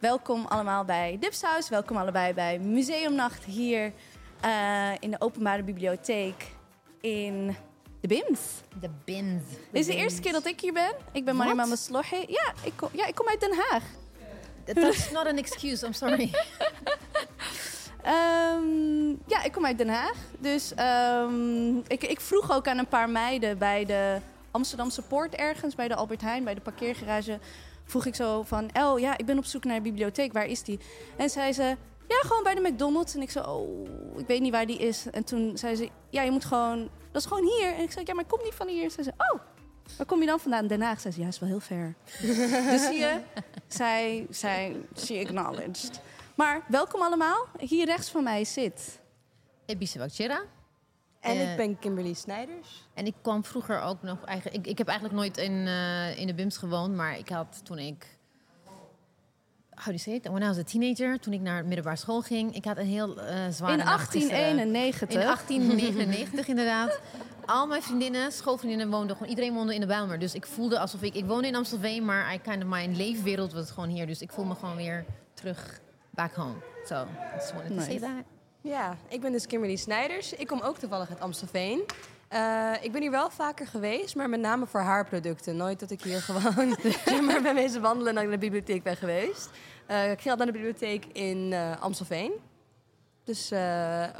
welkom 0.00 0.46
allemaal 0.46 0.84
bij 0.84 1.16
Dipsaus. 1.20 1.68
Welkom 1.68 1.96
allebei 1.96 2.32
bij 2.32 2.58
Museumnacht 2.58 3.44
hier 3.44 3.92
uh, 4.44 4.90
in 5.00 5.10
de 5.10 5.20
Openbare 5.20 5.62
Bibliotheek 5.62 6.46
in 7.00 7.56
de 8.00 8.08
BIMS. 8.08 8.40
De 8.80 8.90
BIMS. 9.04 9.42
Dit 9.48 9.80
is 9.80 9.86
de 9.86 9.94
eerste 9.94 10.20
keer 10.20 10.32
dat 10.32 10.46
ik 10.46 10.60
hier 10.60 10.72
ben. 10.72 10.92
Ik 11.12 11.24
ben 11.24 11.36
Mariam 11.36 11.68
Maslohi. 11.68 12.24
Ja, 12.28 12.52
ik 12.64 12.72
kom, 12.76 12.88
ja, 12.92 13.06
ik 13.06 13.14
kom 13.14 13.28
uit 13.28 13.40
Den 13.40 13.54
Haag. 13.54 13.82
That's 14.64 15.10
not 15.10 15.26
an 15.26 15.36
excuse, 15.36 15.86
I'm 15.86 15.92
sorry. 15.92 16.30
Um, 18.06 19.10
ja, 19.34 19.42
ik 19.42 19.52
kom 19.52 19.66
uit 19.66 19.78
Den 19.78 19.88
Haag. 19.88 20.16
Dus 20.38 20.72
um, 20.78 21.82
ik, 21.86 22.04
ik, 22.04 22.20
vroeg 22.20 22.52
ook 22.52 22.68
aan 22.68 22.78
een 22.78 22.86
paar 22.86 23.10
meiden 23.10 23.58
bij 23.58 23.84
de 23.84 24.18
Amsterdamse 24.50 25.02
Poort 25.02 25.34
ergens, 25.34 25.74
bij 25.74 25.88
de 25.88 25.94
Albert 25.94 26.20
Heijn, 26.20 26.44
bij 26.44 26.54
de 26.54 26.60
parkeergarage. 26.60 27.38
Vroeg 27.88 28.06
ik 28.06 28.14
zo 28.14 28.42
van, 28.42 28.70
El, 28.70 28.96
ja, 28.96 29.18
ik 29.18 29.26
ben 29.26 29.38
op 29.38 29.44
zoek 29.44 29.64
naar 29.64 29.76
een 29.76 29.82
bibliotheek, 29.82 30.32
waar 30.32 30.46
is 30.46 30.62
die? 30.62 30.78
En 31.16 31.30
zei 31.30 31.52
ze, 31.52 31.76
ja, 32.08 32.16
gewoon 32.20 32.42
bij 32.42 32.54
de 32.54 32.60
McDonald's. 32.60 33.14
En 33.14 33.22
ik 33.22 33.30
zo, 33.30 33.40
oh, 33.40 34.18
ik 34.18 34.26
weet 34.26 34.40
niet 34.40 34.52
waar 34.52 34.66
die 34.66 34.78
is. 34.78 35.06
En 35.10 35.24
toen 35.24 35.58
zei 35.58 35.76
ze, 35.76 35.88
ja, 36.10 36.22
je 36.22 36.30
moet 36.30 36.44
gewoon, 36.44 36.90
dat 37.12 37.22
is 37.22 37.28
gewoon 37.28 37.44
hier. 37.44 37.74
En 37.74 37.82
ik 37.82 37.90
zei, 37.90 38.04
ja, 38.06 38.14
maar 38.14 38.24
ik 38.24 38.30
kom 38.30 38.40
niet 38.42 38.54
van 38.54 38.68
hier. 38.68 38.90
Zei 38.90 39.06
ze, 39.06 39.12
oh, 39.16 39.40
waar 39.96 40.06
kom 40.06 40.20
je 40.20 40.26
dan 40.26 40.40
vandaan? 40.40 40.66
Den 40.66 40.80
Haag. 40.80 41.00
Zei 41.00 41.14
ze, 41.14 41.20
ja, 41.20 41.26
is 41.26 41.38
wel 41.38 41.48
heel 41.48 41.60
ver. 41.60 41.94
dus 42.70 42.86
zie 42.86 42.98
je, 42.98 43.20
zij, 43.66 44.26
zij, 44.30 44.76
she 44.96 45.14
acknowledged. 45.14 46.00
Maar 46.34 46.64
welkom 46.68 47.02
allemaal. 47.02 47.46
Hier 47.58 47.86
rechts 47.86 48.10
van 48.10 48.22
mij 48.22 48.44
zit... 48.44 49.00
Ebise 49.66 49.98
Wakchera. 49.98 50.42
En 51.20 51.36
uh, 51.36 51.50
ik 51.50 51.56
ben 51.56 51.78
Kimberly 51.78 52.12
Snijders. 52.12 52.86
En 52.94 53.06
ik 53.06 53.14
kwam 53.22 53.44
vroeger 53.44 53.80
ook 53.80 54.02
nog... 54.02 54.24
Eigenlijk, 54.24 54.58
ik, 54.58 54.66
ik 54.66 54.78
heb 54.78 54.86
eigenlijk 54.86 55.18
nooit 55.18 55.36
in, 55.36 55.52
uh, 55.52 56.18
in 56.18 56.26
de 56.26 56.34
BIMS 56.34 56.56
gewoond. 56.56 56.94
Maar 56.94 57.18
ik 57.18 57.28
had 57.28 57.60
toen 57.64 57.78
ik... 57.78 58.16
How 59.70 59.86
do 59.86 59.92
you 59.92 59.98
say 59.98 60.14
it? 60.14 60.28
When 60.28 60.42
I 60.42 60.46
was 60.46 60.58
a 60.58 60.62
teenager, 60.62 61.20
toen 61.20 61.32
ik 61.32 61.40
naar 61.40 61.64
middelbare 61.64 61.96
school 61.96 62.20
ging... 62.20 62.54
Ik 62.54 62.64
had 62.64 62.76
een 62.78 62.86
heel 62.86 63.18
uh, 63.18 63.24
zware 63.50 63.72
In 63.72 63.84
1891? 63.84 65.08
In 65.08 65.20
1899 65.20 66.48
inderdaad. 66.48 67.00
Al 67.46 67.66
mijn 67.66 67.82
vriendinnen, 67.82 68.32
schoolvriendinnen 68.32 68.90
woonden 68.90 69.16
gewoon... 69.16 69.28
Iedereen 69.28 69.54
woonde 69.54 69.74
in 69.74 69.80
de 69.80 69.86
Bijlmer. 69.86 70.18
Dus 70.18 70.34
ik 70.34 70.46
voelde 70.46 70.78
alsof 70.78 71.02
ik... 71.02 71.14
Ik 71.14 71.24
woonde 71.24 71.48
in 71.48 71.54
Amstelveen, 71.54 72.04
maar 72.04 72.34
I 72.34 72.38
kind 72.38 72.62
of, 72.62 72.68
mijn 72.68 72.96
leefwereld 72.96 73.52
was 73.52 73.70
gewoon 73.70 73.88
hier. 73.88 74.06
Dus 74.06 74.22
ik 74.22 74.32
voel 74.32 74.44
me 74.44 74.54
gewoon 74.54 74.76
weer 74.76 75.04
terug 75.34 75.80
back 76.10 76.34
home. 76.34 76.54
So, 76.84 76.94
I 76.94 77.36
just 77.36 77.54
wanted 77.54 77.70
nice. 77.70 77.84
to 77.86 77.90
say 77.90 77.98
that. 77.98 78.37
Ja, 78.60 78.96
ik 79.08 79.20
ben 79.20 79.32
dus 79.32 79.46
Kimberly 79.46 79.76
Snijders. 79.76 80.32
Ik 80.32 80.46
kom 80.46 80.60
ook 80.60 80.78
toevallig 80.78 81.08
uit 81.10 81.20
Amstelveen. 81.20 81.84
Uh, 82.32 82.72
ik 82.80 82.92
ben 82.92 83.00
hier 83.00 83.10
wel 83.10 83.30
vaker 83.30 83.66
geweest, 83.66 84.16
maar 84.16 84.28
met 84.28 84.40
name 84.40 84.66
voor 84.66 84.80
haarproducten. 84.80 85.56
Nooit 85.56 85.80
dat 85.80 85.90
ik 85.90 86.02
hier 86.02 86.20
gewoon 86.20 86.76
maar 87.26 87.42
bij 87.42 87.54
mensen 87.54 87.80
wandelen 87.80 88.08
en 88.08 88.14
naar 88.14 88.30
de 88.30 88.38
bibliotheek 88.38 88.82
ben 88.82 88.96
geweest. 88.96 89.50
Uh, 89.90 90.10
ik 90.10 90.20
ging 90.20 90.30
altijd 90.30 90.38
naar 90.38 90.46
de 90.46 90.52
bibliotheek 90.52 91.04
in 91.04 91.52
uh, 91.52 91.80
Amstelveen. 91.80 92.32
Dus 93.24 93.52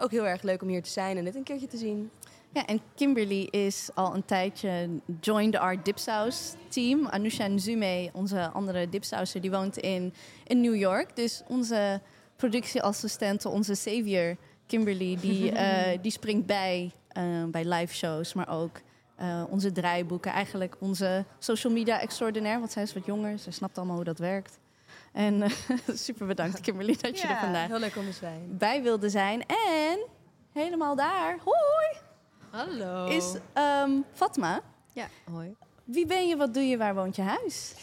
ook 0.01 0.11
heel 0.11 0.27
erg 0.27 0.43
leuk 0.43 0.63
om 0.63 0.69
hier 0.69 0.83
te 0.83 0.91
zijn 0.91 1.17
en 1.17 1.25
dit 1.25 1.35
een 1.35 1.43
keertje 1.43 1.67
te 1.67 1.77
zien. 1.77 2.11
Ja, 2.53 2.67
en 2.67 2.81
Kimberly 2.95 3.49
is 3.51 3.91
al 3.95 4.15
een 4.15 4.25
tijdje 4.25 4.89
joined 5.21 5.57
our 5.57 5.83
dipsaus 5.83 6.55
team. 6.69 7.07
Anusha 7.07 7.47
Nzume, 7.47 8.11
onze 8.13 8.51
andere 8.51 8.89
dipsauser, 8.89 9.41
die 9.41 9.51
woont 9.51 9.77
in, 9.77 10.15
in 10.47 10.61
New 10.61 10.77
York. 10.77 11.17
Dus 11.17 11.43
onze 11.47 12.01
productieassistente, 12.39 13.49
onze 13.49 13.75
savior 13.75 14.37
Kimberly, 14.67 15.19
die, 15.21 15.53
uh, 15.53 15.83
die 16.03 16.13
springt 16.13 16.47
bij 16.47 16.93
uh, 17.19 17.45
bij 17.45 17.65
live 17.65 17.95
shows, 17.95 18.35
maar 18.35 18.49
ook 18.49 18.81
uh, 19.21 19.43
onze 19.51 19.73
draaiboeken. 19.73 20.33
Eigenlijk 20.33 20.77
onze 20.79 21.25
social 21.39 21.73
media 21.73 22.01
extraordinair, 22.01 22.59
want 22.59 22.73
zij 22.73 22.83
is 22.83 22.95
wat 22.95 23.07
jonger. 23.07 23.39
Ze 23.39 23.51
snapt 23.51 23.79
allemaal 23.79 23.97
hoe 23.97 24.05
dat 24.05 24.19
werkt. 24.19 24.59
En 25.13 25.51
super 26.07 26.27
bedankt 26.27 26.61
Kimberly 26.61 26.97
dat 27.01 27.21
je 27.21 27.27
ja, 27.27 27.35
er 27.35 27.41
vandaag 27.41 27.67
heel 27.67 27.79
leuk 27.79 27.97
om 27.97 28.05
te 28.05 28.13
zijn. 28.13 28.57
bij 28.59 28.83
wilde 28.83 29.09
zijn. 29.09 29.47
En 29.47 29.99
helemaal 30.53 30.97
daar, 30.97 31.39
hoi! 31.45 32.07
Hallo. 32.51 33.07
Is 33.07 33.35
um, 33.85 34.05
Fatma. 34.13 34.61
Ja, 34.93 35.09
hoi. 35.31 35.55
Wie 35.85 36.07
ben 36.07 36.29
je, 36.29 36.37
wat 36.37 36.55
doe 36.55 36.63
je, 36.63 36.77
waar 36.77 36.95
woont 36.95 37.17
je 37.17 37.23
huis? 37.23 37.75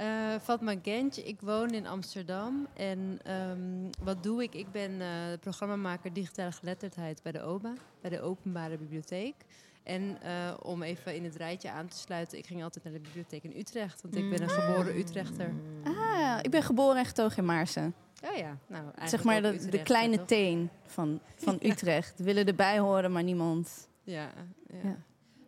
Uh, 0.00 0.34
Fatma 0.42 0.74
Gentje, 0.82 1.22
ik 1.22 1.40
woon 1.40 1.70
in 1.70 1.86
Amsterdam. 1.86 2.66
En 2.76 3.20
um, 3.50 3.90
wat 4.02 4.22
doe 4.22 4.42
ik? 4.42 4.54
Ik 4.54 4.72
ben 4.72 4.90
uh, 4.90 5.06
programmamaker 5.40 6.12
digitale 6.12 6.52
geletterdheid 6.52 7.22
bij 7.22 7.32
de 7.32 7.42
OBA, 7.42 7.72
bij 8.00 8.10
de 8.10 8.20
Openbare 8.20 8.76
Bibliotheek. 8.76 9.34
En 9.82 10.02
uh, 10.02 10.54
om 10.62 10.82
even 10.82 11.14
in 11.14 11.24
het 11.24 11.36
rijtje 11.36 11.70
aan 11.70 11.88
te 11.88 11.96
sluiten, 11.96 12.38
ik 12.38 12.46
ging 12.46 12.62
altijd 12.62 12.84
naar 12.84 12.92
de 12.92 13.00
bibliotheek 13.00 13.44
in 13.44 13.56
Utrecht, 13.56 14.02
want 14.02 14.16
ik 14.16 14.30
ben 14.30 14.42
een 14.42 14.50
geboren 14.50 14.98
Utrechter. 14.98 15.52
Ah, 15.84 16.38
ik 16.42 16.50
ben 16.50 16.62
geboren 16.62 16.96
en 16.96 17.04
getogen 17.04 17.36
in 17.36 17.44
Maarsen. 17.44 17.94
Oh 18.24 18.36
ja, 18.36 18.58
nou, 18.66 18.84
zeg 19.04 19.24
maar 19.24 19.42
de, 19.42 19.48
Utrecht, 19.48 19.72
de 19.72 19.82
kleine 19.82 20.16
toch? 20.16 20.26
teen 20.26 20.70
van, 20.86 21.20
van 21.36 21.58
Utrecht. 21.70 22.20
Willen 22.20 22.46
erbij 22.46 22.78
horen, 22.78 23.12
maar 23.12 23.22
niemand. 23.22 23.88
Ja, 24.02 24.30
ja. 24.66 24.78
Ja. 24.82 24.96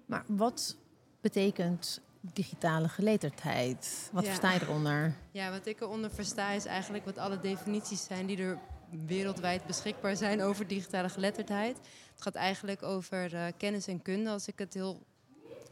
Maar 0.07 0.25
wat 0.27 0.77
betekent 1.21 2.01
digitale 2.33 2.89
geletterdheid? 2.89 4.09
Wat 4.13 4.23
Ja. 4.25 4.29
versta 4.29 4.53
je 4.53 4.61
eronder? 4.63 5.15
Ja, 5.31 5.51
wat 5.51 5.67
ik 5.67 5.81
eronder 5.81 6.11
versta 6.11 6.51
is 6.51 6.65
eigenlijk 6.65 7.05
wat 7.05 7.19
alle 7.19 7.39
definities 7.41 8.05
zijn 8.05 8.27
die 8.27 8.39
er 8.39 8.59
wereldwijd 9.07 9.67
beschikbaar 9.67 10.17
zijn 10.17 10.43
over 10.43 10.67
digitale 10.67 11.09
geletterdheid. 11.09 11.77
Het 12.13 12.23
gaat 12.23 12.35
eigenlijk 12.35 12.83
over 12.83 13.35
eh, 13.35 13.47
kennis 13.57 13.87
en 13.87 14.03
kunde, 14.03 14.31
als 14.31 14.47
ik 14.49 14.59
het 14.59 14.75
heel 14.75 15.03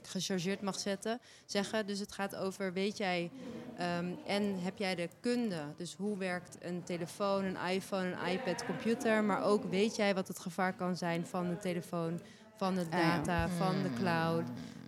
gechargeerd 0.02 0.60
mag 0.62 0.78
zetten, 0.78 1.20
zeggen. 1.46 1.86
Dus 1.86 1.98
het 1.98 2.12
gaat 2.12 2.36
over, 2.36 2.72
weet 2.72 2.96
jij, 2.96 3.30
ehm, 3.76 4.12
en 4.26 4.58
heb 4.60 4.78
jij 4.78 4.94
de 4.94 5.08
kunde? 5.20 5.62
Dus 5.76 5.94
hoe 5.94 6.18
werkt 6.18 6.56
een 6.60 6.82
telefoon, 6.84 7.44
een 7.44 7.68
iPhone, 7.70 8.12
een 8.12 8.26
iPad, 8.32 8.64
computer? 8.64 9.24
Maar 9.24 9.42
ook 9.42 9.64
weet 9.64 9.96
jij 9.96 10.14
wat 10.14 10.28
het 10.28 10.38
gevaar 10.38 10.72
kan 10.74 10.96
zijn 10.96 11.26
van 11.26 11.48
de 11.48 11.58
telefoon, 11.58 12.20
van 12.56 12.74
de 12.74 12.80
Ah, 12.90 12.90
data, 12.90 13.48
van 13.48 13.82
de 13.82 13.92
cloud? 13.94 14.44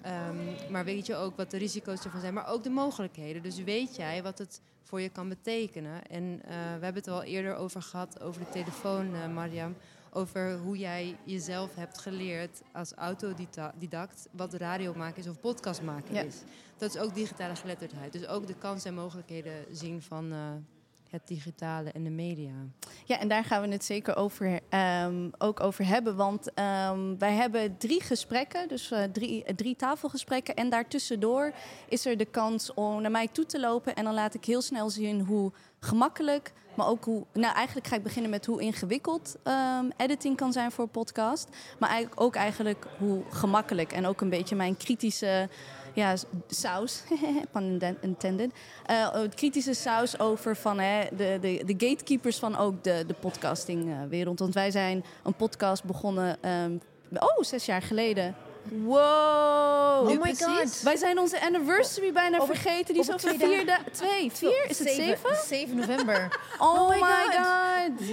Ehm, 0.06 0.70
maar 0.72 0.84
weet 0.84 1.06
je 1.06 1.14
ook 1.16 1.36
wat 1.36 1.50
de 1.50 1.56
risico's 1.56 2.04
ervan 2.04 2.20
zijn, 2.20 2.34
maar 2.34 2.48
ook 2.48 2.62
de 2.62 2.70
mogelijkheden. 2.70 3.42
Dus 3.42 3.62
weet 3.62 3.96
jij 3.96 4.22
wat 4.22 4.38
het 4.38 4.60
voor 4.82 5.00
je 5.00 5.08
kan 5.08 5.28
betekenen? 5.28 6.06
En 6.06 6.40
eh, 6.44 6.50
we 6.50 6.84
hebben 6.84 6.94
het 6.94 7.08
al 7.08 7.22
eerder 7.22 7.54
over 7.54 7.82
gehad, 7.82 8.20
over 8.20 8.40
de 8.44 8.48
telefoon, 8.50 9.14
eh, 9.14 9.28
Mariam. 9.28 9.76
Over 10.12 10.56
hoe 10.58 10.78
jij 10.78 11.16
jezelf 11.24 11.74
hebt 11.74 11.98
geleerd 11.98 12.62
als 12.72 12.92
autodidact 12.92 14.28
wat 14.30 14.54
radio 14.54 14.94
maken 14.94 15.18
is 15.22 15.28
of 15.28 15.40
podcast 15.40 15.82
maken 15.82 16.14
Ja. 16.14 16.22
is. 16.22 16.36
Dat 16.76 16.94
is 16.94 17.00
ook 17.00 17.14
digitale 17.14 17.56
geletterdheid. 17.56 18.12
Dus 18.12 18.26
ook 18.26 18.46
de 18.46 18.54
kansen 18.54 18.90
en 18.90 18.96
mogelijkheden 18.96 19.64
zien 19.70 20.02
van 20.02 20.32
eh, 20.32 20.38
het 21.16 21.28
digitale 21.28 21.90
en 21.90 22.04
de 22.04 22.10
media. 22.10 22.52
Ja, 23.04 23.18
en 23.18 23.28
daar 23.28 23.44
gaan 23.44 23.62
we 23.62 23.68
het 23.68 23.84
zeker 23.84 24.16
over, 24.16 24.60
ehm, 24.68 25.30
ook 25.38 25.60
over 25.60 25.86
hebben. 25.86 26.16
Want 26.16 26.54
ehm, 26.54 27.16
wij 27.18 27.32
hebben 27.32 27.76
drie 27.78 28.02
gesprekken, 28.02 28.68
dus 28.68 28.90
eh, 28.90 29.02
drie, 29.02 29.44
eh, 29.44 29.54
drie 29.54 29.76
tafelgesprekken. 29.76 30.54
En 30.54 30.70
daartussendoor 30.70 31.52
is 31.88 32.06
er 32.06 32.16
de 32.16 32.24
kans 32.24 32.74
om 32.74 33.00
naar 33.00 33.10
mij 33.10 33.28
toe 33.28 33.46
te 33.46 33.60
lopen. 33.60 33.94
En 33.94 34.04
dan 34.04 34.14
laat 34.14 34.34
ik 34.34 34.44
heel 34.44 34.62
snel 34.62 34.90
zien 34.90 35.20
hoe 35.20 35.52
gemakkelijk, 35.80 36.52
maar 36.74 36.88
ook 36.88 37.04
hoe... 37.04 37.26
Nou, 37.32 37.54
eigenlijk 37.54 37.86
ga 37.86 37.96
ik 37.96 38.02
beginnen 38.02 38.30
met 38.30 38.46
hoe 38.46 38.60
ingewikkeld 38.60 39.36
ehm, 39.42 39.90
editing 39.96 40.36
kan 40.36 40.52
zijn 40.52 40.72
voor 40.72 40.86
podcast. 40.86 41.48
Maar 41.78 42.04
ook 42.14 42.34
eigenlijk 42.34 42.86
hoe 42.98 43.22
gemakkelijk. 43.30 43.92
En 43.92 44.06
ook 44.06 44.20
een 44.20 44.30
beetje 44.30 44.56
mijn 44.56 44.76
kritische 44.76 45.48
ja, 45.96 46.14
saus, 46.48 47.02
pun 47.52 47.82
intended. 48.00 48.52
Eh, 48.86 49.12
het 49.12 49.34
kritische 49.34 49.74
saus 49.74 50.18
over 50.18 50.56
van 50.56 50.78
hè, 50.78 51.04
de, 51.16 51.38
de, 51.40 51.62
de 51.64 51.86
gatekeepers 51.86 52.38
van 52.38 52.56
ook 52.56 52.84
de, 52.84 53.04
de 53.06 53.14
podcastingwereld. 53.14 54.38
Want 54.38 54.54
wij 54.54 54.70
zijn 54.70 55.04
een 55.22 55.34
podcast 55.34 55.84
begonnen, 55.84 56.36
ehm, 56.40 56.76
oh, 57.12 57.42
zes 57.42 57.66
jaar 57.66 57.82
geleden. 57.82 58.34
Wow! 58.70 60.08
Oh 60.08 60.22
my 60.22 60.34
god. 60.34 60.80
Wij 60.82 60.96
zijn 60.96 61.18
onze 61.18 61.40
anniversary 61.40 62.12
bijna 62.12 62.38
Over- 62.38 62.54
vergeten. 62.54 62.94
Die 62.94 63.02
is 63.02 63.10
over 63.12 63.28
over 63.28 63.38
twee 63.38 63.56
vier 63.56 63.66
dagen. 63.66 63.92
Twee, 63.92 64.32
vier? 64.32 64.64
Is 64.68 64.78
het 64.78 64.88
zeven? 64.88 65.36
7 65.46 65.76
november. 65.76 66.28
Oh, 66.58 66.88
my 66.88 66.94
my 67.00 67.24
God. 67.24 67.34
god. 67.34 68.08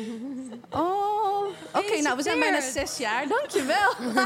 Oh. 0.81 1.45
Oké, 1.79 2.01
nou 2.01 2.15
we 2.17 2.21
zijn 2.23 2.39
bijna 2.39 2.61
zes 2.61 2.97
jaar. 2.97 3.27
Dankjewel. 3.27 3.91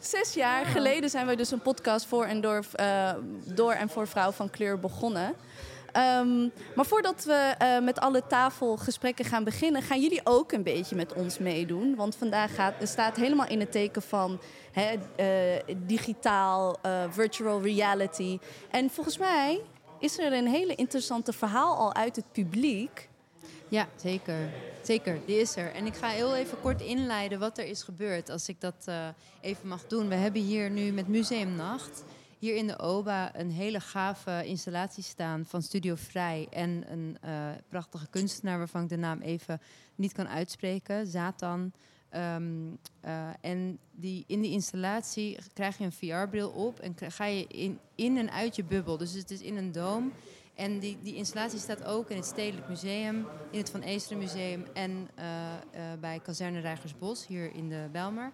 Zes 0.00 0.34
jaar 0.34 0.64
geleden 0.64 1.10
zijn 1.10 1.26
we 1.26 1.36
dus 1.36 1.50
een 1.50 1.60
podcast 1.62 2.06
voor 2.06 2.24
en 2.24 2.40
door, 2.40 2.64
eh, 2.72 3.10
door 3.44 3.72
en 3.72 3.88
voor 3.88 4.08
vrouw 4.08 4.30
van 4.32 4.50
kleur 4.50 4.80
begonnen. 4.80 5.34
Ehm, 5.96 6.48
maar 6.74 6.86
voordat 6.86 7.24
we 7.24 7.54
eh, 7.58 7.78
met 7.78 8.00
alle 8.00 8.26
tafelgesprekken 8.26 9.24
gaan 9.24 9.44
beginnen, 9.44 9.82
gaan 9.82 10.00
jullie 10.00 10.20
ook 10.24 10.52
een 10.52 10.62
beetje 10.62 10.96
met 10.96 11.12
ons 11.12 11.38
meedoen. 11.38 11.94
Want 11.94 12.16
vandaag 12.16 12.54
gaat, 12.54 12.74
staat 12.82 13.16
helemaal 13.16 13.46
in 13.46 13.60
het 13.60 13.72
teken 13.72 14.02
van 14.02 14.40
hè, 14.72 14.94
eh, 15.16 15.76
digitaal, 15.76 16.78
eh, 16.82 17.04
virtual 17.10 17.62
reality. 17.62 18.38
En 18.70 18.90
volgens 18.90 19.18
mij 19.18 19.60
is 19.98 20.18
er 20.18 20.32
een 20.32 20.46
hele 20.46 20.74
interessante 20.74 21.32
verhaal 21.32 21.76
al 21.76 21.94
uit 21.94 22.16
het 22.16 22.32
publiek. 22.32 23.08
Ja, 23.68 23.88
zeker. 23.96 24.48
Zeker, 24.82 25.18
die 25.26 25.40
is 25.40 25.56
er. 25.56 25.72
En 25.74 25.86
ik 25.86 25.94
ga 25.94 26.08
heel 26.08 26.34
even 26.34 26.60
kort 26.60 26.80
inleiden 26.80 27.38
wat 27.38 27.58
er 27.58 27.66
is 27.66 27.82
gebeurd, 27.82 28.30
als 28.30 28.48
ik 28.48 28.60
dat 28.60 28.88
even 29.40 29.68
mag 29.68 29.86
doen. 29.86 30.08
We 30.08 30.14
hebben 30.14 30.42
hier 30.42 30.70
nu 30.70 30.92
met 30.92 31.08
Museumnacht 31.08 32.04
hier 32.38 32.56
in 32.56 32.66
de 32.66 32.78
OBA 32.78 33.36
een 33.38 33.50
hele 33.50 33.80
gave 33.80 34.42
installatie 34.44 35.02
staan 35.02 35.44
van 35.44 35.62
Studio 35.62 35.94
Vrij. 35.94 36.46
En 36.50 36.84
een 36.92 37.18
eh, 37.20 37.48
prachtige 37.68 38.06
kunstenaar 38.10 38.58
waarvan 38.58 38.82
ik 38.82 38.88
de 38.88 38.96
naam 38.96 39.20
even 39.20 39.60
niet 39.94 40.12
kan 40.12 40.28
uitspreken, 40.28 41.06
Zatan. 41.06 41.72
Eh, 42.08 42.36
en 43.40 43.78
die, 43.90 44.24
in 44.26 44.40
die 44.40 44.50
installatie 44.50 45.38
krijg 45.52 45.78
je 45.78 45.84
een 45.84 45.92
VR-bril 45.92 46.50
op 46.50 46.78
en 46.78 46.94
ga 47.08 47.24
je 47.24 47.46
in, 47.46 47.78
in 47.94 48.16
en 48.16 48.30
uit 48.30 48.56
je 48.56 48.64
bubbel. 48.64 48.96
Dus 48.96 49.12
het 49.12 49.30
is 49.30 49.40
in 49.40 49.56
een 49.56 49.72
doom. 49.72 50.12
En 50.56 50.78
die, 50.78 50.98
die 51.02 51.14
installatie 51.14 51.58
staat 51.58 51.84
ook 51.84 52.10
in 52.10 52.16
het 52.16 52.26
Stedelijk 52.26 52.68
Museum, 52.68 53.26
in 53.50 53.58
het 53.58 53.70
Van 53.70 53.80
Eesteren 53.80 54.18
Museum 54.18 54.64
en 54.72 55.08
eh, 55.14 55.52
eh, 55.52 55.98
bij 56.00 56.20
Kazerne 56.20 56.60
Rijgersbos 56.60 57.26
hier 57.26 57.54
in 57.54 57.68
de 57.68 57.88
Bijlmer. 57.92 58.32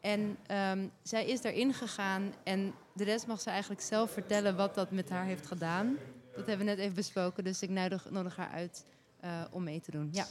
En 0.00 0.36
ehm, 0.46 0.88
zij 1.02 1.26
is 1.26 1.40
daarin 1.40 1.74
gegaan 1.74 2.34
en 2.44 2.74
de 2.94 3.04
rest 3.04 3.26
mag 3.26 3.40
ze 3.40 3.50
eigenlijk 3.50 3.80
zelf 3.80 4.10
vertellen 4.10 4.56
wat 4.56 4.74
dat 4.74 4.90
met 4.90 5.10
haar 5.10 5.24
heeft 5.24 5.46
gedaan. 5.46 5.96
Dat 6.36 6.46
hebben 6.46 6.66
we 6.66 6.72
net 6.72 6.78
even 6.78 6.94
besproken, 6.94 7.44
dus 7.44 7.62
ik 7.62 7.70
nodig, 7.70 8.10
nodig 8.10 8.36
haar 8.36 8.50
uit 8.50 8.84
eh, 9.20 9.44
om 9.50 9.62
mee 9.64 9.80
te 9.80 9.90
doen. 9.90 10.08
Ja. 10.12 10.26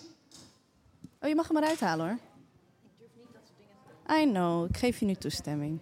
Oh, 1.19 1.29
je 1.29 1.35
mag 1.35 1.47
hem 1.47 1.57
eruit 1.57 1.79
halen 1.79 2.07
hoor. 2.07 2.19
I 4.17 4.23
know, 4.23 4.69
ik 4.69 4.77
geef 4.77 4.99
je 4.99 5.05
nu 5.05 5.15
toestemming. 5.15 5.79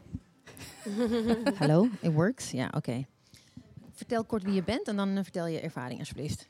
Hallo, 1.60 1.88
it 2.02 2.14
works? 2.14 2.52
Ja, 2.52 2.72
oké. 2.76 3.06
Vertel 3.92 4.24
kort 4.24 4.44
wie 4.44 4.54
je 4.54 4.64
bent 4.64 4.88
en 4.88 4.96
dan 4.96 5.18
eh, 5.18 5.24
vertel 5.24 5.48
je 5.48 5.60
ervaring 5.60 6.00
alsjeblieft. 6.00 6.50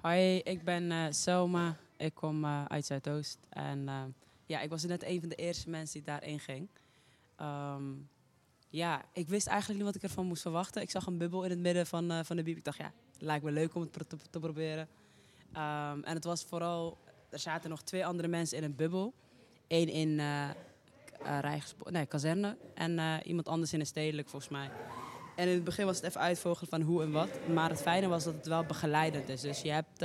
Hoi, 0.00 0.38
ik 0.38 0.64
ben 0.64 0.92
eh, 0.92 1.06
Selma. 1.10 1.76
Ik 1.96 2.14
kom 2.14 2.44
eh, 2.44 2.64
uit 2.64 2.86
Zuidoost. 2.86 3.38
En 3.48 3.88
eh, 3.88 4.02
ja, 4.46 4.60
ik 4.60 4.70
was 4.70 4.84
net 4.84 5.04
een 5.04 5.20
van 5.20 5.28
de 5.28 5.34
eerste 5.34 5.70
mensen 5.70 5.94
die 5.94 6.08
daarin 6.08 6.40
ging. 6.40 6.68
Ehm, 7.36 7.82
ja, 8.68 9.04
ik 9.12 9.28
wist 9.28 9.46
eigenlijk 9.46 9.78
niet 9.78 9.92
wat 9.92 10.02
ik 10.02 10.08
ervan 10.08 10.26
moest 10.26 10.42
verwachten. 10.42 10.82
Ik 10.82 10.90
zag 10.90 11.06
een 11.06 11.18
bubbel 11.18 11.44
in 11.44 11.50
het 11.50 11.58
midden 11.58 11.86
van, 11.86 12.10
eh, 12.10 12.20
van 12.22 12.36
de 12.36 12.42
bieb. 12.42 12.56
Ik 12.56 12.64
dacht, 12.64 12.78
ja, 12.78 12.92
lijkt 13.18 13.44
me 13.44 13.50
leuk 13.50 13.74
om 13.74 13.82
het 13.82 14.08
te, 14.30 14.40
proberen. 14.40 14.88
Ehm, 15.52 16.02
en 16.02 16.14
het 16.14 16.24
was 16.24 16.44
vooral, 16.44 16.98
er 17.30 17.38
zaten 17.38 17.70
nog 17.70 17.82
twee 17.82 18.06
andere 18.06 18.28
mensen 18.28 18.56
in 18.56 18.64
een 18.64 18.76
bubbel. 18.76 19.14
Eén 19.68 19.88
in 19.88 20.20
Rijgerspo- 21.40 21.90
nee, 21.90 22.06
kazerne 22.06 22.56
en 22.74 23.22
iemand 23.24 23.48
anders 23.48 23.72
in 23.72 23.80
een 23.80 23.86
stedelijk 23.86 24.28
volgens 24.28 24.52
mij. 24.52 24.70
En 25.36 25.48
in 25.48 25.54
het 25.54 25.64
begin 25.64 25.84
was 25.86 25.96
het 25.96 26.04
even 26.04 26.20
uitvogelen 26.20 26.68
van 26.68 26.80
hoe 26.80 27.02
en 27.02 27.12
wat. 27.12 27.48
Maar 27.48 27.70
het 27.70 27.82
fijne 27.82 28.08
was 28.08 28.24
dat 28.24 28.34
het 28.34 28.46
wel 28.46 28.64
begeleidend 28.64 29.28
is. 29.28 29.40
Dus 29.40 29.60
je, 29.62 29.70
hebt, 29.70 29.98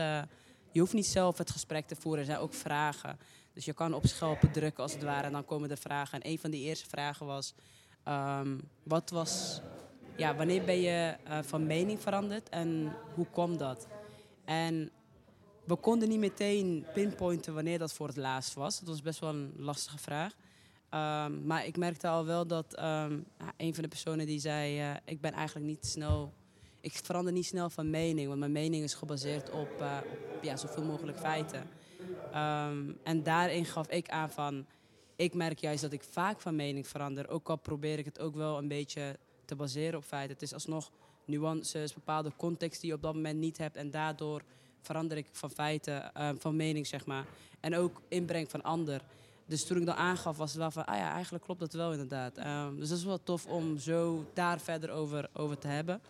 je 0.72 0.80
hoeft 0.80 0.94
niet 0.94 1.06
zelf 1.06 1.38
het 1.38 1.52
gesprek 1.52 1.88
te 1.88 1.96
voeren. 1.96 2.20
Er 2.20 2.26
zijn 2.26 2.40
ook 2.40 2.54
vragen. 2.54 3.20
Dus 3.54 3.66
je 3.66 3.74
kan 3.74 3.94
op 3.94 4.06
schelpen 4.06 4.52
drukken 4.52 4.84
als 4.84 4.94
het 4.94 5.04
ware. 5.04 5.26
En 5.26 5.32
dan 5.32 5.46
komen 5.46 5.70
de 5.70 5.78
vragen. 5.78 6.22
En 6.22 6.30
een 6.30 6.40
van 6.40 6.52
die 6.52 6.64
eerste 6.64 6.90
vragen 6.90 7.26
was... 7.26 7.54
ehm, 8.04 8.58
wat 8.84 9.10
was... 9.10 9.62
Ja, 10.16 10.36
wanneer 10.36 10.64
ben 10.64 10.82
je 10.82 11.16
eh, 11.24 11.40
van 11.42 11.66
mening 11.66 12.02
veranderd 12.02 12.50
en 12.50 12.96
hoe 13.14 13.28
kwam 13.32 13.58
dat? 13.58 13.88
En 14.46 14.92
we 15.64 15.76
konden 15.76 16.10
niet 16.10 16.20
meteen 16.20 16.86
pinpointen 16.94 17.54
wanneer 17.54 17.80
dat 17.80 17.94
voor 17.94 18.08
het 18.08 18.18
laatst 18.18 18.54
was. 18.54 18.80
Dat 18.80 18.88
was 18.88 19.02
best 19.02 19.20
wel 19.20 19.30
een 19.30 19.54
lastige 19.58 19.98
vraag. 19.98 20.34
Ehm, 20.90 21.46
maar 21.46 21.66
ik 21.66 21.78
merkte 21.78 22.08
al 22.08 22.26
wel 22.26 22.48
dat 22.48 22.74
ehm, 22.74 23.20
een 23.58 23.74
van 23.74 23.84
de 23.84 23.90
personen 23.90 24.26
die 24.26 24.40
zei... 24.40 24.80
eh, 24.80 24.96
ik 25.06 25.22
ben 25.22 25.32
eigenlijk 25.32 25.66
niet 25.68 25.86
snel... 25.86 26.34
Ik 26.82 27.00
verander 27.04 27.34
niet 27.34 27.46
snel 27.46 27.70
van 27.70 27.90
mening, 27.90 28.28
want 28.28 28.40
mijn 28.40 28.52
mening 28.52 28.84
is 28.84 28.94
gebaseerd 28.94 29.52
op, 29.52 29.82
eh, 29.82 29.98
op 30.36 30.44
ja, 30.44 30.56
zoveel 30.56 30.84
mogelijk 30.84 31.20
feiten. 31.20 31.70
En 33.04 33.24
daarin 33.24 33.66
gaf 33.66 33.88
ik 33.88 34.10
aan 34.10 34.32
van... 34.32 34.66
Ik 35.16 35.34
merk 35.34 35.60
juist 35.60 35.82
dat 35.82 35.92
ik 35.92 36.04
vaak 36.04 36.42
van 36.42 36.56
mening 36.56 36.88
verander. 36.88 37.30
Ook 37.30 37.50
al 37.50 37.56
probeer 37.56 38.00
ik 38.00 38.06
het 38.06 38.20
ook 38.20 38.36
wel 38.36 38.58
een 38.58 38.68
beetje 38.68 39.18
te 39.46 39.56
baseren 39.56 39.98
op 39.98 40.04
feiten. 40.04 40.34
Het 40.34 40.42
is 40.42 40.54
alsnog 40.54 40.92
nuances, 41.26 41.94
bepaalde 41.94 42.32
context 42.38 42.82
die 42.82 42.90
je 42.90 42.96
op 42.96 43.02
dat 43.02 43.14
moment 43.14 43.40
niet 43.40 43.58
hebt. 43.58 43.76
En 43.76 43.92
daardoor 43.92 44.42
verander 44.82 45.18
ik 45.18 45.28
van 45.32 45.50
feiten, 45.50 46.14
eh, 46.14 46.30
van 46.38 46.56
mening 46.56 46.88
zeg 46.88 47.06
maar. 47.06 47.26
En 47.60 47.76
ook 47.76 48.02
inbreng 48.08 48.50
van 48.50 48.64
ander. 48.64 49.02
Dus 49.46 49.66
toen 49.66 49.78
ik 49.78 49.86
dat 49.86 49.96
aangaf, 49.96 50.38
was 50.38 50.50
het 50.50 50.60
wel 50.60 50.72
van, 50.72 50.86
ah 50.86 50.98
ja, 50.98 51.12
eigenlijk 51.12 51.44
klopt 51.44 51.60
dat 51.60 51.74
wel 51.74 51.92
inderdaad. 51.92 52.38
Ehm, 52.38 52.76
dus 52.76 52.90
dat 52.90 52.98
is 52.98 53.04
wel 53.04 53.24
tof 53.24 53.46
om 53.46 53.78
zo 53.78 54.26
daar 54.34 54.60
verder 54.60 54.92
over, 54.92 55.30
over 55.34 55.58
te 55.58 55.68
hebben. 55.68 56.02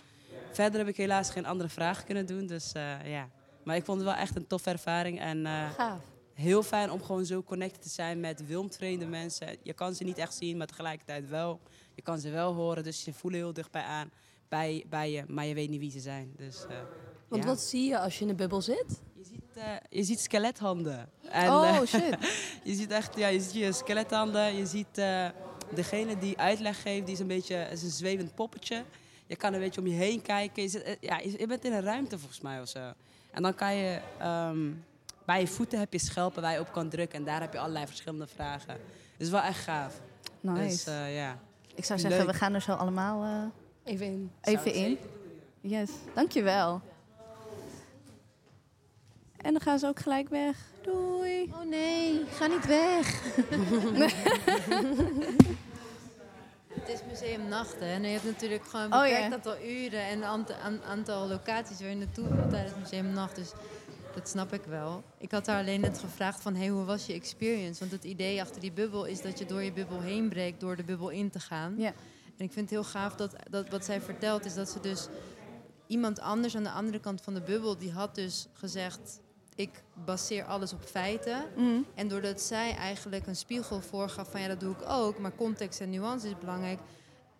Verder 0.51 0.79
heb 0.79 0.87
ik 0.87 0.97
helaas 0.97 1.29
geen 1.29 1.45
andere 1.45 1.69
vragen 1.69 2.05
kunnen 2.05 2.25
doen, 2.25 2.45
dus 2.45 2.71
eh, 2.71 3.11
ja. 3.11 3.29
Maar 3.63 3.75
ik 3.75 3.85
vond 3.85 3.97
het 3.99 4.07
wel 4.09 4.17
echt 4.17 4.35
een 4.35 4.47
toffe 4.47 4.69
ervaring 4.69 5.19
en 5.19 5.45
eh, 5.45 5.69
Gaaf. 5.71 6.12
Heel 6.33 6.63
fijn 6.63 6.91
om 6.91 7.03
gewoon 7.03 7.25
zo 7.25 7.43
connected 7.43 7.81
te 7.81 7.89
zijn 7.89 8.19
met 8.19 8.45
wildvreemde 8.45 9.05
mensen. 9.05 9.57
Je 9.63 9.73
kan 9.73 9.95
ze 9.95 10.03
niet 10.03 10.17
echt 10.17 10.33
zien, 10.33 10.57
maar 10.57 10.67
tegelijkertijd 10.67 11.29
wel. 11.29 11.59
Je 11.95 12.01
kan 12.01 12.19
ze 12.19 12.29
wel 12.29 12.53
horen, 12.53 12.83
dus 12.83 13.05
je 13.05 13.13
voelt 13.13 13.33
heel 13.33 13.53
dichtbij 13.53 13.83
aan 13.83 14.11
bij, 14.53 14.83
bij 14.89 15.11
je, 15.11 15.23
maar 15.27 15.45
je 15.45 15.53
weet 15.53 15.69
niet 15.69 15.79
wie 15.79 15.91
ze 15.91 15.99
zijn. 15.99 16.33
Dus, 16.37 16.65
eh, 16.69 16.77
Want 17.27 17.43
ja. 17.43 17.49
wat 17.49 17.61
zie 17.61 17.89
je 17.89 17.99
als 17.99 18.15
je 18.15 18.21
in 18.21 18.27
de 18.27 18.35
bubbel 18.35 18.61
zit? 18.61 19.01
Je 19.15 19.23
ziet, 19.23 19.57
eh, 19.57 19.65
je 19.89 20.03
ziet 20.03 20.19
skelethanden. 20.19 21.09
En, 21.29 21.49
oh, 21.49 21.67
eh, 21.67 21.87
shit. 21.87 22.17
je 22.69 22.73
ziet 22.75 22.91
echt, 22.91 23.17
ja, 23.17 23.27
je 23.27 23.41
ziet 23.41 23.53
je 23.53 23.71
skelethanden. 23.71 24.55
Je 24.55 24.65
ziet 24.65 24.95
degene 25.73 26.17
die 26.17 26.37
uitleg 26.37 26.81
geeft, 26.81 27.05
die 27.05 27.13
is 27.13 27.19
een 27.19 27.27
beetje 27.27 27.67
is 27.71 27.83
een 27.83 27.89
zwevend 27.89 28.35
poppetje. 28.35 28.83
Je 29.25 29.35
kan 29.35 29.53
een 29.53 29.59
beetje 29.59 29.81
om 29.81 29.87
je 29.87 29.93
heen 29.93 30.21
kijken. 30.21 30.63
Je, 30.63 30.69
zit, 30.69 30.97
ja, 30.99 31.19
je, 31.19 31.39
je 31.39 31.47
bent 31.47 31.65
in 31.65 31.73
een 31.73 31.81
ruimte 31.81 32.19
volgens 32.19 32.41
mij 32.41 32.61
of 32.61 32.67
zo. 32.67 32.93
En 33.31 33.41
dan 33.41 33.55
kan 33.55 33.75
je, 33.75 33.99
ehm, 34.19 34.71
bij 35.25 35.39
je 35.39 35.47
voeten 35.47 35.79
heb 35.79 35.93
je 35.93 35.99
schelpen 35.99 36.41
waar 36.41 36.53
je 36.53 36.59
op 36.59 36.71
kan 36.71 36.89
drukken. 36.89 37.19
En 37.19 37.25
daar 37.25 37.41
heb 37.41 37.53
je 37.53 37.59
allerlei 37.59 37.85
verschillende 37.87 38.27
vragen. 38.27 38.77
Dus 39.17 39.29
wel 39.29 39.41
echt 39.41 39.59
gaaf. 39.59 40.01
Nice. 40.39 40.63
Dus 40.67 40.85
eh, 40.85 41.15
ja. 41.15 41.37
ik 41.75 41.85
zou 41.85 41.99
zeggen, 41.99 42.19
leuk. 42.19 42.31
we 42.31 42.37
gaan 42.37 42.53
er 42.53 42.61
zo 42.61 42.71
allemaal 42.71 43.23
eh, 43.23 43.91
Even 43.93 44.05
in. 44.05 44.31
even 44.41 44.73
in. 44.73 44.97
Yes, 45.61 45.89
dankjewel. 46.13 46.81
En 49.37 49.51
dan 49.51 49.61
gaan 49.61 49.79
ze 49.79 49.87
ook 49.87 49.99
gelijk 49.99 50.29
weg. 50.29 50.57
Doei. 50.81 51.43
Oh 51.53 51.69
nee, 51.69 52.21
ga 52.31 52.45
niet 52.47 52.65
weg. 52.65 53.21
Het 56.67 56.89
is 56.89 56.99
Museum 57.09 57.47
Nachten 57.47 57.87
en 57.87 58.01
je 58.01 58.07
hebt 58.07 58.23
natuurlijk 58.25 58.63
gewoon 58.65 58.85
een 58.91 58.99
Oh, 58.99 59.07
ja. 59.07 59.31
aantal 59.31 59.55
uren 59.65 60.01
en 60.05 60.17
een 60.17 60.23
aantal, 60.23 60.55
aan- 60.55 60.83
aantal 60.83 61.27
locaties 61.27 61.79
waar 61.79 61.89
je 61.89 61.95
naartoe 61.95 62.27
wil 62.35 62.49
tijdens 62.49 62.73
Museum 62.79 63.13
Nacht. 63.13 63.35
Dus 63.35 63.51
dat 64.13 64.29
snap 64.29 64.53
ik 64.53 64.63
wel. 64.63 65.03
Ik 65.17 65.31
had 65.31 65.47
haar 65.47 65.59
alleen 65.59 65.81
net 65.81 65.99
gevraagd 65.99 66.41
van, 66.41 66.55
hey, 66.55 66.67
hoe 66.67 66.85
was 66.85 67.05
je 67.05 67.13
experience? 67.13 67.79
Want 67.79 67.91
het 67.91 68.03
idee 68.03 68.41
achter 68.41 68.61
die 68.61 68.71
bubbel 68.71 69.05
is 69.05 69.21
dat 69.21 69.39
je 69.39 69.45
door 69.45 69.63
je 69.63 69.71
bubbel 69.71 69.99
heen 69.99 70.29
breekt 70.29 70.59
door 70.59 70.75
de 70.75 70.83
bubbel 70.83 71.09
in 71.09 71.29
te 71.29 71.39
gaan. 71.39 71.75
Ja. 71.77 71.93
En 72.37 72.45
ik 72.45 72.51
vind 72.51 72.69
het 72.69 72.69
heel 72.69 72.83
gaaf 72.83 73.15
dat, 73.15 73.35
dat 73.49 73.69
wat 73.69 73.85
zij 73.85 74.01
vertelt 74.01 74.45
is 74.45 74.53
dat 74.53 74.69
ze 74.69 74.79
dus 74.79 75.07
iemand 75.87 76.19
anders 76.19 76.55
aan 76.55 76.63
de 76.63 76.71
andere 76.71 76.99
kant 76.99 77.21
van 77.21 77.33
de 77.33 77.41
bubbel, 77.41 77.77
die 77.77 77.91
had 77.91 78.15
dus 78.15 78.47
gezegd, 78.53 79.21
ik 79.55 79.83
baseer 80.05 80.45
alles 80.45 80.73
op 80.73 80.83
feiten. 80.83 81.43
Mhm. 81.55 81.81
En 81.95 82.07
doordat 82.07 82.41
zij 82.41 82.75
eigenlijk 82.75 83.27
een 83.27 83.35
spiegel 83.35 83.81
voorgaf 83.81 84.31
van 84.31 84.41
ja, 84.41 84.47
dat 84.47 84.59
doe 84.59 84.73
ik 84.73 84.89
ook, 84.89 85.19
maar 85.19 85.35
context 85.35 85.79
en 85.79 85.89
nuance 85.89 86.27
is 86.27 86.37
belangrijk. 86.37 86.79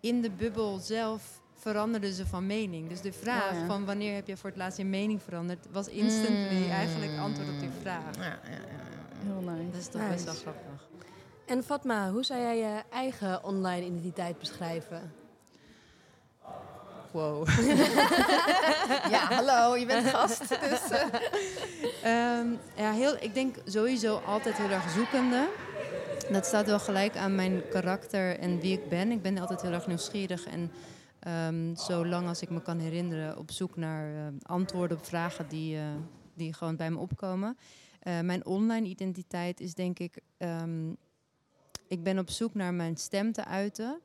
In 0.00 0.22
de 0.22 0.30
bubbel 0.30 0.78
zelf 0.78 1.40
veranderden 1.64 2.12
ze 2.12 2.26
van 2.26 2.46
mening. 2.46 2.88
Dus 2.88 3.00
de 3.00 3.12
vraag 3.12 3.52
Oh 3.52 3.58
ja. 3.58 3.66
van 3.66 3.84
wanneer 3.84 4.14
heb 4.14 4.26
je 4.26 4.36
voor 4.36 4.50
het 4.50 4.58
laatst 4.58 4.78
je 4.78 4.84
mening 4.84 5.22
veranderd, 5.22 5.66
was 5.72 5.88
instantly 5.88 6.62
Mm. 6.64 6.70
eigenlijk 6.70 7.18
antwoord 7.18 7.48
op 7.48 7.60
die 7.60 7.68
vraag. 7.80 8.16
Ja, 8.16 8.24
ja, 8.24 8.38
ja. 8.50 9.26
Heel 9.26 9.40
nice. 9.40 9.70
Dat 9.70 9.80
is 9.80 9.86
toch 9.88 10.08
best 10.08 10.24
wel 10.24 10.34
grappig. 10.34 10.88
En 11.46 11.62
Fatma, 11.62 12.10
hoe 12.10 12.24
zou 12.24 12.40
jij 12.40 12.56
je 12.58 12.82
eigen 12.90 13.44
online 13.44 13.86
identiteit 13.86 14.38
beschrijven? 14.38 15.12
Wow. 17.10 17.48
ja, 19.14 19.18
hallo, 19.34 19.76
je 19.76 19.86
bent 19.86 20.06
gast. 20.08 20.48
Dus, 20.48 20.90
eh. 20.90 21.04
Ehm, 22.02 22.46
ja, 22.76 22.92
heel, 22.92 23.16
ik 23.20 23.34
denk 23.34 23.56
sowieso 23.64 24.16
altijd 24.26 24.56
heel 24.56 24.70
erg 24.70 24.90
zoekende. 24.90 25.48
Dat 26.30 26.46
staat 26.46 26.66
wel 26.66 26.78
gelijk 26.78 27.16
aan 27.16 27.34
mijn 27.34 27.62
karakter 27.70 28.38
en 28.38 28.60
wie 28.60 28.72
ik 28.72 28.88
ben. 28.88 29.10
Ik 29.10 29.22
ben 29.22 29.38
altijd 29.38 29.62
heel 29.62 29.72
erg 29.72 29.86
nieuwsgierig 29.86 30.46
en 30.46 30.70
ehm, 31.24 31.74
zolang 31.74 32.28
als 32.28 32.42
ik 32.42 32.50
me 32.50 32.62
kan 32.62 32.78
herinneren 32.78 33.38
op 33.38 33.50
zoek 33.50 33.76
naar 33.76 34.14
eh, 34.14 34.32
antwoorden 34.42 34.96
op 34.96 35.04
vragen 35.04 35.48
die, 35.48 35.76
eh, 35.76 35.86
die 36.34 36.52
gewoon 36.52 36.76
bij 36.76 36.90
me 36.90 36.98
opkomen. 36.98 37.56
Eh, 38.00 38.20
mijn 38.20 38.46
online 38.46 38.86
identiteit 38.86 39.60
is 39.60 39.74
denk 39.74 39.98
ik, 39.98 40.20
ehm, 40.36 40.92
ik 41.88 42.02
ben 42.02 42.18
op 42.18 42.30
zoek 42.30 42.54
naar 42.54 42.74
mijn 42.74 42.96
stem 42.96 43.32
te 43.32 43.44
uiten. 43.44 44.00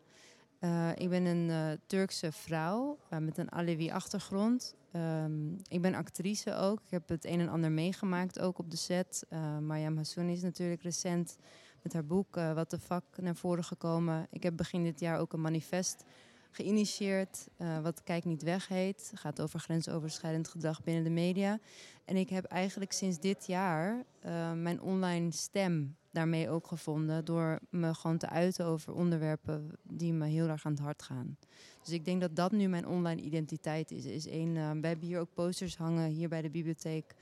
Ik 0.96 1.10
ben 1.10 1.26
een 1.26 1.80
Turkse 1.88 2.32
vrouw 2.32 2.98
met 3.20 3.38
een 3.38 3.52
Alevi-achtergrond. 3.52 4.76
Ehm, 4.92 5.54
ik 5.68 5.82
ben 5.82 5.96
actrice 5.96 6.56
ook. 6.56 6.80
Ik 6.86 6.92
heb 6.92 7.10
het 7.10 7.26
een 7.26 7.40
en 7.40 7.50
ander 7.50 7.72
meegemaakt, 7.72 8.40
ook 8.40 8.60
op 8.60 8.72
de 8.72 8.78
set. 8.78 9.26
Uh, 9.30 9.58
Mariam 9.58 9.98
is 9.98 10.42
natuurlijk 10.42 10.82
recent 10.82 11.38
met 11.82 11.94
haar 11.94 12.06
boek 12.06 12.36
Wat 12.36 12.70
de 12.70 12.80
Vak 12.80 13.04
naar 13.22 13.36
voren 13.36 13.64
gekomen. 13.64 14.28
Ik 14.30 14.44
heb 14.44 14.58
begin 14.58 14.84
dit 14.84 15.00
jaar 15.00 15.20
ook 15.20 15.34
een 15.34 15.42
manifest 15.42 16.04
geïnitieerd, 16.52 17.48
eh, 17.58 17.80
wat 17.80 18.04
Kijk 18.04 18.26
Niet 18.26 18.44
Weg 18.44 18.68
heet. 18.68 19.08
Het 19.12 19.20
gaat 19.20 19.42
over 19.42 19.60
grensoverschrijdend 19.60 20.48
gedrag 20.48 20.84
binnen 20.84 21.04
de 21.04 21.10
media. 21.10 21.60
En 22.06 22.16
ik 22.16 22.30
heb 22.30 22.44
eigenlijk 22.44 22.92
sinds 22.92 23.20
dit 23.20 23.48
jaar 23.48 24.06
eh, 24.20 24.54
mijn 24.54 24.82
online 24.82 25.32
stem 25.32 25.96
daarmee 26.12 26.50
ook 26.50 26.68
gevonden. 26.68 27.26
Door 27.26 27.60
me 27.70 27.94
gewoon 27.94 28.18
te 28.18 28.30
uiten 28.30 28.66
over 28.66 28.94
onderwerpen 28.94 29.72
die 29.84 30.14
me 30.14 30.28
heel 30.28 30.48
erg 30.48 30.66
aan 30.66 30.72
het 30.72 30.82
hart 30.82 31.02
gaan. 31.02 31.38
Dus 31.84 31.94
ik 31.94 32.06
denk 32.06 32.22
dat 32.22 32.36
dat 32.36 32.52
nu 32.52 32.68
mijn 32.68 32.88
online 32.88 33.22
identiteit 33.22 33.92
is. 33.92 34.06
is 34.06 34.28
één, 34.28 34.56
uh, 34.56 34.72
we 34.72 34.88
hebben 34.88 35.08
hier 35.08 35.20
ook 35.20 35.34
posters 35.34 35.78
hangen, 35.78 36.10
hier 36.10 36.30
bij 36.30 36.42
de 36.42 36.50
bibliotheek. 36.50 37.16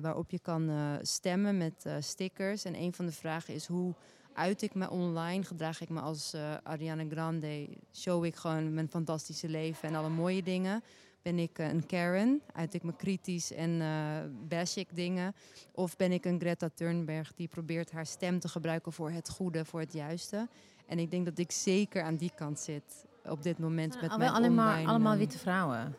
Waarop 0.00 0.30
je 0.30 0.38
kan 0.38 0.70
stemmen 1.02 1.56
met 1.56 1.86
stickers. 2.00 2.64
En 2.64 2.74
een 2.74 2.92
van 2.92 3.06
de 3.06 3.12
vragen 3.12 3.54
is 3.54 3.66
hoe 3.66 3.94
uit 4.34 4.62
ik 4.62 4.74
me 4.74 4.90
online? 4.90 5.44
Gedraag 5.44 5.80
ik 5.80 5.88
me 5.88 6.00
als 6.00 6.34
Ariana 6.62 7.04
Grande? 7.10 7.68
Show 7.92 8.24
ik 8.24 8.36
gewoon 8.36 8.74
mijn 8.74 8.88
fantastische 8.88 9.48
leven 9.48 9.88
en 9.88 9.94
alle 9.94 10.08
mooie 10.08 10.42
dingen? 10.42 10.82
Ben 11.22 11.38
ik 11.38 11.58
een 11.58 11.86
Karen? 11.86 12.42
Uit 12.52 12.74
ik 12.74 12.82
me 12.82 12.96
kritisch 12.96 13.52
en 13.52 13.70
uh, 13.70 14.16
bash 14.48 14.76
ik 14.76 14.96
dingen? 14.96 15.34
Of 15.72 15.96
ben 15.96 16.12
ik 16.12 16.24
een 16.24 16.40
Greta 16.40 16.68
Thunberg 16.74 17.32
die 17.34 17.48
probeert 17.48 17.90
haar 17.90 18.06
stem 18.06 18.38
te 18.38 18.48
gebruiken 18.48 18.92
voor 18.92 19.10
het 19.10 19.30
goede, 19.30 19.64
voor 19.64 19.80
het 19.80 19.92
juiste? 19.92 20.48
En 20.86 20.98
ik 20.98 21.10
denk 21.10 21.24
dat 21.24 21.38
ik 21.38 21.50
zeker 21.50 22.02
aan 22.02 22.16
die 22.16 22.32
kant 22.34 22.60
zit 22.60 23.04
op 23.24 23.42
dit 23.42 23.58
moment 23.58 24.00
met 24.00 24.16
mijn 24.18 24.30
allemaal, 24.30 24.68
online... 24.68 24.88
allemaal 24.88 25.16
witte 25.16 25.38
vrouwen. 25.38 25.96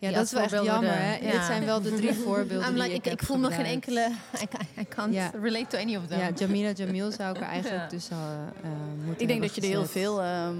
Ja, 0.00 0.10
dat 0.10 0.24
is 0.24 0.32
wel 0.32 0.42
echt 0.42 0.64
jammer. 0.64 0.92
Hè? 0.92 1.16
Ja. 1.16 1.32
Dit 1.32 1.44
zijn 1.44 1.64
wel 1.64 1.80
de 1.82 1.94
drie 1.94 2.14
voorbeelden 2.24 2.74
die 2.74 2.84
ik, 2.84 3.06
ik, 3.06 3.12
ik 3.12 3.22
voel 3.22 3.38
me 3.38 3.50
geen 3.50 3.64
enkele... 3.64 4.08
I 4.80 4.84
can't 4.88 5.14
Ja. 5.14 5.30
relate 5.42 5.66
to 5.66 5.78
any 5.78 5.96
of 5.96 6.06
them. 6.06 6.18
Ja, 6.18 6.30
Jamila 6.36 6.70
Jamil 6.70 7.10
zou 7.12 7.34
ik 7.36 7.40
er 7.42 7.48
eigenlijk 7.56 7.82
Ja. 7.82 7.88
tussen 7.88 8.16
uh, 8.16 8.70
moeten 9.04 9.22
Ik 9.22 9.28
denk 9.28 9.40
dat 9.40 9.54
je 9.54 9.60
er 9.60 9.66
heel 9.66 9.86
veel, 9.86 10.22
ehm, 10.22 10.56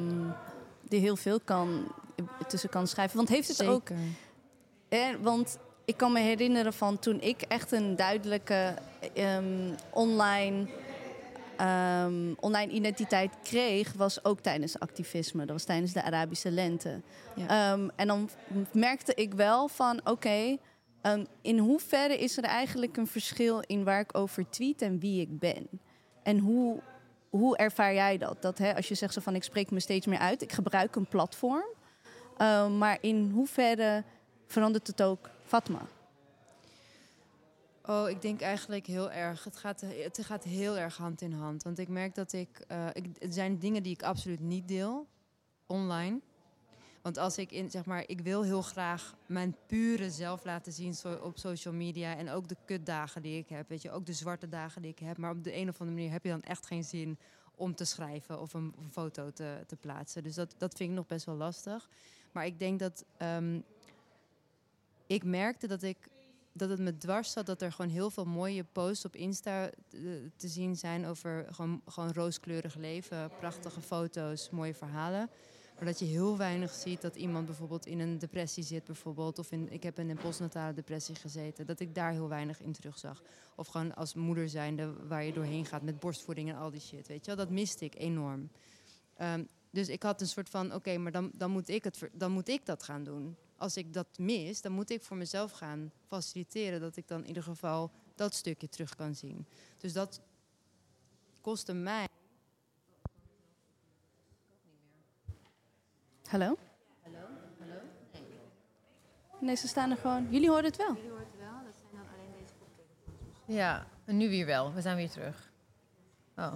er 0.88 0.98
heel 0.98 1.16
veel 1.16 1.40
kan, 1.44 1.92
tussen 2.48 2.68
kan 2.68 2.86
schrijven. 2.86 3.16
Want 3.16 3.28
heeft 3.28 3.48
het 3.48 3.56
Zeker. 3.56 3.72
ook... 3.72 3.88
Eh, 4.88 4.98
want 5.20 5.58
ik 5.84 5.96
kan 5.96 6.12
me 6.12 6.20
herinneren 6.20 6.72
van 6.72 6.98
toen 6.98 7.20
ik 7.20 7.42
echt 7.42 7.72
een 7.72 7.96
duidelijke 7.96 8.74
ehm, 9.14 9.44
online, 9.90 10.68
ehm, 11.58 12.32
online 12.40 12.72
identiteit 12.72 13.32
kreeg, 13.42 13.92
was 13.92 14.24
ook 14.24 14.40
tijdens 14.40 14.78
activisme. 14.78 15.40
Dat 15.40 15.50
was 15.50 15.64
tijdens 15.64 15.92
de 15.92 16.02
Arabische 16.02 16.50
lente. 16.50 17.00
Ja. 17.34 17.72
Ehm, 17.72 17.88
en 17.96 18.06
dan 18.06 18.30
merkte 18.72 19.14
ik 19.14 19.34
wel 19.34 19.68
van, 19.68 20.00
oké, 20.04 20.56
ehm, 21.02 21.24
in 21.42 21.58
hoeverre 21.58 22.18
is 22.18 22.36
er 22.36 22.44
eigenlijk 22.44 22.96
een 22.96 23.06
verschil 23.06 23.62
in 23.66 23.84
waar 23.84 24.00
ik 24.00 24.18
over 24.18 24.50
tweet 24.50 24.82
en 24.82 24.98
wie 24.98 25.20
ik 25.20 25.38
ben? 25.38 25.68
En 26.22 26.38
hoe, 26.38 26.80
hoe 27.30 27.56
ervaar 27.56 27.94
jij 27.94 28.18
dat? 28.18 28.42
dat 28.42 28.58
hè, 28.58 28.74
als 28.76 28.88
je 28.88 28.94
zegt 28.94 29.12
zo 29.12 29.20
van, 29.20 29.34
ik 29.34 29.42
spreek 29.42 29.70
me 29.70 29.80
steeds 29.80 30.06
meer 30.06 30.18
uit, 30.18 30.42
ik 30.42 30.52
gebruik 30.52 30.96
een 30.96 31.08
platform. 31.08 31.66
Maar 32.78 32.98
in 33.00 33.30
hoeverre 33.34 34.04
verandert 34.46 34.86
het 34.86 35.02
ook 35.02 35.30
Fatma? 35.44 35.80
Oh, 37.90 38.08
ik 38.08 38.22
denk 38.22 38.40
eigenlijk 38.40 38.86
heel 38.86 39.10
erg. 39.10 39.44
Het 39.44 39.56
gaat, 39.56 39.80
het 39.80 40.18
gaat 40.24 40.44
heel 40.44 40.78
erg 40.78 40.96
hand 40.96 41.20
in 41.20 41.32
hand. 41.32 41.62
Want 41.62 41.78
ik 41.78 41.88
merk 41.88 42.14
dat 42.14 42.32
ik, 42.32 42.64
eh, 42.66 42.86
ik. 42.92 43.06
Er 43.22 43.32
zijn 43.32 43.58
dingen 43.58 43.82
die 43.82 43.92
ik 43.92 44.02
absoluut 44.02 44.40
niet 44.40 44.68
deel 44.68 45.06
online. 45.66 46.20
Want 47.02 47.16
als 47.18 47.38
ik 47.38 47.52
in, 47.52 47.70
zeg 47.70 47.84
maar, 47.84 48.04
ik 48.06 48.20
wil 48.20 48.42
heel 48.42 48.62
graag 48.62 49.16
mijn 49.26 49.56
pure 49.66 50.10
zelf 50.10 50.44
laten 50.44 50.72
zien 50.72 50.94
op 51.22 51.38
social 51.38 51.74
media. 51.74 52.16
En 52.16 52.30
ook 52.30 52.48
de 52.48 52.56
kutdagen 52.64 53.22
die 53.22 53.38
ik 53.38 53.48
heb. 53.48 53.68
Weet 53.68 53.82
je, 53.82 53.90
ook 53.90 54.06
de 54.06 54.12
zwarte 54.12 54.48
dagen 54.48 54.82
die 54.82 54.90
ik 54.90 54.98
heb. 54.98 55.16
Maar 55.16 55.30
op 55.30 55.44
de 55.44 55.54
een 55.54 55.68
of 55.68 55.80
andere 55.80 55.96
manier 55.96 56.12
heb 56.12 56.24
je 56.24 56.30
dan 56.30 56.42
echt 56.42 56.66
geen 56.66 56.84
zin 56.84 57.18
om 57.54 57.74
te 57.74 57.84
schrijven 57.84 58.40
of 58.40 58.54
een, 58.54 58.74
een 58.78 58.92
foto 58.92 59.30
te, 59.30 59.64
te 59.66 59.76
plaatsen. 59.76 60.22
Dus 60.22 60.34
dat, 60.34 60.54
dat 60.58 60.74
vind 60.74 60.90
ik 60.90 60.96
nog 60.96 61.06
best 61.06 61.26
wel 61.26 61.36
lastig. 61.36 61.88
Maar 62.32 62.46
ik 62.46 62.58
denk 62.58 62.78
dat. 62.78 63.04
ehm, 63.16 63.60
ik 65.06 65.24
merkte 65.24 65.66
dat 65.66 65.82
ik 65.82 65.96
dat 66.52 66.70
het 66.70 66.78
me 66.78 66.96
dwars 66.96 67.32
zat 67.32 67.46
dat 67.46 67.62
er 67.62 67.72
gewoon 67.72 67.90
heel 67.90 68.10
veel 68.10 68.24
mooie 68.24 68.64
posts 68.64 69.04
op 69.04 69.16
Insta 69.16 69.64
eh, 69.64 70.00
te 70.36 70.48
zien 70.48 70.76
zijn 70.76 71.06
over 71.06 71.46
gewoon, 71.50 71.82
gewoon 71.86 72.12
rooskleurig 72.12 72.74
leven, 72.74 73.30
prachtige 73.38 73.80
foto's, 73.80 74.50
mooie 74.50 74.74
verhalen. 74.74 75.30
Maar 75.78 75.86
dat 75.86 75.98
je 75.98 76.04
heel 76.04 76.36
weinig 76.36 76.74
ziet 76.74 77.00
dat 77.00 77.16
iemand 77.16 77.46
bijvoorbeeld 77.46 77.86
in 77.86 78.00
een 78.00 78.18
depressie 78.18 78.62
zit, 78.62 78.84
bijvoorbeeld. 78.84 79.38
Of 79.38 79.52
in, 79.52 79.72
ik 79.72 79.82
heb 79.82 79.98
in 79.98 80.10
een 80.10 80.16
postnatale 80.16 80.74
depressie 80.74 81.14
gezeten. 81.14 81.66
Dat 81.66 81.80
ik 81.80 81.94
daar 81.94 82.12
heel 82.12 82.28
weinig 82.28 82.60
in 82.60 82.72
terugzag. 82.72 83.22
Of 83.56 83.66
gewoon 83.66 83.94
als 83.94 84.14
moeder 84.14 84.48
zijnde 84.48 85.06
waar 85.06 85.24
je 85.24 85.32
doorheen 85.32 85.66
gaat 85.66 85.82
met 85.82 86.00
borstvoeding 86.00 86.48
en 86.48 86.56
al 86.56 86.70
die 86.70 86.80
shit. 86.80 87.08
Weet 87.08 87.24
je 87.24 87.34
wel, 87.34 87.44
dat 87.44 87.54
miste 87.54 87.84
ik 87.84 87.94
enorm. 87.94 88.50
Ehm, 89.16 89.44
dus 89.78 89.88
ik 89.88 90.02
had 90.02 90.20
een 90.20 90.26
soort 90.26 90.48
van, 90.48 90.74
oké, 90.74 90.98
maar 90.98 91.12
dan, 91.12 91.30
dan, 91.34 91.50
moet 91.50 91.68
ik 91.68 91.84
het, 91.84 92.08
dan 92.12 92.32
moet 92.32 92.48
ik 92.48 92.66
dat 92.66 92.82
gaan 92.82 93.04
doen. 93.04 93.36
Als 93.56 93.76
ik 93.76 93.92
dat 93.92 94.18
mis, 94.18 94.60
dan 94.60 94.72
moet 94.72 94.90
ik 94.90 95.02
voor 95.02 95.16
mezelf 95.16 95.52
gaan 95.52 95.92
faciliteren... 96.06 96.80
dat 96.80 96.96
ik 96.96 97.08
dan 97.08 97.20
in 97.20 97.26
ieder 97.26 97.42
geval 97.42 97.90
dat 98.14 98.34
stukje 98.34 98.68
terug 98.68 98.94
kan 98.94 99.14
zien. 99.14 99.46
Dus 99.76 99.92
dat 99.92 100.20
kostte 101.40 101.72
mij... 101.72 102.08
Hallo? 106.24 106.56
Nee, 109.40 109.56
ze 109.56 109.68
staan 109.68 109.90
er 109.90 109.96
gewoon. 109.96 110.30
Jullie 110.30 110.48
horen 110.48 110.64
het 110.64 110.76
wel. 110.76 110.96
Ja, 113.46 113.86
en 114.04 114.16
nu 114.16 114.28
weer 114.28 114.46
wel. 114.46 114.72
We 114.72 114.80
zijn 114.80 114.96
weer 114.96 115.10
terug. 115.10 115.52
Oh. 116.36 116.54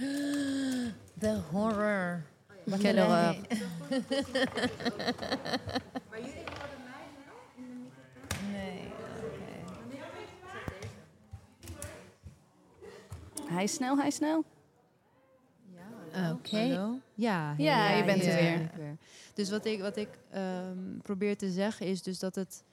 The 1.20 1.40
horror. 1.50 2.24
Quelle 2.78 3.00
horreur. 3.00 3.36
Nee. 8.50 8.92
Hij 13.46 13.64
is 13.64 13.74
snel, 13.74 13.96
hij 13.96 14.06
is 14.06 14.14
snel. 14.14 14.44
Oké. 16.32 16.58
Hallo? 16.58 16.98
Ja, 17.14 17.54
Ja, 17.58 17.90
je 17.90 18.04
bent 18.04 18.22
er 18.22 18.42
ja, 18.42 18.70
weer. 18.76 18.96
Dus 19.34 19.50
wat 19.50 19.64
ik, 19.64 19.80
wat 19.80 19.96
ik 19.96 20.08
ehm, 20.30 20.98
probeer 21.02 21.36
te 21.36 21.50
zeggen 21.50 21.86
is 21.86 22.02
dus 22.02 22.18
dat 22.18 22.34
het 22.34 22.64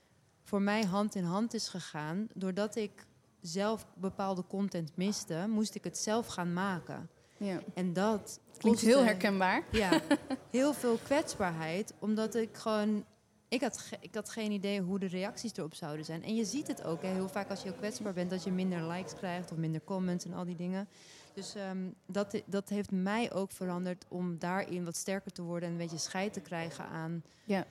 voor 0.43 0.61
mij 0.61 0.83
hand 0.83 1.15
in 1.15 1.23
hand 1.23 1.53
is 1.53 1.67
gegaan. 1.67 2.27
Doordat 2.33 2.75
ik 2.75 3.05
zelf 3.41 3.87
bepaalde 3.93 4.43
content 4.47 4.91
miste, 4.95 5.45
moest 5.47 5.75
ik 5.75 5.83
het 5.83 5.97
zelf 5.97 6.27
gaan 6.27 6.53
maken. 6.53 7.09
Ja. 7.37 7.59
En 7.73 7.93
dat 7.93 8.39
Klinkt 8.57 8.81
heel 8.81 9.03
herkenbaar. 9.03 9.63
Ja, 9.71 10.01
heel 10.51 10.73
veel 10.73 10.97
kwetsbaarheid. 11.03 11.93
Omdat 11.99 12.35
ik 12.35 12.57
gewoon... 12.57 13.05
Ik 13.49 13.61
had, 13.61 13.89
ik 13.99 14.15
had 14.15 14.29
geen 14.29 14.51
idee 14.51 14.81
hoe 14.81 14.99
de 14.99 15.07
reacties 15.07 15.57
erop 15.57 15.73
zouden 15.73 16.05
zijn. 16.05 16.23
En 16.23 16.35
je 16.35 16.45
ziet 16.45 16.67
het 16.67 16.83
ook 16.83 17.01
hè, 17.01 17.07
heel 17.07 17.29
vaak 17.29 17.49
als 17.49 17.61
je 17.61 17.67
heel 17.69 17.77
kwetsbaar 17.77 18.13
bent... 18.13 18.29
dat 18.29 18.43
je 18.43 18.51
minder 18.51 18.87
likes 18.87 19.13
krijgt 19.13 19.51
of 19.51 19.57
minder 19.57 19.81
comments 19.83 20.25
en 20.25 20.33
al 20.33 20.45
die 20.45 20.55
dingen. 20.55 20.87
Dus 21.33 21.55
ehm, 21.55 21.77
dat, 22.05 22.41
dat 22.45 22.69
heeft 22.69 22.91
mij 22.91 23.33
ook 23.33 23.51
veranderd 23.51 24.05
om 24.07 24.39
daarin 24.39 24.85
wat 24.85 24.95
sterker 24.95 25.31
te 25.31 25.41
worden... 25.41 25.69
en 25.69 25.75
een 25.75 25.81
beetje 25.81 25.97
scheid 25.97 26.33
te 26.33 26.41
krijgen 26.41 26.85
aan... 26.85 27.23
Ja. 27.43 27.65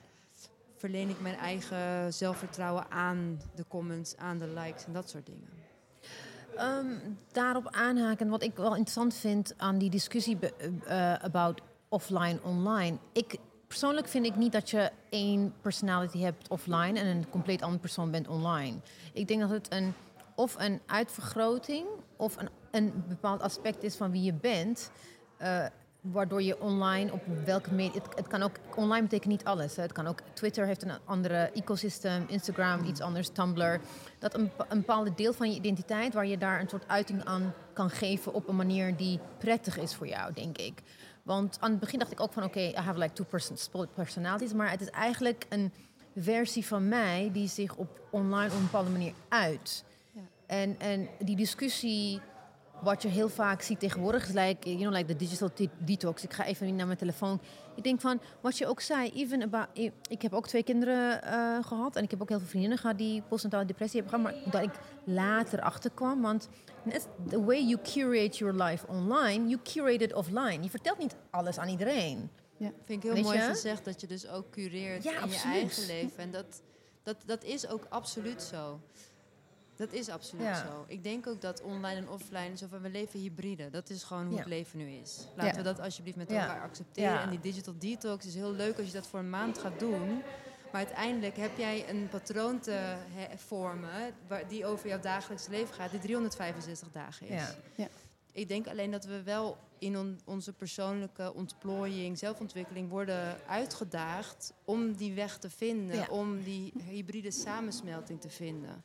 verleen 0.75 1.09
ik 1.09 1.21
mijn 1.21 1.35
eigen 1.35 2.13
zelfvertrouwen 2.13 2.91
aan 2.91 3.41
de 3.55 3.65
comments, 3.67 4.17
aan 4.17 4.37
de 4.37 4.47
likes 4.47 4.85
en 4.85 4.93
dat 4.93 5.09
soort 5.09 5.25
dingen. 5.25 5.49
Ehm, 6.57 6.85
daarop 7.31 7.67
aanhaken, 7.71 8.29
wat 8.29 8.43
ik 8.43 8.55
wel 8.55 8.69
interessant 8.69 9.13
vind 9.13 9.53
aan 9.57 9.77
die 9.77 9.89
discussie 9.89 10.37
eh, 10.39 11.13
about 11.13 11.61
offline, 11.89 12.39
online. 12.43 12.97
Ik, 13.13 13.37
persoonlijk 13.67 14.07
vind 14.07 14.25
ik 14.25 14.35
niet 14.35 14.51
dat 14.51 14.69
je 14.69 14.91
één 15.09 15.53
personality 15.61 16.19
hebt 16.19 16.49
offline 16.49 16.99
en 16.99 17.05
een 17.05 17.29
compleet 17.29 17.61
andere 17.61 17.81
persoon 17.81 18.11
bent 18.11 18.27
online. 18.27 18.77
Ik 19.13 19.27
denk 19.27 19.41
dat 19.41 19.49
het 19.49 19.71
een, 19.73 19.93
of 20.35 20.55
een 20.59 20.81
uitvergroting 20.85 21.85
of 22.15 22.37
een, 22.37 22.49
een 22.71 23.03
bepaald 23.07 23.41
aspect 23.41 23.83
is 23.83 23.95
van 23.95 24.11
wie 24.11 24.23
je 24.23 24.33
bent. 24.33 24.91
eh, 25.37 25.65
waardoor 26.11 26.41
je 26.41 26.61
online 26.61 27.11
op 27.11 27.21
welke 27.45 27.73
media. 27.73 28.01
Het, 28.01 28.15
het 28.15 28.27
kan 28.27 28.41
ook 28.41 28.55
online 28.75 29.01
betekent 29.01 29.31
niet 29.31 29.43
alles. 29.43 29.75
Hè. 29.75 29.81
Het 29.81 29.91
kan 29.91 30.07
ook 30.07 30.19
Twitter 30.33 30.65
heeft 30.65 30.83
een 30.83 30.91
andere 31.05 31.51
ecosysteem, 31.53 32.25
Instagram 32.27 32.83
iets 32.83 33.01
anders, 33.01 33.29
Tumblr. 33.29 33.79
Dat 34.19 34.33
een, 34.33 34.51
een 34.67 34.79
bepaalde 34.79 35.13
deel 35.13 35.33
van 35.33 35.49
je 35.49 35.55
identiteit 35.55 36.13
waar 36.13 36.27
je 36.27 36.37
daar 36.37 36.59
een 36.59 36.69
soort 36.69 36.87
uiting 36.87 37.25
aan 37.25 37.53
kan 37.73 37.89
geven 37.89 38.33
op 38.33 38.47
een 38.47 38.55
manier 38.55 38.95
die 38.95 39.19
prettig 39.37 39.77
is 39.77 39.95
voor 39.95 40.07
jou, 40.07 40.33
denk 40.33 40.57
ik. 40.57 40.81
Want 41.23 41.57
aan 41.59 41.71
het 41.71 41.79
begin 41.79 41.99
dacht 41.99 42.11
ik 42.11 42.19
ook 42.19 42.33
van 42.33 42.43
oké, 42.43 42.59
I 42.59 42.75
have 42.75 42.99
like 42.99 43.13
two 43.13 43.25
person, 43.25 43.87
personalities, 43.95 44.53
maar 44.53 44.71
het 44.71 44.81
is 44.81 44.89
eigenlijk 44.89 45.45
een 45.49 45.73
versie 46.15 46.65
van 46.65 46.87
mij 46.87 47.29
die 47.33 47.47
zich 47.47 47.75
op 47.75 48.01
online 48.09 48.51
op 48.51 48.57
een 48.57 48.63
bepaalde 48.63 48.89
manier 48.89 49.13
uit. 49.29 49.83
Ja. 50.11 50.21
En, 50.45 50.79
en 50.79 51.07
die 51.19 51.35
discussie 51.35 52.21
wat 52.81 53.01
je 53.01 53.07
heel 53.07 53.29
vaak 53.29 53.61
ziet 53.61 53.79
tegenwoordig 53.79 54.23
is 54.27 54.33
like, 54.33 54.69
you 54.69 54.77
know, 54.77 54.91
like 54.93 55.05
the 55.05 55.15
digital 55.15 55.49
de- 55.55 55.69
detox. 55.77 56.23
Ik 56.23 56.33
ga 56.33 56.45
even 56.45 56.65
niet 56.65 56.75
naar 56.75 56.85
mijn 56.85 56.97
telefoon. 56.97 57.41
Ik 57.75 57.83
denk 57.83 58.01
van, 58.01 58.19
wat 58.41 58.57
je 58.57 58.67
ook 58.67 58.81
zei, 58.81 59.11
even 59.13 59.41
about, 59.43 59.67
ik- 60.09 60.21
heb 60.21 60.33
ook 60.33 60.47
twee 60.47 60.63
kinderen 60.63 61.23
eh, 61.23 61.57
gehad 61.65 61.95
en 61.95 62.03
ik 62.03 62.11
heb 62.11 62.21
ook 62.21 62.29
heel 62.29 62.37
veel 62.39 62.47
vriendinnen 62.47 62.77
gehad 62.79 62.97
die 62.97 63.21
postnatale 63.21 63.65
depressie 63.65 64.01
hebben 64.01 64.19
gehad, 64.19 64.35
maar 64.43 64.51
dat 64.51 64.61
ik 64.63 64.79
later 65.03 65.61
achterkwam, 65.61 66.21
want 66.21 66.49
net 66.83 67.07
the 67.29 67.43
way 67.43 67.63
you 67.63 67.77
curate 67.83 68.37
your 68.37 68.63
life 68.63 68.87
online, 68.87 69.47
you 69.47 69.59
curate 69.63 70.03
it 70.03 70.13
offline. 70.13 70.63
Je 70.63 70.69
vertelt 70.69 70.97
niet 70.97 71.15
alles 71.29 71.57
aan 71.57 71.67
iedereen. 71.69 72.29
Vind 72.59 72.73
ik 72.87 73.03
heel 73.03 73.13
Weet 73.13 73.23
mooi 73.23 73.37
je? 73.37 73.43
gezegd 73.43 73.85
dat 73.85 74.01
je 74.01 74.07
dus 74.07 74.27
ook 74.29 74.51
cureert 74.51 75.03
Ja, 75.03 75.21
in 75.23 75.29
je 75.29 75.41
eigen 75.45 75.85
leven. 75.85 76.17
En 76.23 76.31
dat, 76.31 76.61
dat, 77.03 77.17
dat 77.25 77.43
is 77.43 77.67
ook 77.67 77.85
absoluut 77.89 78.41
zo. 78.43 78.79
Dat 79.77 79.93
is 79.93 80.09
absoluut 80.09 80.45
Ja. 80.45 80.55
zo. 80.65 80.85
Ik 80.87 81.03
denk 81.03 81.27
ook 81.27 81.41
dat 81.41 81.61
online 81.61 81.99
en 81.99 82.09
offline, 82.09 82.57
zo 82.57 82.67
van 82.69 82.81
we 82.81 82.89
leven 82.89 83.19
hybride. 83.19 83.69
Dat 83.69 83.89
is 83.89 84.03
gewoon 84.03 84.23
hoe 84.25 84.31
Ja. 84.33 84.39
het 84.39 84.47
leven 84.47 84.77
nu 84.79 84.89
is. 84.89 85.27
Laten 85.35 85.51
Ja. 85.51 85.57
we 85.57 85.61
dat 85.63 85.79
alsjeblieft 85.79 86.17
met 86.17 86.29
Ja. 86.29 86.41
elkaar 86.47 86.61
accepteren. 86.61 87.11
Ja. 87.11 87.21
En 87.21 87.29
die 87.29 87.39
digital 87.39 87.73
detox 87.77 88.25
is 88.25 88.35
heel 88.35 88.51
leuk 88.53 88.77
als 88.77 88.87
je 88.87 88.93
dat 88.93 89.07
voor 89.07 89.19
een 89.19 89.29
maand 89.29 89.57
gaat 89.57 89.79
doen. 89.79 90.07
Maar 90.71 90.85
uiteindelijk 90.85 91.37
heb 91.37 91.57
jij 91.57 91.89
een 91.89 92.07
patroon 92.09 92.59
te 92.59 92.71
he- 93.13 93.37
vormen 93.37 94.13
waar, 94.27 94.47
die 94.47 94.65
over 94.65 94.87
jouw 94.87 94.99
dagelijks 94.99 95.47
leven 95.47 95.73
gaat, 95.73 95.91
die 95.91 95.99
365 95.99 96.91
dagen 96.91 97.27
is. 97.27 97.43
Ja. 97.75 97.87
Ik 98.31 98.47
denk 98.47 98.67
alleen 98.67 98.91
dat 98.91 99.05
we 99.05 99.23
wel 99.23 99.57
in 99.79 99.97
on- 99.97 100.19
onze 100.25 100.53
persoonlijke 100.53 101.33
ontplooiing, 101.33 102.17
zelfontwikkeling 102.17 102.89
worden 102.89 103.37
uitgedaagd 103.47 104.53
om 104.65 104.93
die 104.95 105.13
weg 105.13 105.37
te 105.37 105.49
vinden, 105.49 105.95
Ja. 105.95 106.07
om 106.09 106.43
die 106.43 106.73
hybride 106.89 107.31
samensmelting 107.31 108.21
te 108.21 108.29
vinden. 108.29 108.83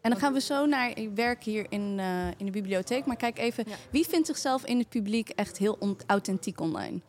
En 0.00 0.10
dan 0.10 0.18
gaan 0.18 0.32
we 0.32 0.40
zo 0.40 0.66
naar 0.66 0.98
ik 0.98 1.10
werk 1.14 1.44
hier 1.44 1.66
in, 1.68 1.96
eh, 1.98 2.26
in 2.36 2.44
de 2.46 2.50
bibliotheek. 2.50 3.06
Maar 3.06 3.16
kijk 3.16 3.38
even, 3.38 3.64
Ja. 3.68 3.76
wie 3.90 4.06
vindt 4.08 4.26
zichzelf 4.26 4.64
in 4.64 4.78
het 4.78 4.88
publiek 4.88 5.28
echt 5.28 5.56
heel 5.58 5.76
on- 5.78 5.96
authentiek 6.06 6.60
online? 6.60 7.00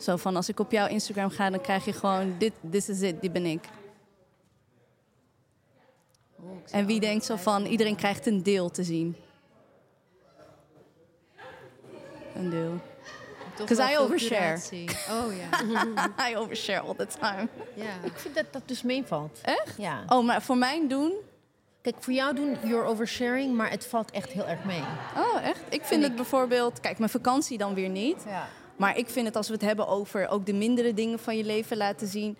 Zo 0.00 0.16
van 0.16 0.36
als 0.36 0.48
ik 0.48 0.58
op 0.60 0.70
jouw 0.72 0.86
Instagram 0.88 1.30
ga, 1.30 1.50
dan 1.50 1.60
krijg 1.60 1.84
je 1.84 1.92
gewoon 1.92 2.34
dit, 2.38 2.52
this 2.70 2.88
is 2.88 3.00
it, 3.00 3.20
die 3.20 3.30
ben 3.30 3.44
ik. 3.46 3.64
Oh, 6.36 6.56
ik 6.66 6.70
En 6.70 6.86
wie 6.86 7.00
denkt 7.00 7.24
zo 7.24 7.36
van, 7.36 7.64
iedereen 7.66 7.96
krijgt 7.96 8.26
een 8.26 8.42
deel 8.42 8.70
te 8.70 8.84
zien? 8.84 9.16
Een 12.34 12.50
deel. 12.50 12.80
Toch 13.56 13.66
'Cause 13.66 13.82
wel 13.82 13.92
I 13.92 13.96
overshare. 14.04 14.58
Oh 15.10 15.32
ja. 15.36 16.28
I 16.30 16.36
overshare 16.36 16.80
all 16.80 16.94
the 16.94 17.06
time. 17.20 17.48
ja. 17.74 17.84
Ik 18.02 18.12
vind 18.16 18.34
dat 18.34 18.44
dat 18.50 18.62
dus 18.66 18.82
meevalt. 18.82 19.38
Echt? 19.42 19.74
Ja. 19.76 20.04
Oh, 20.08 20.24
maar 20.24 20.42
voor 20.42 20.56
mijn 20.56 20.88
doen? 20.88 21.12
Kijk, 21.82 21.96
voor 22.00 22.12
jou 22.12 22.34
doen 22.34 22.56
you're 22.62 22.84
oversharing, 22.88 23.54
maar 23.56 23.70
het 23.70 23.86
valt 23.86 24.10
echt 24.10 24.30
heel 24.32 24.46
erg 24.46 24.64
mee. 24.64 24.82
Oh, 25.16 25.42
echt? 25.42 25.60
Ik 25.68 25.84
vind 25.84 26.02
het 26.02 26.14
bijvoorbeeld... 26.16 26.80
Kijk, 26.80 26.98
mijn 26.98 27.10
vakantie 27.10 27.58
dan 27.58 27.74
weer 27.74 27.88
niet. 27.88 28.22
Ja. 28.26 28.48
Maar 28.76 28.96
ik 28.96 29.08
vind 29.08 29.26
het 29.26 29.36
als 29.36 29.46
we 29.46 29.52
het 29.52 29.62
hebben 29.62 29.86
over 29.88 30.28
ook 30.28 30.46
de 30.46 30.52
mindere 30.52 30.94
dingen 30.94 31.18
van 31.18 31.36
je 31.36 31.44
leven 31.44 31.76
laten 31.76 32.06
zien. 32.06 32.36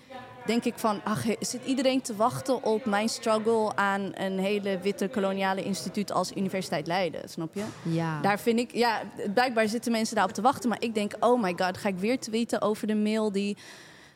Denk 0.46 0.64
ik 0.64 0.78
van, 0.78 1.00
ach, 1.04 1.24
zit 1.40 1.64
iedereen 1.64 2.00
te 2.00 2.16
wachten 2.16 2.62
op 2.64 2.84
mijn 2.84 3.08
struggle 3.08 3.76
aan 3.76 4.10
een 4.14 4.38
hele 4.38 4.78
witte 4.78 5.08
koloniale 5.08 5.62
instituut 5.62 6.12
als 6.12 6.32
Universiteit 6.32 6.86
Leiden, 6.86 7.28
snap 7.28 7.54
je? 7.54 7.64
ja. 7.82 8.20
Daar 8.20 8.40
vind 8.40 8.58
ik, 8.58 8.72
ja, 8.74 9.02
blijkbaar 9.34 9.68
zitten 9.68 9.92
mensen 9.92 10.14
daarop 10.14 10.34
te 10.34 10.42
wachten. 10.42 10.68
Maar 10.68 10.82
ik 10.82 10.94
denk, 10.94 11.12
oh 11.20 11.42
my 11.42 11.54
god, 11.56 11.76
ga 11.76 11.88
ik 11.88 11.98
weer 11.98 12.18
tweeten 12.18 12.60
over 12.62 12.86
de 12.86 12.94
mail 12.94 13.32
die 13.32 13.56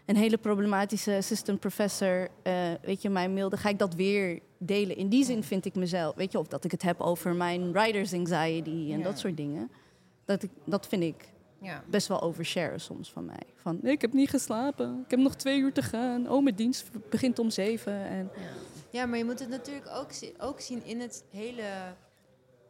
een 0.07 0.17
hele 0.17 0.37
problematische 0.39 1.17
assistant 1.17 1.61
professor, 1.61 2.29
eh, 2.43 2.53
weet 2.83 3.03
je, 3.03 3.11
mij 3.11 3.29
mailde. 3.29 3.57
Ga 3.57 3.69
ik 3.69 3.79
dat 3.79 3.95
weer 3.95 4.41
delen? 4.59 4.97
In 4.97 5.09
die 5.09 5.25
zin 5.25 5.43
vind 5.45 5.65
ik 5.65 5.75
mezelf, 5.75 6.15
weet 6.15 6.33
je, 6.33 6.39
of 6.39 6.47
dat 6.47 6.65
ik 6.65 6.71
het 6.71 6.83
heb 6.83 7.01
over 7.01 7.35
mijn 7.35 7.73
writer's 7.73 8.13
anxiety 8.13 8.93
en 8.93 8.99
Ja. 8.99 9.05
dat 9.05 9.19
soort 9.19 9.37
dingen. 9.37 9.71
Dat, 10.25 10.43
ik, 10.43 10.51
dat 10.65 10.87
vind 10.87 11.03
ik 11.03 11.29
Ja. 11.61 11.85
best 11.87 12.09
wel 12.09 12.21
oversharen 12.21 12.81
soms 12.81 13.11
van 13.13 13.25
mij. 13.25 13.43
Van, 13.55 13.83
ik 13.83 14.01
heb 14.01 14.13
niet 14.13 14.31
geslapen, 14.31 15.01
ik 15.05 15.11
heb 15.11 15.21
nog 15.21 15.35
twee 15.35 15.59
uur 15.61 15.73
te 15.73 15.83
gaan. 15.83 16.31
Oh, 16.31 16.43
mijn 16.43 16.55
dienst 16.57 16.91
begint 17.11 17.39
om 17.39 17.51
zeven. 17.51 17.93
En, 18.07 18.31
Ja, 18.91 19.07
maar 19.07 19.19
je 19.19 19.25
moet 19.25 19.39
het 19.39 19.49
natuurlijk 19.49 19.89
ook, 19.95 20.13
zi- 20.13 20.35
ook 20.39 20.61
zien 20.61 20.85
in 20.85 21.01
het 21.01 21.25
hele 21.31 21.63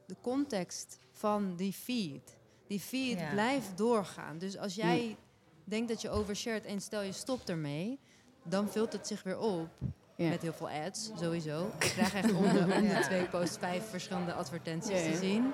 de 0.07 0.16
context 0.21 0.99
van 1.12 1.57
die 1.57 1.73
feed. 1.73 2.37
Die 2.66 2.80
feed 2.80 3.18
Ja. 3.18 3.30
blijft 3.30 3.76
doorgaan. 3.78 4.38
Dus 4.38 4.59
als 4.59 4.75
jij 4.75 5.16
denkt 5.64 5.88
dat 5.88 6.02
je 6.02 6.11
overshared 6.11 6.64
en 6.64 6.80
stel 6.80 7.02
je 7.02 7.12
stopt 7.12 7.49
ermee, 7.49 7.99
dan 8.42 8.68
vult 8.68 8.92
het 8.92 9.07
zich 9.07 9.23
weer 9.23 9.38
op. 9.38 9.68
Ja. 10.16 10.28
Met 10.28 10.42
heel 10.42 10.52
veel 10.52 10.68
ads, 10.68 11.11
sowieso. 11.21 11.66
Ik 11.66 11.78
krijg 11.78 12.14
echt 12.14 12.33
om 12.33 12.42
de, 12.42 12.59
om 12.61 12.88
de 12.88 12.99
twee 13.09 13.25
posts 13.28 13.57
vijf 13.59 13.85
verschillende 13.90 14.33
advertenties 14.33 14.90
Ja, 14.90 14.99
ja. 15.07 15.11
te 15.11 15.16
zien. 15.16 15.52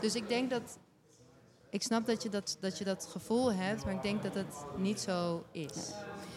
Dus 0.00 0.14
ik 0.14 0.28
denk 0.28 0.50
dat... 0.50 0.78
Ik 1.74 1.82
snap 1.82 2.06
dat 2.06 2.22
je 2.22 2.28
dat, 2.28 2.56
dat 2.60 2.78
je 2.78 2.84
dat 2.84 3.08
gevoel 3.10 3.52
hebt, 3.52 3.84
maar 3.84 3.94
ik 3.94 4.02
denk 4.02 4.22
dat 4.22 4.34
het 4.34 4.54
niet 4.76 5.00
zo 5.00 5.44
is. 5.50 5.92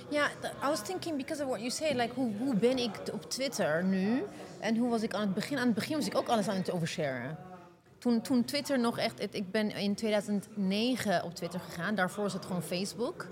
Ja, 0.09 0.27
I 0.63 0.67
was 0.67 0.81
thinking 0.81 1.17
because 1.17 1.43
of 1.43 1.47
what 1.47 1.59
you 1.59 1.71
say, 1.71 1.93
like 1.93 2.13
hoe, 2.13 2.31
hoe 2.37 2.55
ben 2.55 2.77
ik 2.77 2.91
op 3.13 3.29
Twitter 3.29 3.83
nu 3.83 4.23
en 4.59 4.77
hoe 4.77 4.89
was 4.89 5.01
ik 5.01 5.13
aan 5.13 5.21
het 5.21 5.33
begin? 5.33 5.57
Aan 5.57 5.65
het 5.65 5.75
begin 5.75 5.95
was 5.95 6.05
ik 6.05 6.17
ook 6.17 6.27
alles 6.27 6.47
aan 6.47 6.55
het 6.55 6.71
oversharen. 6.71 7.37
Toen, 7.97 8.21
toen 8.21 8.45
Twitter 8.45 8.79
nog 8.79 8.97
echt, 8.97 9.35
ik 9.35 9.51
ben 9.51 9.71
in 9.71 9.95
2009 9.95 11.23
op 11.23 11.35
Twitter 11.35 11.59
gegaan. 11.59 11.95
Daarvoor 11.95 12.23
was 12.23 12.33
het 12.33 12.45
gewoon 12.45 12.63
Facebook. 12.63 13.27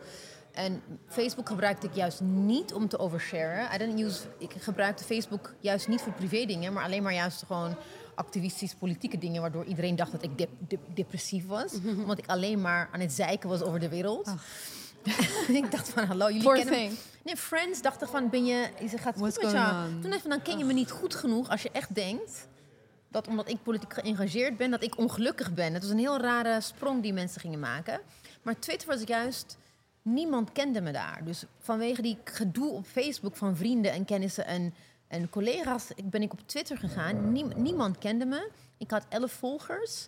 En 0.51 0.81
Facebook 1.07 1.47
gebruikte 1.47 1.87
ik 1.87 1.95
juist 1.95 2.21
niet 2.21 2.73
om 2.73 2.87
te 2.87 2.99
oversharen. 2.99 3.73
I 3.73 3.77
didn't 3.77 3.99
use, 3.99 4.21
ik 4.37 4.51
gebruikte 4.59 5.03
Facebook 5.03 5.53
juist 5.59 5.87
niet 5.87 6.01
voor 6.01 6.13
privé 6.13 6.45
dingen, 6.45 6.73
maar 6.73 6.83
alleen 6.83 7.03
maar 7.03 7.13
juist 7.13 7.43
gewoon 7.47 7.75
activistisch 8.15 8.73
politieke 8.75 9.17
dingen, 9.17 9.41
waardoor 9.41 9.65
iedereen 9.65 9.95
dacht 9.95 10.11
dat 10.11 10.23
ik 10.23 10.37
dep- 10.37 10.49
dep- 10.67 10.95
depressief 10.95 11.45
was. 11.47 11.73
Omdat 12.01 12.17
ik 12.17 12.27
alleen 12.27 12.61
maar 12.61 12.89
aan 12.91 12.99
het 12.99 13.11
zeiken 13.11 13.49
was 13.49 13.61
over 13.61 13.79
de 13.79 13.89
wereld. 13.89 14.33
ik 15.47 15.71
dacht 15.71 15.89
van, 15.89 16.05
hallo, 16.05 16.25
jullie 16.27 16.43
Poor 16.43 16.55
kennen 16.55 16.73
thing. 16.73 16.97
Nee, 17.23 17.37
Friends 17.37 17.81
dacht 17.81 18.01
er 18.01 18.07
van, 18.07 18.29
ben 18.29 18.45
je... 18.45 18.69
Ze 18.89 18.97
gaat 18.97 19.15
goed 19.17 19.41
met 19.41 19.51
jou. 19.51 19.85
on? 19.85 19.91
Toen 19.91 20.01
dacht 20.01 20.15
ik 20.15 20.21
van, 20.21 20.29
dan 20.29 20.41
ken 20.41 20.57
je 20.57 20.63
me 20.65 20.73
niet 20.73 20.91
goed 20.91 21.15
genoeg 21.15 21.49
als 21.49 21.61
je 21.61 21.69
echt 21.71 21.95
denkt... 21.95 22.47
dat 23.09 23.27
omdat 23.27 23.49
ik 23.49 23.63
politiek 23.63 23.93
geëngageerd 23.93 24.57
ben, 24.57 24.71
dat 24.71 24.83
ik 24.83 24.97
ongelukkig 24.97 25.53
ben. 25.53 25.73
Het 25.73 25.81
was 25.81 25.91
een 25.91 25.97
heel 25.97 26.17
rare 26.19 26.61
sprong 26.61 27.01
die 27.01 27.13
mensen 27.13 27.41
gingen 27.41 27.59
maken. 27.59 27.99
Maar 28.41 28.59
Twitter 28.59 28.87
was 28.87 29.01
juist... 29.05 29.57
Niemand 30.01 30.51
kende 30.51 30.81
me 30.81 30.91
daar. 30.91 31.21
Dus 31.23 31.43
vanwege 31.59 32.01
die 32.01 32.17
gedoe 32.23 32.71
op 32.71 32.85
Facebook 32.85 33.35
van 33.35 33.55
vrienden 33.57 33.91
en 33.91 34.05
kennissen 34.05 34.45
en, 34.45 34.73
en 35.07 35.29
collega's... 35.29 35.91
Ik 35.95 36.09
ben 36.09 36.21
ik 36.21 36.31
op 36.33 36.39
Twitter 36.45 36.77
gegaan. 36.77 37.31
Niem- 37.31 37.61
niemand 37.61 37.97
kende 37.97 38.25
me. 38.25 38.49
Ik 38.77 38.91
had 38.91 39.05
elf 39.09 39.31
volgers. 39.31 40.07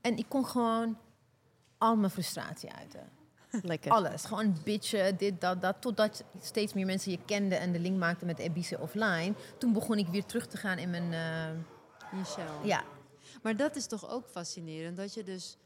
En 0.00 0.16
ik 0.16 0.24
kon 0.28 0.46
gewoon 0.46 0.98
al 1.78 1.96
mijn 1.96 2.10
frustratie 2.10 2.72
uiten. 2.72 3.08
Lekker. 3.62 3.90
Alles. 3.90 4.24
Gewoon 4.24 4.56
bitchen, 4.64 5.16
dit, 5.16 5.40
dat, 5.40 5.62
dat. 5.62 5.76
Totdat 5.80 6.24
steeds 6.40 6.72
meer 6.72 6.86
mensen 6.86 7.10
je 7.10 7.18
kenden 7.24 7.60
en 7.60 7.72
de 7.72 7.78
link 7.80 7.98
maakten 7.98 8.26
met 8.26 8.38
Ebice 8.38 8.78
offline. 8.78 9.32
Toen 9.58 9.72
begon 9.72 9.98
ik 9.98 10.06
weer 10.08 10.24
terug 10.24 10.46
te 10.46 10.56
gaan 10.56 10.78
in 10.78 10.90
mijn... 10.90 11.14
Michel. 12.12 12.64
ja, 12.64 12.84
Maar 13.42 13.56
dat 13.56 13.76
is 13.76 13.86
toch 13.86 14.10
ook 14.10 14.28
fascinerend. 14.28 14.96
Dat 14.96 15.14
je 15.14 15.22
dus. 15.22 15.56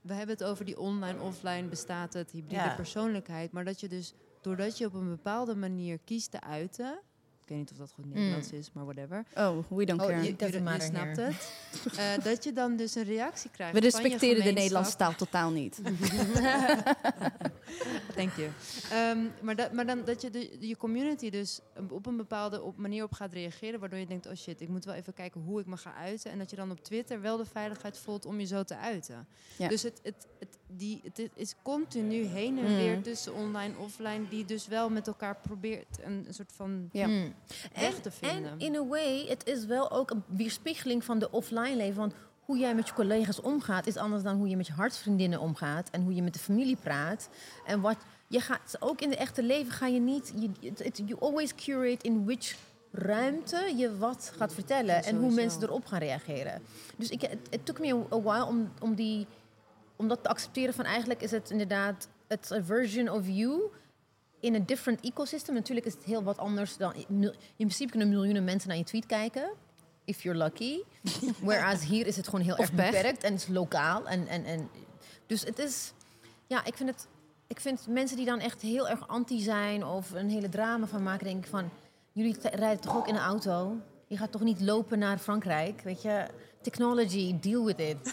We 0.00 0.14
hebben 0.14 0.36
het 0.36 0.44
over 0.44 0.64
die 0.64 0.78
online, 0.78 1.20
offline 1.20 1.68
bestaat 1.68 2.12
het, 2.12 2.30
hybride 2.30 2.54
Ja. 2.62 2.74
persoonlijkheid. 2.74 3.52
Maar 3.52 3.64
dat 3.64 3.80
je 3.80 3.88
dus, 3.88 4.14
doordat 4.40 4.78
je 4.78 4.86
op 4.86 4.94
een 4.94 5.08
bepaalde 5.08 5.54
manier 5.54 5.98
kiest 6.04 6.30
te 6.30 6.40
uiten. 6.40 6.98
Ik 7.44 7.50
weet 7.50 7.58
niet 7.58 7.70
of 7.70 7.76
dat 7.76 7.92
goed 7.92 8.06
Nederlands 8.14 8.52
is, 8.52 8.70
maar 8.72 8.84
whatever. 8.84 9.24
Oh, 9.36 9.58
we 9.68 9.84
don't 9.84 10.00
Oh, 10.00 10.06
care. 10.06 10.22
je- 10.22 10.34
Je, 10.38 10.46
je, 10.46 10.80
snapt 10.80 11.16
here. 11.16 11.22
het. 11.22 11.52
Eh, 11.98 12.24
dat 12.24 12.44
je 12.44 12.52
dan 12.52 12.76
dus 12.76 12.94
een 12.94 13.04
reactie 13.04 13.50
krijgt. 13.50 13.74
We 13.74 13.80
respecteren 13.80 14.44
de. 14.44 14.50
Nederlandse 14.52 14.96
taal 14.96 15.14
totaal 15.14 15.50
niet. 15.50 15.80
Dank 18.16 18.32
je. 18.36 18.48
Ehm, 18.90 19.18
maar 19.42 19.56
dat, 19.56 19.72
maar 19.72 19.86
dan, 19.86 20.04
dat 20.04 20.20
je 20.22 20.30
de, 20.30 20.56
je 20.60 20.76
community 20.76 21.30
dus 21.30 21.60
op 21.90 22.06
een 22.06 22.16
bepaalde 22.16 22.62
op 22.62 22.76
manier 22.76 23.04
op 23.04 23.12
gaat 23.12 23.32
reageren, 23.32 23.80
waardoor 23.80 23.98
je 23.98 24.06
denkt, 24.06 24.26
oh 24.26 24.34
shit, 24.34 24.60
ik 24.60 24.68
moet 24.68 24.84
wel 24.84 24.94
even 24.94 25.12
kijken 25.14 25.40
hoe 25.40 25.60
ik 25.60 25.66
me 25.66 25.76
ga 25.76 25.94
uiten. 25.94 26.30
En 26.30 26.38
dat 26.38 26.50
je 26.50 26.56
dan 26.56 26.70
op 26.70 26.80
Twitter 26.84 27.20
wel 27.20 27.36
de 27.36 27.44
veiligheid 27.44 27.98
voelt 27.98 28.24
om 28.26 28.40
je 28.40 28.46
zo 28.46 28.62
te 28.62 28.76
uiten. 28.76 29.26
Ja. 29.56 29.68
Dus 29.68 29.82
het, 29.82 30.00
het, 30.02 30.26
het, 30.38 30.58
die, 30.76 31.00
het, 31.04 31.28
is 31.34 31.54
continu 31.62 32.24
heen 32.24 32.58
en 32.58 32.64
Mm. 32.70 32.76
weer 32.76 33.02
tussen 33.02 33.34
online 33.34 33.74
offline, 33.78 34.28
die 34.28 34.44
dus 34.44 34.66
wel 34.66 34.90
met 34.90 35.06
elkaar 35.06 35.36
probeert 35.42 35.98
een, 36.04 36.24
een 36.26 36.34
soort 36.34 36.52
van 36.56 36.88
Ja. 36.92 37.06
Mm. 37.06 37.34
weg 37.74 37.94
En, 37.96 38.02
te 38.02 38.10
vinden. 38.10 38.50
en 38.50 38.58
in 38.58 38.76
a 38.76 38.86
way, 38.86 39.26
het 39.28 39.46
is 39.46 39.64
wel 39.66 39.90
ook 39.90 40.10
een 40.10 40.22
weerspiegeling 40.26 41.04
van 41.04 41.18
de 41.18 41.30
offline 41.30 41.76
leven. 41.76 41.96
Want 41.96 42.14
hoe 42.40 42.58
jij 42.58 42.74
met 42.74 42.88
je 42.88 42.94
collega's 42.94 43.40
omgaat, 43.40 43.86
is 43.86 43.96
anders 43.96 44.22
dan 44.22 44.36
hoe 44.36 44.48
je 44.48 44.56
met 44.56 44.66
je 44.66 44.72
hartsvriendinnen 44.72 45.40
omgaat. 45.40 45.90
En 45.90 46.02
hoe 46.02 46.14
je 46.14 46.22
met 46.22 46.32
de 46.32 46.38
familie 46.38 46.76
praat. 46.76 47.28
En 47.66 47.80
wat 47.80 47.96
je 48.28 48.40
gaat, 48.40 48.76
ook 48.80 49.00
in 49.00 49.10
het 49.10 49.18
echte 49.18 49.42
leven 49.42 49.72
ga 49.72 49.86
je 49.86 50.00
niet. 50.00 50.32
Je, 50.36 50.50
it- 50.82 51.02
you 51.06 51.20
always 51.20 51.54
curate 51.54 52.04
in 52.06 52.24
which 52.24 52.56
ruimte 52.92 53.72
je 53.76 53.96
wat 53.98 54.32
gaat 54.36 54.54
vertellen. 54.54 55.04
en 55.04 55.16
hoe 55.16 55.30
mensen 55.32 55.62
erop 55.62 55.86
gaan 55.86 55.98
reageren. 55.98 56.62
Dus 56.96 57.10
ik, 57.10 57.20
het 57.50 57.66
took 57.66 57.78
me 57.80 58.04
a 58.12 58.20
while 58.20 58.44
om, 58.44 58.70
om, 58.80 58.94
die, 58.94 59.26
om 59.96 60.08
dat 60.08 60.22
te 60.22 60.28
accepteren 60.28 60.74
van 60.74 60.84
eigenlijk 60.84 61.22
is 61.22 61.30
het 61.30 61.50
inderdaad... 61.50 62.08
It's 62.28 62.50
a 62.50 62.62
version 62.62 63.08
of 63.08 63.26
you 63.26 63.70
in 64.40 64.54
een 64.54 64.66
different 64.66 65.00
ecosystem. 65.00 65.54
Natuurlijk 65.54 65.86
is 65.86 65.94
het 65.94 66.04
heel 66.04 66.22
wat 66.22 66.38
anders 66.38 66.76
dan... 66.76 66.94
In 66.94 67.32
principe 67.56 67.90
kunnen 67.90 68.08
miljoenen 68.08 68.44
mensen 68.44 68.68
naar 68.68 68.78
je 68.78 68.84
tweet 68.84 69.06
kijken. 69.06 69.52
if 70.04 70.22
you're 70.22 70.38
lucky. 70.38 70.80
Whereas 71.48 71.84
hier 71.84 72.06
is 72.06 72.16
het 72.16 72.24
gewoon 72.24 72.44
heel 72.44 72.56
erg 72.56 72.72
beperkt 72.72 73.22
en 73.22 73.32
het 73.32 73.42
is 73.42 73.48
lokaal. 73.48 74.08
En, 74.08 74.26
en, 74.26 74.44
en, 74.44 74.68
dus 75.26 75.44
het 75.44 75.58
is, 75.58 75.92
ja, 76.46 76.64
ik 76.64 76.76
vind 76.76 76.90
het, 76.90 77.08
ik 77.46 77.60
vind 77.60 77.86
mensen 77.88 78.16
die 78.16 78.26
dan 78.26 78.40
echt 78.40 78.60
heel 78.60 78.88
erg 78.88 79.08
anti 79.08 79.40
zijn 79.40 79.84
of 79.84 80.10
een 80.10 80.30
hele 80.30 80.48
drama 80.48 80.86
van 80.86 81.02
maken, 81.02 81.26
denk 81.26 81.44
ik 81.44 81.50
van, 81.50 81.70
jullie 82.12 82.36
rijden 82.40 82.80
toch 82.80 82.96
ook 82.96 83.08
in 83.08 83.14
een 83.14 83.20
auto? 83.20 83.76
Je 84.06 84.16
gaat 84.16 84.32
toch 84.32 84.42
niet 84.42 84.60
lopen 84.60 84.98
naar 84.98 85.18
Frankrijk, 85.18 85.80
weet 85.80 86.02
je? 86.02 86.26
Technology, 86.64 87.34
deal 87.40 87.64
with 87.64 87.80
it. 87.80 88.12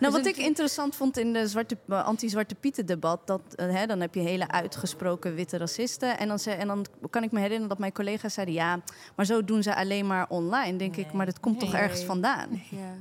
Nou, 0.00 0.14
wat 0.14 0.24
Dus 0.24 0.32
ik 0.32 0.38
interessant 0.38 0.96
vond 0.96 1.18
in 1.18 1.32
de 1.32 1.48
zwarte, 1.48 1.76
eh, 1.88 2.04
anti-Zwarte 2.04 2.54
Pieten 2.54 2.86
debat, 2.86 3.26
dat 3.26 3.40
eh, 3.54 3.70
hè, 3.70 3.86
dan 3.86 4.00
heb 4.00 4.14
je 4.14 4.20
hele 4.20 4.48
uitgesproken 4.48 5.34
witte 5.34 5.56
racisten. 5.56 6.18
En 6.18 6.28
dan, 6.28 6.38
ze, 6.38 6.50
en 6.50 6.66
dan 6.66 6.86
kan 7.10 7.22
ik 7.22 7.32
me 7.32 7.38
herinneren 7.38 7.68
dat 7.68 7.78
mijn 7.78 7.92
collega's 7.92 8.34
zeiden, 8.34 8.54
ja, 8.54 8.80
maar 9.14 9.26
zo 9.26 9.44
doen 9.44 9.62
ze 9.62 9.74
alleen 9.74 10.06
maar 10.06 10.28
online. 10.28 10.78
Denk 10.78 10.96
ik, 10.96 11.12
maar 11.12 11.26
dat 11.26 11.40
komt 11.40 11.60
toch 11.60 11.74
ergens 11.74 12.02
vandaan? 12.02 12.62
Ja. 12.70 12.94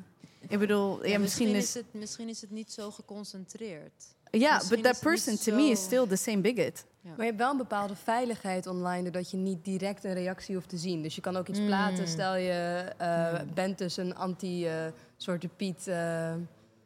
Ik 0.47 0.59
bedoel, 0.59 1.05
ja, 1.05 1.11
Ja, 1.11 1.19
misschien 1.19 1.55
is... 1.55 1.73
het, 1.73 1.85
misschien 1.91 2.29
is 2.29 2.41
het 2.41 2.51
niet 2.51 2.71
zo 2.71 2.91
geconcentreerd. 2.91 4.15
Ja, 4.31 4.61
but 4.69 4.83
that 4.83 4.93
is 4.93 4.99
person 4.99 5.37
to 5.37 5.55
me 5.55 5.69
is 5.69 5.83
still 5.83 6.07
the 6.07 6.15
same 6.15 6.41
bigot. 6.41 6.85
Maar 7.03 7.15
je 7.17 7.23
hebt 7.23 7.37
wel 7.37 7.51
een 7.51 7.57
bepaalde 7.57 7.95
veiligheid 7.95 8.67
online, 8.67 9.01
doordat 9.03 9.31
je 9.31 9.37
niet 9.37 9.65
direct 9.65 10.03
een 10.03 10.13
reactie 10.13 10.55
hoeft 10.55 10.69
te 10.69 10.77
zien. 10.77 11.01
Dus 11.01 11.15
je 11.15 11.21
kan 11.21 11.37
ook 11.37 11.47
iets 11.47 11.59
Mm. 11.59 11.65
plaatsen. 11.65 12.07
Stel 12.07 12.35
je 12.35 12.85
eh, 12.97 13.31
Mm. 13.41 13.53
bent 13.53 13.77
dus 13.77 13.97
een 13.97 14.15
anti-Zwarte 14.15 15.47
Piet, 15.47 15.87
eh, 15.87 16.33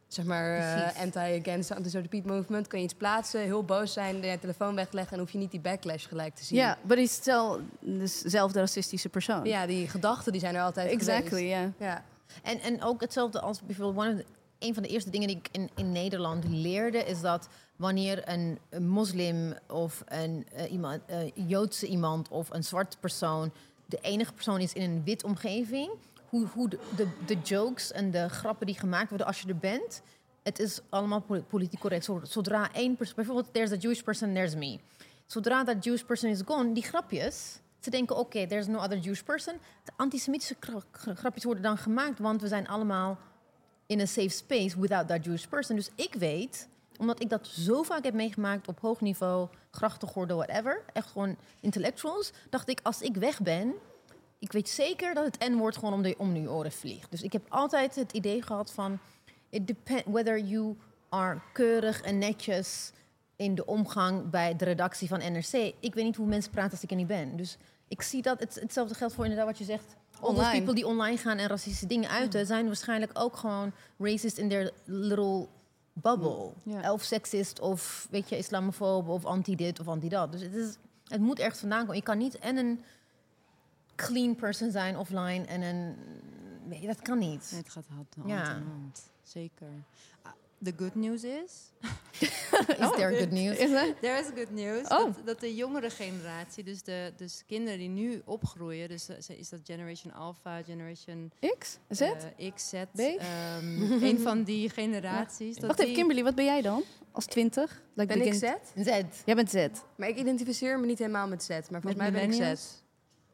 zeg 0.07 0.25
maar, 0.25 0.57
eh, 0.57 1.01
anti-against 1.01 1.71
anti-Zwarte 1.71 2.09
Piet 2.09 2.25
movement. 2.25 2.67
Kan 2.67 2.79
je 2.79 2.85
iets 2.85 2.93
plaatsen, 2.93 3.41
heel 3.41 3.63
boos 3.63 3.93
zijn, 3.93 4.21
je 4.21 4.39
telefoon 4.39 4.75
wegleggen 4.75 5.13
en 5.13 5.19
hoef 5.19 5.31
je 5.31 5.37
niet 5.37 5.51
die 5.51 5.59
backlash 5.59 6.07
gelijk 6.07 6.35
te 6.35 6.43
zien. 6.45 6.57
Ja, 6.57 6.77
but 6.81 6.97
he's 6.97 7.13
still 7.13 7.59
dezelfde 7.79 8.59
racistische 8.59 9.09
persoon. 9.09 9.45
Ja, 9.45 9.65
die 9.65 9.87
gedachten 9.87 10.31
die 10.31 10.41
zijn 10.41 10.55
er 10.55 10.61
altijd 10.61 10.91
exactly. 10.91 11.43
Ja. 11.79 12.03
En, 12.43 12.59
en 12.59 12.83
ook 12.83 13.01
hetzelfde 13.01 13.39
als 13.39 13.61
bijvoorbeeld, 13.61 14.05
one 14.07 14.13
of 14.15 14.19
the- 14.19 14.25
een 14.59 14.73
van 14.73 14.83
de 14.83 14.89
eerste 14.89 15.09
dingen 15.09 15.27
die 15.27 15.37
ik 15.37 15.47
in, 15.51 15.69
in 15.75 15.91
Nederland 15.91 16.47
leerde, 16.47 16.97
is 16.97 17.21
dat 17.21 17.47
wanneer 17.75 18.29
een, 18.29 18.59
moslim 18.79 19.53
of 19.67 20.03
een 20.07 20.45
eh, 20.53 20.71
iemand, 20.71 21.01
eh, 21.05 21.17
Joodse 21.47 21.87
iemand 21.87 22.29
of 22.29 22.49
een 22.49 22.63
zwarte 22.63 22.97
persoon 22.97 23.51
de 23.85 23.99
enige 24.01 24.33
persoon 24.33 24.59
is 24.59 24.73
in 24.73 24.81
een 24.91 25.03
wit 25.03 25.23
omgeving, 25.23 25.89
hoe, 26.29 26.47
hoe 26.47 26.69
de, 26.69 27.07
de, 27.25 27.37
jokes 27.43 27.91
en 27.91 28.11
de 28.11 28.29
grappen 28.29 28.65
die 28.65 28.79
gemaakt 28.79 29.09
worden 29.09 29.27
als 29.27 29.41
je 29.41 29.47
er 29.47 29.57
bent, 29.57 30.01
het 30.43 30.59
is 30.59 30.79
allemaal 30.89 31.21
poli- 31.21 31.41
politiek 31.43 31.79
correct. 31.79 32.05
Zo- 32.05 32.21
Zodra 32.23 32.73
één 32.73 32.95
persoon, 32.95 33.15
bijvoorbeeld, 33.15 33.53
there's 33.53 33.71
a 33.71 33.75
Jewish 33.75 34.01
person, 34.01 34.33
there's 34.33 34.55
me. 34.55 34.79
Zodra 35.25 35.63
dat 35.63 35.83
Jewish 35.83 36.01
person 36.01 36.29
is 36.29 36.41
gone, 36.45 36.71
die 36.73 36.83
grapjes, 36.83 37.59
ze 37.79 37.89
denken, 37.89 38.17
oké, 38.17 38.47
there's 38.47 38.67
no 38.67 38.77
other 38.77 38.97
Jewish 38.97 39.21
person. 39.21 39.57
De 39.83 39.91
antisemitische 39.95 40.55
gra- 40.59 40.83
gra- 40.91 41.15
grapjes 41.15 41.43
worden 41.43 41.63
dan 41.63 41.77
gemaakt, 41.77 42.19
want 42.19 42.41
we 42.41 42.47
zijn 42.47 42.67
allemaal 42.67 43.17
in 43.85 43.99
een 43.99 44.07
safe 44.07 44.29
space 44.29 44.79
without 44.79 45.07
that 45.07 45.25
Jewish 45.25 45.45
person. 45.45 45.75
Dus 45.75 45.89
ik 45.95 46.13
weet, 46.13 46.67
omdat 46.97 47.21
ik 47.21 47.29
dat 47.29 47.47
zo 47.47 47.83
vaak 47.83 48.03
heb 48.03 48.13
meegemaakt 48.13 48.67
op 48.67 48.79
hoog 48.79 49.01
niveau, 49.01 49.47
grachtengordel, 49.71 50.37
whatever, 50.37 50.83
echt 50.93 51.07
gewoon 51.07 51.37
intellectuals, 51.61 52.31
dacht 52.49 52.69
ik, 52.69 52.79
als 52.83 53.01
ik 53.01 53.15
weg 53.15 53.41
ben, 53.41 53.73
ik 54.39 54.51
weet 54.51 54.69
zeker 54.69 55.13
dat 55.13 55.25
het 55.25 55.49
N-woord 55.49 55.77
gewoon 55.77 55.93
om, 55.93 56.01
de, 56.01 56.15
om 56.17 56.35
je 56.35 56.51
oren 56.51 56.71
vliegt. 56.71 57.11
Dus 57.11 57.21
ik 57.21 57.33
heb 57.33 57.45
altijd 57.49 57.95
het 57.95 58.11
idee 58.11 58.41
gehad 58.41 58.71
van, 58.71 58.99
it 59.49 59.67
depends 59.67 60.03
whether 60.05 60.39
you 60.39 60.77
are 61.09 61.39
keurig 61.53 62.01
en 62.01 62.17
netjes 62.17 62.91
in 63.35 63.55
de 63.55 63.65
omgang 63.65 64.29
bij 64.29 64.55
de 64.55 64.65
redactie 64.65 65.07
van 65.07 65.19
NRC. 65.19 65.73
Ik 65.79 65.93
weet 65.93 66.03
niet 66.03 66.15
hoe 66.15 66.27
mensen 66.27 66.51
praten 66.51 66.71
als 66.71 66.83
ik 66.83 66.89
er 66.89 66.95
niet 66.95 67.07
ben. 67.07 67.37
Dus 67.37 67.57
ik 67.87 68.01
zie 68.01 68.21
dat, 68.21 68.39
het, 68.39 68.55
hetzelfde 68.55 68.95
geldt 68.95 69.13
voor 69.13 69.23
inderdaad 69.23 69.47
wat 69.47 69.57
je 69.57 69.63
zegt. 69.63 69.95
Online. 70.21 70.51
people 70.51 70.73
die 70.73 70.87
online 70.87 71.17
gaan 71.17 71.37
en 71.37 71.47
racistische 71.47 71.85
dingen 71.87 72.09
uiten... 72.09 72.45
zijn 72.45 72.65
waarschijnlijk 72.65 73.11
ook 73.13 73.35
gewoon 73.35 73.71
racist 73.97 74.37
in 74.37 74.49
their 74.49 74.71
little 74.85 75.47
bubble. 75.93 76.51
Ja. 76.63 76.91
Of 76.93 77.03
seksist 77.03 77.59
of, 77.59 78.07
weet 78.11 78.29
je, 78.29 78.37
islamofoob 78.37 79.07
of 79.07 79.25
anti-dit 79.25 79.79
of 79.79 79.87
anti-dat. 79.87 80.31
Dus 80.31 80.41
het, 80.41 80.53
is, 80.53 80.77
het 81.07 81.21
moet 81.21 81.39
ergens 81.39 81.59
vandaan 81.59 81.79
komen. 81.79 81.95
Je 81.95 82.01
kan 82.01 82.17
niet 82.17 82.37
en 82.39 82.57
een 82.57 82.83
clean 83.95 84.35
person 84.35 84.71
zijn 84.71 84.97
offline 84.97 85.45
en 85.45 85.61
een... 85.61 85.95
Nee, 86.63 86.87
dat 86.87 87.01
kan 87.01 87.17
niet. 87.17 87.47
Nee, 87.51 87.59
het 87.61 87.69
gaat 87.69 87.85
hand, 87.93 88.15
hand 88.15 88.29
Ja. 88.29 88.55
in 88.55 88.63
hand. 88.63 89.09
Zeker. 89.23 89.67
The 90.63 90.73
good 90.77 90.95
news 90.95 91.23
is... 91.23 91.71
Is 92.79 92.91
there 92.95 93.17
good 93.17 93.31
news? 93.41 93.57
Is 93.57 93.71
dat? 93.71 94.01
There 94.01 94.19
is 94.19 94.25
good 94.35 94.51
news. 94.51 94.83
Oh. 94.83 94.89
Dat, 94.89 95.25
dat 95.25 95.39
de 95.39 95.55
jongere 95.55 95.89
generatie, 95.89 96.63
dus 96.63 96.83
de 96.83 97.13
dus 97.17 97.43
kinderen 97.47 97.79
die 97.79 97.89
nu 97.89 98.21
opgroeien... 98.25 98.89
dus 98.89 99.07
eh, 99.09 99.39
is 99.39 99.49
dat 99.49 99.59
Generation 99.63 100.13
Alpha, 100.13 100.63
Generation 100.63 101.31
X? 101.57 101.77
Z? 101.89 102.01
eh, 102.01 102.51
X, 102.53 102.69
Z... 102.69 102.73
B? 102.91 102.99
ehm, 102.99 103.81
een 104.09 104.19
van 104.19 104.43
die 104.43 104.69
generaties. 104.69 105.55
dat 105.55 105.65
Wacht 105.65 105.79
even, 105.79 105.93
Kimberly, 105.93 106.23
wat 106.23 106.35
ben 106.35 106.45
jij 106.45 106.61
dan? 106.61 106.83
Als 107.11 107.25
twintig? 107.25 107.81
Like 107.93 108.17
Ben 108.17 108.25
ik 108.25 108.33
Z? 108.33 108.43
Z. 108.75 109.01
Jij 109.25 109.35
bent 109.35 109.49
Z. 109.49 109.67
Maar 109.95 110.07
ik 110.07 110.17
identificeer 110.17 110.79
me 110.79 110.85
niet 110.85 110.99
helemaal 110.99 111.27
met 111.27 111.43
Z. 111.43 111.47
Maar 111.49 111.63
volgens 111.81 111.83
Met 111.83 111.95
mij 111.95 112.11
ben 112.11 112.31
ik 112.31 112.57
Z. 112.57 112.83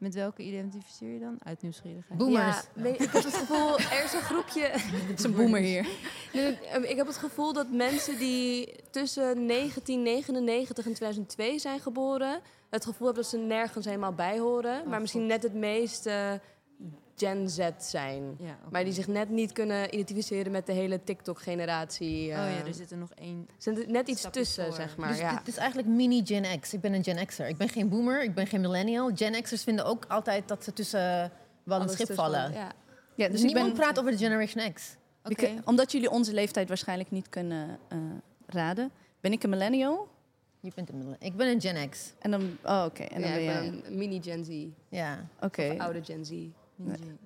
Met 0.02 0.14
welke 0.14 0.42
identificeer 0.42 1.12
je 1.12 1.18
dan? 1.18 1.36
Uit 1.42 1.62
nieuwsgierigheid. 1.62 2.18
Boomers. 2.18 2.56
Ja, 2.74 2.84
ik 2.84 2.98
heb 2.98 3.12
het 3.12 3.34
gevoel, 3.34 3.78
er 3.78 4.04
is 4.04 4.12
een 4.12 4.20
groepje... 4.20 4.60
Het 5.08 5.18
is 5.18 5.24
een 5.24 5.34
boomer 5.34 5.60
hier. 5.60 5.86
Nee, 6.32 6.58
eh, 6.58 6.90
ik 6.90 6.96
heb 6.96 7.06
het 7.06 7.16
gevoel 7.16 7.52
dat 7.52 7.70
mensen 7.70 8.18
die 8.18 8.74
tussen 8.90 9.46
1999 9.46 10.86
en 10.86 10.92
2002 10.94 11.58
zijn 11.58 11.80
geboren... 11.80 12.40
het 12.70 12.84
gevoel 12.84 13.06
hebben 13.06 13.22
dat 13.22 13.32
ze 13.32 13.38
nergens 13.38 13.84
helemaal 13.84 14.12
bij 14.12 14.38
horen. 14.38 14.88
maar 14.88 15.00
misschien 15.00 15.26
net 15.26 15.42
het 15.42 15.54
meeste 15.54 16.40
Gen 17.26 17.50
Z 17.50 17.68
zijn. 17.78 18.36
Ja. 18.38 18.58
Maar 18.70 18.84
die 18.84 18.92
zich 18.92 19.06
net 19.06 19.28
niet 19.28 19.52
kunnen 19.52 19.94
identificeren 19.94 20.52
met 20.52 20.66
de 20.66 20.72
hele 20.72 21.04
TikTok-generatie. 21.04 22.30
Oh 22.30 22.38
eh. 22.46 22.58
ja, 22.58 22.66
er 22.66 22.74
zit 22.74 22.90
er 22.90 22.96
nog 22.96 23.10
één. 23.14 23.46
Er 23.48 23.54
zit 23.76 23.88
net 23.88 24.08
iets 24.08 24.26
tussen, 24.30 24.64
voor. 24.64 24.74
zeg 24.74 24.96
maar. 24.96 25.08
dus 25.08 25.18
ja. 25.18 25.36
dit 25.38 25.48
is 25.48 25.56
eigenlijk 25.56 25.88
mini 25.88 26.22
Gen 26.24 26.60
X. 26.60 26.72
Ik 26.74 26.80
ben 26.80 26.92
een 26.92 27.04
Gen 27.04 27.26
X'er. 27.26 27.48
Ik 27.48 27.56
ben 27.56 27.68
geen 27.68 27.88
boomer, 27.88 28.22
ik 28.22 28.34
ben 28.34 28.46
geen 28.46 28.60
millennial. 28.60 29.10
Gen 29.14 29.42
X'ers 29.42 29.62
vinden 29.62 29.84
ook 29.84 30.04
altijd 30.08 30.48
dat 30.48 30.64
ze 30.64 30.72
tussen 30.72 31.32
wel 31.62 31.80
een 31.80 31.88
schip 31.88 32.12
vallen. 32.14 32.52
Ja. 32.52 32.72
Ja, 33.14 33.28
Dus 33.28 33.40
ik 33.40 33.46
niemand 33.46 33.66
ben- 33.66 33.76
praat 33.76 33.98
over 33.98 34.10
de 34.10 34.18
Generation 34.18 34.72
X. 34.72 34.96
Kun- 35.22 35.60
omdat 35.64 35.92
jullie 35.92 36.10
onze 36.10 36.32
leeftijd 36.32 36.68
waarschijnlijk 36.68 37.10
niet 37.10 37.28
kunnen 37.28 37.78
eh, 37.88 37.98
raden. 38.46 38.90
Ben 39.20 39.32
ik 39.32 39.42
een 39.42 39.50
millennial? 39.50 40.08
Je 40.60 40.72
bent 40.74 40.88
een 40.88 40.94
millennial. 40.98 41.22
Ik 41.30 41.36
ben 41.36 41.48
een 41.48 41.60
Gen 41.60 41.88
X. 41.90 42.12
En 42.18 42.30
dan, 42.30 42.56
oh, 42.64 42.84
oké. 42.86 43.02
En 43.02 43.20
dan 43.20 43.30
Ja, 43.30 43.36
ben 43.36 43.44
ik 43.44 43.50
jij, 43.52 43.70
ben 43.70 43.82
een 43.86 43.98
mini 43.98 44.22
Gen 44.22 44.44
Z. 44.44 44.66
Ja. 44.88 45.26
oké. 45.40 45.74
Oude 45.78 46.04
Gen 46.04 46.24
Z. 46.24 46.30
Minji. 46.84 47.18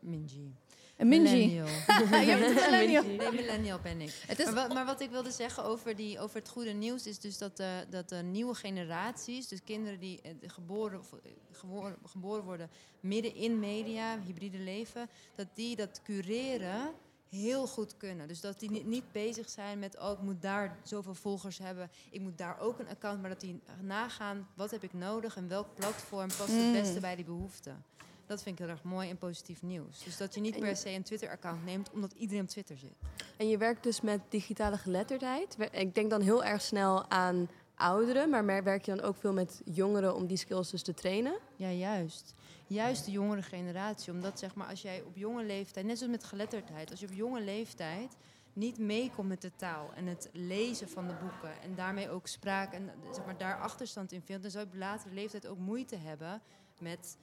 Minji. 0.00 0.54
Een 0.96 1.08
Minji. 1.08 1.32
Millennial. 1.46 1.66
Jij 2.26 2.38
bent 2.38 2.56
een 2.60 2.70
millennial. 2.70 3.02
Nee, 3.04 3.32
millennial 3.32 3.78
ben 3.82 4.00
ik. 4.00 4.22
Het 4.26 4.38
is 4.38 4.44
Maar, 4.44 4.54
wa- 4.68 4.74
maar 4.74 4.86
wat 4.86 5.00
ik 5.00 5.10
wilde 5.10 5.30
zeggen 5.30 5.64
over, 5.64 5.96
die, 5.96 6.20
over 6.20 6.36
het 6.36 6.48
goede 6.48 6.70
nieuws 6.72 7.06
is 7.06 7.18
dus 7.18 7.38
dat 7.38 7.56
de, 7.56 7.84
dat 7.90 8.08
de 8.08 8.16
nieuwe 8.16 8.54
generaties, 8.54 9.48
dus 9.48 9.62
kinderen 9.64 9.98
die 10.00 10.20
eh, 10.22 10.30
geboren, 10.46 11.00
eh, 11.24 11.30
geboren, 11.52 11.96
geboren 12.04 12.44
worden 12.44 12.70
midden 13.00 13.34
in 13.34 13.58
media, 13.58 14.18
hybride 14.26 14.58
leven, 14.58 15.08
dat 15.34 15.46
die 15.54 15.76
dat 15.76 16.00
cureren 16.02 16.90
heel 17.28 17.66
goed 17.66 17.96
kunnen. 17.96 18.28
Dus 18.28 18.40
dat 18.40 18.60
die 18.60 18.70
niet, 18.70 18.86
niet 18.86 19.12
bezig 19.12 19.48
zijn 19.50 19.78
met, 19.78 19.98
oh, 19.98 20.10
ik 20.10 20.20
moet 20.20 20.42
daar 20.42 20.78
zoveel 20.82 21.14
volgers 21.14 21.58
hebben, 21.58 21.90
ik 22.10 22.20
moet 22.20 22.38
daar 22.38 22.60
ook 22.60 22.78
een 22.78 22.88
account, 22.88 23.20
maar 23.20 23.30
dat 23.30 23.40
die 23.40 23.60
nagaan, 23.80 24.48
wat 24.54 24.70
heb 24.70 24.82
ik 24.82 24.92
nodig 24.92 25.36
en 25.36 25.48
welk 25.48 25.66
platform 25.74 26.28
past 26.28 26.38
het 26.52 26.66
Mm. 26.66 26.72
beste 26.72 27.00
bij 27.00 27.16
die 27.16 27.24
behoeften. 27.24 27.84
Dat 28.32 28.42
vind 28.42 28.58
ik 28.58 28.64
heel 28.64 28.74
erg 28.74 28.82
mooi 28.82 29.10
en 29.10 29.18
positief 29.18 29.62
nieuws. 29.62 30.04
Dus 30.04 30.16
dat 30.16 30.34
je 30.34 30.40
niet 30.40 30.58
per 30.58 30.76
se 30.76 30.90
een 30.90 31.02
Twitter-account 31.02 31.64
neemt 31.64 31.90
omdat 31.90 32.12
iedereen 32.12 32.42
op 32.42 32.48
Twitter 32.48 32.78
zit. 32.78 32.94
En 33.36 33.48
je 33.48 33.58
werkt 33.58 33.82
dus 33.82 34.00
met 34.00 34.20
digitale 34.28 34.78
geletterdheid. 34.78 35.56
Ik 35.70 35.94
denk 35.94 36.10
dan 36.10 36.20
heel 36.20 36.44
erg 36.44 36.62
snel 36.62 37.10
aan 37.10 37.48
ouderen, 37.74 38.30
maar 38.30 38.64
werk 38.64 38.84
je 38.84 38.94
dan 38.94 39.04
ook 39.04 39.16
veel 39.16 39.32
met 39.32 39.62
jongeren 39.64 40.14
om 40.14 40.26
die 40.26 40.36
skills 40.36 40.70
dus 40.70 40.82
te 40.82 40.94
trainen? 40.94 41.38
Ja, 41.56 41.70
juist. 41.70 42.34
Juist 42.66 43.04
de 43.04 43.10
jongere 43.10 43.42
generatie. 43.42 44.12
Omdat 44.12 44.38
zeg 44.38 44.54
maar, 44.54 44.68
als 44.68 44.82
jij 44.82 45.02
op 45.06 45.16
jonge 45.16 45.44
leeftijd, 45.44 45.86
net 45.86 45.98
zoals 45.98 46.12
met 46.12 46.24
geletterdheid, 46.24 46.90
als 46.90 47.00
je 47.00 47.06
op 47.06 47.12
jonge 47.12 47.40
leeftijd 47.40 48.16
niet 48.52 48.78
meekomt 48.78 49.28
met 49.28 49.42
de 49.42 49.52
taal 49.56 49.90
en 49.94 50.06
het 50.06 50.28
lezen 50.32 50.88
van 50.88 51.06
de 51.06 51.14
boeken 51.14 51.60
en 51.62 51.74
daarmee 51.74 52.10
ook 52.10 52.26
spraak 52.26 52.72
en 52.72 52.90
zeg 53.12 53.24
maar, 53.24 53.38
daar 53.38 53.60
achterstand 53.60 54.12
in 54.12 54.22
vindt, 54.22 54.42
dan 54.42 54.50
zou 54.50 54.64
je 54.64 54.70
op 54.70 54.78
latere 54.78 55.14
leeftijd 55.14 55.46
ook 55.46 55.58
moeite 55.58 55.96
hebben 55.96 56.42
met 56.78 57.16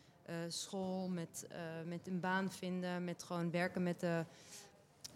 school, 0.48 1.10
met, 1.10 1.46
eh, 1.50 1.58
met 1.86 2.08
een 2.08 2.20
baan 2.20 2.52
vinden, 2.52 3.04
met 3.04 3.24
gewoon 3.24 3.52
werken 3.52 3.84
met 3.84 4.00
de 4.00 4.26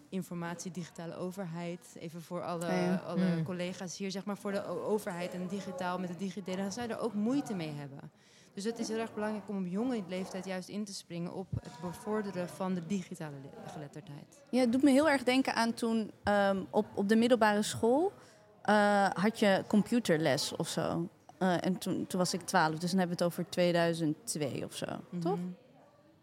informatie, 0.08 0.70
digitale 0.70 1.14
overheid. 1.16 1.96
Even 1.98 2.22
voor 2.22 2.42
alle, 2.42 2.66
Ja, 2.66 2.72
ja. 2.84 2.94
alle 3.06 3.36
Mm. 3.36 3.42
collega's 3.44 3.98
hier, 3.98 4.10
zeg 4.10 4.24
maar 4.24 4.36
voor 4.36 4.52
de 4.52 4.64
overheid 4.66 5.32
en 5.34 5.46
digitaal 5.46 5.98
met 5.98 6.08
de 6.08 6.16
digitale, 6.16 6.56
dan 6.56 6.84
je 6.88 6.94
er 6.94 6.98
ook 7.00 7.14
moeite 7.14 7.54
mee 7.54 7.72
hebben. 7.72 8.10
Dus 8.54 8.64
het 8.64 8.78
is 8.78 8.88
heel 8.88 8.98
erg 8.98 9.14
belangrijk 9.14 9.48
om 9.48 9.56
op 9.58 9.66
jonge 9.66 10.02
leeftijd 10.08 10.44
juist 10.44 10.68
in 10.68 10.84
te 10.84 10.94
springen 10.94 11.32
op 11.32 11.46
het 11.62 11.72
bevorderen 11.80 12.48
van 12.48 12.74
de 12.74 12.86
digitale 12.86 13.36
le- 13.42 13.70
geletterdheid. 13.70 14.40
Ja, 14.50 14.60
het 14.60 14.72
doet 14.72 14.82
me 14.82 14.90
heel 14.90 15.10
erg 15.10 15.22
denken 15.22 15.54
aan 15.54 15.74
toen 15.74 16.10
ehm, 16.22 16.62
op, 16.70 16.86
op 16.94 17.08
de 17.08 17.16
middelbare 17.16 17.62
school 17.62 18.12
eh, 18.62 19.08
had 19.10 19.38
je 19.38 19.64
computerles 19.68 20.56
of 20.56 20.68
zo. 20.68 21.08
Eh, 21.44 21.56
en 21.60 21.78
toen, 21.78 22.06
toen 22.06 22.18
was 22.18 22.34
ik 22.34 22.40
12, 22.40 22.78
dus 22.78 22.90
dan 22.90 22.98
hebben 22.98 23.16
we 23.16 23.24
het 23.24 23.32
over 23.32 23.48
2002 23.48 24.64
of 24.64 24.76
zo. 24.76 24.86
Toch? 25.20 25.36
Mhm. 25.36 25.46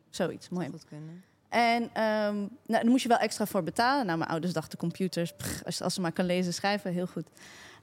Zoiets, 0.10 0.50
mooi. 0.50 0.70
Goed 0.70 0.86
kunnen. 0.86 1.24
En 1.50 1.90
ehm, 1.94 2.36
nou, 2.36 2.50
daar 2.66 2.86
moest 2.86 3.04
je 3.04 3.10
wel 3.10 3.18
extra 3.18 3.46
voor 3.46 3.64
betalen. 3.64 4.06
Nou, 4.06 4.18
mijn 4.18 4.30
ouders 4.30 4.54
dachten 4.54 4.78
computers, 4.78 5.34
pff, 5.36 5.64
als, 5.66 5.82
als 5.82 5.94
ze 5.94 6.02
maar 6.02 6.12
kan 6.12 6.26
lezen 6.26 6.46
en 6.46 6.54
schrijven, 6.54 6.92
heel 6.92 7.08
goed. 7.08 7.28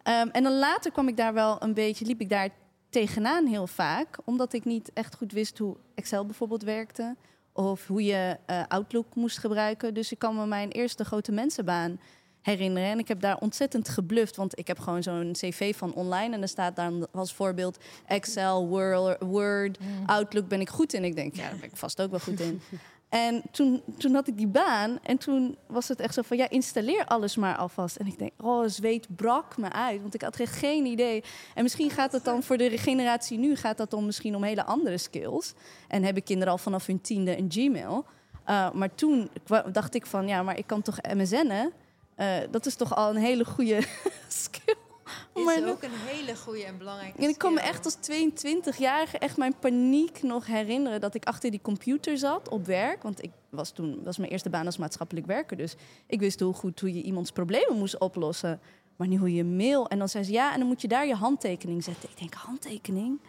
Ehm, 0.03 0.29
en 0.29 0.43
dan 0.43 0.59
later 0.59 0.93
kwam 0.93 1.09
ik 1.09 1.17
daar 1.17 1.35
wel 1.35 1.63
een 1.63 1.75
beetje, 1.75 2.05
liep 2.05 2.21
ik 2.21 2.29
daar 2.29 2.49
tegenaan 2.91 3.47
heel 3.47 3.67
vaak. 3.67 4.19
Omdat 4.25 4.53
ik 4.53 4.65
niet 4.65 4.93
echt 4.93 5.15
goed 5.15 5.33
wist 5.33 5.59
hoe 5.59 5.77
Excel 5.95 6.27
bijvoorbeeld 6.27 6.63
werkte. 6.63 7.17
Of 7.53 7.87
hoe 7.87 8.05
je 8.05 8.37
eh, 8.47 8.63
Outlook 8.69 9.15
moest 9.15 9.39
gebruiken. 9.39 9.95
Dus 9.95 10.13
ik 10.13 10.19
kan 10.19 10.37
me 10.37 10.47
mijn 10.47 10.71
eerste 10.71 11.05
grote 11.05 11.33
mensenbaan 11.33 12.01
herinneren. 12.43 12.89
En 12.89 12.99
ik 12.99 13.09
heb 13.09 13.21
daar 13.21 13.39
ontzettend 13.39 13.89
gebluft. 13.89 14.37
Want 14.37 14.59
ik 14.59 14.67
heb 14.67 14.79
gewoon 14.79 15.03
zo'n 15.03 15.33
cv 15.33 15.77
van 15.77 15.95
online. 15.95 16.35
En 16.35 16.43
er 16.43 16.49
staat 16.49 16.77
daar 16.77 16.93
als 17.13 17.35
voorbeeld 17.35 17.79
Excel, 18.07 18.69
Word, 18.69 19.17
Word 19.21 19.79
Outlook 20.07 20.49
ben 20.49 20.61
ik 20.61 20.69
goed 20.69 20.93
in. 20.93 21.05
Ik 21.05 21.17
denk, 21.17 21.35
ja, 21.35 21.49
daar 21.49 21.59
ben 21.59 21.69
ik 21.69 21.77
vast 21.77 22.03
ook 22.03 22.11
wel 22.11 22.21
goed 22.21 22.41
in. 22.41 22.61
En 23.09 23.43
toen, 23.51 23.83
toen 23.99 24.15
had 24.15 24.29
ik 24.29 24.37
die 24.37 24.47
baan 24.47 24.99
en 25.03 25.19
toen 25.19 25.57
was 25.67 25.89
het 25.89 26.01
echt 26.01 26.15
zo 26.15 26.23
van, 26.23 26.37
ja, 26.37 26.49
installeer 26.49 27.05
alles 27.05 27.37
maar 27.37 27.57
alvast. 27.57 27.97
En 27.97 28.07
ik 28.07 28.19
denk, 28.19 28.33
oh, 28.43 28.67
zweet 28.67 29.17
brak 29.17 29.57
me 29.57 29.73
uit, 29.73 30.01
want 30.01 30.15
ik 30.15 30.23
had 30.23 30.41
echt 30.41 30.57
geen 30.57 30.87
idee. 30.87 31.25
En 31.55 31.63
misschien 31.63 31.91
gaat 31.91 32.13
het 32.13 32.25
dan 32.25 32.43
voor 32.43 32.57
de 32.57 32.79
generatie 32.79 33.39
nu, 33.39 33.57
gaat 33.57 33.77
dat 33.77 33.91
dan 33.91 34.07
misschien 34.07 34.37
om 34.37 34.43
hele 34.43 34.65
andere 34.65 34.99
skills. 34.99 35.55
En 35.89 36.03
hebben 36.03 36.23
kinderen 36.23 36.53
al 36.53 36.59
vanaf 36.59 36.87
hun 36.87 37.01
tiende 37.01 37.39
een 37.39 37.51
Gmail. 37.51 38.05
Uh, 38.49 38.73
maar 38.73 38.95
toen 38.95 39.31
dacht 39.73 39.95
ik 39.95 40.07
van, 40.07 40.29
ja, 40.29 40.43
maar 40.43 40.59
ik 40.59 40.67
kan 40.67 40.83
toch 40.83 40.99
MSN'en? 41.15 41.73
Uh, 42.19 42.37
dat 42.51 42.67
is 42.67 42.75
toch 42.75 42.97
al 42.97 43.11
een 43.11 43.17
hele 43.17 43.45
goede 43.45 43.81
skill. 44.29 44.75
Is 45.35 45.45
Maar 45.45 45.69
ook 45.69 45.83
een 45.83 45.91
hele 46.07 46.37
goede 46.37 46.65
en 46.65 46.79
belangrijke 46.79 47.23
en 47.23 47.29
ik 47.29 47.39
kan 47.39 47.55
me 47.55 47.61
echt 47.61 47.85
als 47.85 47.97
22-jarige 47.97 49.19
echt 49.19 49.37
mijn 49.37 49.59
paniek 49.59 50.23
nog 50.23 50.47
herinneren 50.47 51.01
dat 51.01 51.15
ik 51.15 51.25
achter 51.25 51.51
die 51.51 51.61
computer 51.61 52.19
zat 52.19 52.49
op 52.49 52.67
werk. 52.67 53.03
Want 53.03 53.23
ik 53.23 53.31
was 53.49 53.71
toen 53.71 54.03
was 54.05 54.19
mijn 54.19 54.31
eerste 54.31 54.51
baan 54.51 54.67
als 54.67 54.77
maatschappelijk 54.77 55.27
werker. 55.27 55.57
Dus 55.57 55.77
ik 56.07 56.21
wist 56.21 56.39
heel 56.39 56.53
goed 56.53 56.81
hoe 56.81 56.95
je 56.95 57.03
iemands 57.03 57.31
problemen 57.31 57.79
moest 57.79 57.99
oplossen. 57.99 58.61
Maar 58.97 59.09
niet 59.09 59.19
hoe 59.19 59.35
je 59.35 59.45
mail. 59.45 59.89
En 59.89 59.99
dan 59.99 60.09
zei 60.09 60.25
ze 60.25 60.33
ja, 60.33 60.53
en 60.53 60.59
dan 60.59 60.69
moet 60.69 60.81
je 60.81 60.89
daar 60.89 61.07
je 61.07 61.15
handtekening 61.15 61.85
zetten. 61.85 62.09
Ik 62.11 62.19
denk, 62.19 62.35
handtekening? 62.35 63.21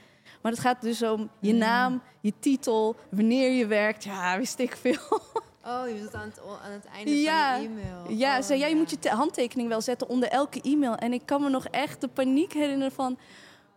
Maar 0.42 0.52
het 0.52 0.62
gaat 0.62 0.82
dus 0.82 1.04
om 1.04 1.30
je 1.40 1.54
naam, 1.54 2.02
je 2.22 2.34
titel, 2.40 2.96
wanneer 3.10 3.52
je 3.52 3.68
werkt. 3.68 4.04
Ja, 4.04 4.38
wist 4.38 4.60
ik 4.60 4.76
veel. 4.76 5.22
Oh, 5.70 5.88
je 5.88 6.00
doet 6.02 6.14
aan 6.16 6.28
het, 6.30 6.40
aan 6.64 6.72
het 6.72 6.86
einde 6.86 7.12
Ja. 7.22 7.54
van 7.54 7.62
je 7.62 7.68
e-mail. 7.68 8.12
Ja, 8.18 8.38
oh, 8.38 8.44
zei, 8.44 8.60
ja, 8.60 8.68
je 8.68 8.76
moet 8.76 8.90
je 8.90 9.00
te- 9.00 9.10
handtekening 9.10 9.70
wel 9.70 9.82
zetten 9.82 10.10
onder 10.10 10.30
elke 10.30 10.62
e-mail. 10.62 10.96
En 10.96 11.14
ik 11.14 11.22
kan 11.26 11.42
me 11.42 11.50
nog 11.50 11.66
echt 11.66 12.02
de 12.02 12.08
paniek 12.08 12.54
herinneren 12.54 12.92
van... 12.92 13.18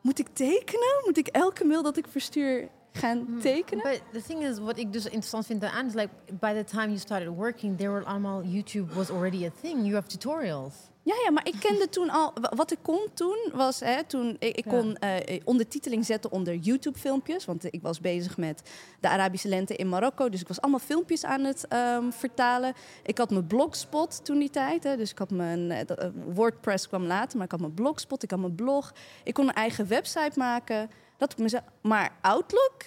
Moet 0.00 0.18
ik 0.18 0.28
tekenen? 0.32 1.02
Moet 1.04 1.16
ik 1.16 1.26
elke 1.26 1.64
mail 1.64 1.82
dat 1.82 1.96
ik 1.96 2.06
verstuur 2.08 2.68
gaan 2.92 3.38
tekenen? 3.40 3.82
But 3.90 4.02
the 4.12 4.22
thing 4.22 4.42
is, 4.42 4.58
wat 4.58 4.78
ik 4.78 4.92
dus 4.92 5.04
interessant 5.04 5.46
vind 5.46 5.64
aan 5.64 5.86
is 5.86 5.94
like 5.94 6.08
by 6.32 6.52
the 6.54 6.64
time 6.64 6.86
you 6.86 6.98
started 6.98 7.28
working, 7.28 7.78
there 7.78 7.90
were 7.90 8.04
allemaal 8.04 8.42
YouTube 8.42 8.94
was 8.94 9.10
already 9.10 9.44
a 9.46 9.50
thing. 9.60 9.80
You 9.82 9.94
have 9.94 10.06
tutorials. 10.08 10.74
Ja, 11.04 11.14
ja, 11.24 11.30
maar 11.30 11.46
ik 11.46 11.54
kende 11.60 11.88
toen 11.88 12.10
al... 12.10 12.32
wa- 12.40 12.52
Wat 12.56 12.70
ik 12.72 12.78
kon 12.82 13.00
toen 13.14 13.36
was... 13.52 13.80
Hè, 13.80 14.04
toen, 14.04 14.36
ik, 14.38 14.56
ik 14.56 14.64
kon 14.68 14.96
eh, 14.96 15.40
ondertiteling 15.44 16.06
zetten 16.06 16.32
onder 16.32 16.54
YouTube-filmpjes. 16.54 17.44
Want 17.44 17.64
ik 17.74 17.82
was 17.82 18.00
bezig 18.00 18.36
met 18.36 18.70
de 19.00 19.08
Arabische 19.08 19.48
lente 19.48 19.76
in 19.76 19.88
Marokko. 19.88 20.28
Dus 20.28 20.40
ik 20.40 20.48
was 20.48 20.60
allemaal 20.60 20.80
filmpjes 20.80 21.24
aan 21.24 21.44
het 21.44 21.66
ehm, 21.68 22.10
vertalen. 22.10 22.74
Ik 23.02 23.18
had 23.18 23.30
mijn 23.30 23.46
blogspot 23.46 24.24
toen 24.24 24.38
die 24.38 24.50
tijd. 24.50 24.84
Hè, 24.84 24.96
dus 24.96 25.10
ik 25.10 25.18
had 25.18 25.30
mijn... 25.30 25.70
eh, 25.70 25.80
eh, 25.80 26.10
WordPress 26.34 26.88
kwam 26.88 27.04
later, 27.04 27.36
maar 27.36 27.44
ik 27.46 27.50
had 27.52 27.60
mijn 27.60 27.74
blogspot. 27.74 28.22
Ik 28.22 28.30
had 28.30 28.40
mijn 28.40 28.54
blog. 28.54 28.92
Ik 29.24 29.34
kon 29.34 29.48
een 29.48 29.54
eigen 29.54 29.88
website 29.88 30.32
maken. 30.38 30.90
Dat 31.16 31.32
ik 31.32 31.38
mezelf, 31.38 31.62
maar 31.82 32.16
Outlook, 32.20 32.82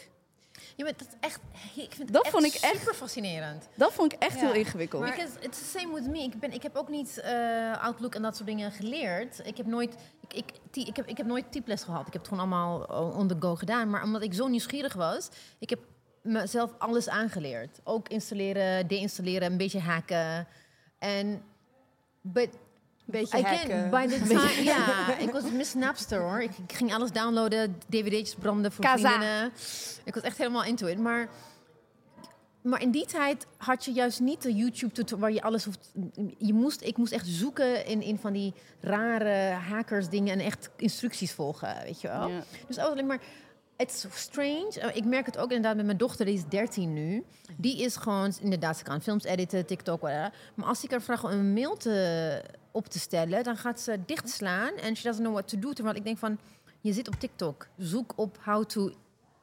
Ja, 0.78 0.84
maar 0.84 0.94
dat 0.98 1.08
is 1.08 1.14
echt, 1.20 1.40
ik 1.76 1.92
vind 1.92 1.98
het 1.98 2.14
Dat 2.14 2.24
echt 2.24 2.32
vond 2.34 2.46
ik 2.46 2.54
echt- 2.54 2.78
super 2.78 2.94
fascinerend. 2.94 3.68
dat 3.76 3.94
vond 3.94 4.14
ik 4.14 4.20
echt 4.20 4.40
Ja, 4.40 4.46
heel 4.46 4.54
ingewikkeld. 4.54 5.02
maar- 5.02 5.12
Because 5.16 5.34
it's 5.40 5.58
the 5.72 5.80
same 5.80 5.94
with 5.94 6.08
me. 6.08 6.20
Ik, 6.20 6.40
ben, 6.40 6.52
ik 6.54 6.64
heb 6.64 6.76
ook 6.76 6.90
niet 6.90 7.18
eh, 7.20 7.84
Outlook 7.84 8.16
en 8.16 8.22
dat 8.22 8.36
soort 8.36 8.48
dingen 8.48 8.72
geleerd. 8.72 9.42
Ik 9.48 9.58
heb 9.58 9.66
nooit, 9.66 9.96
ik, 10.28 10.34
ik, 10.34 10.52
ik 10.88 10.96
heb, 10.96 11.08
ik 11.08 11.18
heb 11.18 11.26
nooit 11.26 11.52
typles 11.52 11.84
gehad. 11.84 12.08
Ik 12.08 12.14
heb 12.14 12.22
het 12.22 12.28
gewoon 12.32 12.40
allemaal 12.52 12.80
on 13.14 13.28
the 13.28 13.36
go 13.40 13.56
gedaan. 13.56 13.90
Maar 13.90 14.04
omdat 14.04 14.22
ik 14.22 14.34
zo 14.34 14.48
nieuwsgierig 14.48 14.94
was, 14.94 15.30
ik 15.60 15.70
heb 15.70 15.80
mezelf 16.22 16.72
alles 16.78 17.10
aangeleerd. 17.10 17.80
Ook 17.84 18.10
installeren, 18.10 18.88
deinstalleren, 18.88 19.52
een 19.52 19.58
beetje 19.58 19.80
hacken. 19.80 20.48
En 21.00 21.44
but 22.22 22.50
Beetje 23.06 23.38
Again, 23.46 23.72
hacken. 23.72 23.90
by 23.90 24.08
the 24.08 24.20
time, 24.36 24.64
ja, 24.64 25.18
ik 25.18 25.32
was 25.32 25.44
Miss 25.52 25.74
Napster 25.74 26.20
hoor. 26.22 26.42
Ik, 26.42 26.52
ik 26.68 26.74
ging 26.76 26.94
alles 26.94 27.12
downloaden, 27.12 27.78
dvd'tjes 27.90 28.36
branden 28.36 28.72
voor 28.72 28.84
Kaza. 28.86 29.08
vriendinnen. 29.10 29.52
Ik 30.04 30.14
was 30.14 30.24
echt 30.24 30.38
helemaal 30.38 30.64
into 30.64 30.88
it. 30.88 31.00
Maar, 31.00 31.30
maar 32.62 32.82
in 32.82 32.92
die 32.92 33.06
tijd 33.06 33.46
had 33.58 33.86
je 33.86 33.92
juist 33.92 34.20
niet 34.20 34.42
de 34.42 34.54
YouTube 34.54 34.94
tutorial 34.94 35.20
waar 35.20 35.32
je 35.32 35.42
alles 35.42 35.66
hoeft. 35.66 35.92
Je 36.38 36.54
moest, 36.54 36.82
ik 36.82 36.98
moest 36.98 37.12
echt 37.12 37.28
zoeken 37.28 37.86
in, 37.86 38.02
in 38.02 38.18
van 38.18 38.34
die 38.34 38.54
rare 38.80 39.52
hackers 39.54 40.10
dingen 40.10 40.34
en 40.40 40.46
echt 40.46 40.70
instructies 40.78 41.32
volgen, 41.32 41.76
weet 41.84 42.02
je 42.02 42.08
wel. 42.08 42.28
Ja. 42.28 42.44
Dus 42.68 42.80
ook 42.80 42.92
alleen 42.92 43.06
maar. 43.06 43.20
It's 43.78 44.06
strange. 44.14 44.72
Uh, 44.78 44.96
Ik 44.96 45.06
merk 45.06 45.26
het 45.26 45.38
ook 45.38 45.50
inderdaad 45.50 45.76
met 45.76 45.86
mijn 45.86 45.98
dochter, 45.98 46.26
die 46.26 46.36
is 46.36 46.44
13 46.50 46.94
nu. 46.94 47.24
Die 47.58 47.82
is 47.82 47.96
gewoon, 47.96 48.34
inderdaad, 48.42 48.78
ze 48.78 48.84
kan 48.84 49.02
films 49.02 49.24
editen, 49.24 49.66
TikTok, 49.66 50.02
whatever. 50.02 50.34
Maar 50.54 50.68
als 50.68 50.84
ik 50.84 50.92
haar 50.92 51.02
vraag 51.02 51.24
om 51.24 51.30
een 51.30 51.54
mail 51.54 51.78
te, 51.78 52.42
op 52.76 52.88
te 52.88 53.00
stellen, 53.00 53.44
dan 53.44 53.58
gaat 53.58 53.82
ze 53.82 54.00
dichtslaan 54.06 54.74
en 54.74 54.96
she 54.96 55.04
doesn't 55.04 55.24
know 55.24 55.34
what 55.34 55.48
to 55.48 55.60
do. 55.60 55.74
Terwijl 55.74 55.96
ik 55.96 56.04
denk 56.04 56.18
van, 56.18 56.38
je 56.82 56.94
zit 56.94 57.08
op 57.08 57.16
TikTok, 57.20 57.68
zoek 57.78 58.14
op 58.16 58.38
how 58.44 58.66
to 58.66 58.92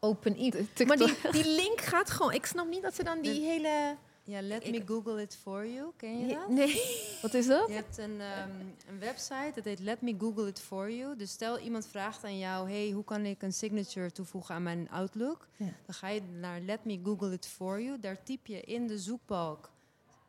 open 0.00 0.34
e 0.38 0.84
Maar 0.86 0.96
die, 0.96 1.14
die 1.30 1.54
link 1.54 1.80
gaat 1.80 2.10
gewoon, 2.10 2.32
ik 2.32 2.46
snap 2.46 2.68
niet 2.68 2.82
dat 2.82 2.94
ze 2.94 3.04
dan 3.04 3.20
die 3.20 3.40
hele... 3.40 3.96
Ja, 4.24 4.42
let 4.42 4.70
me 4.70 4.82
google 4.86 5.22
it 5.22 5.38
for 5.42 5.66
you. 5.66 5.90
Ken 5.96 6.18
je 6.18 6.34
dat? 6.34 6.48
Nee. 6.48 6.80
Wat 7.22 7.34
is 7.34 7.46
dat? 7.46 7.68
Je 7.68 7.74
hebt 7.74 7.98
een, 7.98 8.20
ehm, 8.20 8.50
een 8.88 8.98
website, 8.98 9.52
dat 9.54 9.64
heet 9.64 9.78
Let 9.80 10.00
Me 10.00 10.14
Google 10.18 10.46
It 10.46 10.60
For 10.60 10.90
You. 10.90 11.16
Dus 11.16 11.30
stel 11.30 11.58
iemand 11.58 11.86
vraagt 11.86 12.24
aan 12.24 12.38
jou, 12.38 12.70
hey, 12.70 12.90
hoe 12.90 13.04
kan 13.04 13.24
ik 13.24 13.42
een 13.42 13.52
signature 13.52 14.12
toevoegen 14.12 14.54
aan 14.54 14.62
mijn 14.62 14.90
Outlook? 14.90 15.48
Ja. 15.56 15.64
Dan 15.64 15.94
ga 15.94 16.08
je 16.08 16.22
naar 16.40 16.60
Let 16.60 16.84
Me 16.84 17.00
Google 17.04 17.32
It 17.32 17.46
For 17.46 17.82
You. 17.82 18.00
Daar 18.00 18.22
typ 18.22 18.46
je 18.46 18.60
in 18.60 18.86
de 18.86 18.98
zoekbalk 18.98 19.70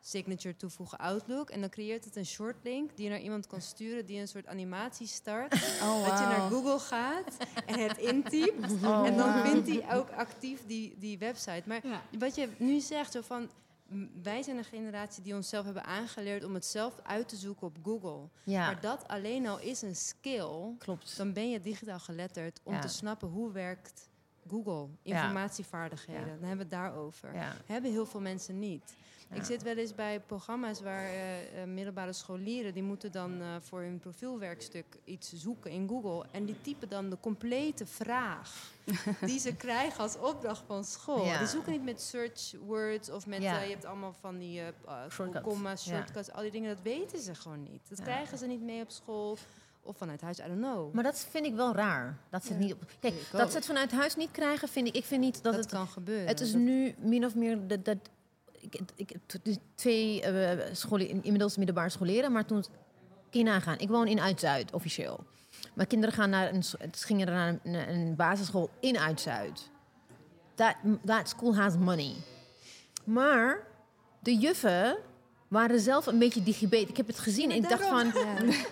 signature 0.06 0.56
toevoegen 0.56 0.98
Outlook. 0.98 1.50
En 1.50 1.60
dan 1.60 1.70
creëert 1.70 2.04
het 2.04 2.16
een 2.16 2.26
shortlink 2.26 2.96
die 2.96 3.04
je 3.04 3.10
naar 3.10 3.20
iemand 3.20 3.46
kan 3.46 3.60
sturen 3.60 4.06
die 4.06 4.20
een 4.20 4.28
soort 4.28 4.46
animatie 4.46 5.06
start. 5.06 5.52
Oh, 5.82 6.08
Dat 6.08 6.18
je 6.18 6.24
naar 6.24 6.50
Google 6.50 6.78
gaat 6.78 7.36
en 7.66 7.78
het 7.78 7.98
intypt. 7.98 8.72
Oh, 8.84 9.06
en 9.06 9.16
dan 9.16 9.28
wauw. 9.32 9.42
vindt 9.50 9.68
hij 9.68 9.96
ook 9.96 10.10
actief 10.10 10.66
die, 10.66 10.96
die 10.98 11.18
website. 11.18 11.62
Maar 11.66 11.82
wat 12.18 12.34
je 12.34 12.48
nu 12.58 12.80
zegt, 12.80 13.12
zo 13.12 13.20
van... 13.20 13.50
Wij 14.22 14.42
zijn 14.42 14.56
een 14.56 14.64
generatie 14.64 15.22
die 15.22 15.34
onszelf 15.34 15.64
hebben 15.64 15.84
aangeleerd 15.84 16.44
om 16.44 16.54
het 16.54 16.64
zelf 16.64 16.94
uit 17.02 17.28
te 17.28 17.36
zoeken 17.36 17.66
op 17.66 17.76
Google. 17.82 18.28
Ja, 18.44 18.66
Maar 18.66 18.80
dat 18.80 19.08
alleen 19.08 19.46
al 19.46 19.60
is 19.60 19.82
een 19.82 19.96
skill. 19.96 20.74
klopt. 20.78 21.16
Dan 21.16 21.32
ben 21.32 21.50
je 21.50 21.60
digitaal 21.60 21.98
geletterd 21.98 22.60
om 22.62 22.72
Ja. 22.72 22.80
te 22.80 22.88
snappen 22.88 23.28
hoe 23.28 23.52
werkt 23.52 24.08
Google. 24.48 24.88
Informatievaardigheden. 25.02 26.22
Dan 26.40 26.48
hebben 26.48 26.56
we 26.56 26.62
het 26.62 26.70
daarover. 26.70 27.30
Hebben 27.66 27.90
heel 27.90 28.06
veel 28.06 28.20
mensen 28.20 28.58
niet. 28.58 28.94
Ja. 29.30 29.36
Ik 29.36 29.44
zit 29.44 29.62
wel 29.62 29.76
eens 29.76 29.94
bij 29.94 30.20
programma's 30.20 30.80
waar 30.80 31.04
eh, 31.04 31.62
eh, 31.62 31.68
middelbare 31.68 32.12
scholieren... 32.12 32.74
die 32.74 32.82
moeten 32.82 33.12
dan 33.12 33.40
eh, 33.40 33.46
voor 33.60 33.80
hun 33.80 33.98
profielwerkstuk 33.98 34.84
iets 35.04 35.32
zoeken 35.32 35.70
in 35.70 35.88
Google. 35.88 36.24
En 36.30 36.44
die 36.44 36.60
typen 36.60 36.88
dan 36.88 37.10
de 37.10 37.16
complete 37.20 37.86
vraag 37.86 38.72
die 39.26 39.38
ze 39.38 39.54
krijgen 39.54 40.00
als 40.00 40.18
opdracht 40.18 40.62
van 40.66 40.84
school. 40.84 41.24
Ja. 41.24 41.38
Die 41.38 41.46
zoeken 41.46 41.72
niet 41.72 41.84
met 41.84 42.00
search 42.00 42.54
words 42.66 43.10
of 43.10 43.26
met... 43.26 43.42
Ja. 43.42 43.60
je 43.60 43.70
hebt 43.70 43.84
allemaal 43.84 44.14
van 44.20 44.38
die 44.38 44.62
Shortcuts. 45.10 45.44
comma's, 45.44 45.84
Ja. 45.84 45.96
shortcuts, 45.96 46.32
al 46.32 46.42
die 46.42 46.50
dingen. 46.50 46.68
Dat 46.74 46.82
weten 46.82 47.18
ze 47.18 47.34
gewoon 47.34 47.62
niet. 47.62 47.88
Dat 47.88 48.00
krijgen 48.02 48.38
ze 48.38 48.46
niet 48.46 48.62
mee 48.62 48.82
op 48.82 48.90
school 48.90 49.38
of 49.82 49.96
vanuit 49.96 50.20
huis, 50.20 50.38
I 50.38 50.42
don't 50.46 50.58
know. 50.60 50.92
Maar 50.94 51.02
dat 51.04 51.26
vind 51.30 51.46
ik 51.46 51.54
wel 51.54 51.74
raar. 51.74 52.18
Dat 52.30 52.44
ze 52.44 52.52
het 52.52 52.58
Ja. 52.60 52.64
niet 52.66 52.74
op, 52.74 52.82
kijk, 53.00 53.14
dat 53.32 53.50
ze 53.50 53.56
het 53.56 53.66
vanuit 53.66 53.92
huis 53.92 54.16
niet 54.16 54.30
krijgen, 54.30 54.68
vind 54.68 54.86
ik. 54.88 54.94
Ik 54.96 55.04
vind 55.04 55.20
niet 55.20 55.34
dat, 55.42 55.52
dat 55.52 55.54
het 55.64 55.72
kan 55.72 55.86
gebeuren. 55.88 56.26
Het 56.26 56.40
is 56.40 56.52
Dat- 56.52 56.60
nu 56.60 56.94
min 56.98 57.24
of 57.24 57.34
meer 57.34 57.66
dat. 57.66 57.84
dat 57.84 57.98
ik, 58.70 58.80
ik 58.96 59.16
twee 59.74 60.22
eh 60.22 60.74
scholen, 60.74 61.08
inmiddels 61.08 61.56
middelbaar 61.56 61.90
scholieren, 61.90 62.32
maar 62.32 62.44
toen 62.44 62.64
kun 63.30 63.40
je 63.40 63.46
nagaan. 63.46 63.78
Ik 63.78 63.88
woon 63.88 64.06
in 64.06 64.20
Uit-Zuid 64.20 64.72
officieel. 64.72 65.24
Mijn 65.74 65.88
kinderen 65.88 66.14
gaan 66.14 66.30
naar 66.30 66.52
een, 66.52 66.62
gingen 66.90 67.26
naar 67.26 67.58
een, 67.62 67.74
een 67.74 68.16
basisschool 68.16 68.70
in 68.80 68.98
Uit-Zuid. 68.98 69.70
That, 70.54 70.76
that 71.04 71.28
school 71.28 71.56
has 71.56 71.76
money. 71.76 72.14
Maar 73.04 73.66
de 74.20 74.36
juffen 74.36 74.96
waren 75.48 75.80
zelf 75.80 76.06
een 76.06 76.18
beetje 76.18 76.42
digibet. 76.42 76.88
Ik 76.88 76.96
heb 76.96 77.06
het 77.06 77.18
gezien 77.18 77.50
en 77.50 77.56
ik 77.56 77.68
dacht 77.68 77.86
van, 77.86 78.12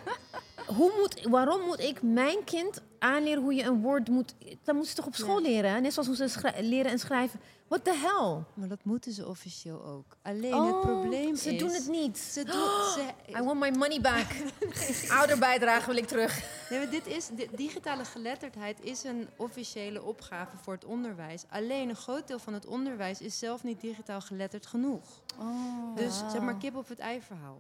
hoe 0.77 0.93
moet, 0.99 1.27
waarom 1.31 1.61
moet 1.61 1.81
ik 1.81 2.03
mijn 2.03 2.45
kind 2.45 2.83
aanleren 3.03 3.43
hoe 3.43 3.55
je 3.55 3.63
een 3.63 3.81
woord 3.81 4.09
moet... 4.09 4.35
Dat 4.63 4.75
moeten 4.75 4.91
ze 4.91 4.95
toch 4.97 5.07
op 5.07 5.15
school 5.15 5.41
leren? 5.41 5.83
Net 5.83 5.93
zoals 5.93 6.09
hoe 6.09 6.29
ze 6.29 6.53
leren 6.61 6.91
en 6.91 6.99
schrijven. 6.99 7.41
What 7.69 7.85
the 7.85 7.93
hell? 7.95 8.45
Maar 8.55 8.69
dat 8.69 8.85
moeten 8.85 9.13
ze 9.13 9.29
officieel 9.29 9.85
ook. 9.85 10.17
Alleen 10.23 10.55
Oh, 10.55 10.67
het 10.67 10.81
probleem 10.81 11.37
Ze 11.37 11.53
is... 11.55 11.59
doen 11.59 11.71
het 11.71 11.89
niet. 11.89 12.19
Ze 12.19 12.45
doen, 12.45 12.55
ze, 12.95 13.09
I 13.39 13.43
want 13.43 13.61
my 13.61 13.71
money 13.71 14.01
back. 14.01 14.27
Ouderbijdrage 15.19 15.87
wil 15.87 15.97
ik 15.97 16.07
terug. 16.07 16.43
Nee, 16.71 16.79
maar 16.79 16.91
dit 16.91 17.07
is, 17.07 17.29
di- 17.33 17.49
digitale 17.57 18.05
geletterdheid 18.05 18.81
is 18.83 19.05
een 19.05 19.29
officiële 19.37 20.03
opgave 20.03 20.57
voor 20.63 20.73
het 20.73 20.85
onderwijs. 20.85 21.45
Alleen 21.51 21.89
een 21.89 21.97
groot 21.97 22.27
deel 22.29 22.39
van 22.39 22.53
het 22.55 22.67
onderwijs 22.67 23.21
is 23.21 23.39
zelf 23.39 23.63
niet 23.63 23.81
digitaal 23.81 24.21
geletterd 24.21 24.67
genoeg. 24.67 25.05
Oh, 25.41 25.97
Dus 25.97 26.19
zeg 26.33 26.41
maar 26.41 26.57
kip 26.57 26.77
op 26.77 26.89
het 26.89 26.99
ei 26.99 27.21
verhaal. 27.21 27.59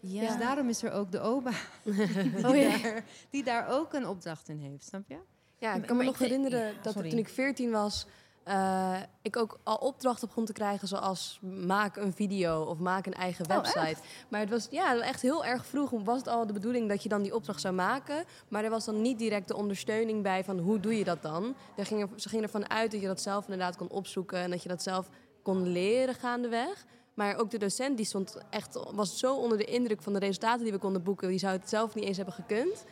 Ja. 0.00 0.26
Dus 0.26 0.38
daarom 0.38 0.68
is 0.68 0.82
er 0.82 0.92
ook 0.92 1.12
de 1.12 1.20
OBA 1.20 1.50
die, 1.84 2.46
Oh, 2.46 2.56
ja. 2.56 2.78
daar, 2.78 3.04
die 3.30 3.44
daar 3.44 3.68
ook 3.68 3.92
een 3.92 4.06
opdracht 4.06 4.48
in 4.48 4.58
heeft, 4.58 4.84
snap 4.84 5.02
je? 5.08 5.18
Ja, 5.58 5.74
ik 5.74 5.86
kan 5.86 5.96
me 5.96 6.04
nog 6.04 6.18
herinneren 6.18 6.66
ja, 6.66 6.72
dat 6.82 6.94
toen 6.94 7.04
ik 7.04 7.28
14 7.28 7.70
was, 7.70 8.06
eh, 8.46 8.96
ik 9.22 9.36
ook 9.36 9.58
al 9.62 9.76
opdrachten 9.76 10.28
begon 10.28 10.44
te 10.44 10.52
krijgen 10.52 10.88
zoals 10.88 11.38
maak 11.66 11.96
een 11.96 12.12
video 12.12 12.62
of 12.62 12.78
maak 12.78 13.06
een 13.06 13.14
eigen 13.14 13.48
website. 13.48 13.96
maar 14.28 14.40
het 14.40 14.50
was 14.50 14.68
ja, 14.70 15.00
echt 15.00 15.22
heel 15.22 15.44
erg 15.44 15.66
vroeg 15.66 15.90
was 15.90 16.18
het 16.18 16.28
al 16.28 16.46
de 16.46 16.52
bedoeling 16.52 16.88
dat 16.88 17.02
je 17.02 17.08
dan 17.08 17.22
die 17.22 17.34
opdracht 17.34 17.60
zou 17.60 17.74
maken, 17.74 18.24
maar 18.48 18.64
er 18.64 18.70
was 18.70 18.84
dan 18.84 19.02
niet 19.02 19.18
direct 19.18 19.48
de 19.48 19.56
ondersteuning 19.56 20.22
bij 20.22 20.44
van 20.44 20.58
hoe 20.58 20.80
doe 20.80 20.98
je 20.98 21.04
dat 21.04 21.22
dan. 21.22 21.54
Er 21.76 21.86
ging 21.86 22.02
er, 22.02 22.08
ze 22.16 22.28
gingen 22.28 22.44
ervan 22.44 22.70
uit 22.70 22.90
dat 22.90 23.00
je 23.00 23.06
dat 23.06 23.20
zelf 23.20 23.44
inderdaad 23.44 23.76
kon 23.76 23.88
opzoeken 23.88 24.38
en 24.38 24.50
dat 24.50 24.62
je 24.62 24.68
dat 24.68 24.82
zelf 24.82 25.08
kon 25.42 25.66
leren 25.66 26.14
gaandeweg. 26.14 26.84
Maar 27.16 27.36
ook 27.36 27.50
de 27.50 27.58
docent 27.58 27.96
die 27.96 28.06
stond 28.06 28.36
echt, 28.50 28.78
was 28.92 29.18
zo 29.18 29.36
onder 29.36 29.58
de 29.58 29.64
indruk 29.64 30.02
van 30.02 30.12
de 30.12 30.18
resultaten 30.18 30.62
die 30.62 30.72
we 30.72 30.78
konden 30.78 31.02
boeken. 31.02 31.28
Die 31.28 31.38
zou 31.38 31.56
het 31.56 31.68
zelf 31.68 31.94
niet 31.94 32.04
eens 32.04 32.16
hebben 32.16 32.34
gekund. 32.34 32.84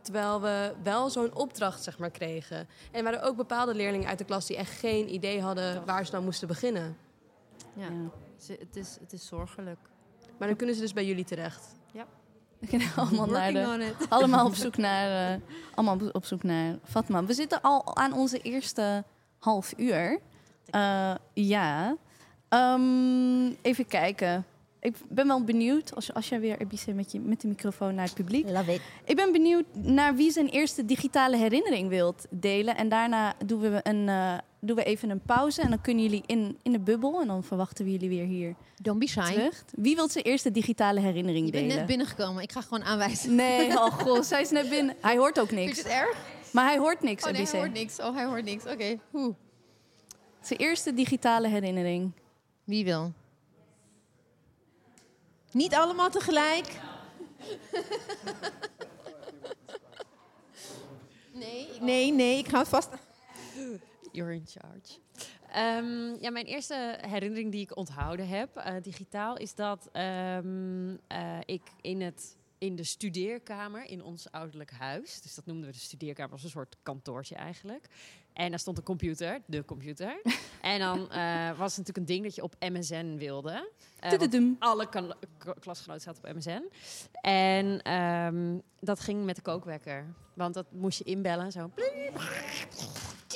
Terwijl 0.00 0.40
we 0.40 0.74
wel 0.82 1.10
zo'n 1.10 1.34
opdracht 1.34 1.82
zeg 1.82 1.98
maar, 1.98 2.10
kregen. 2.10 2.56
En 2.58 2.66
er 2.92 3.02
waren 3.02 3.22
ook 3.22 3.36
bepaalde 3.36 3.74
leerlingen 3.74 4.08
uit 4.08 4.18
de 4.18 4.24
klas 4.24 4.46
die 4.46 4.56
echt 4.56 4.70
geen 4.78 5.14
idee 5.14 5.40
hadden 5.40 5.84
waar 5.84 6.06
ze 6.06 6.12
nou 6.12 6.24
moesten 6.24 6.48
beginnen. 6.48 6.96
Ja, 7.74 7.84
Ja. 7.84 8.10
Het, 8.58 8.76
is, 8.76 8.96
het 9.00 9.12
is 9.12 9.26
zorgelijk. 9.26 9.78
Maar 10.38 10.48
dan 10.48 10.56
kunnen 10.56 10.74
ze 10.74 10.80
dus 10.80 10.92
bij 10.92 11.06
jullie 11.06 11.24
terecht. 11.24 11.74
We 12.58 12.78
gaan 12.78 13.06
allemaal, 13.06 13.26
naar 13.26 13.52
de, 13.52 13.94
allemaal 14.08 14.46
op 14.46 14.54
zoek 14.54 14.76
naar, 14.76 15.32
eh, 15.32 15.40
allemaal 15.74 16.08
op 16.12 16.24
zoek 16.24 16.42
naar 16.42 16.78
Fatma. 16.84 17.24
We 17.24 17.34
zitten 17.34 17.60
al 17.60 17.96
aan 17.96 18.12
onze 18.12 18.38
eerste 18.38 19.04
half 19.38 19.72
uur. 19.76 20.20
Eh, 20.70 21.14
ja. 21.32 21.96
Ehm, 22.52 23.46
even 23.62 23.86
kijken. 23.86 24.44
Ik 24.80 24.94
ben 25.08 25.26
wel 25.26 25.44
benieuwd, 25.44 25.94
als, 25.94 26.14
als 26.14 26.28
jij 26.28 26.40
weer, 26.40 26.60
Ebice, 26.60 26.92
met, 26.92 27.12
je, 27.12 27.20
met 27.20 27.40
de 27.40 27.48
microfoon 27.48 27.94
naar 27.94 28.04
het 28.04 28.14
publiek. 28.14 28.48
Love 28.50 28.72
it. 28.72 28.80
Ik 29.04 29.16
ben 29.16 29.32
benieuwd 29.32 29.64
naar 29.72 30.14
wie 30.14 30.30
zijn 30.30 30.48
eerste 30.48 30.84
digitale 30.84 31.36
herinnering 31.36 31.88
wilt 31.88 32.26
delen. 32.30 32.76
En 32.76 32.88
daarna 32.88 33.34
doen 33.46 33.60
we, 33.60 33.80
een, 33.82 34.08
eh, 34.08 34.34
doen 34.60 34.76
we 34.76 34.84
even 34.84 35.10
een 35.10 35.20
pauze. 35.20 35.62
En 35.62 35.68
dan 35.70 35.80
kunnen 35.80 36.02
jullie 36.02 36.22
in, 36.26 36.58
in 36.62 36.72
de 36.72 36.78
bubbel. 36.80 37.20
En 37.20 37.26
dan 37.26 37.44
verwachten 37.44 37.84
we 37.84 37.90
jullie 37.90 38.08
weer 38.08 38.24
hier 38.26 38.54
Don't 38.82 38.98
be 38.98 39.08
shy. 39.08 39.32
terug. 39.32 39.64
Wie 39.74 39.94
wilt 39.94 40.12
zijn 40.12 40.24
eerste 40.24 40.50
digitale 40.50 41.00
herinnering 41.00 41.44
Je 41.46 41.52
bent 41.52 41.62
delen? 41.64 41.76
net 41.78 41.86
binnengekomen. 41.86 42.42
Ik 42.42 42.52
ga 42.52 42.60
gewoon 42.60 42.82
aanwijzen. 42.84 43.34
Nee, 43.34 43.68
oh 43.82 43.98
god, 43.98 44.26
zij 44.26 44.40
is 44.40 44.50
net 44.50 44.68
binnen. 44.68 44.94
Hij 45.00 45.16
hoort 45.16 45.40
ook 45.40 45.48
Vind 45.48 45.60
niks. 45.60 45.76
je 45.76 45.82
het 45.82 45.92
erg? 45.92 46.16
Maar 46.50 46.64
hij 46.66 46.78
hoort 46.78 47.02
niks, 47.02 47.24
Oh 47.24 47.30
nee, 47.32 47.46
hij 47.46 47.58
hoort 47.60 47.72
niks. 47.72 47.98
Oh, 48.00 48.14
hij 48.14 48.24
hoort 48.24 48.44
niks. 48.44 48.64
Oké. 48.66 48.98
Hoe? 49.10 49.34
Zijn 50.40 50.58
eerste 50.58 50.94
digitale 50.94 51.48
herinnering. 51.48 52.12
Wie 52.64 52.84
wil? 52.84 53.12
Niet 55.52 55.74
allemaal 55.74 56.10
tegelijk. 56.10 56.80
nee, 61.32 61.68
nee, 61.80 62.12
nee. 62.12 62.38
Ik 62.38 62.48
ga 62.48 62.58
het 62.58 62.68
vast... 62.68 62.88
You're 64.12 64.34
in 64.34 64.46
charge. 64.46 64.98
Ehm, 65.52 66.14
ja, 66.20 66.30
mijn 66.30 66.46
eerste 66.46 66.98
herinnering 67.00 67.52
die 67.52 67.60
ik 67.60 67.76
onthouden 67.76 68.28
heb, 68.28 68.56
eh, 68.56 68.74
digitaal, 68.82 69.36
is 69.36 69.54
dat 69.54 69.88
ehm, 69.92 70.96
eh, 71.06 71.38
ik 71.44 71.62
in, 71.80 72.00
het, 72.00 72.36
in 72.58 72.76
de 72.76 72.84
studeerkamer 72.84 73.84
in 73.84 74.02
ons 74.02 74.30
ouderlijk 74.30 74.70
huis, 74.70 75.20
dus 75.20 75.34
dat 75.34 75.46
noemden 75.46 75.66
we 75.66 75.72
de 75.72 75.78
studeerkamer 75.78 76.32
als 76.32 76.44
een 76.44 76.50
soort 76.50 76.76
kantoortje 76.82 77.34
eigenlijk. 77.34 77.88
En 78.32 78.50
daar 78.50 78.58
stond 78.58 78.78
een 78.78 78.84
computer, 78.84 79.40
de 79.46 79.64
computer. 79.64 80.20
en 80.60 80.78
dan 80.78 81.10
eh, 81.10 81.58
was 81.58 81.76
het 81.76 81.86
natuurlijk 81.86 81.96
een 81.96 82.04
ding 82.04 82.22
dat 82.22 82.34
je 82.34 82.42
op 82.42 82.54
MSN 82.58 83.16
wilde. 83.16 83.70
Eh, 83.98 84.42
alle 84.58 84.88
klasgenoten 85.60 86.02
zaten 86.02 86.24
op 86.24 86.36
MSN. 86.36 86.62
En 87.20 87.82
ehm, 87.82 88.58
dat 88.80 89.00
ging 89.00 89.24
met 89.24 89.36
de 89.36 89.42
kookwekker. 89.42 90.14
Want 90.34 90.54
dat 90.54 90.66
moest 90.72 90.98
je 90.98 91.04
inbellen, 91.04 91.52
zo. 91.52 91.70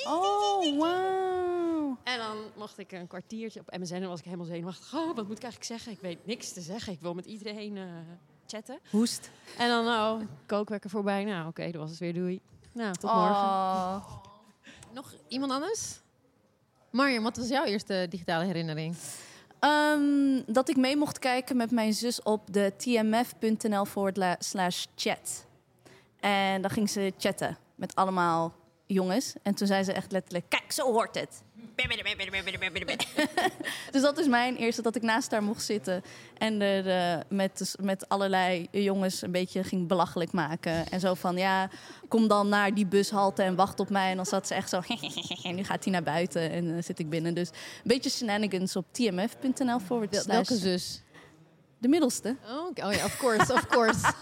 Oh, 0.07 0.77
wow. 0.77 1.95
En 2.03 2.17
dan 2.17 2.37
mocht 2.55 2.77
ik 2.77 2.91
een 2.91 3.07
kwartiertje 3.07 3.59
op 3.59 3.77
MSN 3.77 3.93
en 3.93 4.07
was 4.07 4.19
ik 4.19 4.25
helemaal 4.25 4.45
zenuwachtig. 4.45 4.93
Oh, 4.93 5.15
wat 5.15 5.27
moet 5.27 5.37
ik 5.37 5.43
eigenlijk 5.43 5.63
zeggen? 5.63 5.91
Ik 5.91 5.99
weet 5.99 6.25
niks 6.25 6.53
te 6.53 6.61
zeggen. 6.61 6.93
Ik 6.93 7.01
wil 7.01 7.13
met 7.13 7.25
iedereen 7.25 7.77
eh, 7.77 7.83
chatten. 8.47 8.79
Hoest. 8.89 9.31
En 9.57 9.67
dan, 9.67 9.85
oh, 9.87 10.21
kookwekker 10.45 10.89
voorbij. 10.89 11.23
Nou, 11.23 11.47
oké, 11.47 11.71
dat 11.71 11.81
was 11.81 11.89
het 11.89 11.99
weer. 11.99 12.13
Doei. 12.13 12.41
Nou, 12.73 12.93
tot 12.93 13.11
morgen. 13.13 14.26
Nog 14.93 15.15
iemand 15.27 15.51
anders? 15.51 15.99
Marjam, 16.91 17.23
wat 17.23 17.37
was 17.37 17.47
jouw 17.47 17.63
eerste 17.63 18.05
digitale 18.09 18.45
herinnering? 18.45 18.95
Ehm, 19.59 20.41
dat 20.45 20.69
ik 20.69 20.77
mee 20.77 20.97
mocht 20.97 21.19
kijken 21.19 21.57
met 21.57 21.71
mijn 21.71 21.93
zus 21.93 22.21
op 22.21 22.53
de 22.53 22.73
tmf.nl 22.77 23.85
slash 24.39 24.85
chat. 24.95 25.45
En 26.19 26.61
dan 26.61 26.71
ging 26.71 26.89
ze 26.89 27.13
chatten 27.17 27.57
met 27.75 27.95
allemaal 27.95 28.53
jongens. 28.85 29.33
En 29.43 29.55
toen 29.55 29.67
zei 29.67 29.83
ze 29.83 29.93
echt 29.93 30.11
letterlijk, 30.11 30.45
kijk, 30.49 30.71
zo 30.71 30.91
hoort 30.91 31.15
het. 31.15 31.41
dus 33.91 34.01
dat 34.01 34.17
is 34.17 34.27
mijn 34.27 34.55
eerste, 34.55 34.81
dat 34.81 34.95
ik 34.95 35.01
naast 35.01 35.31
haar 35.31 35.43
mocht 35.43 35.63
zitten. 35.63 36.01
En 36.37 36.61
er 36.61 36.87
eh, 36.87 37.19
met, 37.29 37.75
met 37.81 38.09
allerlei 38.09 38.67
jongens 38.71 39.21
een 39.21 39.31
beetje 39.31 39.63
ging 39.63 39.87
belachelijk 39.87 40.31
maken. 40.31 40.87
En 40.89 40.99
zo 40.99 41.13
van, 41.13 41.37
ja, 41.37 41.69
kom 42.07 42.27
dan 42.27 42.49
naar 42.49 42.73
die 42.73 42.85
bushalte 42.85 43.43
en 43.43 43.55
wacht 43.55 43.79
op 43.79 43.89
mij. 43.89 44.09
En 44.09 44.15
dan 44.15 44.25
zat 44.25 44.47
ze 44.47 44.53
echt 44.53 44.69
zo, 44.69 44.81
en 45.43 45.55
nu 45.55 45.63
gaat 45.63 45.83
hij 45.83 45.93
naar 45.93 46.03
buiten 46.03 46.51
en 46.51 46.71
dan 46.73 46.83
zit 46.83 46.99
ik 46.99 47.09
binnen. 47.09 47.33
Dus 47.33 47.49
een 47.49 47.55
beetje 47.83 48.09
shenanigans 48.09 48.75
op 48.75 48.85
tmf.nl 48.91 49.79
forward 49.79 50.11
Wel- 50.11 50.21
slash 50.21 50.35
Welke 50.49 50.55
zus? 50.55 51.01
de 51.77 51.87
middelste. 51.87 52.35
Oh, 52.49 52.67
oké. 52.67 52.85
oh 52.85 52.93
ja, 52.93 53.05
of 53.05 53.17
course, 53.17 53.53
of 53.53 53.67
course. 53.67 53.99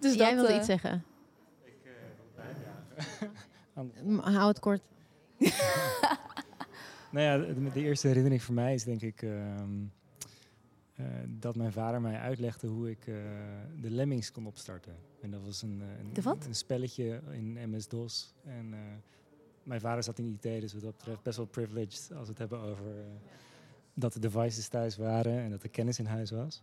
Dus 0.00 0.14
Jij 0.14 0.24
dat, 0.26 0.34
wilde 0.34 0.48
eh, 0.52 0.56
iets 0.56 0.66
zeggen. 0.66 1.04
Aan- 3.74 3.92
M- 4.02 4.18
Hou 4.18 4.48
het 4.48 4.58
kort. 4.60 4.80
Nou 7.14 7.26
ja, 7.26 7.54
de, 7.54 7.70
de 7.72 7.80
eerste 7.80 8.06
herinnering 8.06 8.42
voor 8.42 8.54
mij 8.54 8.74
is 8.74 8.84
denk 8.84 9.02
ik 9.02 9.22
ehm, 9.22 9.84
eh, 10.94 11.06
dat 11.26 11.56
mijn 11.56 11.72
vader 11.72 12.00
mij 12.00 12.18
uitlegde 12.18 12.66
hoe 12.66 12.90
ik 12.90 13.06
eh, 13.06 13.14
de 13.80 13.90
Lemmings 13.90 14.32
kon 14.32 14.46
opstarten. 14.46 14.96
En 15.20 15.30
dat 15.30 15.42
was 15.44 15.62
een, 15.62 15.82
eh, 15.82 16.22
een, 16.24 16.38
De 16.38 16.54
spelletje 16.54 17.20
in 17.30 17.70
MS-DOS. 17.70 18.34
En 18.44 18.74
mijn 19.62 19.80
vader 19.80 20.02
zat 20.02 20.18
in 20.18 20.26
IT, 20.26 20.60
dus 20.60 20.72
wat 20.72 20.82
dat 20.82 20.96
betreft 20.96 21.22
best 21.22 21.36
wel 21.36 21.46
privileged 21.46 22.10
als 22.14 22.24
we 22.24 22.30
het 22.30 22.38
hebben 22.38 22.58
over 22.58 22.86
dat 23.94 24.12
de 24.12 24.20
devices 24.20 24.68
thuis 24.68 24.96
waren 24.96 25.38
en 25.38 25.50
dat 25.50 25.62
er 25.62 25.68
kennis 25.68 25.98
in 25.98 26.06
huis 26.06 26.30
was. 26.30 26.62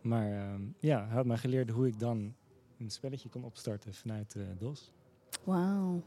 Maar 0.00 0.32
ehm, 0.32 0.62
ja, 0.78 1.06
hij 1.06 1.16
had 1.16 1.26
mij 1.26 1.36
geleerd 1.36 1.70
hoe 1.70 1.86
ik 1.86 1.98
dan 1.98 2.34
een 2.78 2.90
spelletje 2.90 3.28
kon 3.28 3.44
opstarten 3.44 3.94
vanuit 3.94 4.36
DOS. 4.58 4.92
Wauw. 5.44 6.02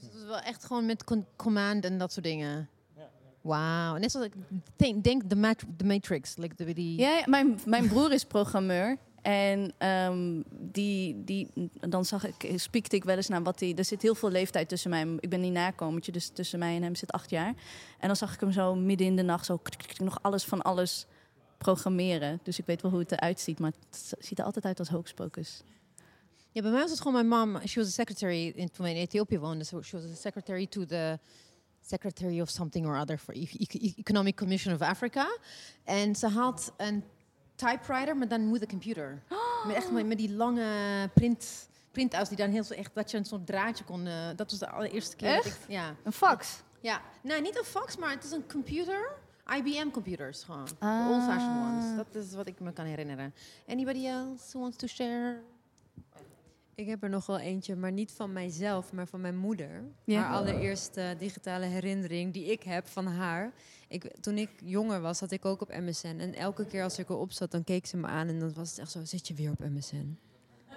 Dus 0.00 0.08
het 0.08 0.12
was 0.12 0.24
wel 0.24 0.40
echt 0.40 0.64
gewoon 0.64 0.86
met 0.86 1.04
con- 1.04 1.26
command 1.36 1.84
en 1.84 1.98
dat 1.98 2.12
soort 2.12 2.24
dingen. 2.24 2.68
Ja. 2.96 3.08
Wauw. 3.40 3.96
Net 3.96 4.10
zoals 4.10 4.26
ik 4.26 4.32
denk, 4.76 5.04
denk 5.04 5.30
de, 5.30 5.36
mat 5.36 5.64
de 5.76 5.84
Matrix. 5.84 6.36
Like 6.36 6.54
de, 6.64 6.72
die... 6.72 6.98
Ja, 6.98 7.10
ja, 7.16 7.24
mijn, 7.26 7.60
mijn 7.66 7.88
broer 7.88 8.12
is 8.12 8.24
programmeur. 8.24 8.96
En 9.22 9.72
ehm, 9.78 10.42
die, 10.50 11.24
die, 11.24 11.48
dan 11.88 12.04
zag 12.04 12.26
ik, 12.26 12.58
spiekte 12.60 12.96
ik 12.96 13.04
wel 13.04 13.16
eens 13.16 13.28
naar 13.28 13.42
wat 13.42 13.60
hij. 13.60 13.74
Er 13.74 13.84
zit 13.84 14.02
heel 14.02 14.14
veel 14.14 14.30
leeftijd 14.30 14.68
tussen 14.68 14.90
mij. 14.90 15.06
Ik 15.20 15.28
ben 15.28 15.40
die 15.40 15.50
nakomertje, 15.50 16.12
dus 16.12 16.28
tussen 16.28 16.58
mij 16.58 16.76
en 16.76 16.82
hem 16.82 16.94
zit 16.94 17.12
acht 17.12 17.30
jaar. 17.30 17.54
En 17.98 18.06
dan 18.06 18.16
zag 18.16 18.34
ik 18.34 18.40
hem 18.40 18.52
zo 18.52 18.74
midden 18.74 19.06
in 19.06 19.16
de 19.16 19.22
nacht 19.22 19.44
zo 19.46 19.56
krik, 19.56 19.78
krik, 19.78 19.98
nog 19.98 20.18
alles 20.22 20.44
van 20.44 20.62
alles 20.62 21.06
programmeren. 21.58 22.40
Dus 22.42 22.58
ik 22.58 22.66
weet 22.66 22.82
wel 22.82 22.90
hoe 22.90 23.00
het 23.00 23.12
eruit 23.12 23.40
ziet, 23.40 23.58
maar 23.58 23.72
het 23.90 24.14
ziet 24.18 24.38
er 24.38 24.44
altijd 24.44 24.64
uit 24.64 24.78
als 24.78 24.88
hocus 24.88 25.12
pocus. 25.12 25.62
Ja, 26.52 26.62
bij 26.62 26.70
mij 26.70 26.80
was 26.80 26.90
het 26.90 27.00
gewoon 27.00 27.28
mijn 27.28 27.48
mom. 27.50 27.66
She 27.66 27.78
was 27.78 27.88
a 27.88 27.90
secretary 27.92 28.48
in, 28.56 28.70
toen 28.70 28.84
we 28.84 28.90
in 28.90 28.96
Ethiopië 28.96 29.38
woonden. 29.38 29.66
So 29.66 29.82
she 29.82 29.96
was 30.00 30.10
a 30.10 30.14
secretary 30.14 30.66
to 30.66 30.84
the 30.84 31.18
secretary 31.80 32.40
of 32.40 32.48
something 32.48 32.86
or 32.86 32.98
other 33.00 33.18
for 33.18 33.34
E- 33.34 33.48
E- 33.52 33.92
Economic 33.96 34.36
Commission 34.36 34.74
of 34.74 34.80
Africa. 34.80 35.38
En 35.84 36.16
ze 36.16 36.28
had 36.28 36.72
een 36.76 37.04
typewriter, 37.54 38.16
maar 38.16 38.28
dan 38.28 38.50
met 38.50 38.62
een 38.62 38.68
computer. 38.68 39.22
Met 39.66 39.76
echt 39.76 39.90
met, 39.90 40.18
die 40.18 40.32
lange 40.32 40.66
print, 41.14 41.68
printouts 41.92 42.28
die 42.28 42.38
dan 42.38 42.50
heel 42.50 42.64
zo 42.64 42.74
echt 42.74 42.94
dat 42.94 43.10
je 43.10 43.16
een 43.16 43.24
soort 43.24 43.46
draadje 43.46 43.84
kon. 43.84 44.06
eh, 44.06 44.28
dat 44.36 44.50
was 44.50 44.58
de 44.58 44.68
allereerste 44.70 45.16
keer. 45.16 45.34
dat 45.36 45.46
ik, 45.46 45.56
ja. 45.68 45.94
Een 46.04 46.12
fax. 46.12 46.62
Ja, 46.80 47.00
nee, 47.22 47.40
niet 47.40 47.58
een 47.58 47.64
fax, 47.64 47.96
maar 47.96 48.10
het 48.10 48.24
is 48.24 48.30
een 48.30 48.48
computer. 48.48 49.12
IBM 49.56 49.90
computers 49.90 50.42
gewoon. 50.42 50.68
Ah. 50.78 51.08
old-fashioned 51.10 51.66
ones. 51.66 51.96
Dat 51.96 52.22
is 52.24 52.34
wat 52.34 52.46
ik 52.46 52.60
me 52.60 52.72
kan 52.72 52.84
herinneren. 52.84 53.34
Anybody 53.68 54.06
else 54.06 54.44
who 54.50 54.60
wants 54.60 54.76
to 54.76 54.86
share? 54.86 55.40
Ik 56.78 56.86
heb 56.86 57.02
er 57.02 57.08
nog 57.08 57.26
wel 57.26 57.38
eentje, 57.38 57.76
maar 57.76 57.92
niet 57.92 58.12
van 58.12 58.32
mijzelf, 58.32 58.92
maar 58.92 59.06
van 59.06 59.20
mijn 59.20 59.36
moeder. 59.36 59.84
Ja. 60.04 60.22
Haar 60.22 60.34
allereerste 60.34 61.14
digitale 61.18 61.64
herinnering 61.66 62.32
die 62.32 62.44
ik 62.44 62.62
heb 62.62 62.86
van 62.86 63.06
haar. 63.06 63.52
Ik, 63.88 64.16
toen 64.20 64.38
ik 64.38 64.50
jonger 64.64 65.00
was, 65.00 65.18
zat 65.18 65.30
ik 65.30 65.44
ook 65.44 65.60
op 65.60 65.68
MSN. 65.68 66.16
En 66.18 66.34
elke 66.34 66.66
keer 66.66 66.82
als 66.82 66.98
ik 66.98 67.08
erop 67.08 67.32
zat, 67.32 67.50
dan 67.50 67.64
keek 67.64 67.86
ze 67.86 67.96
me 67.96 68.06
aan 68.06 68.28
en 68.28 68.38
dan 68.38 68.52
was 68.54 68.70
het 68.70 68.78
echt 68.78 68.90
zo, 68.90 69.04
zit 69.04 69.28
je 69.28 69.34
weer 69.34 69.50
op 69.50 69.58
MSN? 69.58 70.18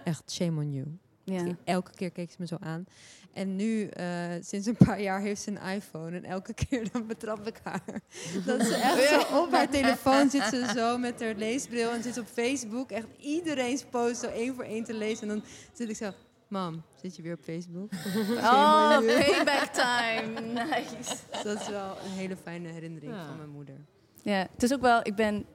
Echt, 0.03 0.31
shame 0.31 0.61
on 0.61 0.71
you. 0.71 0.87
Ja. 1.23 1.55
Elke 1.63 1.91
keer 1.91 2.11
keek 2.11 2.31
ze 2.31 2.37
me 2.39 2.47
zo 2.47 2.57
aan. 2.59 2.85
En 3.33 3.55
nu, 3.55 3.87
eh, 3.87 4.05
sinds 4.41 4.67
een 4.67 4.77
paar 4.77 5.01
jaar, 5.01 5.21
heeft 5.21 5.41
ze 5.41 5.51
een 5.51 5.73
iPhone. 5.75 6.15
En 6.17 6.23
elke 6.23 6.53
keer 6.69 6.91
dan 6.91 7.07
betrap 7.07 7.47
ik 7.47 7.59
haar. 7.63 8.01
Dat 8.45 8.61
ze 8.65 8.75
echt 8.75 9.07
zo 9.09 9.37
op 9.43 9.51
haar 9.51 9.69
telefoon 9.69 10.29
zit 10.29 10.43
ze 10.43 10.71
zo 10.75 10.97
met 10.97 11.21
haar 11.21 11.35
leesbril. 11.35 11.91
En 11.91 12.03
zit 12.03 12.13
ze 12.13 12.19
op 12.19 12.27
Facebook 12.27 12.91
echt 12.91 13.07
iedereen's 13.19 13.83
post 13.83 14.19
zo 14.19 14.27
één 14.27 14.55
voor 14.55 14.63
één 14.63 14.83
te 14.83 14.93
lezen. 14.93 15.29
En 15.29 15.35
dan 15.35 15.43
zit 15.73 15.89
ik 15.89 15.95
zo, 15.95 16.11
mam, 16.47 16.81
zit 17.01 17.15
je 17.15 17.21
weer 17.21 17.33
op 17.33 17.43
Facebook? 17.43 17.91
Oh, 18.37 18.97
payback 18.97 19.65
time. 19.73 20.41
Nice. 20.41 20.95
Dus 21.31 21.43
dat 21.43 21.59
is 21.61 21.67
wel 21.67 21.97
een 22.05 22.11
hele 22.11 22.35
fijne 22.43 22.67
herinnering 22.67 23.11
Ja. 23.13 23.25
van 23.25 23.37
mijn 23.37 23.49
moeder. 23.49 23.75
Ja, 24.23 24.47
het 24.53 24.63
is 24.63 24.73
ook 24.73 24.81
wel, 24.81 24.99
ik 25.03 25.15
ben, 25.15 25.45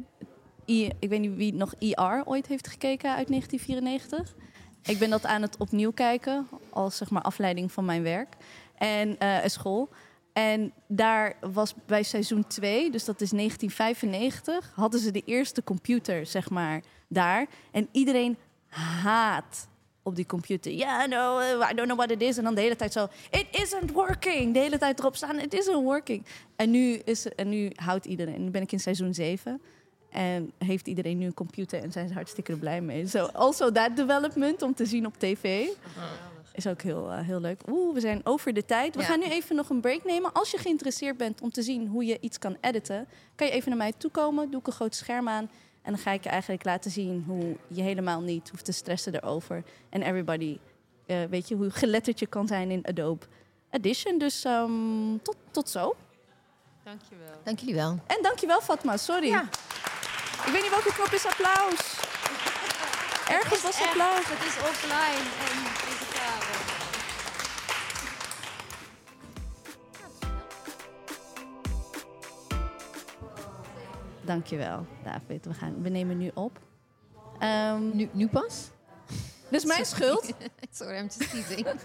I, 0.67 0.91
ik 0.99 1.09
weet 1.09 1.21
niet 1.21 1.37
wie 1.37 1.55
nog 1.55 1.75
IR 1.79 2.23
ooit 2.25 2.47
heeft 2.47 2.69
gekeken 2.69 3.15
uit 3.15 3.29
1994. 3.29 4.35
Ik 4.87 4.99
ben 4.99 5.11
dat 5.11 5.25
aan 5.25 5.43
het 5.43 5.57
opnieuw 5.57 5.93
kijken, 5.93 6.49
als 6.71 6.97
zeg 6.97 7.11
maar 7.11 7.23
afleiding 7.23 7.73
van 7.73 7.85
mijn 7.85 8.03
werk 8.03 8.37
en 8.79 9.19
eh, 9.19 9.37
school. 9.45 9.89
En 10.33 10.73
daar 10.89 11.37
was 11.41 11.75
bij 11.87 12.03
seizoen 12.03 12.47
2, 12.47 12.91
dus 12.91 13.05
dat 13.05 13.21
is 13.21 13.31
1995, 13.31 14.73
hadden 14.75 15.01
ze 15.01 15.11
de 15.11 15.23
eerste 15.25 15.65
computer, 15.65 16.27
zeg 16.27 16.51
maar, 16.51 16.83
daar. 17.09 17.47
En 17.71 17.89
iedereen 17.93 18.37
haat 19.03 19.69
op 20.03 20.17
die 20.17 20.27
computer. 20.27 20.73
Ja, 20.73 21.07
no, 21.07 21.39
eh, 21.39 21.71
I 21.71 21.75
don't 21.75 21.89
know 21.89 21.97
what 21.97 22.11
it 22.11 22.23
is. 22.23 22.37
En 22.37 22.45
dan 22.45 22.55
de 22.55 22.61
hele 22.61 22.77
tijd 22.77 22.93
zo, 22.93 23.09
it 23.31 23.47
isn't 23.51 23.93
working. 23.93 24.55
De 24.55 24.59
hele 24.59 24.79
tijd 24.79 24.99
erop 24.99 25.17
staan, 25.17 25.39
it 25.39 25.55
isn't 25.55 25.83
working. 25.83 26.25
En 26.57 26.71
nu, 26.71 26.93
is, 27.05 27.29
en 27.29 27.49
nu 27.49 27.71
houdt 27.75 28.05
iedereen, 28.05 28.45
nu 28.45 28.51
ben 28.51 28.63
ik 28.63 28.73
in 28.73 28.81
seizoen 28.81 29.15
7. 29.15 29.61
En 30.11 30.53
heeft 30.59 30.87
iedereen 30.87 31.19
nu 31.19 31.27
een 31.27 31.35
computer 31.35 31.83
en 31.83 31.93
zijn 31.93 32.09
ze 32.09 32.15
hartstikke 32.15 32.57
blij 32.57 32.81
mee. 32.81 33.07
So 33.07 33.25
also 33.25 33.71
that 33.73 33.97
development 33.97 34.63
om 34.63 34.75
te 34.75 34.87
zien 34.87 35.07
op 35.07 35.19
tv. 35.19 35.67
Is 36.53 36.67
ook 36.67 36.83
heel, 36.83 37.11
eh, 37.11 37.21
heel 37.21 37.41
leuk. 37.41 37.61
Oeh, 37.71 37.95
we 37.95 38.01
zijn 38.01 38.21
over 38.25 38.53
de 38.53 38.65
tijd. 38.65 38.95
We 38.95 39.01
Ja. 39.01 39.07
gaan 39.07 39.19
nu 39.19 39.25
even 39.25 39.57
nog 39.57 39.69
een 39.71 39.81
break 39.81 40.05
nemen. 40.05 40.33
Als 40.33 40.51
je 40.51 40.59
geïnteresseerd 40.59 41.17
bent 41.17 41.41
om 41.41 41.51
te 41.51 41.63
zien 41.63 41.87
hoe 41.87 42.05
je 42.05 42.19
iets 42.21 42.39
kan 42.39 42.57
editen, 42.61 43.09
kan 43.35 43.47
je 43.47 43.53
even 43.53 43.69
naar 43.69 43.79
mij 43.79 43.93
toe 43.97 44.11
komen. 44.11 44.51
Doe 44.51 44.61
ik 44.61 44.67
een 44.67 44.73
groot 44.73 44.95
scherm 44.95 45.29
aan. 45.29 45.51
En 45.83 45.93
dan 45.93 45.99
ga 46.01 46.11
ik 46.11 46.23
je 46.23 46.29
eigenlijk 46.29 46.65
laten 46.65 46.91
zien 46.91 47.25
hoe 47.27 47.57
je 47.69 47.83
helemaal 47.83 48.21
niet 48.21 48.49
hoeft 48.51 48.65
te 48.65 48.73
stressen 48.73 49.15
erover. 49.15 49.63
En 49.89 50.03
everybody, 50.03 50.59
eh, 51.07 51.17
weet 51.31 51.49
je, 51.49 51.55
hoe 51.55 51.71
geletterd 51.71 52.19
je 52.19 52.27
kan 52.27 52.47
zijn 52.47 52.71
in 52.71 52.87
Adobe 52.87 53.27
Audition. 53.71 54.19
Dus 54.19 54.45
ehm, 54.45 55.17
tot, 55.23 55.37
tot 55.51 55.69
zo. 55.69 55.95
Dankjewel. 56.85 57.27
Dank 57.43 57.59
jullie 57.59 57.75
wel. 57.75 57.99
En 58.07 58.19
dankjewel 58.23 58.61
Fatma, 58.61 58.97
sorry. 58.97 59.27
Ja. 59.29 59.49
Ik 60.47 60.53
weet 60.53 60.63
niet 60.63 60.71
welke 60.71 60.93
knop 60.93 61.13
is 61.13 61.27
applaus. 61.27 62.01
Ergens 63.29 63.63
was 63.63 63.83
applaus. 63.83 64.25
Het 64.25 64.43
is 64.47 64.57
offline 64.57 65.27
en 65.47 65.57
digitaal. 65.89 66.41
Dankjewel, 74.25 74.87
David. 75.05 75.47
We, 75.47 75.55
gaan, 75.55 75.83
we 75.83 75.89
nemen 75.89 76.19
nu 76.19 76.31
op. 76.35 76.59
Ehm 77.39 77.97
Nu, 77.97 78.09
nu 78.13 78.29
pas? 78.29 78.71
dus 79.51 79.65
mijn 79.65 79.87
schuld. 79.87 80.33
Sorry, 80.71 80.97
I'm 80.97 81.09
just 81.19 81.31
teasing. 81.31 81.67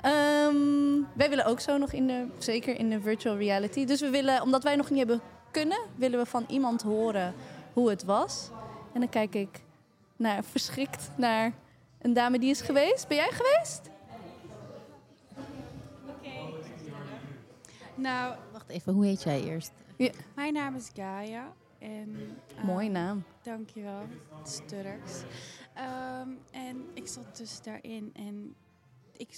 Ehm, 0.00 1.02
wij 1.14 1.28
willen 1.28 1.44
ook 1.44 1.60
zo 1.60 1.78
nog 1.78 1.92
in 1.92 2.06
de, 2.06 2.26
zeker 2.38 2.78
in 2.78 2.90
de 2.90 3.00
virtual 3.00 3.36
reality. 3.36 3.84
Dus 3.84 4.00
we 4.00 4.10
willen, 4.10 4.42
omdat 4.42 4.62
wij 4.62 4.76
nog 4.76 4.90
niet 4.90 4.98
hebben 4.98 5.20
kunnen, 5.56 5.78
willen 5.94 6.18
we 6.18 6.26
van 6.26 6.44
iemand 6.48 6.82
horen 6.82 7.34
hoe 7.72 7.90
het 7.90 8.04
was. 8.04 8.50
En 8.92 9.00
dan 9.00 9.08
kijk 9.08 9.34
ik 9.34 9.62
naar, 10.16 10.44
verschrikt 10.44 11.10
naar 11.16 11.52
een 11.98 12.12
dame 12.12 12.38
die 12.38 12.50
is 12.50 12.60
geweest. 12.60 13.08
Ben 13.08 13.16
jij 13.16 13.30
geweest? 13.32 13.90
Nou, 17.94 18.36
Wacht 18.52 18.68
even, 18.68 18.92
hoe 18.92 19.04
heet 19.04 19.22
jij 19.22 19.42
eerst? 19.42 19.72
mijn 20.34 20.52
naam 20.52 20.74
is 20.74 20.90
Gaia. 20.94 21.52
En, 21.78 22.38
eh, 22.56 22.64
Mooie 22.64 22.90
naam. 22.90 23.22
Dankjewel. 23.42 24.02
Het 24.38 24.48
is 24.48 24.60
Turks. 24.66 25.22
Ehm, 25.74 26.28
en 26.50 26.84
ik 26.94 27.06
zat 27.06 27.36
dus 27.36 27.62
daarin 27.62 28.10
en 28.14 28.54
ik 29.16 29.28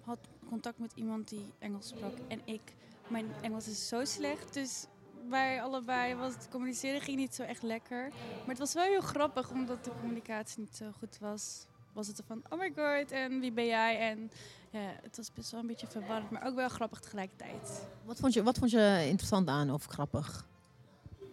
had 0.00 0.18
contact 0.48 0.78
met 0.78 0.92
iemand 0.94 1.28
die 1.28 1.52
Engels 1.58 1.88
sprak. 1.88 2.12
En 2.28 2.40
ik, 2.44 2.60
mijn 3.08 3.26
Engels 3.40 3.68
is 3.68 3.88
zo 3.88 4.04
slecht, 4.04 4.54
dus 4.54 4.86
wij 5.28 5.62
allebei 5.62 6.14
was 6.14 6.34
het 6.34 6.48
communiceren 6.50 7.00
ging 7.00 7.16
niet 7.16 7.34
zo 7.34 7.42
echt 7.42 7.62
lekker. 7.62 8.08
Maar 8.38 8.48
het 8.48 8.58
was 8.58 8.74
wel 8.74 8.84
heel 8.84 9.00
grappig, 9.00 9.50
omdat 9.50 9.84
de 9.84 9.90
communicatie 10.00 10.60
niet 10.60 10.76
zo 10.76 10.90
goed 10.98 11.18
was. 11.18 11.66
Was 11.92 12.06
het 12.06 12.18
er 12.18 12.24
van, 12.24 12.42
oh 12.48 12.58
my 12.58 12.72
god, 12.76 13.10
en 13.10 13.40
wie 13.40 13.52
ben 13.52 13.66
jij? 13.66 13.98
En 13.98 14.30
ja, 14.70 14.94
het 15.02 15.16
was 15.16 15.32
best 15.32 15.50
wel 15.50 15.60
een 15.60 15.66
beetje 15.66 15.86
verwarrend, 15.86 16.30
maar 16.30 16.46
ook 16.46 16.54
wel 16.54 16.68
grappig 16.68 17.00
tegelijkertijd. 17.00 17.86
Wat 18.04 18.18
vond 18.18 18.32
je, 18.32 18.42
wat 18.42 18.58
vond 18.58 18.70
je 18.70 19.04
interessant 19.06 19.48
aan 19.48 19.70
of 19.70 19.84
grappig? 19.84 20.46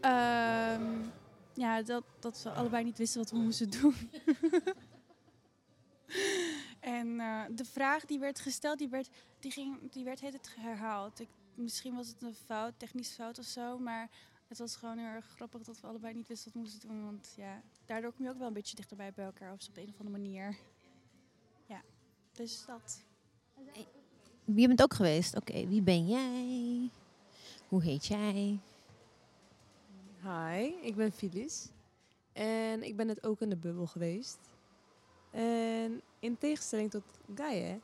Ehm, 0.02 0.84
ja, 1.54 1.82
dat, 1.82 2.04
dat 2.20 2.42
we 2.44 2.50
allebei 2.50 2.84
niet 2.84 2.98
wisten 2.98 3.20
wat 3.20 3.32
we 3.32 3.38
moesten 3.38 3.70
doen. 3.70 3.96
en 6.80 7.20
eh, 7.20 7.42
de 7.52 7.66
vraag 7.66 8.06
die 8.06 8.20
werd 8.20 8.40
gesteld, 8.40 8.78
die 8.78 8.90
werd, 8.90 9.10
die 9.40 9.52
ging, 9.52 9.92
die 9.92 10.04
werd 10.04 10.22
het 10.22 10.56
herhaald. 10.60 11.20
Ik, 11.20 11.28
misschien 11.56 11.96
was 11.96 12.08
het 12.08 12.22
een 12.22 12.34
fout, 12.34 12.74
technisch 12.80 13.14
fout 13.14 13.40
of 13.40 13.46
zo, 13.46 13.78
maar 13.78 14.10
het 14.48 14.58
was 14.58 14.76
gewoon 14.76 14.98
heel 14.98 15.08
erg 15.08 15.26
grappig 15.26 15.62
dat 15.62 15.82
we 15.82 15.88
allebei 15.88 16.14
niet 16.14 16.28
wisten 16.28 16.46
wat 16.46 16.54
we 16.54 16.60
moesten 16.60 16.90
doen. 16.90 17.06
Want 17.06 17.34
ja, 17.36 17.62
daardoor 17.86 18.14
kom 18.14 18.26
je 18.26 18.32
ook 18.32 18.38
wel 18.38 18.48
een 18.48 18.54
beetje 18.54 18.76
dichterbij 18.76 19.14
bij 19.14 19.26
elkaar 19.26 19.54
of 19.54 19.62
zo 19.62 19.70
op 19.70 19.78
een 19.78 19.90
of 19.90 20.00
andere 20.00 20.18
manier. 20.18 20.58
Ja, 21.66 21.82
dus 22.32 22.66
dat. 22.66 23.04
Je 24.46 24.68
bent 24.68 24.82
ook 24.82 24.94
geweest. 24.94 25.36
Oké, 25.36 25.68
wie 25.68 25.82
ben 25.82 26.08
jij? 26.08 26.90
Hoe 27.68 27.84
heet 27.84 28.06
jij? 28.06 28.60
Hi, 30.22 30.64
ik 30.82 30.96
ben 30.96 31.12
Phyllis. 31.12 31.70
En 32.34 32.84
ik 32.84 32.96
ben 32.96 33.08
net 33.08 33.24
ook 33.24 33.42
in 33.42 33.50
de 33.50 33.58
bubbel 33.58 33.86
geweest. 33.86 34.38
En 35.32 36.02
in 36.20 36.38
tegenstelling 36.38 36.92
tot 36.92 37.04
Gaia 37.36 37.80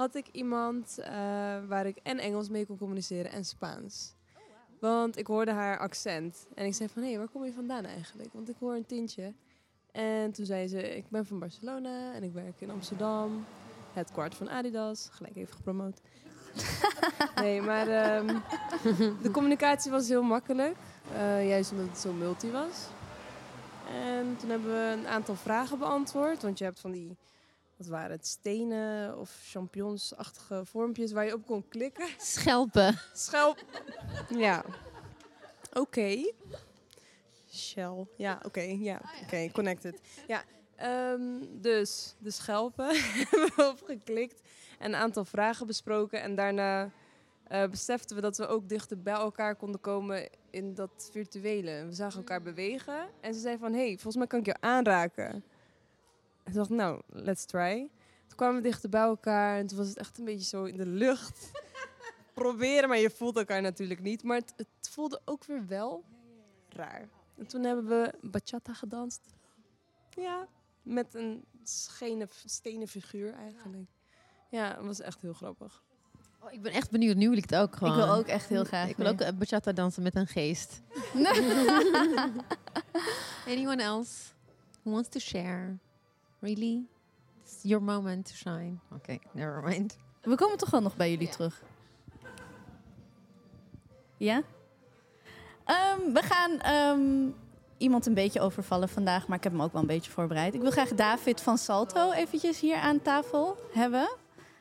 had 0.00 0.14
ik 0.14 0.28
iemand 0.32 0.98
eh, 0.98 1.12
waar 1.68 1.86
ik 1.86 1.98
en 2.02 2.18
Engels 2.18 2.48
mee 2.48 2.66
kon 2.66 2.78
communiceren 2.78 3.30
en 3.30 3.44
Spaans. 3.44 4.14
Want 4.78 5.18
ik 5.18 5.26
hoorde 5.26 5.50
haar 5.50 5.78
accent. 5.78 6.46
En 6.54 6.66
ik 6.66 6.74
zei 6.74 6.88
van, 6.88 7.02
hé, 7.02 7.08
hey, 7.08 7.18
waar 7.18 7.28
kom 7.28 7.44
je 7.44 7.52
vandaan 7.52 7.84
eigenlijk? 7.84 8.28
Want 8.32 8.48
ik 8.48 8.56
hoor 8.58 8.74
een 8.74 8.86
tintje. 8.86 9.32
En 9.92 10.32
toen 10.32 10.46
zei 10.46 10.68
ze, 10.68 10.96
ik 10.96 11.04
ben 11.08 11.26
van 11.26 11.38
Barcelona 11.38 12.14
en 12.14 12.22
ik 12.22 12.32
werk 12.32 12.60
in 12.60 12.70
Amsterdam. 12.70 13.44
Het 13.92 14.12
kwart 14.12 14.34
van 14.34 14.50
Adidas. 14.50 15.08
Gelijk 15.12 15.36
even 15.36 15.54
gepromoot. 15.54 16.00
nee, 17.42 17.62
maar 17.62 17.88
ehm, 17.88 18.26
de 19.22 19.30
communicatie 19.32 19.90
was 19.90 20.08
heel 20.08 20.22
makkelijk. 20.22 20.76
Eh, 21.14 21.48
juist 21.48 21.70
omdat 21.70 21.86
het 21.86 21.98
zo 21.98 22.12
multi 22.12 22.50
was. 22.50 22.86
En 23.90 24.36
toen 24.36 24.50
hebben 24.50 24.72
we 24.72 24.96
een 24.98 25.06
aantal 25.06 25.34
vragen 25.34 25.78
beantwoord. 25.78 26.42
Want 26.42 26.58
je 26.58 26.64
hebt 26.64 26.80
van 26.80 26.90
die, 26.90 27.16
wat 27.80 27.88
waren 27.88 28.10
het, 28.10 28.26
stenen 28.26 29.18
of 29.18 29.40
champignonsachtige 29.44 30.64
vormpjes 30.64 31.12
waar 31.12 31.24
je 31.24 31.34
op 31.34 31.46
kon 31.46 31.68
klikken. 31.68 32.06
Schelpen. 32.18 32.98
Schelp. 33.12 33.64
Ja. 34.28 34.64
Oké. 35.72 36.32
Shell. 37.52 38.06
Ja, 38.16 38.40
oké. 38.42 38.60
ja, 38.60 39.00
oké. 39.22 39.50
Connected. 39.52 40.00
Ja. 40.26 40.44
ehm, 40.76 41.20
dus 41.50 42.14
de 42.18 42.30
schelpen 42.30 42.88
hebben 43.30 43.52
we 43.56 43.68
opgeklikt. 43.68 44.40
En 44.78 44.92
een 44.92 45.00
aantal 45.00 45.24
vragen 45.24 45.66
besproken. 45.66 46.22
En 46.22 46.34
daarna 46.34 46.90
eh, 47.44 47.68
beseften 47.68 48.16
we 48.16 48.22
dat 48.22 48.36
we 48.36 48.46
ook 48.46 48.68
dichter 48.68 49.02
bij 49.02 49.14
elkaar 49.14 49.56
konden 49.56 49.80
komen 49.80 50.28
in 50.50 50.74
dat 50.74 51.08
virtuele. 51.12 51.84
We 51.86 51.92
zagen 51.92 52.18
elkaar 52.18 52.42
bewegen. 52.42 53.08
En 53.20 53.34
ze 53.34 53.40
zei 53.40 53.58
van, 53.58 53.72
hey, 53.72 53.88
volgens 53.88 54.16
mij 54.16 54.26
kan 54.26 54.38
ik 54.38 54.46
jou 54.46 54.58
aanraken. 54.60 55.44
En 56.50 56.56
toen 56.56 56.68
dacht 56.68 56.70
ik, 56.70 56.76
nou, 56.76 57.24
let's 57.24 57.44
try. 57.44 57.90
Toen 58.26 58.36
kwamen 58.36 58.56
we 58.56 58.68
dichter 58.68 58.88
bij 58.88 59.00
elkaar. 59.00 59.58
En 59.58 59.66
toen 59.66 59.78
was 59.78 59.88
het 59.88 59.96
echt 59.96 60.18
een 60.18 60.24
beetje 60.24 60.44
zo 60.44 60.64
in 60.64 60.76
de 60.76 60.86
lucht 60.86 61.50
proberen, 62.34 62.88
maar 62.88 62.98
je 62.98 63.10
voelt 63.10 63.36
elkaar 63.36 63.62
natuurlijk 63.62 64.00
niet. 64.00 64.22
Maar 64.22 64.36
het, 64.36 64.52
het 64.56 64.88
voelde 64.90 65.20
ook 65.24 65.44
weer 65.44 65.66
wel 65.66 66.04
raar. 66.68 67.08
En 67.38 67.46
toen 67.46 67.64
hebben 67.64 67.88
we 67.88 68.14
bachata 68.20 68.74
gedanst. 68.74 69.20
Ja, 70.10 70.48
met 70.82 71.14
een 71.14 71.44
schenen, 71.62 72.28
stenen 72.44 72.88
figuur 72.88 73.34
eigenlijk. 73.34 73.90
Ja, 74.48 74.76
het 74.76 74.86
was 74.86 75.00
echt 75.00 75.20
heel 75.20 75.32
grappig. 75.32 75.82
Oh, 76.40 76.52
ik 76.52 76.62
ben 76.62 76.72
echt 76.72 76.90
benieuwd. 76.90 77.16
Nu 77.16 77.28
wil 77.28 77.38
ik 77.38 77.50
het 77.50 77.58
ook 77.58 77.76
gewoon. 77.76 77.98
Ik 77.98 78.04
wil 78.04 78.14
ook 78.14 78.26
echt 78.26 78.48
heel 78.48 78.64
graag 78.64 78.88
Ik 78.88 78.96
wil 78.96 79.06
ook 79.06 79.20
eh, 79.20 79.32
bachata 79.32 79.72
dansen 79.72 80.02
met 80.02 80.14
een 80.14 80.26
geest. 80.26 80.80
Anyone 83.52 83.82
else 83.82 84.12
who 84.82 84.90
wants 84.90 85.08
to 85.08 85.18
share? 85.18 85.78
Really? 86.40 86.86
It's 87.42 87.62
your 87.62 87.82
moment 87.82 88.26
to 88.26 88.34
shine. 88.34 88.78
Oké, 88.94 89.18
never 89.32 89.62
mind. 89.62 89.96
We 90.22 90.34
komen 90.34 90.58
toch 90.58 90.70
wel 90.70 90.80
nog 90.80 90.96
bij 90.96 91.10
jullie 91.10 91.28
terug. 91.28 91.62
Ja? 94.16 94.42
Ehm, 95.64 96.12
we 96.12 96.22
gaan 96.22 96.60
ehm, 96.60 97.30
iemand 97.78 98.06
een 98.06 98.14
beetje 98.14 98.40
overvallen 98.40 98.88
vandaag, 98.88 99.26
maar 99.26 99.36
ik 99.36 99.42
heb 99.44 99.52
hem 99.52 99.62
ook 99.62 99.72
wel 99.72 99.80
een 99.80 99.86
beetje 99.86 100.10
voorbereid. 100.10 100.54
Ik 100.54 100.60
wil 100.60 100.70
graag 100.70 100.88
David 100.88 101.40
van 101.40 101.58
Salto 101.58 102.12
eventjes 102.12 102.60
hier 102.60 102.76
aan 102.76 103.02
tafel 103.02 103.56
hebben. 103.72 104.10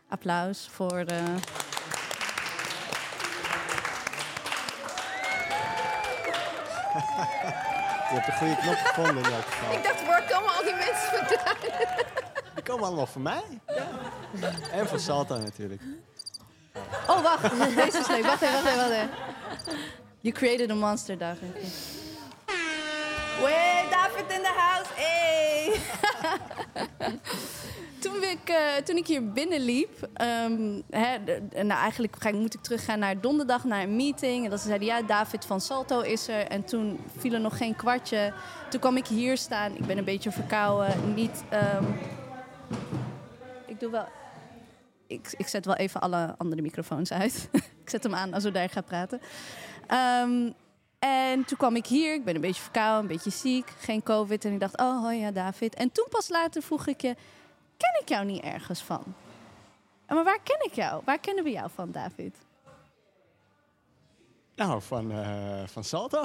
Applaus 0.07 0.67
voor... 0.67 0.99
eh, 0.99 1.35
Je 8.09 8.15
hebt 8.15 8.27
een 8.27 8.33
goede 8.33 8.55
knop 8.55 8.75
gevonden 8.75 9.23
in 9.23 9.31
elk 9.31 9.45
geval. 9.45 9.73
Ik 9.73 9.83
dacht, 9.83 10.05
waar 10.05 10.23
komen 10.29 10.49
al 10.57 10.63
die 10.63 10.75
mensen 10.75 11.09
vandaan? 11.17 11.55
Die 12.55 12.63
komen 12.63 12.85
allemaal 12.85 13.05
van 13.05 13.21
mij. 13.21 13.43
Ja. 13.67 14.51
En 14.71 14.87
van 14.87 14.99
Salta 14.99 15.37
natuurlijk. 15.37 15.81
Oh, 17.07 17.21
wacht. 17.23 17.75
Deze 17.75 17.97
is 17.97 18.07
leuk. 18.07 18.25
Wacht 18.25 18.41
even, 18.41 18.53
wacht 18.53 18.65
even, 18.65 18.77
wacht 18.77 18.91
even. 18.91 19.09
You 20.19 20.33
created 20.35 20.71
a 20.71 20.75
monster, 20.75 21.17
David. 21.17 21.55
Wee, 23.43 23.89
David 23.89 24.31
in 24.31 24.41
the 24.41 24.53
house. 24.57 24.89
Hey. 24.95 25.79
toen, 28.01 28.23
ik, 28.23 28.49
eh, 28.49 28.75
toen 28.83 28.95
ik 28.97 29.07
hier 29.07 29.31
binnenliep, 29.31 30.07
ehm, 30.13 30.81
hè, 30.89 31.17
nou 31.63 31.79
eigenlijk 31.81 32.15
ga, 32.19 32.29
ik- 32.29 32.35
moet 32.35 32.53
ik 32.53 32.61
teruggaan 32.61 32.99
naar 32.99 33.21
donderdag 33.21 33.63
naar 33.63 33.81
een 33.83 33.95
meeting. 33.95 34.43
En 34.43 34.49
dat 34.49 34.59
ze 34.59 34.65
zeiden, 34.67 34.87
ja, 34.87 35.01
David 35.01 35.45
van 35.45 35.61
Salto 35.61 35.99
is 36.01 36.27
er. 36.27 36.47
En 36.47 36.63
toen 36.63 36.99
viel 37.17 37.33
er 37.33 37.39
nog 37.39 37.57
geen 37.57 37.75
kwartje. 37.75 38.33
Toen 38.69 38.79
kwam 38.79 38.97
ik 38.97 39.07
hier 39.07 39.37
staan. 39.37 39.75
Ik 39.75 39.85
ben 39.85 39.97
een 39.97 40.03
beetje 40.05 40.31
verkouden. 40.31 41.13
Niet, 41.13 41.43
ehm, 41.49 41.83
ik 43.65 43.79
doe 43.79 43.91
wel 43.91 44.07
ik, 45.07 45.33
ik 45.37 45.47
zet 45.47 45.65
wel 45.65 45.75
even 45.75 46.01
alle 46.01 46.35
andere 46.37 46.61
microfoons 46.61 47.11
uit. 47.11 47.49
ik 47.83 47.89
zet 47.89 48.03
hem 48.03 48.15
aan 48.15 48.33
als 48.33 48.43
we 48.43 48.51
daar 48.51 48.69
gaan 48.69 48.83
praten. 48.83 49.21
Ehm, 49.87 50.51
en 50.99 51.45
toen 51.45 51.57
kwam 51.57 51.75
ik 51.75 51.85
hier. 51.85 52.13
Ik 52.13 52.23
ben 52.23 52.35
een 52.35 52.41
beetje 52.41 52.61
verkouden, 52.61 53.01
een 53.01 53.15
beetje 53.15 53.29
ziek. 53.29 53.69
Geen 53.77 54.03
covid. 54.03 54.45
En 54.45 54.53
ik 54.53 54.59
dacht, 54.59 54.77
oh 54.77 55.01
hoi, 55.01 55.17
ja, 55.17 55.31
David. 55.31 55.75
En 55.75 55.91
toen 55.91 56.05
pas 56.09 56.29
later 56.29 56.61
vroeg 56.61 56.87
ik 56.87 57.01
je... 57.01 57.15
Ken 57.77 58.01
ik 58.01 58.09
jou 58.09 58.25
niet 58.25 58.41
ergens 58.41 58.81
van? 58.81 59.03
Maar 60.07 60.23
waar 60.23 60.39
ken 60.43 60.65
ik 60.65 60.73
jou? 60.73 61.01
Waar 61.05 61.19
kennen 61.19 61.43
we 61.43 61.49
jou 61.49 61.69
van, 61.75 61.91
David? 61.91 62.35
Nou, 64.55 64.81
van, 64.81 65.11
eh, 65.11 65.63
van 65.65 65.83
Salto. 65.83 66.23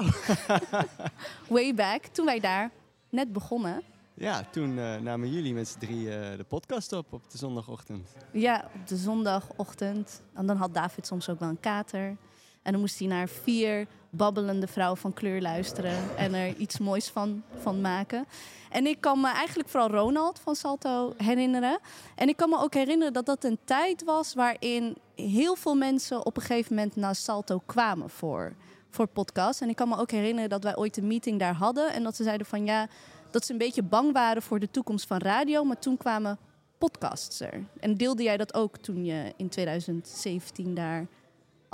Way 1.47 1.73
back, 1.73 2.05
toen 2.05 2.25
wij 2.25 2.39
daar 2.39 2.71
net 3.09 3.33
begonnen. 3.33 3.81
Ja, 4.13 4.43
toen 4.51 4.79
eh, 4.79 4.95
namen 4.95 5.31
jullie 5.31 5.53
met 5.53 5.67
z'n 5.67 5.79
drie 5.79 6.15
eh, 6.15 6.37
de 6.37 6.43
podcast 6.43 6.93
op 6.93 7.13
op 7.13 7.31
de 7.31 7.37
zondagochtend. 7.37 8.09
Ja, 8.31 8.69
op 8.75 8.87
de 8.87 8.95
zondagochtend. 8.97 10.21
En 10.33 10.45
dan 10.45 10.57
had 10.57 10.73
David 10.73 11.07
soms 11.07 11.29
ook 11.29 11.39
wel 11.39 11.49
een 11.49 11.59
kater. 11.59 12.17
En 12.65 12.71
dan 12.71 12.81
moest 12.81 12.99
hij 12.99 13.07
naar 13.07 13.27
vier 13.27 13.87
babbelende 14.09 14.67
vrouwen 14.67 14.97
van 14.97 15.13
kleur 15.13 15.41
luisteren. 15.41 16.17
En 16.17 16.33
er 16.33 16.55
iets 16.55 16.77
moois 16.77 17.07
van, 17.09 17.43
van 17.61 17.81
maken. 17.81 18.25
En 18.69 18.85
ik 18.85 19.01
kan 19.01 19.21
me 19.21 19.27
eigenlijk 19.31 19.69
vooral 19.69 19.89
Ronald 19.89 20.39
van 20.39 20.55
Salto 20.55 21.13
herinneren. 21.17 21.79
En 22.15 22.27
ik 22.27 22.37
kan 22.37 22.49
me 22.49 22.57
ook 22.57 22.73
herinneren 22.73 23.13
dat 23.13 23.25
dat 23.25 23.43
een 23.43 23.59
tijd 23.63 24.03
was 24.03 24.33
waarin 24.33 24.95
heel 25.15 25.55
veel 25.55 25.75
mensen 25.75 26.25
op 26.25 26.37
een 26.37 26.43
gegeven 26.43 26.75
moment 26.75 26.95
naar 26.95 27.15
Salto 27.15 27.61
kwamen 27.65 28.09
voor, 28.09 28.53
voor 28.89 29.07
podcasts. 29.07 29.61
En 29.61 29.69
ik 29.69 29.75
kan 29.75 29.89
me 29.89 29.97
ook 29.97 30.11
herinneren 30.11 30.49
dat 30.49 30.63
wij 30.63 30.77
ooit 30.77 30.97
een 30.97 31.07
meeting 31.07 31.39
daar 31.39 31.55
hadden. 31.55 31.93
En 31.93 32.03
dat 32.03 32.15
ze 32.15 32.23
zeiden 32.23 32.47
van 32.47 32.65
ja, 32.65 32.87
dat 33.31 33.45
ze 33.45 33.51
een 33.51 33.57
beetje 33.57 33.83
bang 33.83 34.13
waren 34.13 34.41
voor 34.41 34.59
de 34.59 34.71
toekomst 34.71 35.07
van 35.07 35.17
radio. 35.17 35.63
Maar 35.63 35.79
toen 35.79 35.97
kwamen 35.97 36.37
podcasts 36.77 37.39
er. 37.39 37.63
En 37.79 37.95
deelde 37.95 38.23
jij 38.23 38.37
dat 38.37 38.53
ook 38.53 38.77
toen 38.77 39.05
je 39.05 39.33
in 39.37 39.49
2017 39.49 40.73
daar 40.73 41.07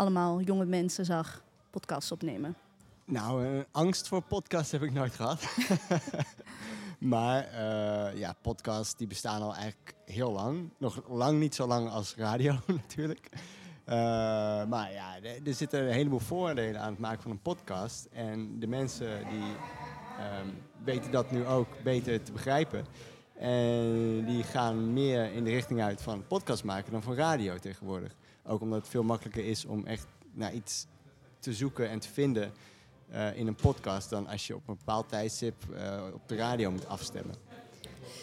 allemaal 0.02 0.42
jonge 0.42 0.66
mensen 0.66 1.06
zag 1.06 1.44
podcasts 1.70 2.12
opnemen? 2.12 2.56
Nou, 3.06 3.46
eh, 3.46 3.64
angst 3.72 4.08
voor 4.08 4.22
podcast 4.22 4.72
heb 4.72 4.82
ik 4.82 4.94
nooit 4.94 5.14
gehad. 5.14 5.44
maar 7.14 7.44
eh, 7.44 8.18
ja, 8.18 8.36
podcasts 8.42 8.96
die 8.96 9.08
bestaan 9.08 9.42
al 9.42 9.56
eigenlijk 9.56 9.96
heel 10.06 10.32
lang. 10.32 10.70
Nog 10.78 11.02
lang 11.10 11.40
niet 11.40 11.56
zo 11.56 11.68
lang 11.68 11.90
als 11.90 12.16
radio 12.16 12.56
natuurlijk. 12.82 13.30
Eh, 13.86 13.96
maar 14.66 14.92
ja, 14.92 15.16
er, 15.24 15.48
er 15.48 15.54
zitten 15.54 15.84
een 15.84 15.94
heleboel 15.94 16.20
voordelen 16.20 16.82
aan 16.82 16.92
het 16.92 17.00
maken 17.00 17.22
van 17.22 17.32
een 17.32 17.42
podcast. 17.42 18.08
En 18.12 18.60
de 18.60 18.68
mensen 18.68 19.28
die 19.30 19.56
ehm, 20.20 20.48
weten 20.84 21.12
dat 21.12 21.32
nu 21.32 21.46
ook 21.46 21.84
beter 21.84 22.24
te 22.24 22.32
begrijpen. 22.32 22.86
En 23.36 24.26
die 24.26 24.44
gaan 24.44 24.94
meer 24.94 25.34
in 25.34 25.44
de 25.44 25.50
richting 25.50 25.82
uit 25.82 26.02
van 26.02 26.28
podcast 26.28 26.64
maken 26.64 26.92
dan 26.92 27.04
van 27.04 27.16
radio 27.16 27.58
tegenwoordig. 27.58 28.16
Ook 28.46 28.62
omdat 28.62 28.80
het 28.80 28.90
veel 28.90 29.04
makkelijker 29.04 29.46
is 29.46 29.66
om 29.66 29.86
echt 29.86 30.06
naar 30.34 30.54
iets 30.54 30.86
te 31.40 31.54
zoeken 31.54 31.90
en 31.90 32.00
te 32.00 32.08
vinden 32.10 32.52
eh, 33.10 33.38
in 33.38 33.48
een 33.48 33.56
podcast 33.56 34.10
dan 34.10 34.28
als 34.28 34.48
je 34.48 34.56
op 34.56 34.68
een 34.68 34.76
bepaald 34.78 35.10
tijdstip 35.10 35.56
eh, 35.74 36.04
op 36.14 36.22
de 36.28 36.36
radio 36.36 36.72
moet 36.72 36.88
afstemmen. 36.88 37.36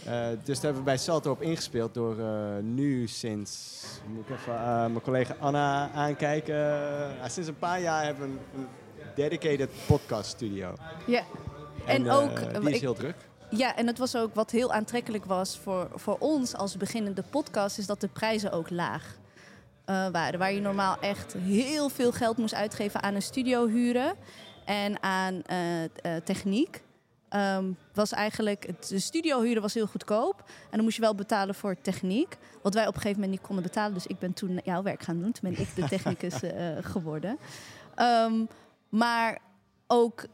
Eh, 0.04 0.28
dus 0.44 0.54
daar 0.54 0.62
hebben 0.64 0.74
we 0.74 0.82
bij 0.82 0.98
Salto 0.98 1.30
op 1.30 1.42
ingespeeld 1.42 1.94
door 1.94 2.16
nu 2.62 3.06
sinds, 3.06 3.82
moet 4.06 4.28
ik 4.28 4.34
even 4.36 4.54
mijn 4.92 5.00
collega 5.00 5.36
Anna 5.40 5.90
aankijken. 5.90 6.56
Ah, 7.22 7.28
sinds 7.28 7.48
een 7.48 7.58
paar 7.58 7.80
jaar 7.80 8.04
hebben 8.04 8.32
we 8.32 8.38
een, 8.58 8.66
dedicated 9.14 9.70
podcast 9.86 10.30
studio. 10.30 10.74
Ja. 11.06 11.22
En, 11.86 12.06
En 12.06 12.10
ook, 12.10 12.36
die 12.60 12.68
is 12.68 12.74
ik- 12.74 12.80
heel 12.80 12.94
druk. 12.94 13.16
Ja, 13.50 13.76
en 13.76 13.86
het 13.86 13.98
was 13.98 14.16
ook 14.16 14.34
wat 14.34 14.50
heel 14.50 14.72
aantrekkelijk 14.72 15.24
was 15.24 15.58
voor, 15.58 15.88
voor 15.94 16.16
ons 16.18 16.54
als 16.54 16.76
beginnende 16.76 17.22
podcast, 17.30 17.78
is 17.78 17.86
dat 17.86 18.00
de 18.00 18.08
prijzen 18.08 18.52
ook 18.52 18.70
laag 18.70 19.16
waren. 19.88 20.38
Waar 20.38 20.52
je 20.52 20.60
normaal 20.60 20.96
echt 21.00 21.32
heel 21.32 21.88
veel 21.88 22.12
geld 22.12 22.36
moest 22.36 22.54
uitgeven 22.54 23.02
aan 23.02 23.14
een 23.14 23.22
studio 23.22 23.66
huren 23.66 24.14
en 24.64 25.02
aan 25.02 25.42
eh, 25.42 25.84
eh, 25.84 25.90
techniek. 26.24 26.82
ehm, 27.28 27.64
was 27.94 28.12
eigenlijk, 28.12 28.66
het, 28.66 28.88
de 28.88 28.98
studio 28.98 29.42
huren 29.42 29.62
was 29.62 29.74
heel 29.74 29.86
goedkoop. 29.86 30.42
En 30.46 30.70
dan 30.70 30.82
moest 30.82 30.96
je 30.96 31.02
wel 31.02 31.14
betalen 31.14 31.54
voor 31.54 31.80
techniek. 31.80 32.36
Wat 32.62 32.74
wij 32.74 32.86
op 32.86 32.94
een 32.94 33.00
gegeven 33.00 33.20
moment 33.20 33.38
niet 33.38 33.46
konden 33.46 33.64
betalen. 33.64 33.94
Dus 33.94 34.06
ik 34.06 34.18
ben 34.18 34.32
toen 34.32 34.60
jouw 34.64 34.82
werk 34.82 35.02
gaan 35.02 35.20
doen. 35.20 35.32
Toen 35.32 35.50
ben 35.50 35.60
ik 35.60 35.74
de 35.74 35.88
technicus 35.96 36.42
eh, 36.42 36.76
geworden. 36.80 37.38
Ehm, 37.94 38.44
maar 38.88 39.38
ook, 39.86 40.24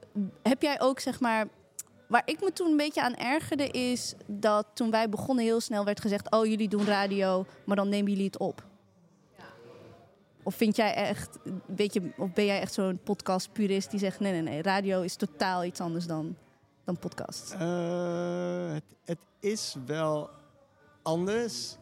heb 0.43 0.63
jij 0.63 0.81
ook 0.81 1.01
zeg 1.01 1.21
maar 1.21 1.47
Waar 2.09 2.23
ik 2.25 2.41
me 2.41 2.53
toen 2.53 2.71
een 2.71 2.77
beetje 2.77 3.03
aan 3.03 3.17
ergerde 3.17 3.69
is 3.69 4.15
dat 4.27 4.67
toen 4.75 4.91
wij 4.91 5.09
begonnen 5.09 5.45
heel 5.45 5.61
snel 5.61 5.85
werd 5.85 6.01
gezegd... 6.01 6.31
oh, 6.31 6.47
jullie 6.47 6.69
doen 6.69 6.85
radio, 6.85 7.47
maar 7.65 7.77
dan 7.77 7.89
nemen 7.89 8.11
jullie 8.11 8.27
het 8.27 8.39
op. 8.39 8.65
Of 10.45 10.55
vind 10.55 10.77
jij 10.77 10.95
echt, 10.95 11.39
weet 11.67 11.95
je, 11.95 12.11
of 12.17 12.33
ben 12.33 12.45
jij 12.45 12.61
echt 12.61 12.73
zo'n 12.73 13.01
podcast-purist 13.05 13.91
die 13.91 13.99
zegt... 14.01 14.21
nee, 14.21 14.33
nee, 14.33 14.43
nee, 14.43 14.63
radio 14.63 15.01
is 15.03 15.17
totaal 15.17 15.65
iets 15.65 15.81
anders 15.81 16.07
dan, 16.07 16.37
dan 16.85 16.99
podcast. 16.99 17.53
Eh, 17.59 18.73
het, 18.73 18.85
het 19.05 19.19
is 19.41 19.77
wel 19.87 20.31
anders. 21.03 21.77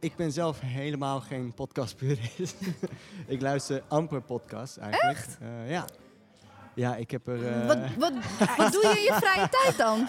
Ik 0.00 0.16
ben 0.16 0.32
zelf 0.32 0.60
helemaal 0.60 1.20
geen 1.20 1.52
podcastpurist. 1.54 2.56
ik 3.26 3.40
luister 3.40 3.82
amper 3.88 4.20
podcasts 4.22 4.78
eigenlijk. 4.78 5.16
Echt? 5.18 5.38
ja. 5.66 5.84
Ja, 6.74 6.96
ik 6.96 7.10
heb 7.10 7.28
er... 7.28 7.46
eh, 7.46 7.66
Wat, 7.66 7.78
wat, 7.98 8.12
wat 8.56 8.72
doe 8.72 8.82
je 8.82 8.88
in 8.96 9.02
je 9.02 9.18
vrije 9.20 9.48
tijd 9.62 9.76
dan? 9.76 10.08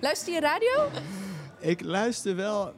Luister 0.00 0.32
je 0.32 0.40
radio? 0.40 0.88
Ik 1.66 1.84
luister 1.84 2.36
wel... 2.36 2.72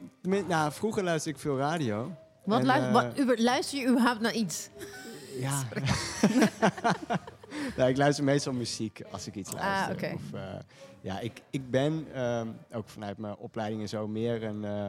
Nou, 0.47 0.71
vroeger 0.71 1.03
luisterde 1.03 1.37
ik 1.37 1.43
veel 1.43 1.57
radio. 1.57 2.11
Wat, 2.43 2.59
En, 2.59 2.65
luister, 2.65 2.87
eh, 2.87 2.93
wat 2.93 3.17
uber- 3.19 3.41
luister 3.41 3.79
je 3.79 3.87
überhaupt 3.87 4.19
naar 4.19 4.33
iets? 4.33 4.69
Ja. 5.39 5.63
nou, 7.77 7.89
ik 7.89 7.97
luister 7.97 8.23
meestal 8.23 8.53
muziek 8.53 9.01
als 9.11 9.27
ik 9.27 9.35
iets 9.35 9.51
luister. 9.53 9.95
oké. 9.95 10.13
Of, 10.13 10.33
eh, 10.33 10.59
ja, 11.01 11.19
ik, 11.19 11.41
ik 11.49 11.69
ben 11.71 12.07
ehm, 12.13 12.47
ook 12.71 12.89
vanuit 12.89 13.17
mijn 13.17 13.35
opleiding 13.37 13.81
en 13.81 13.89
zo 13.89 14.07
meer 14.07 14.43
een, 14.43 14.65
eh, 14.65 14.87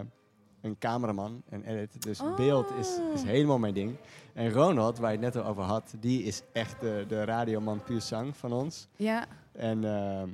een 0.60 0.78
cameraman 0.78 1.42
en 1.48 1.64
edit. 1.64 2.02
Dus 2.02 2.20
beeld 2.36 2.70
is, 2.78 2.98
is 3.14 3.22
helemaal 3.22 3.58
mijn 3.58 3.74
ding. 3.74 3.96
En 4.32 4.52
Ronald, 4.52 4.98
waar 4.98 5.12
je 5.12 5.18
het 5.18 5.34
net 5.34 5.44
al 5.44 5.50
over 5.50 5.62
had, 5.62 5.94
die 6.00 6.22
is 6.22 6.42
echt 6.52 6.80
de, 6.80 7.04
de 7.08 7.24
radioman 7.24 7.82
puur 7.82 8.00
zang 8.00 8.36
van 8.36 8.52
ons. 8.52 8.88
Ja. 8.96 9.26
En 9.52 9.84
ehm, 9.84 10.28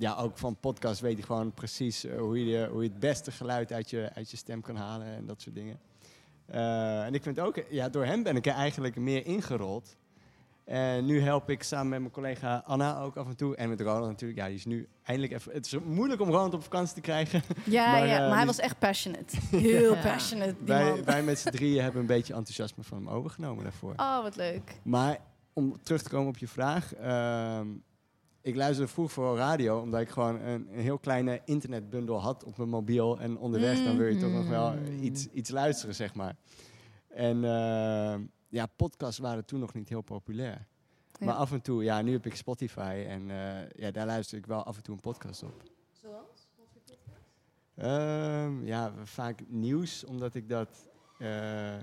ja, 0.00 0.14
ook 0.16 0.38
van 0.38 0.56
podcast 0.60 1.00
weet 1.00 1.14
hij 1.16 1.22
gewoon 1.22 1.52
precies 1.52 2.04
eh, 2.04 2.18
hoe, 2.18 2.44
je, 2.46 2.68
hoe 2.70 2.82
je 2.82 2.88
het 2.88 2.98
beste 3.00 3.30
geluid 3.32 3.72
uit 3.72 3.90
je, 3.90 4.10
uit 4.14 4.30
je 4.30 4.36
stem 4.36 4.60
kan 4.60 4.76
halen 4.76 5.06
en 5.06 5.26
dat 5.26 5.40
soort 5.42 5.54
dingen. 5.54 5.78
Eh, 6.46 7.04
en 7.04 7.14
ik 7.14 7.22
vind 7.22 7.40
ook, 7.40 7.62
ja, 7.70 7.88
door 7.88 8.04
hem 8.04 8.22
ben 8.22 8.36
ik 8.36 8.46
er 8.46 8.52
eigenlijk 8.54 8.96
meer 8.96 9.26
ingerold. 9.26 9.96
En 10.64 11.04
nu 11.04 11.20
help 11.20 11.50
ik 11.50 11.62
samen 11.62 11.88
met 11.88 12.00
mijn 12.00 12.12
collega 12.12 12.62
Anna 12.66 13.00
ook 13.00 13.16
af 13.16 13.26
en 13.28 13.36
toe. 13.36 13.56
En 13.56 13.68
met 13.68 13.80
Ronald 13.80 14.06
natuurlijk. 14.08 14.40
Ja, 14.40 14.46
die 14.46 14.54
is 14.56 14.64
nu 14.64 14.88
eindelijk 15.02 15.34
even... 15.34 15.52
Het 15.52 15.66
is 15.66 15.78
moeilijk 15.84 16.20
om 16.20 16.28
Ronald 16.30 16.54
op 16.54 16.62
vakantie 16.62 16.94
te 16.94 17.00
krijgen. 17.00 17.42
Ja, 17.64 17.90
Maar, 17.92 18.06
ja, 18.06 18.14
eh, 18.22 18.28
maar 18.28 18.36
hij 18.36 18.46
was 18.46 18.58
echt 18.58 18.78
passionate. 18.78 19.36
Heel 19.56 19.94
Ja. 19.94 20.02
passionate, 20.02 20.54
die 20.58 20.66
wij, 20.66 20.90
man. 20.90 21.04
wij 21.04 21.22
met 21.22 21.38
z'n 21.38 21.50
drieën 21.50 21.82
hebben 21.84 22.00
een 22.00 22.06
beetje 22.06 22.34
enthousiasme 22.34 22.82
van 22.82 22.96
hem 22.98 23.08
overgenomen 23.08 23.62
daarvoor. 23.64 23.92
Oh, 23.96 24.22
wat 24.22 24.36
leuk. 24.36 24.78
Maar 24.82 25.18
om 25.52 25.82
terug 25.82 26.02
te 26.02 26.08
komen 26.08 26.28
op 26.28 26.38
je 26.38 26.48
vraag. 26.48 26.94
ehm, 26.94 27.66
ik 28.42 28.54
luisterde 28.56 28.90
vroeger 28.90 29.14
voor 29.14 29.36
radio, 29.36 29.80
omdat 29.80 30.00
ik 30.00 30.08
gewoon 30.08 30.40
een, 30.40 30.68
een 30.72 30.80
heel 30.80 30.98
kleine 30.98 31.40
internetbundel 31.44 32.20
had 32.20 32.44
op 32.44 32.56
mijn 32.56 32.68
mobiel. 32.68 33.20
En 33.20 33.38
onderweg 33.38 33.84
dan 33.84 33.96
wil 33.96 34.06
je 34.06 34.16
toch 34.20 34.32
nog 34.32 34.48
wel 34.48 34.72
Mm. 34.72 35.02
iets, 35.02 35.26
iets 35.26 35.50
luisteren, 35.50 35.94
zeg 35.94 36.14
maar. 36.14 36.36
En 37.08 37.44
eh, 37.44 38.20
ja, 38.48 38.66
podcasts 38.76 39.18
waren 39.18 39.44
toen 39.44 39.60
nog 39.60 39.74
niet 39.74 39.88
heel 39.88 40.02
populair. 40.02 40.66
Ja. 41.18 41.26
Maar 41.26 41.34
af 41.34 41.52
en 41.52 41.60
toe, 41.62 41.84
ja, 41.84 42.02
nu 42.02 42.12
heb 42.12 42.26
ik 42.26 42.34
Spotify 42.34 43.04
en 43.08 43.30
eh, 43.30 43.70
ja, 43.76 43.90
daar 43.90 44.06
luister 44.06 44.38
ik 44.38 44.46
wel 44.46 44.62
af 44.64 44.76
en 44.76 44.82
toe 44.82 44.94
een 44.94 45.00
podcast 45.00 45.42
op. 45.42 45.62
Ehm, 47.76 48.64
ja, 48.66 48.92
vaak 49.04 49.40
nieuws, 49.48 50.04
omdat 50.04 50.34
ik 50.34 50.48
dat 50.48 50.88
eh, 51.18 51.74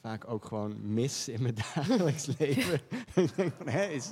vaak 0.00 0.28
ook 0.30 0.44
gewoon 0.44 0.92
mis 0.94 1.28
in 1.28 1.42
mijn 1.42 1.54
dagelijks 1.74 2.26
leven. 2.38 2.80
ik 3.14 3.36
denk 3.36 3.52
van, 3.54 3.68
hè, 3.68 3.86
is, 3.86 4.10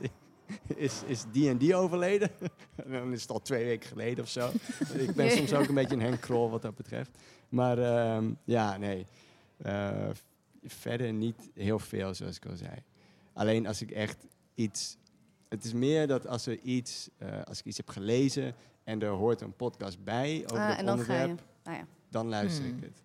is, 0.76 1.03
is 1.07 1.24
die 1.32 1.49
en 1.49 1.59
die 1.59 1.74
overleden? 1.74 2.30
en 2.76 2.90
dan 2.99 3.12
is 3.12 3.22
het 3.22 3.30
al 3.30 3.40
twee 3.42 3.64
weken 3.64 3.88
geleden 3.88 4.24
of 4.24 4.30
zo. 4.30 4.51
ik 5.09 5.14
ben 5.14 5.30
soms 5.30 5.53
ook 5.55 5.68
een 5.68 5.74
beetje 5.74 5.94
een 5.94 6.01
Henk 6.03 6.20
Krol 6.20 6.51
wat 6.51 6.62
dat 6.62 6.74
betreft. 6.74 7.11
Maar 7.49 7.78
ehm, 7.78 8.30
ja, 8.44 8.76
nee. 8.76 9.07
Eh, 9.57 10.09
verder 10.64 11.12
niet 11.12 11.51
heel 11.55 11.78
veel, 11.78 12.14
zoals 12.14 12.36
ik 12.36 12.46
al 12.46 12.57
zei. 12.57 12.74
Alleen 13.32 13.66
als 13.66 13.82
ik 13.82 13.90
echt 13.90 14.26
iets... 14.55 14.96
Het 15.49 15.64
is 15.64 15.72
meer 15.72 16.07
dat 16.07 16.26
als 16.26 16.46
er 16.46 16.59
iets... 16.59 17.09
eh, 17.18 17.42
als 17.44 17.59
ik 17.59 17.64
iets 17.64 17.76
heb 17.76 17.88
gelezen 17.88 18.55
en 18.84 19.03
er 19.03 19.09
hoort 19.09 19.40
een 19.40 19.57
podcast 19.57 20.05
bij 20.05 20.42
over 20.44 20.59
Ah, 20.59 20.68
dat 20.68 20.78
en 20.78 20.86
dan 20.86 20.99
ga 20.99 21.14
je. 21.14 21.20
onderwerp, 21.20 21.49
Nou 21.64 21.76
ja. 21.76 21.86
dan 22.09 22.28
luister 22.28 22.64
Hmm. 22.64 22.76
ik 22.76 22.82
het. 22.84 23.03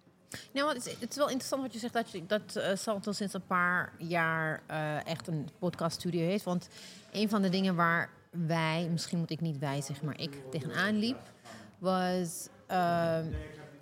Nou, 0.54 0.74
het, 0.74 0.86
is, 0.86 0.94
het 1.00 1.10
is 1.10 1.16
wel 1.16 1.28
interessant 1.28 1.62
wat 1.62 1.74
je 1.74 1.80
zegt 1.80 1.94
dat, 1.94 2.12
je, 2.12 2.26
dat 2.26 2.56
eh, 2.56 2.76
Salto 2.76 3.12
sinds 3.12 3.34
een 3.34 3.46
paar 3.46 3.94
jaar 3.98 4.62
eh, 4.68 5.06
echt 5.06 5.28
een 5.28 5.50
podcaststudio 5.60 6.22
heeft. 6.22 6.44
Want 6.44 6.68
een 7.12 7.30
van 7.30 7.42
de 7.42 7.50
dingen 7.50 7.76
waar 7.76 8.10
wij, 8.30 8.88
misschien 8.92 9.20
moet 9.20 9.32
ik 9.32 9.42
niet 9.42 9.58
wij 9.58 9.82
zeggen, 9.82 10.06
maar 10.06 10.20
ik 10.20 10.52
tegenaan 10.52 10.98
liep, 11.00 11.20
was 11.78 12.48
ehm, 12.68 13.26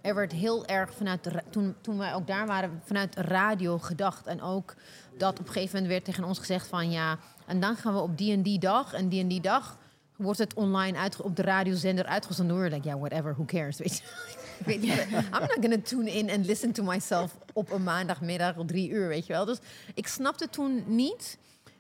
er 0.02 0.16
werd 0.16 0.32
heel 0.32 0.66
erg 0.66 0.94
vanuit, 0.94 1.32
toen, 1.50 1.76
toen 1.82 1.98
wij 1.98 2.14
ook 2.14 2.28
daar 2.28 2.48
waren, 2.48 2.82
vanuit 2.84 3.16
radio 3.16 3.78
gedacht. 3.78 4.28
En 4.28 4.42
ook 4.42 4.76
dat 5.18 5.40
op 5.40 5.48
een 5.48 5.54
gegeven 5.54 5.74
moment 5.74 5.92
werd 5.92 6.06
tegen 6.06 6.24
ons 6.24 6.40
gezegd 6.40 6.68
van 6.68 6.92
ja, 6.92 7.18
en 7.46 7.60
dan 7.60 7.76
gaan 7.76 7.94
we 7.94 8.00
op 8.00 8.18
die 8.18 8.34
en 8.34 8.42
die 8.42 8.60
dag 8.60 8.94
en 8.94 9.10
die 9.10 9.22
en 9.22 9.28
die 9.28 9.42
dag 9.42 9.78
wordt 10.16 10.40
het 10.40 10.54
online 10.54 10.98
uitge- 10.98 11.24
op 11.24 11.36
de 11.36 11.42
radiozender 11.42 12.06
uitgezonden. 12.06 12.56
We 12.56 12.62
were 12.62 12.76
like, 12.76 12.88
ja, 12.88 12.98
whatever, 12.98 13.34
who 13.34 13.46
cares, 13.46 13.78
weet 13.78 13.98
je. 13.98 14.04
Ik 14.62 14.68
weet 14.68 14.82
niet, 14.82 15.08
I'm 15.36 15.42
not 15.42 15.58
gonna 15.62 15.82
tune 15.84 16.12
in 16.12 16.30
and 16.30 16.46
listen 16.46 16.72
to 16.72 16.84
myself 16.84 17.38
op 17.54 17.72
een 17.72 17.84
maandagmiddag 17.84 18.58
om 18.58 18.68
drie 18.68 18.90
uur, 18.90 19.08
weet 19.08 19.26
je 19.26 19.34
wel. 19.34 19.46
Dus 19.46 19.60
ik 19.94 20.08
snapte 20.08 20.50
toen 20.50 20.84
niet 20.88 21.38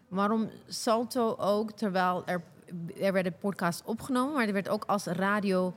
waarom 0.08 0.50
Salto 0.68 1.36
ook, 1.36 1.72
terwijl 1.72 2.24
er, 2.26 2.42
er 3.02 3.14
werden 3.14 3.38
podcasts 3.38 3.84
opgenomen, 3.86 4.34
maar 4.34 4.48
er 4.48 4.54
werd 4.54 4.70
ook 4.70 4.84
als 4.86 5.06
radio 5.06 5.74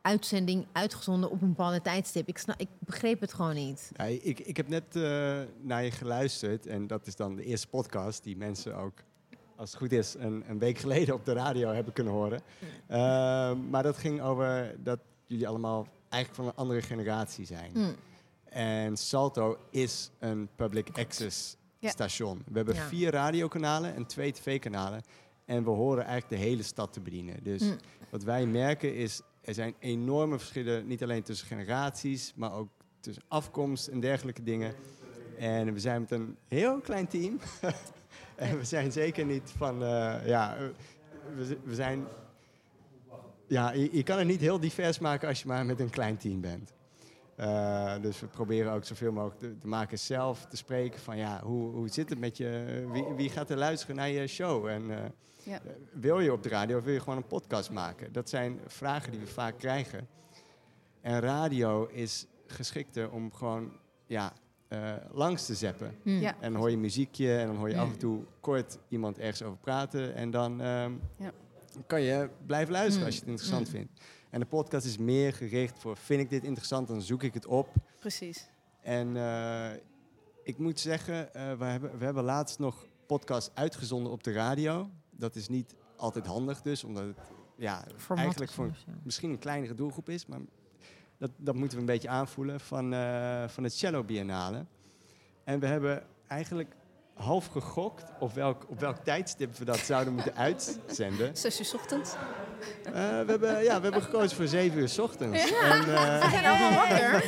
uitzending 0.00 0.66
uitgezonden 0.72 1.30
op 1.30 1.42
een 1.42 1.48
bepaalde 1.48 1.80
tijdstip. 1.80 2.28
Ik, 2.28 2.38
snap, 2.38 2.60
ik 2.60 2.68
begreep 2.78 3.20
het 3.20 3.32
gewoon 3.32 3.54
niet. 3.54 3.90
Ja, 3.96 4.04
ik, 4.04 4.40
ik 4.40 4.56
heb 4.56 4.68
net 4.68 4.96
eh, 4.96 5.40
naar 5.60 5.84
je 5.84 5.90
geluisterd 5.90 6.66
en 6.66 6.86
dat 6.86 7.06
is 7.06 7.16
dan 7.16 7.36
de 7.36 7.44
eerste 7.44 7.68
podcast 7.68 8.24
die 8.24 8.36
mensen 8.36 8.76
ook, 8.76 8.98
als 9.56 9.70
het 9.70 9.78
goed 9.78 9.92
is, 9.92 10.14
een, 10.18 10.44
een 10.48 10.58
week 10.58 10.78
geleden 10.78 11.14
op 11.14 11.24
de 11.24 11.32
radio 11.32 11.68
hebben 11.68 11.92
kunnen 11.92 12.12
horen. 12.12 12.40
Ehm, 12.88 13.70
maar 13.70 13.82
dat 13.82 13.96
ging 13.96 14.22
over 14.22 14.74
dat 14.78 14.98
jullie 15.26 15.48
allemaal 15.48 15.86
eigenlijk 16.12 16.34
van 16.34 16.46
een 16.46 16.54
andere 16.56 16.82
generatie 16.82 17.44
zijn. 17.46 17.70
Mm. 17.74 17.94
En 18.44 18.96
Salto 18.96 19.58
is 19.70 20.10
een 20.18 20.48
public 20.56 20.88
access 20.98 21.56
Ja. 21.78 21.90
station. 21.90 22.42
We 22.46 22.56
hebben 22.56 22.74
Ja. 22.74 22.86
vier 22.86 23.10
radiokanalen 23.10 23.94
en 23.94 24.06
twee 24.06 24.32
tv-kanalen. 24.32 25.02
En 25.44 25.64
we 25.64 25.70
horen 25.70 26.04
eigenlijk 26.04 26.42
de 26.42 26.48
hele 26.48 26.62
stad 26.62 26.92
te 26.92 27.00
bedienen. 27.00 27.42
Dus 27.42 27.62
Mm. 27.62 27.76
wat 28.10 28.22
wij 28.22 28.46
merken 28.46 28.94
is, 28.94 29.20
er 29.40 29.54
zijn 29.54 29.74
enorme 29.78 30.38
verschillen, 30.38 30.86
niet 30.86 31.02
alleen 31.02 31.22
tussen 31.22 31.46
generaties, 31.46 32.32
maar 32.36 32.52
ook 32.52 32.68
tussen 33.00 33.22
afkomst 33.28 33.86
en 33.86 34.00
dergelijke 34.00 34.42
dingen. 34.42 34.74
En 35.38 35.72
we 35.72 35.80
zijn 35.80 36.00
met 36.00 36.10
een 36.10 36.36
heel 36.48 36.80
klein 36.80 37.06
team. 37.08 37.38
en 38.36 38.58
we 38.58 38.64
zijn 38.64 38.92
zeker 38.92 39.24
niet 39.24 39.52
van, 39.56 39.82
eh, 39.82 40.26
ja, 40.26 40.56
we, 41.36 41.58
we 41.64 41.74
zijn, 41.74 42.06
ja, 43.46 43.72
je, 43.72 43.88
je 43.96 44.02
kan 44.02 44.18
het 44.18 44.26
niet 44.26 44.40
heel 44.40 44.60
divers 44.60 44.98
maken 44.98 45.28
als 45.28 45.42
je 45.42 45.48
maar 45.48 45.66
met 45.66 45.80
een 45.80 45.90
klein 45.90 46.16
team 46.16 46.40
bent. 46.40 46.72
Eh, 47.36 47.94
dus 48.00 48.20
we 48.20 48.26
proberen 48.26 48.72
ook 48.72 48.84
zoveel 48.84 49.12
mogelijk 49.12 49.40
de, 49.40 49.58
de 49.58 49.66
makers 49.66 50.06
zelf 50.06 50.46
te 50.46 50.56
spreken 50.56 51.00
van 51.00 51.16
ja, 51.16 51.40
hoe, 51.44 51.70
hoe 51.74 51.88
zit 51.88 52.08
het 52.10 52.18
met 52.18 52.36
je, 52.36 52.82
wie, 52.92 53.04
wie 53.16 53.30
gaat 53.30 53.50
er 53.50 53.56
luisteren 53.56 53.96
naar 53.96 54.08
je 54.08 54.26
show? 54.26 54.66
En 54.66 54.90
eh, 54.90 55.04
Ja. 55.44 55.60
wil 55.92 56.20
je 56.20 56.32
op 56.32 56.42
de 56.42 56.48
radio 56.48 56.78
of 56.78 56.84
wil 56.84 56.92
je 56.92 57.00
gewoon 57.00 57.16
een 57.16 57.26
podcast 57.26 57.70
maken? 57.70 58.12
Dat 58.12 58.28
zijn 58.28 58.60
vragen 58.66 59.10
die 59.10 59.20
we 59.20 59.26
vaak 59.26 59.58
krijgen. 59.58 60.08
En 61.00 61.20
radio 61.20 61.86
is 61.86 62.26
geschikter 62.46 63.10
om 63.10 63.32
gewoon 63.32 63.72
ja, 64.06 64.32
eh, 64.68 64.92
langs 65.10 65.46
te 65.46 65.54
zeppen. 65.54 65.94
Hmm. 66.02 66.20
Ja. 66.20 66.34
En 66.40 66.52
dan 66.52 66.60
hoor 66.60 66.70
je 66.70 66.76
muziekje 66.78 67.36
en 67.38 67.46
dan 67.46 67.56
hoor 67.56 67.68
je 67.68 67.74
Hmm. 67.74 67.84
af 67.84 67.92
en 67.92 67.98
toe 67.98 68.24
kort 68.40 68.78
iemand 68.88 69.18
ergens 69.18 69.42
over 69.42 69.58
praten. 69.58 70.14
En 70.14 70.30
dan 70.30 70.60
ehm, 70.60 70.92
Ja. 71.16 71.30
Kan 71.86 72.00
je 72.00 72.30
blijven 72.46 72.72
luisteren 72.72 73.06
als 73.06 73.14
je 73.14 73.20
het 73.20 73.28
interessant 73.28 73.68
Hmm. 73.68 73.76
vindt. 73.76 74.00
En 74.30 74.40
de 74.40 74.46
podcast 74.46 74.86
is 74.86 74.98
meer 74.98 75.32
gericht 75.32 75.78
voor, 75.78 75.96
vind 75.96 76.20
ik 76.20 76.30
dit 76.30 76.44
interessant, 76.44 76.88
dan 76.88 77.02
zoek 77.02 77.22
ik 77.22 77.34
het 77.34 77.46
op. 77.46 77.68
Precies. 77.98 78.48
En 78.80 79.16
eh, 79.16 79.70
ik 80.42 80.58
moet 80.58 80.80
zeggen, 80.80 81.34
eh, 81.34 81.52
we, 81.58 81.64
hebben, 81.64 81.98
we 81.98 82.04
hebben 82.04 82.24
laatst 82.24 82.58
nog 82.58 82.86
podcast 83.06 83.50
uitgezonden 83.54 84.12
op 84.12 84.22
de 84.22 84.32
radio. 84.32 84.90
Dat 85.10 85.36
is 85.36 85.48
niet 85.48 85.74
altijd 85.96 86.26
handig 86.26 86.62
dus, 86.62 86.84
omdat 86.84 87.04
het 87.04 87.18
ja, 87.56 87.84
Format 87.96 88.24
eigenlijk 88.24 88.52
voor 88.52 88.66
ja. 88.66 88.92
misschien 89.02 89.30
een 89.30 89.38
kleinere 89.38 89.74
doelgroep 89.74 90.08
is. 90.08 90.26
Maar 90.26 90.40
dat, 91.18 91.30
dat 91.36 91.54
moeten 91.54 91.74
we 91.74 91.80
een 91.80 91.90
beetje 91.92 92.08
aanvoelen 92.08 92.60
van, 92.60 92.92
eh, 92.92 93.48
van 93.48 93.64
het 93.64 93.74
Cello 93.74 94.04
Biennale. 94.04 94.66
En 95.44 95.60
we 95.60 95.66
hebben 95.66 96.06
eigenlijk 96.26 96.74
half 97.14 97.46
gegokt 97.46 98.04
op 98.20 98.34
welk, 98.34 98.64
op 98.68 98.80
welk 98.80 98.96
tijdstip 99.04 99.56
we 99.58 99.64
dat 99.64 99.78
zouden 99.78 100.14
moeten 100.14 100.36
uitzenden. 100.36 101.36
Zes 101.36 101.58
uur 101.60 101.64
's 101.66 101.74
ochtends. 101.74 102.10
Eh, 102.84 102.92
we, 102.92 103.24
hebben, 103.26 103.62
ja, 103.62 103.76
we 103.76 103.82
hebben 103.82 104.02
gekozen 104.02 104.36
voor 104.36 104.46
zeven 104.46 104.78
uur 104.78 104.88
's 104.88 104.98
ochtends. 104.98 105.50
En, 105.50 105.94
eh, 105.94 106.22
Ze 106.24 106.30
zijn 106.30 106.44
allemaal 106.46 106.72
wakker. 106.72 107.24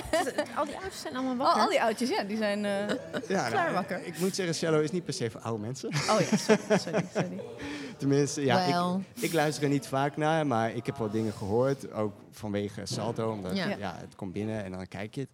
al 0.58 0.64
die 0.64 0.74
ouders 0.74 1.00
zijn 1.00 1.16
allemaal 1.16 1.32
Al, 1.32 1.44
wakker. 1.44 1.62
al 1.62 1.68
die 1.68 1.82
oudjes, 1.82 2.08
ja, 2.08 2.22
die 2.22 2.36
zijn... 2.36 2.64
eh, 2.64 2.88
ja, 3.28 3.48
Klaar 3.48 3.50
nou, 3.52 3.72
wakker. 3.72 4.06
Ik 4.06 4.18
moet 4.18 4.34
zeggen, 4.34 4.54
cello 4.54 4.80
is 4.80 4.90
niet 4.90 5.04
per 5.04 5.14
se 5.14 5.30
voor 5.30 5.40
oude 5.40 5.60
mensen. 5.62 5.88
Oh 5.88 6.20
ja, 6.30 6.36
sorry, 6.36 6.78
sorry, 6.78 7.04
sorry. 7.14 7.40
Tenminste, 7.98 8.44
ja, 8.44 8.60
ik, 8.60 9.22
ik 9.22 9.32
luister 9.32 9.62
er 9.64 9.68
niet 9.70 9.86
vaak 9.86 10.16
naar, 10.16 10.46
maar 10.46 10.74
ik 10.74 10.86
heb 10.86 10.96
wel 10.96 11.10
dingen 11.10 11.32
gehoord. 11.32 11.92
Ook 11.92 12.12
vanwege 12.30 12.80
Salto, 12.84 13.30
omdat 13.32 13.56
Ja. 13.56 13.66
ja. 13.68 13.94
het 13.98 14.14
komt 14.16 14.32
binnen 14.32 14.64
en 14.64 14.70
dan 14.72 14.86
kijk 14.86 15.14
je 15.14 15.20
het. 15.20 15.30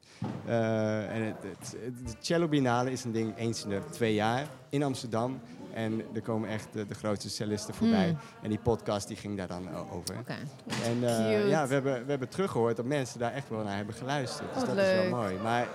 Eh, 0.47 1.15
en 1.15 1.23
het, 1.23 1.37
het, 1.43 1.77
het- 1.85 2.07
de 2.07 2.13
Cello 2.21 2.49
Biennale 2.49 2.93
is 2.93 3.05
een 3.05 3.13
ding 3.13 3.37
eens 3.37 3.63
in 3.65 3.69
de 3.71 3.81
twee 3.91 4.15
jaar 4.15 4.47
in 4.69 4.83
Amsterdam. 4.83 5.41
En 5.73 6.03
er 6.15 6.23
komen 6.23 6.49
echt 6.49 6.67
de, 6.73 6.87
de 6.87 6.95
grootste 6.95 7.31
cellisten 7.31 7.75
voorbij. 7.75 8.07
Hmm. 8.09 8.19
En 8.43 8.49
die 8.49 8.59
podcast 8.59 9.09
die 9.09 9.17
ging 9.17 9.37
daar 9.37 9.49
dan 9.49 9.69
over. 9.93 10.19
Oké. 10.19 10.37
En 10.85 11.05
eh, 11.09 11.49
ja, 11.49 11.67
we 11.67 11.73
hebben, 11.75 12.05
we 12.05 12.11
hebben 12.11 12.29
teruggehoord 12.29 12.77
dat 12.77 12.85
mensen 12.85 13.19
daar 13.19 13.33
echt 13.33 13.49
wel 13.49 13.63
naar 13.65 13.77
hebben 13.77 13.95
geluisterd. 13.95 14.55
Dus 14.55 14.65
dat 14.65 14.77
is 14.77 14.93
wel 14.95 15.09
mooi. 15.09 15.35
Maar 15.43 15.69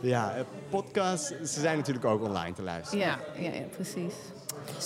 ja, 0.00 0.34
eh, 0.34 0.42
podcasts, 0.70 1.26
ze 1.28 1.60
zijn 1.60 1.76
natuurlijk 1.76 2.04
ook 2.04 2.22
online 2.22 2.52
te 2.54 2.62
luisteren. 2.62 3.04
Ja, 3.06 3.18
ja, 3.38 3.50
ja, 3.52 3.62
precies. 3.70 4.14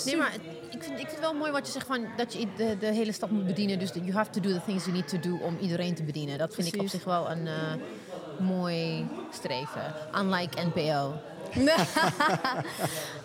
Nee, 0.04 0.16
maar 0.16 0.36
ik 0.74 0.82
vind, 0.82 0.98
ik 0.98 1.08
vind 1.08 1.10
het 1.10 1.20
wel 1.20 1.34
mooi 1.34 1.52
wat 1.52 1.66
je 1.66 1.72
zegt 1.72 1.86
van 1.86 2.06
dat 2.16 2.32
je 2.32 2.46
de, 2.56 2.76
de 2.78 2.86
hele 2.86 3.12
stad 3.12 3.30
moet 3.30 3.46
bedienen. 3.46 3.78
Dus 3.78 3.92
you 3.92 4.12
have 4.12 4.30
to 4.30 4.40
do 4.40 4.52
the 4.52 4.60
things 4.66 4.84
you 4.84 4.96
need 4.96 5.08
to 5.08 5.20
do 5.20 5.36
om 5.36 5.56
iedereen 5.60 5.94
te 5.94 6.02
bedienen. 6.02 6.38
Dat 6.38 6.54
vind 6.54 6.74
ik 6.74 6.80
op 6.80 6.88
zich 6.88 7.04
wel 7.04 7.30
een 7.30 7.46
eh, 7.46 7.74
mooi 8.38 9.06
streven. 9.30 9.94
Unlike 10.14 10.62
NPO. 10.62 11.14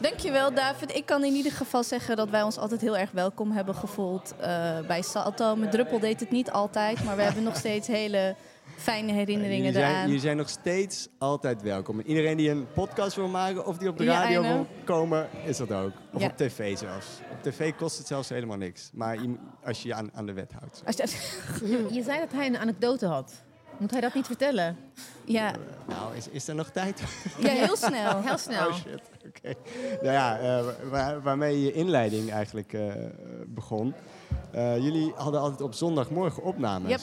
Dankjewel, 0.08 0.54
David. 0.54 0.96
Ik 0.96 1.06
kan 1.06 1.24
in 1.24 1.34
ieder 1.34 1.52
geval 1.52 1.84
zeggen 1.84 2.16
dat 2.16 2.30
wij 2.30 2.42
ons 2.42 2.58
altijd 2.58 2.82
heel 2.82 2.98
erg 2.98 3.12
welkom 3.12 3.52
hebben 3.52 3.76
gevoeld 3.76 4.34
eh, 4.40 4.80
bij 4.88 5.02
Salto. 5.02 5.56
Met 5.56 5.72
Druppel 5.72 6.00
deed 6.00 6.20
het 6.20 6.32
niet 6.32 6.52
altijd, 6.52 7.04
maar 7.04 7.16
we 7.16 7.22
hebben 7.22 7.44
nog 7.44 7.56
steeds 7.56 7.88
hele 7.88 8.36
fijne 8.78 9.12
herinneringen 9.12 9.76
eraan. 9.76 10.06
jullie 10.06 10.20
zijn 10.20 10.38
nog 10.38 10.50
steeds 10.50 11.08
altijd 11.18 11.62
welkom. 11.62 12.00
En 12.00 12.08
iedereen 12.08 12.38
die 12.38 12.50
een 12.50 12.68
podcast 12.74 13.16
wil 13.16 13.28
maken 13.28 13.66
of 13.66 13.78
die 13.78 13.90
op 13.90 13.98
de 13.98 14.04
Ja, 14.04 14.22
radio 14.22 14.42
wil 14.42 14.68
komen, 14.84 15.28
is 15.46 15.58
dat 15.58 15.72
ook. 15.72 15.92
Of 16.14 16.22
Ja. 16.22 16.28
op 16.28 16.38
tv 16.38 16.78
zelfs. 16.78 17.08
Op 17.32 17.42
tv 17.44 17.74
kost 17.76 17.98
het 17.98 18.08
zelfs 18.08 18.30
helemaal 18.30 18.58
niks. 18.58 18.90
Maar 18.94 19.22
je 19.22 19.36
als 19.64 19.82
je 19.82 19.88
je 19.88 19.94
aan, 19.94 20.10
aan 20.14 20.26
de 20.26 20.34
wet 20.34 20.52
houdt. 20.60 20.82
Als 20.86 20.96
je- 21.94 22.04
zei 22.04 22.20
dat 22.20 22.32
hij 22.32 22.46
een 22.48 22.58
anekdote 22.58 23.06
had. 23.06 23.32
Moet 23.78 23.92
hij 23.92 24.02
dat 24.02 24.14
niet 24.14 24.26
vertellen? 24.26 24.78
ja, 25.26 25.52
Nou, 25.88 26.16
is, 26.16 26.28
is 26.30 26.48
er 26.48 26.56
nog 26.56 26.70
tijd? 26.70 27.02
ja, 27.40 27.50
heel 27.50 27.76
snel. 27.78 28.22
Heel 28.22 28.38
snel. 28.38 28.68
Oh 28.68 28.74
shit, 28.76 29.02
oké. 29.28 29.54
Nou 30.02 30.14
ja, 30.14 30.40
eh, 30.40 30.66
waar- 30.90 31.22
waarmee 31.22 31.62
je 31.64 31.74
inleiding 31.74 32.32
eigenlijk 32.32 32.74
eh, 32.74 32.82
begon. 33.48 33.94
Eh, 34.52 34.78
jullie 34.78 35.14
hadden 35.16 35.40
altijd 35.42 35.62
op 35.62 35.74
zondagmorgen 35.74 36.44
opnames. 36.44 36.90
Yep. 36.90 37.00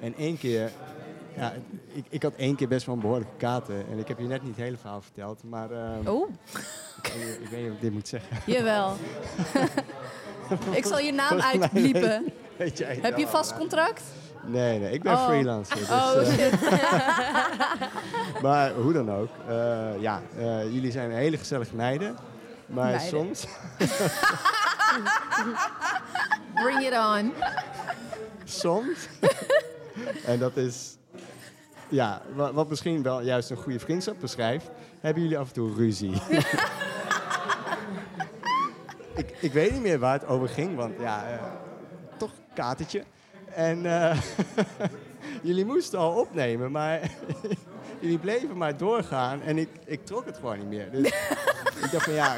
En 0.00 0.14
één 0.16 0.38
keer, 0.38 0.70
ja, 1.36 1.52
ik, 1.92 2.04
ik 2.08 2.22
had 2.22 2.34
één 2.34 2.56
keer 2.56 2.68
best 2.68 2.86
wel 2.86 2.94
een 2.94 3.00
behoorlijke 3.00 3.36
kater. 3.36 3.84
En 3.90 3.98
ik 3.98 4.08
heb 4.08 4.18
je 4.18 4.24
net 4.26 4.42
niet 4.42 4.56
het 4.56 4.64
hele 4.64 4.76
verhaal 4.76 5.02
verteld, 5.02 5.42
maar 5.44 5.70
ehm, 5.70 6.06
Oh, 6.08 6.30
ik, 7.02 7.38
ik 7.42 7.48
weet 7.50 7.60
niet 7.60 7.68
of 7.70 7.74
ik 7.74 7.80
dit 7.80 7.92
moet 7.92 8.08
zeggen. 8.08 8.36
jawel. 8.46 8.96
Ik 10.72 10.84
zal 10.86 10.98
je 10.98 11.12
naam 11.12 11.40
uitbliepen. 11.40 12.32
weet 12.56 12.78
jij 12.78 12.98
Heb 13.02 13.18
je 13.18 13.26
vast 13.26 13.56
contract? 13.56 14.02
Nee, 14.46 14.78
nee, 14.78 14.92
ik 14.92 15.02
ben 15.02 15.12
Oh. 15.12 15.26
freelancer. 15.26 15.76
Dus, 15.76 15.88
Oh, 15.90 16.12
eh, 16.16 16.26
shit. 16.26 16.60
maar 18.42 18.72
hoe 18.72 18.92
dan 18.92 19.10
ook. 19.12 19.28
eh, 19.48 20.00
ja, 20.00 20.22
eh, 20.38 20.62
jullie 20.72 20.90
zijn 20.92 21.10
hele 21.10 21.36
gezellige 21.38 21.74
meiden. 21.76 22.16
Maar 22.66 22.84
Meiden. 22.84 23.08
soms, 23.08 23.46
Bring 26.54 26.80
it 26.86 26.92
on. 26.98 27.32
soms. 28.62 29.08
en 30.24 30.38
dat 30.38 30.56
is, 30.56 30.96
ja, 31.92 32.22
wat, 32.34 32.68
misschien 32.68 33.02
wel 33.02 33.22
juist 33.22 33.50
een 33.50 33.56
goede 33.56 33.78
vriendschap 33.78 34.20
beschrijft, 34.20 34.70
hebben 35.00 35.22
jullie 35.22 35.38
af 35.38 35.48
en 35.48 35.54
toe 35.54 35.74
ruzie. 35.74 36.12
ik, 39.14 39.36
ik 39.40 39.52
weet 39.52 39.72
niet 39.72 39.82
meer 39.82 39.98
waar 39.98 40.12
het 40.12 40.26
over 40.26 40.48
ging, 40.48 40.76
want 40.76 40.94
ja, 40.98 41.30
eh, 41.30 41.42
toch 42.16 42.30
katertje. 42.54 43.04
En 43.54 43.86
eh, 43.86 44.20
jullie 45.42 45.64
moesten 45.64 45.98
al 45.98 46.20
opnemen, 46.20 46.70
maar 46.70 47.00
jullie 48.02 48.18
bleven 48.18 48.56
maar 48.56 48.76
doorgaan 48.76 49.42
en 49.42 49.58
ik, 49.58 49.68
ik 49.84 50.04
trok 50.06 50.24
het 50.26 50.36
gewoon 50.36 50.58
niet 50.58 50.66
meer. 50.68 50.90
Dus 50.90 51.06
ik 51.84 51.88
dacht 51.92 52.04
van 52.04 52.12
ja, 52.12 52.36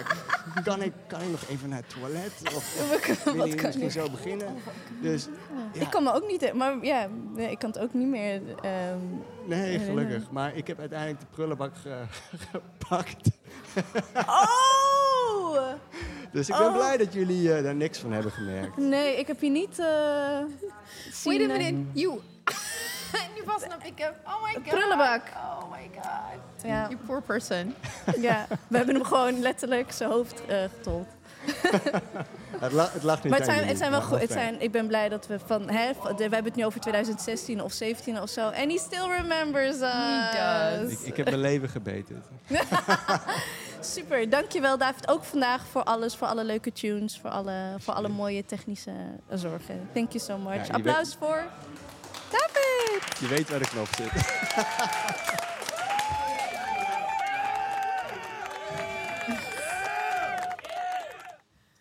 kan 0.65 0.83
ik, 0.83 0.93
kan 1.07 1.21
ik 1.21 1.31
nog 1.31 1.41
even 1.49 1.69
naar 1.69 1.79
het 1.87 1.95
toilet? 2.01 2.33
Of, 2.55 2.75
willen 3.25 3.25
kan 3.25 3.35
jullie 3.37 3.63
misschien 3.63 3.85
ik? 3.85 3.91
zo 3.91 4.11
beginnen? 4.11 4.55
Dus 5.01 5.29
ja, 5.73 5.81
Ik 5.81 5.91
kan 5.91 6.03
me 6.03 6.13
ook 6.13 6.27
niet... 6.31 6.53
Maar 6.55 6.85
ja, 6.85 7.09
nee, 7.35 7.51
ik 7.51 7.59
kan 7.59 7.71
het 7.71 7.79
ook 7.79 7.95
niet 7.95 8.09
meer... 8.09 8.41
ehm, 8.63 8.99
nee, 9.47 9.79
gelukkig. 9.79 10.31
Maar 10.31 10.57
ik 10.57 10.67
heb 10.67 10.79
uiteindelijk 10.79 11.21
de 11.21 11.27
prullenbak 11.31 11.73
ge- 11.77 12.05
gepakt. 12.51 13.31
Oh! 14.27 15.59
Dus 16.33 16.49
ik 16.49 16.57
ben 16.57 16.67
Oh. 16.67 16.75
blij 16.75 16.97
dat 16.97 17.13
jullie 17.13 17.55
eh, 17.55 17.63
daar 17.63 17.75
niks 17.75 17.99
van 17.99 18.13
hebben 18.13 18.33
gemerkt. 18.33 18.77
Nee, 18.77 19.17
ik 19.17 19.27
heb 19.27 19.41
je 19.41 19.51
niet 19.51 19.79
eh 19.79 19.87
zien... 21.13 21.39
Wait 21.39 21.51
a 21.51 21.55
eh, 21.55 21.59
minute. 21.65 22.01
You. 22.01 22.21
nu 23.37 23.43
pas 23.45 23.63
snap 23.63 23.85
ik 23.85 23.99
hem. 23.99 24.13
Oh 24.27 24.43
my 24.43 24.53
god. 24.55 24.63
Prullenbak. 24.65 25.23
Oh 25.37 25.71
my 25.71 25.91
god. 25.95 26.63
Ja. 26.65 26.83
You 26.89 26.97
poor 27.07 27.23
person. 27.23 27.75
Ja, 28.21 28.47
we 28.69 28.77
hebben 28.77 28.95
hem 28.95 29.05
gewoon 29.05 29.41
letterlijk 29.41 29.93
zijn 29.93 30.11
hoofd 30.11 30.47
eh 30.47 30.57
getold. 30.77 31.07
Het, 32.59 32.73
la- 32.73 32.91
het 32.93 33.03
lag 33.03 33.23
niet 33.23 33.31
Maar 33.31 33.41
het 33.41 33.49
zijn, 33.49 33.67
het 33.67 33.79
zijn 33.79 33.91
wel 33.91 34.01
maar 34.01 34.09
goed. 34.09 34.21
Het 34.21 34.31
zijn, 34.33 34.61
ik 34.61 34.73
ben 34.73 34.87
blij 34.87 35.09
dat 35.09 35.27
we 35.27 35.39
van. 35.47 35.71
Hè, 35.71 35.95
van- 35.95 36.09
de- 36.17 36.29
we 36.29 36.35
hebben 36.35 36.45
het 36.45 36.55
nu 36.55 36.65
over 36.65 36.81
2016 36.81 37.63
of 37.63 37.73
17 37.73 38.21
of 38.23 38.29
zo. 38.29 38.51
En 38.51 38.71
he 38.71 38.79
still 38.79 39.07
remembers 39.17 39.75
us. 39.77 39.81
He 39.81 40.79
does. 40.81 40.93
Ik, 40.93 40.99
ik 41.01 41.17
heb 41.17 41.27
mijn 41.27 41.41
leven 41.41 41.69
gebeten. 41.69 42.23
Super, 43.81 44.31
dankjewel 44.31 44.79
David. 44.79 45.09
Ook 45.09 45.25
vandaag 45.25 45.67
voor 45.71 45.83
alles, 45.85 46.17
voor 46.17 46.27
alle 46.27 46.45
leuke 46.45 46.73
tunes, 46.73 47.19
voor 47.21 47.31
alle, 47.31 47.75
voor 47.79 47.95
alle 47.95 48.09
mooie 48.09 48.45
technische 48.45 48.93
zorgen. 49.33 49.89
Thank 49.93 50.13
you 50.13 50.25
so 50.25 50.39
much. 50.39 50.67
Ja, 50.67 50.75
Applaus 50.75 51.17
voor 51.19 51.43
David. 52.31 53.19
Je 53.19 53.27
weet 53.29 53.51
waar 53.51 53.59
de 53.59 53.69
knop 53.69 53.89
zit. 53.97 54.13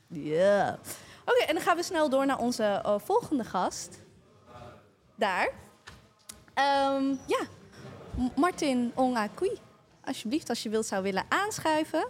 Ja. 0.08 0.80
Oké, 1.26 1.44
en 1.48 1.54
dan 1.54 1.64
gaan 1.64 1.76
we 1.76 1.84
snel 1.84 2.10
door 2.10 2.26
naar 2.26 2.38
onze 2.38 2.64
eh, 2.64 2.96
volgende 2.98 3.44
gast. 3.44 4.02
Daar. 5.16 5.50
Ehm, 6.54 7.16
ja, 7.28 7.40
Martin 8.36 8.92
Ongakui. 8.96 9.60
Alsjeblieft, 10.04 10.50
als 10.50 10.64
je 10.64 10.70
wilt 10.70 10.86
zou 10.86 11.04
willen 11.04 11.26
aanschuiven. 11.30 12.08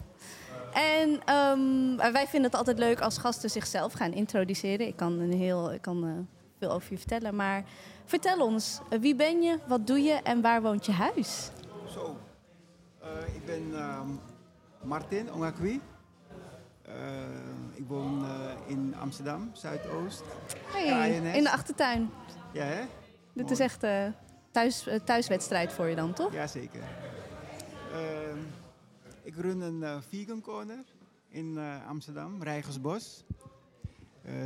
En 0.73 1.21
ehm, 1.25 1.95
wij 1.95 2.27
vinden 2.27 2.43
het 2.43 2.55
altijd 2.55 2.77
leuk 2.77 2.99
als 3.01 3.17
gasten 3.17 3.49
zichzelf 3.49 3.93
gaan 3.93 4.13
introduceren. 4.13 4.87
Ik 4.87 4.95
kan, 4.95 5.19
een 5.19 5.33
heel, 5.33 5.73
ik 5.73 5.81
kan 5.81 6.03
eh, 6.03 6.11
veel 6.59 6.71
over 6.71 6.91
je 6.91 6.97
vertellen, 6.97 7.35
maar 7.35 7.63
vertel 8.05 8.39
ons, 8.45 8.79
eh, 8.89 8.99
wie 8.99 9.15
ben 9.15 9.41
je, 9.41 9.59
wat 9.67 9.87
doe 9.87 9.99
je 9.99 10.13
en 10.13 10.41
waar 10.41 10.61
woont 10.61 10.85
je 10.85 10.91
huis? 10.91 11.51
Zo, 11.89 12.17
Eh, 12.99 13.35
ik 13.35 13.45
ben 13.45 13.75
ehm, 13.75 14.07
Martin 14.83 15.33
Ongakwi. 15.33 15.81
Eh, 16.81 16.93
ik 17.73 17.87
woon 17.87 18.25
in 18.67 18.95
Amsterdam, 18.99 19.49
Zuidoost. 19.53 20.23
Hey, 20.65 21.15
in 21.37 21.43
de 21.43 21.51
achtertuin. 21.51 22.09
Ja, 22.53 22.63
hè? 22.63 22.81
Dit 23.33 23.43
Mooi. 23.43 23.51
is 23.51 23.59
echt 23.59 23.79
thuis, 24.51 24.87
thuiswedstrijd 25.05 25.73
voor 25.73 25.87
je 25.87 25.95
dan, 25.95 26.13
toch? 26.13 26.33
Jazeker. 26.33 26.81
Ehm 27.93 28.37
ik 29.23 29.35
run 29.35 29.61
een 29.61 30.01
vegan 30.01 30.41
corner 30.41 30.83
in 31.27 31.59
Amsterdam, 31.87 32.43
Rijgersbos. 32.43 33.23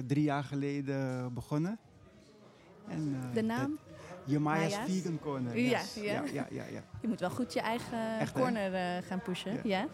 Drie 0.07 0.23
jaar 0.23 0.43
geleden 0.43 1.33
begonnen. 1.33 1.79
En, 2.89 3.19
eh, 3.29 3.33
De 3.33 3.41
naam? 3.41 3.77
Jemaya's 4.23 4.71
Maya's? 4.75 4.91
Vegan 4.91 5.19
Corner. 5.19 5.57
Ja, 5.59 5.69
yes. 5.79 5.93
ja. 5.93 6.03
ja, 6.03 6.23
ja, 6.33 6.47
ja, 6.49 6.63
ja. 6.71 6.83
Je 7.01 7.07
moet 7.07 7.19
wel 7.19 7.29
goed 7.29 7.53
je 7.53 7.61
eigen 7.61 8.19
Echt, 8.19 8.31
corner 8.33 8.73
eh, 8.73 9.07
gaan 9.07 9.21
pushen. 9.21 9.53
Ja. 9.53 9.59
Ja. 9.63 9.87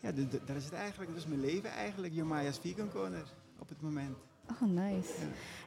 Ja, 0.00 0.12
de- 0.12 0.28
de- 0.28 0.40
dat 0.46 0.56
is 0.56 0.64
het 0.64 0.72
eigenlijk. 0.72 1.10
Dat 1.10 1.20
is 1.20 1.26
mijn 1.26 1.40
leven 1.40 1.70
eigenlijk, 1.70 2.14
Jemaya's 2.14 2.58
Vegan 2.60 2.90
Corner 2.90 3.24
op 3.58 3.68
het 3.68 3.80
moment. 3.80 4.16
Oh, 4.62 4.68
nice. 4.68 5.10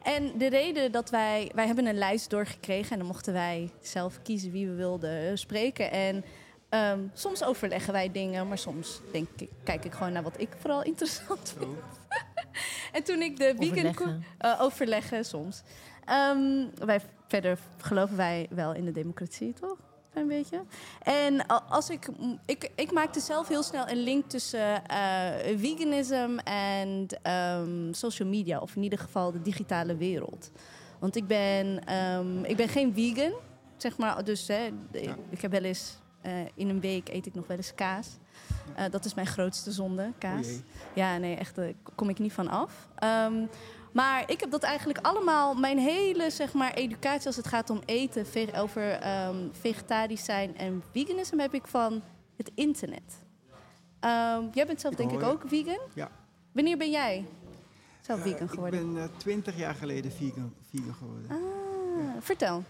En 0.04 0.38
de 0.38 0.48
reden 0.50 0.92
dat 0.92 1.10
wij... 1.10 1.52
Wij 1.56 1.66
hebben 1.66 1.86
een 1.86 1.98
lijst 1.98 2.30
doorgekregen 2.30 2.92
en 2.92 2.98
dan 2.98 3.08
mochten 3.08 3.34
wij 3.34 3.72
zelf 3.82 4.22
kiezen 4.22 4.52
wie 4.52 4.68
we 4.68 4.74
wilden 4.74 5.38
spreken. 5.38 5.92
En 5.92 6.24
ehm, 6.70 7.00
soms 7.14 7.44
overleggen 7.44 7.94
wij 7.94 8.12
dingen, 8.12 8.48
maar 8.48 8.58
soms 8.58 9.02
denk 9.12 9.28
ik, 9.38 9.50
kijk 9.64 9.86
ik 9.86 9.92
gewoon 9.94 10.14
naar 10.14 10.24
wat 10.24 10.40
ik 10.42 10.50
vooral 10.60 10.84
interessant 10.92 11.56
vind. 11.58 11.78
en 12.92 13.04
toen 13.04 13.22
ik 13.22 13.38
de 13.38 13.54
vegan... 13.58 13.68
Overleggen. 13.70 14.24
eh, 14.38 14.62
overleggen 14.62 15.26
soms. 15.26 15.64
Ehm, 16.06 16.66
wij, 16.86 17.02
verder 17.28 17.58
geloven 17.78 18.18
wij 18.18 18.48
wel 18.50 18.74
in 18.74 18.86
de 18.86 18.92
democratie, 18.92 19.54
toch? 19.54 19.78
Een 20.14 20.28
beetje. 20.28 20.64
En 21.02 21.48
als 21.48 21.90
ik, 21.90 22.08
ik, 22.46 22.72
ik 22.76 22.92
maakte 22.92 23.20
zelf 23.20 23.48
heel 23.48 23.64
snel 23.64 23.90
een 23.90 24.04
link 24.04 24.30
tussen 24.30 24.86
eh 24.86 25.58
veganism 25.58 26.38
en 26.44 27.08
ehm, 27.22 27.94
social 27.94 28.28
media, 28.28 28.60
of 28.60 28.76
in 28.76 28.84
ieder 28.84 29.00
geval 29.00 29.32
de 29.32 29.42
digitale 29.42 29.96
wereld. 29.96 30.52
Want 31.00 31.16
ik 31.16 31.28
ben, 31.28 31.86
ehm, 31.86 32.44
ik 32.44 32.56
ben 32.56 32.68
geen 32.68 32.94
vegan, 32.94 33.34
zeg 33.78 33.98
maar. 33.98 34.24
Dus 34.24 34.48
hè, 34.48 34.70
ik, 34.92 35.16
ik 35.30 35.42
heb 35.42 35.52
wel 35.52 35.64
eens 35.64 35.98
eh, 36.22 36.32
in 36.54 36.70
een 36.70 36.80
week 36.80 37.10
eet 37.10 37.26
ik 37.26 37.34
nog 37.34 37.48
wel 37.48 37.58
eens 37.58 37.76
kaas. 37.76 38.08
Eh, 38.76 38.86
dat 38.92 39.06
is 39.06 39.14
mijn 39.14 39.28
grootste 39.28 39.72
zonde, 39.72 40.12
kaas. 40.18 40.48
O 40.48 40.50
jee. 40.50 40.64
ja, 40.96 41.18
nee, 41.18 41.36
echt, 41.36 41.56
daar 41.56 41.74
kom 41.96 42.10
ik 42.10 42.20
niet 42.20 42.34
van 42.34 42.48
af. 42.48 42.88
Maar 43.94 44.32
ik 44.32 44.40
heb 44.40 44.52
dat 44.52 44.64
eigenlijk 44.64 45.00
allemaal, 45.06 45.54
mijn 45.54 45.78
hele 45.78 46.30
zeg 46.30 46.54
maar, 46.54 46.74
educatie 46.74 47.28
als 47.28 47.36
het 47.36 47.48
gaat 47.48 47.70
om 47.70 47.82
eten, 47.86 48.26
ve- 48.28 48.52
over 48.56 48.92
ehm, 48.92 49.36
vegetarisch 49.52 50.24
zijn 50.24 50.58
en 50.58 50.84
veganisme, 50.92 51.42
heb 51.42 51.54
ik 51.54 51.68
van 51.68 52.02
het 52.36 52.52
internet. 52.56 53.22
Ehm, 54.00 54.44
jij 54.54 54.66
bent 54.66 54.82
zelf 54.82 54.94
Ik 54.94 55.00
denk 55.00 55.12
ik 55.12 55.20
hoor 55.22 55.30
ook 55.34 55.44
vegan? 55.46 55.80
Ja. 55.94 56.12
Wanneer 56.52 56.78
ben 56.78 56.92
jij 56.92 57.26
zelf 58.02 58.20
Eh, 58.20 58.26
vegan 58.32 58.50
geworden? 58.50 58.88
Ik 58.90 58.94
ben 58.94 59.10
twintig 59.18 59.58
jaar 59.58 59.76
geleden 59.76 60.12
vegan, 60.12 60.54
vegan 60.70 60.94
geworden. 60.94 61.30
Ah, 61.32 61.38
vertel. 62.20 62.64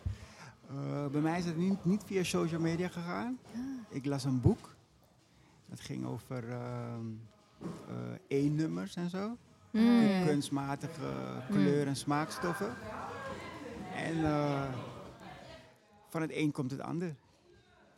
Eh, 0.69 1.05
bij 1.11 1.21
mij 1.21 1.39
is 1.39 1.45
het 1.45 1.57
niet, 1.57 1.85
niet 1.85 2.01
via 2.05 2.23
social 2.23 2.59
media 2.59 2.87
gegaan. 2.87 3.39
Ik 3.89 4.05
las 4.05 4.23
een 4.23 4.41
boek. 4.41 4.69
Dat 5.69 5.79
ging 5.79 6.05
over 6.05 6.49
ehm 6.49 7.05
eh, 8.27 8.43
E-nummers 8.45 8.95
en 8.95 9.09
zo. 9.09 9.37
Mm. 9.73 10.25
Kunstmatige 10.25 11.41
kleur- 11.49 11.87
en 11.87 11.95
smaakstoffen. 11.95 12.75
En 13.95 14.25
eh, 14.25 14.73
van 16.09 16.21
het 16.21 16.31
een 16.33 16.51
komt 16.51 16.71
het 16.71 16.79
ander. 16.79 17.15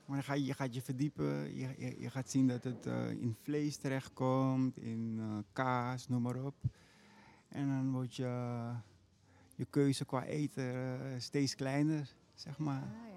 Maar 0.06 0.16
dan 0.16 0.24
ga 0.24 0.34
je, 0.34 0.46
je 0.46 0.54
gaat 0.54 0.74
je 0.76 0.82
verdiepen. 0.82 1.56
Je, 1.56 1.76
je, 1.78 1.96
je 2.00 2.10
gaat 2.10 2.30
zien 2.30 2.48
dat 2.48 2.64
het 2.64 2.86
eh, 2.86 3.10
in 3.10 3.36
vlees 3.42 3.78
terechtkomt, 3.78 4.78
in 4.78 5.18
eh, 5.20 5.38
kaas, 5.54 6.08
noem 6.08 6.22
maar 6.22 6.44
op. 6.44 6.56
En 7.48 7.68
dan 7.68 7.92
wordt 7.92 8.16
je, 8.16 8.72
je 9.56 9.66
keuze 9.70 10.06
qua 10.06 10.24
eten 10.24 11.00
steeds 11.22 11.56
kleiner, 11.56 12.16
zeg 12.34 12.58
maar. 12.58 12.82
Ja. 12.82 13.15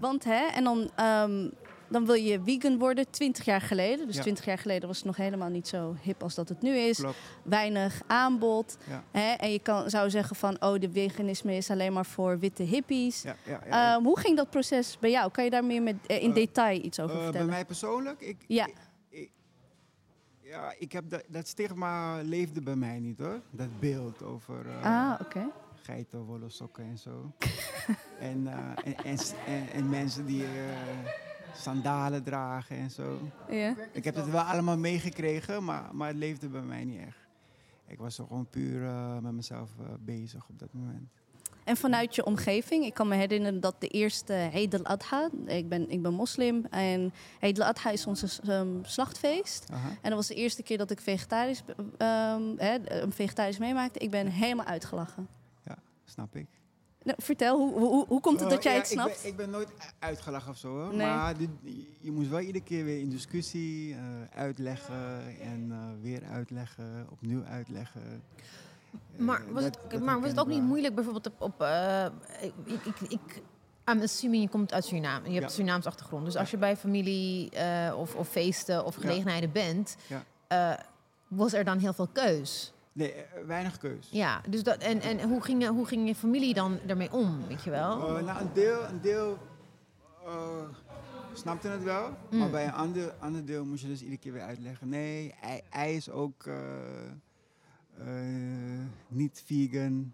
Want 0.00 0.24
hè, 0.24 0.46
en 0.46 0.64
dan, 0.64 0.90
ehm, 0.94 1.48
dan 1.88 2.06
wil 2.06 2.14
je 2.14 2.40
vegan 2.44 2.78
worden 2.78 3.10
20 3.10 3.44
jaar 3.44 3.60
geleden. 3.60 4.06
Dus 4.06 4.16
Ja. 4.16 4.22
20 4.22 4.44
jaar 4.44 4.58
geleden 4.58 4.88
was 4.88 4.96
het 4.96 5.06
nog 5.06 5.16
helemaal 5.16 5.48
niet 5.48 5.68
zo 5.68 5.94
hip 6.02 6.22
als 6.22 6.34
dat 6.34 6.48
het 6.48 6.62
nu 6.62 6.76
is. 6.76 6.96
Klopt. 6.98 7.16
Weinig 7.42 8.00
aanbod. 8.06 8.76
Ja. 8.88 9.02
Hè? 9.10 9.32
En 9.32 9.52
je 9.52 9.58
kan, 9.58 9.90
zou 9.90 10.10
zeggen 10.10 10.36
van, 10.36 10.62
oh, 10.62 10.80
de 10.80 10.90
veganisme 10.92 11.54
is 11.56 11.70
alleen 11.70 11.92
maar 11.92 12.06
voor 12.06 12.38
witte 12.38 12.62
hippies. 12.62 13.24
Ehm, 13.68 14.02
hoe 14.02 14.18
ging 14.18 14.36
dat 14.36 14.50
proces 14.50 14.98
bij 14.98 15.10
jou? 15.10 15.30
Kan 15.30 15.44
je 15.44 15.50
daar 15.50 15.64
meer 15.64 15.82
met, 15.82 15.96
eh, 16.06 16.22
in 16.22 16.28
Eh, 16.28 16.34
detail 16.34 16.84
iets 16.84 17.00
over 17.00 17.14
bij 17.14 17.24
vertellen? 17.24 17.48
mij 17.48 17.64
persoonlijk, 17.64 18.20
ik, 18.20 18.36
Ja. 18.46 18.66
ik, 18.66 18.74
ik- 19.08 19.30
ja, 20.40 20.74
ik 20.78 20.92
heb 20.92 21.10
dat, 21.10 21.22
dat 21.28 21.48
stigma 21.48 22.20
leefde 22.22 22.60
bij 22.62 22.76
mij 22.76 22.98
niet 22.98 23.18
hoor. 23.18 23.40
Dat 23.50 23.80
beeld 23.80 24.22
over 24.22 24.56
ah, 24.82 25.14
oké. 25.20 25.46
Geitenwolle 25.92 26.48
sokken 26.48 26.84
en 26.84 26.98
zo. 26.98 27.32
en, 28.30 28.46
eh, 28.46 28.58
en, 28.84 28.96
en, 29.04 29.18
en, 29.46 29.68
en 29.72 29.88
mensen 29.88 30.26
die 30.26 30.44
eh, 30.44 30.50
sandalen 31.54 32.22
dragen 32.22 32.76
en 32.76 32.90
zo. 32.90 33.18
Ja. 33.50 33.74
Ik 33.92 34.04
heb 34.04 34.14
het 34.14 34.30
wel 34.30 34.40
allemaal 34.40 34.78
meegekregen, 34.78 35.64
maar, 35.64 35.94
maar 35.94 36.08
het 36.08 36.16
leefde 36.16 36.48
bij 36.48 36.62
mij 36.62 36.84
niet 36.84 37.00
echt. 37.00 37.26
ik 37.86 37.98
was 37.98 38.16
gewoon 38.16 38.46
puur 38.46 38.84
eh, 38.84 39.18
met 39.18 39.32
mezelf 39.32 39.70
bezig 40.00 40.48
op 40.48 40.58
dat 40.58 40.72
moment. 40.72 41.08
En 41.64 41.76
vanuit 41.76 42.14
je 42.14 42.24
omgeving, 42.24 42.84
ik 42.84 42.94
kan 42.94 43.08
me 43.08 43.14
herinneren 43.14 43.60
dat 43.60 43.80
de 43.80 43.88
eerste 43.88 44.34
Eid 44.34 44.74
al-Adha, 44.74 45.30
ik 45.46 45.68
ben, 45.68 45.90
ik 45.90 46.02
ben 46.02 46.14
moslim, 46.14 46.64
en 46.70 47.12
Eid 47.40 47.60
al-Adha 47.60 47.90
is 47.90 48.06
ons 48.06 48.40
ehm, 48.40 48.82
slachtfeest. 48.82 49.70
Aha. 49.72 49.88
En 49.88 50.10
dat 50.10 50.12
was 50.12 50.26
de 50.26 50.34
eerste 50.34 50.62
keer 50.62 50.78
dat 50.78 50.90
ik 50.90 51.00
vegetarisch, 51.00 51.62
ehm, 51.96 52.42
een 52.84 53.12
vegetarisch 53.12 53.58
meemaakte. 53.58 53.98
Ik 53.98 54.10
ben 54.10 54.26
helemaal 54.26 54.66
uitgelachen. 54.66 55.37
Snap 56.10 56.36
ik. 56.36 56.46
Nou, 57.02 57.22
vertel, 57.22 57.56
hoe, 57.58 57.78
hoe, 57.78 58.06
hoe 58.06 58.20
komt 58.20 58.40
het 58.40 58.50
dat 58.50 58.62
jij 58.62 58.72
ja, 58.72 58.78
het 58.78 58.88
snapt? 58.88 59.10
Ik 59.16 59.20
ben, 59.22 59.30
ik 59.30 59.36
ben 59.36 59.50
nooit 59.50 59.68
uitgelachen 59.98 60.50
of 60.50 60.56
zo, 60.56 60.68
hoor. 60.68 60.94
Nee. 60.94 61.06
maar 61.06 61.36
dit- 61.36 61.50
je 62.00 62.10
moest 62.12 62.28
wel 62.28 62.40
iedere 62.40 62.64
keer 62.64 62.84
weer 62.84 62.98
in 63.00 63.08
discussie 63.08 63.94
eh, 63.94 64.00
uitleggen 64.34 65.22
en 65.40 65.68
eh, 65.72 65.78
weer 66.02 66.24
uitleggen, 66.24 67.06
opnieuw 67.10 67.44
uitleggen. 67.44 68.02
Eh, 68.92 69.18
Maar 69.20 69.52
was, 69.52 69.62
dat- 69.62 69.78
het, 69.82 69.90
dat 69.90 70.00
maar 70.00 70.20
was 70.20 70.30
het 70.30 70.40
ook 70.40 70.46
niet 70.46 70.62
moeilijk 70.62 70.94
bijvoorbeeld 70.94 71.26
op... 71.26 71.40
op 71.40 71.60
eh, 71.62 72.06
ik, 72.64 72.84
ik, 72.84 73.00
ik, 73.00 73.42
I'm 73.90 74.00
assuming 74.02 74.42
je 74.42 74.48
komt 74.48 74.72
uit 74.72 74.84
Suriname. 74.84 75.18
Je 75.26 75.30
hebt 75.32 75.36
Ja. 75.40 75.42
een 75.44 75.50
Surinaams 75.50 75.86
achtergrond. 75.86 76.24
Dus 76.24 76.36
als 76.36 76.50
je 76.50 76.56
bij 76.56 76.76
familie 76.76 77.50
eh, 77.50 77.94
of, 77.98 78.14
of 78.14 78.28
feesten 78.28 78.84
of 78.84 78.94
Ja. 78.94 79.00
gelegenheden 79.00 79.52
bent... 79.52 79.96
Ja. 80.06 80.24
eh, 80.48 80.84
was 81.28 81.52
er 81.52 81.64
dan 81.64 81.78
heel 81.78 81.92
veel 81.92 82.08
keus. 82.12 82.72
Nee, 82.98 83.12
eh, 83.12 83.44
weinig 83.46 83.78
keus. 83.78 84.08
Ja, 84.10 84.40
dus 84.48 84.62
dat, 84.62 84.76
en, 84.82 85.00
en 85.00 85.28
hoe, 85.28 85.42
ging, 85.42 85.62
je- 85.62 85.68
hoe 85.68 85.86
ging 85.86 86.06
je 86.08 86.14
familie 86.14 86.54
dan 86.54 86.78
ermee 86.86 87.12
om, 87.12 87.46
weet 87.48 87.62
je 87.62 87.70
wel? 87.70 88.16
Eh, 88.18 88.24
nou, 88.24 88.40
een 88.40 88.52
deel, 88.52 88.84
een 88.84 89.00
deel 89.00 89.38
eh, 90.26 90.62
snapte 91.32 91.68
het 91.68 91.82
wel. 91.82 92.02
Maar 92.30 92.46
Mm. 92.46 92.50
bij 92.50 92.64
een 92.64 92.72
ander, 92.72 93.12
ander 93.18 93.44
deel 93.44 93.64
moest 93.64 93.82
je 93.82 93.88
dus 93.88 94.00
iedere 94.00 94.18
keer 94.18 94.32
weer 94.32 94.42
uitleggen. 94.42 94.88
Nee, 94.88 95.34
ei, 95.42 95.60
ei 95.70 95.96
is 95.96 96.10
ook 96.10 96.46
eh, 96.46 96.54
eh, 97.98 98.84
niet 99.08 99.42
vegan. 99.46 100.12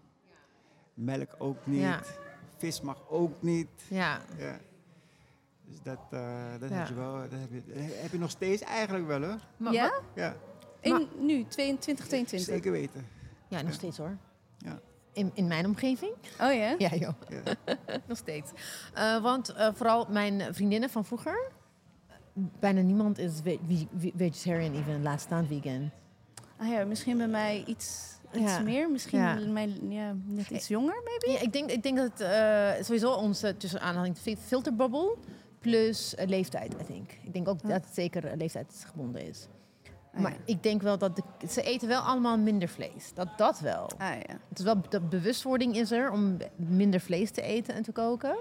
Melk 0.93 1.29
ook 1.37 1.65
niet. 1.65 1.81
Ja. 1.81 2.01
Vis 2.57 2.81
mag 2.81 2.97
ook 3.09 3.41
niet. 3.41 3.67
Ja. 3.87 4.19
Ja. 4.37 4.57
Dus 5.67 5.81
dat, 5.83 5.99
eh, 6.09 6.45
dat 6.59 6.69
Ja. 6.69 6.75
heb 6.75 6.87
je 6.87 6.93
wel. 6.93 7.13
Dat 7.13 7.39
heb 7.39 7.51
je, 7.51 7.61
dat 7.67 7.77
heb 8.01 8.11
je 8.11 8.19
nog 8.19 8.29
steeds 8.29 8.61
eigenlijk 8.61 9.07
wel 9.07 9.21
hoor. 9.23 9.39
Maar 9.57 9.73
ja? 9.73 9.89
wat- 9.89 10.01
Ja, 10.15 10.35
In, 10.85 11.07
nu, 11.19 11.45
22, 11.47 12.05
22. 12.05 12.53
zeker 12.55 12.71
weten. 12.71 13.05
Ja, 13.47 13.57
nog 13.61 13.69
Ja. 13.71 13.75
steeds 13.77 13.97
hoor. 13.97 14.17
Ja. 14.57 14.79
In, 15.13 15.31
in 15.33 15.47
mijn 15.47 15.65
omgeving? 15.65 16.11
Oh 16.41 16.53
ja? 16.53 16.75
Ja, 16.77 16.95
joh. 16.95 17.13
Ja. 17.29 17.75
nog 18.07 18.17
steeds. 18.17 18.51
Eh, 18.93 19.21
want 19.21 19.49
eh, 19.49 19.69
vooral 19.73 20.05
mijn 20.09 20.53
vriendinnen 20.53 20.89
van 20.89 21.05
vroeger... 21.05 21.51
Bijna 22.59 22.81
niemand 22.81 23.17
is 23.17 23.33
ve- 23.43 23.59
ve- 23.67 23.87
ve- 23.97 24.11
vegetarian, 24.15 24.75
even 24.75 25.01
laat 25.03 25.21
staan 25.21 25.47
vegan. 25.47 25.91
Ah 26.57 26.67
ja, 26.67 26.83
misschien 26.85 27.17
bij 27.17 27.27
mij 27.27 27.63
iets, 27.67 28.17
iets 28.33 28.51
Ja. 28.51 28.59
meer. 28.59 28.91
Misschien 28.91 29.19
Ja. 29.19 29.35
bij 29.35 29.45
mij 29.47 29.77
ja, 29.89 30.15
net 30.25 30.49
iets 30.49 30.67
jonger, 30.67 31.01
maybe? 31.03 31.31
Ja, 31.31 31.39
ik, 31.47 31.53
denk, 31.53 31.71
ik 31.71 31.83
denk 31.83 31.97
dat 31.97 32.11
het 32.11 32.21
eh, 32.21 32.83
sowieso 32.83 33.13
onze 33.13 33.57
tussen 33.57 33.81
aanhaling 33.81 34.17
filterbubble 34.45 35.15
plus 35.59 36.13
leeftijd, 36.25 36.73
I 36.81 36.85
think. 36.85 37.11
Ik 37.23 37.33
denk 37.33 37.47
ook 37.47 37.59
Ja. 37.61 37.67
dat 37.67 37.85
het 37.85 37.95
zeker 37.95 38.37
leeftijdsgebonden 38.37 39.21
is. 39.27 39.47
Ah, 40.15 40.21
maar 40.21 40.31
ja. 40.31 40.37
ik 40.45 40.63
denk 40.63 40.81
wel 40.81 40.97
dat 40.97 41.15
de- 41.15 41.47
ze 41.47 41.61
eten 41.61 41.87
wel 41.87 42.01
allemaal 42.01 42.37
minder 42.37 42.67
vlees. 42.67 43.13
Dat, 43.13 43.27
dat 43.37 43.59
wel. 43.59 43.89
Ah 43.97 44.07
ja. 44.27 44.37
Het 44.49 44.59
is 44.59 44.63
wel 44.65 44.81
de 44.89 45.01
bewustwording 45.01 45.75
is 45.75 45.91
er 45.91 46.11
om 46.11 46.37
minder 46.55 46.99
vlees 46.99 47.31
te 47.31 47.41
eten 47.41 47.73
en 47.75 47.83
te 47.83 47.91
koken. 47.91 48.35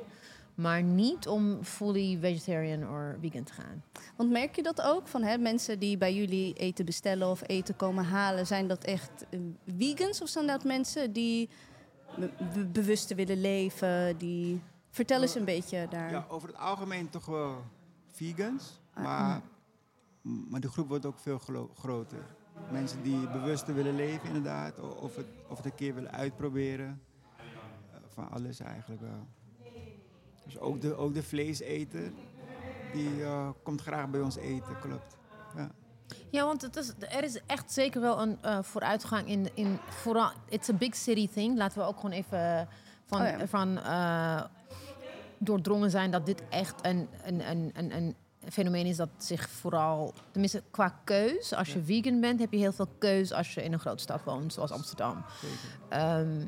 Maar 0.54 0.82
niet 0.82 1.28
om 1.28 1.64
fully 1.64 2.18
vegetarian 2.20 2.82
of 2.82 3.14
vegan 3.20 3.42
te 3.44 3.52
gaan. 3.52 3.82
Want 4.16 4.30
merk 4.30 4.56
je 4.56 4.62
dat 4.62 4.82
ook? 4.82 5.06
Van 5.06 5.22
hè, 5.22 5.38
mensen 5.38 5.78
die 5.78 5.98
bij 5.98 6.14
jullie 6.14 6.52
eten 6.54 6.84
bestellen 6.84 7.28
of 7.28 7.42
eten 7.46 7.76
komen 7.76 8.04
halen, 8.04 8.46
zijn 8.46 8.68
dat 8.68 8.84
echt 8.84 9.10
eh, 9.30 9.38
vegans 9.78 10.22
of 10.22 10.28
zijn 10.28 10.46
dat 10.46 10.64
mensen 10.64 11.12
die 11.12 11.48
be- 12.18 12.30
be- 12.54 12.64
bewuster 12.66 13.16
willen 13.16 13.40
leven? 13.40 14.16
Die... 14.18 14.62
Vertel 14.90 15.22
eens 15.22 15.34
een 15.34 15.44
beetje 15.44 15.86
daar. 15.90 16.10
Ja, 16.10 16.24
over 16.28 16.48
het 16.48 16.58
algemeen 16.58 17.10
toch 17.10 17.26
wel 17.26 17.56
vegans. 18.12 18.80
Ah, 18.94 19.04
Maar, 19.04 19.40
maar 20.24 20.60
de 20.60 20.68
groep 20.68 20.88
wordt 20.88 21.06
ook 21.06 21.18
veel 21.18 21.38
groter. 21.74 22.24
Mensen 22.70 23.02
die 23.02 23.28
bewuster 23.28 23.74
willen 23.74 23.94
leven 23.96 24.26
inderdaad. 24.26 24.80
Of 24.80 25.16
het, 25.16 25.26
of 25.48 25.56
het 25.56 25.66
een 25.66 25.74
keer 25.74 25.94
willen 25.94 26.10
uitproberen. 26.10 27.02
Eh, 27.36 27.98
Van 28.08 28.30
alles 28.30 28.60
eigenlijk 28.60 29.00
wel. 29.00 29.26
Dus 30.44 30.58
ook 30.58 30.80
de, 30.80 30.94
ook 30.94 31.14
de 31.14 31.22
vleeseter, 31.22 32.12
die 32.92 33.22
eh, 33.22 33.48
komt 33.62 33.80
graag 33.80 34.08
bij 34.10 34.20
ons 34.20 34.36
eten, 34.36 34.78
klopt. 34.80 35.16
Ja. 35.56 35.70
Ja, 36.30 36.44
want 36.44 36.62
het 36.62 36.76
is, 36.76 36.92
er 36.98 37.24
is 37.24 37.40
echt 37.46 37.72
zeker 37.72 38.00
wel 38.00 38.20
een 38.22 38.42
eh, 38.42 38.62
vooruitgang 38.62 39.28
in, 39.28 39.48
in 39.54 39.78
vooral. 39.88 40.30
It's 40.48 40.68
a 40.68 40.72
big 40.72 40.94
city 40.96 41.28
thing. 41.28 41.56
Laten 41.56 41.78
we 41.78 41.84
ook 41.84 41.96
gewoon 41.96 42.12
even 42.12 42.68
van, 43.04 43.20
Oh 43.20 43.26
ja. 43.38 43.46
van 43.46 43.78
eh, 43.78 44.44
doordrongen 45.38 45.90
zijn 45.90 46.10
dat 46.10 46.26
dit 46.26 46.42
echt 46.48 46.86
een, 46.86 47.08
een, 47.24 47.50
een, 47.50 47.70
een, 47.74 47.96
een 47.96 48.14
fenomeen 48.52 48.86
is 48.86 48.96
dat 48.96 49.08
zich 49.16 49.48
vooral, 49.50 50.14
tenminste 50.30 50.62
qua 50.70 51.00
keus, 51.04 51.52
als 51.52 51.72
je 51.72 51.82
vegan 51.82 52.20
bent, 52.20 52.40
heb 52.40 52.52
je 52.52 52.58
heel 52.58 52.72
veel 52.72 52.88
keus 52.98 53.32
als 53.32 53.54
je 53.54 53.62
in 53.64 53.72
een 53.72 53.78
grote 53.80 54.02
stad 54.02 54.20
woont, 54.24 54.52
zoals 54.52 54.70
Amsterdam. 54.70 55.24
Ehm, 55.88 56.46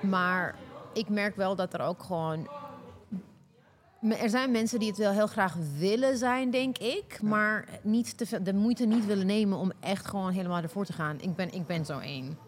maar 0.00 0.54
ik 0.92 1.08
merk 1.08 1.36
wel 1.36 1.56
dat 1.56 1.74
er 1.74 1.80
ook 1.80 2.02
gewoon. 2.02 2.48
Er 4.02 4.30
zijn 4.30 4.50
mensen 4.50 4.78
die 4.78 4.88
het 4.88 4.98
wel 4.98 5.12
heel 5.12 5.26
graag 5.26 5.54
willen 5.78 6.18
zijn, 6.18 6.50
denk 6.50 6.78
ik. 6.78 7.22
Maar 7.22 7.68
niet 7.82 8.18
te 8.18 8.26
veel, 8.26 8.42
de 8.42 8.54
moeite 8.54 8.84
niet 8.86 9.06
willen 9.06 9.26
nemen 9.26 9.58
om 9.58 9.72
echt 9.80 10.06
gewoon 10.06 10.32
helemaal 10.32 10.62
ervoor 10.62 10.84
te 10.84 10.92
gaan. 10.92 11.20
Ik 11.20 11.34
ben, 11.34 11.52
ik 11.52 11.66
ben 11.66 11.84
zo 11.84 11.98
één. 11.98 12.38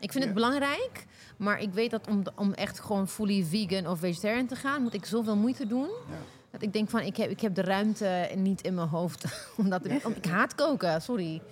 Ik 0.00 0.12
vind 0.12 0.24
Ja. 0.24 0.30
het 0.30 0.34
belangrijk, 0.34 1.06
maar 1.36 1.60
ik 1.60 1.72
weet 1.72 1.90
dat 1.90 2.06
om, 2.08 2.22
om 2.36 2.52
echt 2.52 2.80
gewoon 2.80 3.08
fully 3.08 3.44
vegan 3.44 3.86
of 3.86 3.98
vegetarian 3.98 4.46
te 4.46 4.56
gaan, 4.56 4.82
moet 4.82 4.94
ik 4.94 5.04
zoveel 5.04 5.36
moeite 5.36 5.66
doen. 5.66 5.88
Ja. 6.08 6.16
Dat 6.54 6.62
ik 6.62 6.72
denk 6.72 6.90
van, 6.90 7.00
ik 7.00 7.16
heb, 7.16 7.30
ik 7.30 7.40
heb 7.40 7.54
de 7.54 7.62
ruimte 7.62 8.30
niet 8.36 8.60
in 8.62 8.74
mijn 8.74 8.88
hoofd. 8.88 9.24
Omdat 9.56 9.84
ik, 9.86 10.06
om- 10.06 10.12
ik 10.12 10.24
haat 10.26 10.54
koken, 10.54 11.02
sorry. 11.02 11.42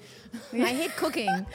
I 0.54 0.60
hate 0.62 0.92
cooking. 0.96 1.46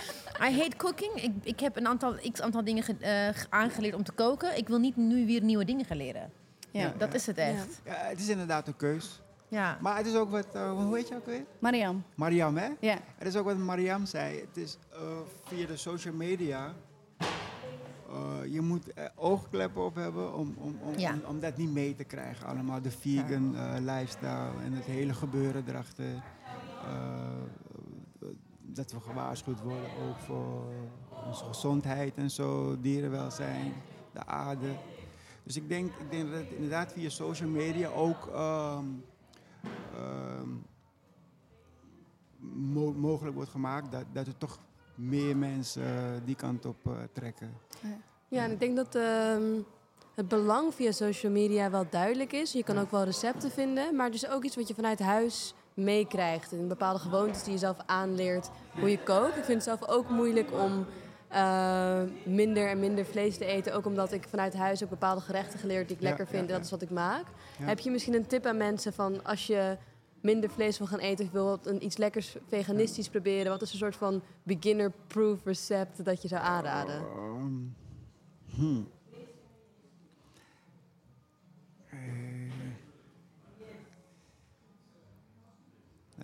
I 0.41 0.57
hate 0.59 0.75
cooking. 0.77 1.11
Ik, 1.23 1.31
ik 1.43 1.59
heb 1.59 1.75
een 1.77 1.87
aantal, 1.87 2.15
x 2.31 2.41
aantal 2.41 2.63
dingen 2.63 2.83
ge- 2.83 2.95
eh, 2.99 3.43
aangeleerd 3.49 3.95
om 3.95 4.03
te 4.03 4.11
koken. 4.11 4.57
Ik 4.57 4.67
wil 4.67 4.77
niet 4.79 4.95
nu 4.95 5.25
weer 5.25 5.41
nieuwe 5.43 5.65
dingen 5.65 5.85
gaan 5.85 5.97
leren. 5.97 6.31
Ja. 6.71 6.93
Dat 6.97 7.13
is 7.13 7.25
het 7.25 7.37
echt. 7.37 7.81
Ja, 7.85 7.93
het 7.95 8.19
is 8.19 8.27
inderdaad 8.29 8.67
een 8.67 8.75
keus. 8.75 9.21
Ja. 9.47 9.77
Maar 9.81 9.97
het 9.97 10.05
is 10.05 10.15
ook 10.15 10.29
wat, 10.31 10.47
eh, 10.53 10.71
hoe 10.71 10.95
heet 10.95 11.07
je 11.07 11.15
ook 11.15 11.25
weer? 11.25 11.43
Mariam. 11.59 12.03
Mariam, 12.15 12.57
hè? 12.57 12.67
Ja. 12.79 12.97
Het 13.17 13.27
is 13.27 13.35
ook 13.35 13.45
wat 13.45 13.57
Mariam 13.57 14.05
zei. 14.05 14.39
Het 14.39 14.57
is 14.57 14.77
eh, 14.91 14.99
via 15.45 15.65
de 15.67 15.77
social 15.77 16.13
media. 16.13 16.73
Eh, 18.09 18.53
je 18.53 18.61
moet 18.61 18.93
oogkleppen 19.15 19.83
op 19.85 19.95
hebben 19.95 20.33
om, 20.33 20.53
om, 20.57 20.75
om, 20.81 20.97
Ja. 20.97 21.13
om, 21.13 21.21
om 21.27 21.39
dat 21.39 21.57
niet 21.57 21.71
mee 21.71 21.95
te 21.95 22.03
krijgen. 22.03 22.47
Allemaal 22.47 22.81
de 22.81 22.91
vegan 22.91 23.55
eh, 23.55 23.73
lifestyle 23.79 24.51
en 24.63 24.73
het 24.73 24.85
hele 24.85 25.13
gebeuren 25.13 25.63
erachter. 25.67 26.13
Eh, 26.83 27.27
dat 28.61 28.91
we 28.91 28.99
gewaarschuwd 28.99 29.61
worden 29.61 29.89
ook 30.09 30.17
voor 30.19 30.63
onze 31.27 31.45
gezondheid 31.45 32.15
en 32.17 32.31
zo, 32.31 32.79
dierenwelzijn, 32.79 33.73
de 34.13 34.25
aarde. 34.25 34.75
Dus 35.43 35.55
ik 35.55 35.69
denk, 35.69 35.91
ik 35.95 36.11
denk 36.11 36.29
dat 36.31 36.39
het 36.39 36.51
inderdaad 36.51 36.93
via 36.93 37.09
social 37.09 37.49
media 37.49 37.89
ook 37.89 38.27
ehm, 38.27 38.85
ehm, 39.95 40.49
mo- 42.39 42.93
mogelijk 42.93 43.35
wordt 43.35 43.49
gemaakt 43.51 43.91
dat, 43.91 44.05
dat 44.13 44.27
er 44.27 44.37
toch 44.37 44.59
meer 44.97 45.37
mensen 45.37 45.83
eh, 45.83 46.03
die 46.25 46.35
kant 46.35 46.65
op 46.65 46.77
eh, 46.85 46.91
trekken. 47.13 47.53
Ja, 48.27 48.43
en 48.43 48.51
ik 48.51 48.59
denk 48.59 48.75
dat 48.75 48.95
ehm, 48.95 49.43
het 50.15 50.27
belang 50.27 50.73
via 50.73 50.91
social 50.91 51.31
media 51.31 51.69
wel 51.69 51.85
duidelijk 51.89 52.33
is. 52.33 52.51
Je 52.51 52.63
kan 52.63 52.77
ook 52.79 52.91
wel 52.91 53.03
recepten 53.03 53.51
vinden, 53.51 53.95
maar 53.95 54.05
het 54.05 54.15
is 54.15 54.27
ook 54.29 54.43
iets 54.43 54.55
wat 54.55 54.67
je 54.67 54.73
vanuit 54.73 54.99
huis 54.99 55.53
meekrijgt. 55.73 56.51
En 56.51 56.67
bepaalde 56.67 56.99
gewoontes 56.99 57.43
die 57.43 57.53
je 57.53 57.57
zelf 57.59 57.77
aanleert 57.85 58.49
hoe 58.79 58.89
je 58.89 58.99
kookt. 59.03 59.37
Ik 59.37 59.43
vind 59.43 59.65
het 59.65 59.77
zelf 59.79 59.87
ook 59.87 60.09
moeilijk 60.09 60.51
om 60.53 60.85
eh, 61.27 62.01
minder 62.25 62.69
en 62.69 62.79
minder 62.79 63.05
vlees 63.05 63.37
te 63.37 63.45
eten. 63.45 63.73
Ook 63.73 63.85
omdat 63.85 64.11
ik 64.11 64.27
vanuit 64.29 64.53
huis 64.53 64.83
ook 64.83 64.89
bepaalde 64.89 65.21
gerechten 65.21 65.59
geleerd 65.59 65.87
die 65.87 65.95
ik 65.97 66.01
Ja, 66.01 66.07
lekker 66.07 66.27
vind. 66.27 66.41
ja, 66.41 66.47
en 66.49 66.55
dat 66.55 66.65
is 66.65 66.71
wat 66.71 66.81
ik 66.81 66.89
maak. 66.89 67.25
Heb 67.61 67.79
je 67.79 67.91
misschien 67.91 68.13
een 68.13 68.27
tip 68.27 68.45
aan 68.45 68.57
mensen 68.57 68.93
van 68.93 69.23
als 69.23 69.47
je 69.47 69.77
minder 70.27 70.49
vlees 70.49 70.77
wil 70.77 70.87
gaan 70.87 70.99
eten 70.99 71.25
of 71.25 71.31
wil 71.31 71.45
wat 71.45 71.65
een, 71.65 71.83
iets 71.85 71.97
lekkers 71.97 72.35
veganistisch 72.47 73.09
proberen? 73.09 73.51
Wat 73.51 73.61
is 73.61 73.71
een 73.71 73.77
soort 73.77 73.95
van 73.95 74.21
beginner-proof 74.43 75.39
recept 75.45 76.05
dat 76.05 76.21
je 76.21 76.27
zou 76.27 76.41
aanraden? 76.41 76.95
Ehm, 76.99 77.55
hmm. 78.55 78.87
Eh, 81.89 81.97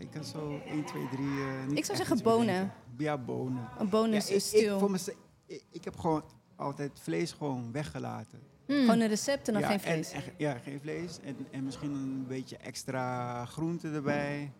ik 0.01 0.09
kan 0.11 0.23
zo 0.23 0.59
1, 0.65 0.85
2, 0.85 1.07
3. 1.11 1.25
eh, 1.27 1.65
niet 1.67 1.77
Ik 1.77 1.85
zou 1.85 1.97
zeggen 1.97 2.23
bonen. 2.23 2.71
Ja, 2.97 3.17
bonen. 3.17 3.69
Een 3.79 3.89
bonus 3.89 4.27
Ja, 4.27 4.35
ik, 4.35 4.43
ik, 4.71 4.79
voor 4.79 4.91
meze- 4.91 5.15
ik, 5.45 5.63
ik 5.71 5.83
heb 5.83 5.99
gewoon 5.99 6.23
altijd 6.55 6.91
vlees 6.99 7.31
gewoon 7.31 7.71
weggelaten. 7.71 8.39
Gewoon 8.67 8.99
een 8.99 9.07
recept 9.07 9.47
en 9.47 9.53
dan 9.53 9.61
ja, 9.61 9.67
geen 9.67 9.79
vlees. 9.79 10.11
En, 10.11 10.23
en- 10.23 10.31
ja, 10.37 10.53
geen 10.63 10.79
vlees. 10.81 11.19
En, 11.23 11.35
en 11.51 11.63
misschien 11.63 11.93
een 11.93 12.25
beetje 12.27 12.57
extra 12.57 13.45
groente 13.45 13.89
erbij. 13.91 14.51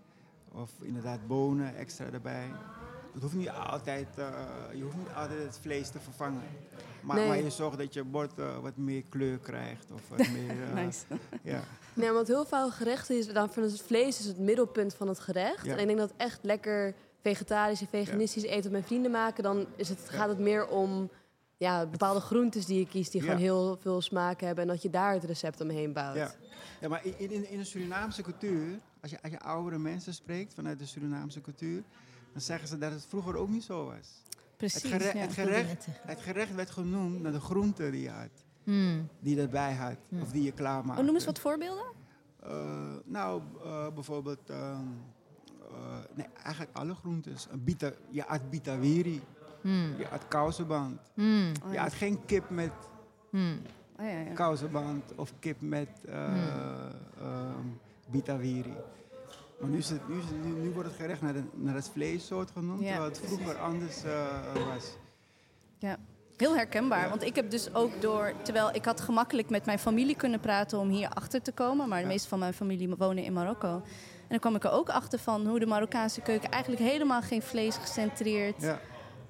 Of 0.52 0.70
inderdaad 0.82 1.28
bonen 1.28 1.76
extra 1.76 2.06
erbij. 2.14 2.52
het 3.14 3.22
hoeft 3.22 3.34
niet 3.36 3.50
altijd, 3.50 4.08
eh, 4.18 4.30
je 4.74 4.82
hoeft 4.84 4.98
niet 4.98 5.08
altijd 5.16 5.44
het 5.44 5.58
vlees 5.62 5.90
te 5.90 6.00
vervangen. 6.00 6.42
Maar, 7.02 7.16
Nee. 7.16 7.28
maar 7.28 7.38
je 7.42 7.50
zorgt 7.50 7.78
dat 7.78 7.94
je 7.94 8.04
bord 8.04 8.40
eh, 8.40 8.58
wat 8.60 8.78
meer 8.78 9.04
kleur 9.10 9.38
krijgt. 9.38 9.86
Of 9.94 10.02
wat 10.10 10.18
meer, 10.38 10.64
eh, 10.64 10.74
Nice. 10.86 11.04
ja. 11.42 11.60
Nee, 11.94 12.12
want 12.12 12.28
heel 12.28 12.46
veel 12.46 12.72
gerechten 12.72 13.18
is 13.18 13.28
dan 13.28 13.50
van 13.50 13.64
het 13.64 13.82
vlees 13.82 14.20
is 14.20 14.26
het 14.26 14.40
middelpunt 14.40 14.94
van 14.96 15.08
het 15.08 15.20
gerecht. 15.20 15.66
Ja. 15.66 15.74
En 15.74 15.80
ik 15.80 15.86
denk 15.88 16.00
dat 16.00 16.14
echt 16.18 16.40
lekker 16.42 16.94
vegetarisch 17.22 17.82
en 17.82 17.88
veganistisch 17.88 18.44
eten 18.44 18.62
met 18.64 18.72
mijn 18.72 18.84
vrienden 18.84 19.12
maken, 19.12 19.44
dan 19.44 19.66
is 19.76 19.90
het, 19.90 20.00
gaat 20.10 20.30
het 20.30 20.40
meer 20.40 20.68
om 20.68 21.10
ja, 21.58 21.86
bepaalde 21.86 22.20
groentes 22.20 22.66
die 22.66 22.80
je 22.80 22.88
kiest 22.88 23.12
die 23.12 23.22
Ja. 23.22 23.28
gewoon 23.28 23.42
heel 23.42 23.78
veel 23.82 24.02
smaak 24.02 24.42
hebben 24.42 24.64
en 24.64 24.70
dat 24.70 24.82
je 24.82 24.90
daar 24.90 25.14
het 25.14 25.24
recept 25.24 25.62
omheen 25.62 25.94
bouwt. 25.94 26.16
Ja. 26.16 26.32
ja, 26.82 26.88
maar 26.88 27.06
in, 27.06 27.32
in, 27.32 27.50
in 27.50 27.58
de 27.58 27.64
Surinaamse 27.64 28.22
cultuur, 28.22 28.80
als 29.02 29.12
je, 29.12 29.22
als 29.22 29.32
je 29.32 29.40
oudere 29.40 29.78
mensen 29.78 30.14
spreekt 30.14 30.54
vanuit 30.54 30.80
de 30.80 30.86
Surinaamse 30.86 31.42
cultuur, 31.42 31.84
dan 32.32 32.42
zeggen 32.42 32.68
ze 32.68 32.78
dat 32.78 32.92
het 32.92 33.06
vroeger 33.06 33.36
ook 33.36 33.50
niet 33.50 33.64
zo 33.64 33.86
was. 33.86 34.22
Precies. 34.58 34.82
Het, 34.92 34.92
gere- 35.02 35.18
ja. 35.18 35.24
het, 35.24 35.34
gerecht, 35.34 35.86
het 35.90 36.22
gerecht 36.22 36.56
werd 36.56 36.70
genoemd 36.70 37.22
naar 37.22 37.32
de 37.32 37.40
groenten 37.40 37.92
die 37.92 38.02
je 38.02 38.10
had, 38.10 38.30
Hmm. 38.64 39.08
die 39.20 39.36
je 39.36 39.42
erbij 39.42 39.74
had, 39.74 39.98
of 40.22 40.32
die 40.32 40.44
je 40.44 40.52
klaarmaakte. 40.52 41.00
Oh, 41.00 41.06
noem 41.06 41.16
eens 41.16 41.26
wat 41.26 41.40
voorbeelden. 41.40 41.86
Eh, 42.40 42.94
nou, 43.06 43.42
eh, 43.64 43.88
bijvoorbeeld, 43.94 44.50
ehm, 44.50 44.86
eh, 45.72 45.98
nee, 46.16 46.26
eigenlijk 46.44 46.78
alle 46.78 46.96
groentes. 46.96 47.48
Een 47.52 47.64
bita, 47.64 47.92
je 48.10 48.22
had 48.28 48.50
bitawiri, 48.50 49.22
Hmm. 49.64 49.94
je 49.98 50.06
had 50.10 50.28
kousenband. 50.28 51.00
Hmm. 51.14 51.52
Je 51.72 51.78
had 51.78 51.94
geen 51.94 52.20
kip 52.26 52.50
met 52.50 52.72
Hmm. 53.30 53.62
Oh, 54.00 54.06
ja, 54.06 54.20
ja. 54.20 54.34
kousenband 54.34 55.04
of 55.16 55.34
kip 55.40 55.62
met 55.62 55.90
eh 56.06 56.26
ehm, 57.22 57.68
bitawiri. 58.12 58.74
Maar 59.60 59.70
nu, 59.70 59.78
is 59.78 59.90
het, 59.90 60.08
nu, 60.10 60.18
is 60.18 60.24
het- 60.26 60.44
nu, 60.46 60.52
nu 60.52 60.70
wordt 60.72 60.90
het 60.90 60.98
gerecht 60.98 61.22
naar, 61.22 61.34
de, 61.34 61.44
naar 61.54 61.76
het 61.76 61.90
vleessoort 61.90 62.52
genoemd, 62.52 62.80
Ja, 62.82 62.88
terwijl 62.90 63.10
het 63.10 63.20
vroeger 63.26 63.58
anders 63.58 64.04
eh, 64.04 64.66
was. 64.74 64.96
Ja, 65.78 65.98
heel 66.38 66.56
herkenbaar. 66.56 67.10
Want 67.10 67.24
ik 67.24 67.36
heb 67.36 67.50
dus 67.52 67.74
ook 67.74 68.02
door, 68.02 68.34
terwijl 68.42 68.76
ik 68.76 68.86
had 68.86 69.02
gemakkelijk 69.02 69.50
met 69.50 69.66
mijn 69.66 69.80
familie 69.80 70.16
kunnen 70.16 70.40
praten 70.40 70.80
om 70.80 70.90
hier 70.90 71.10
achter 71.10 71.42
te 71.42 71.52
komen, 71.52 71.90
maar 71.90 72.02
de 72.02 72.08
meeste 72.08 72.28
van 72.28 72.40
mijn 72.40 72.54
familie 72.54 72.96
wonen 72.98 73.24
in 73.24 73.34
Marokko. 73.34 73.76
En 74.22 74.30
dan 74.30 74.40
kwam 74.40 74.56
ik 74.56 74.64
er 74.64 74.72
ook 74.72 74.90
achter 74.90 75.20
van 75.20 75.48
hoe 75.48 75.60
de 75.60 75.66
Marokkaanse 75.66 76.22
keuken 76.22 76.50
eigenlijk 76.52 76.82
helemaal 76.84 77.22
geen 77.22 77.42
vlees 77.42 77.76
gecentreerd 77.78 78.62
Ja, 78.62 78.80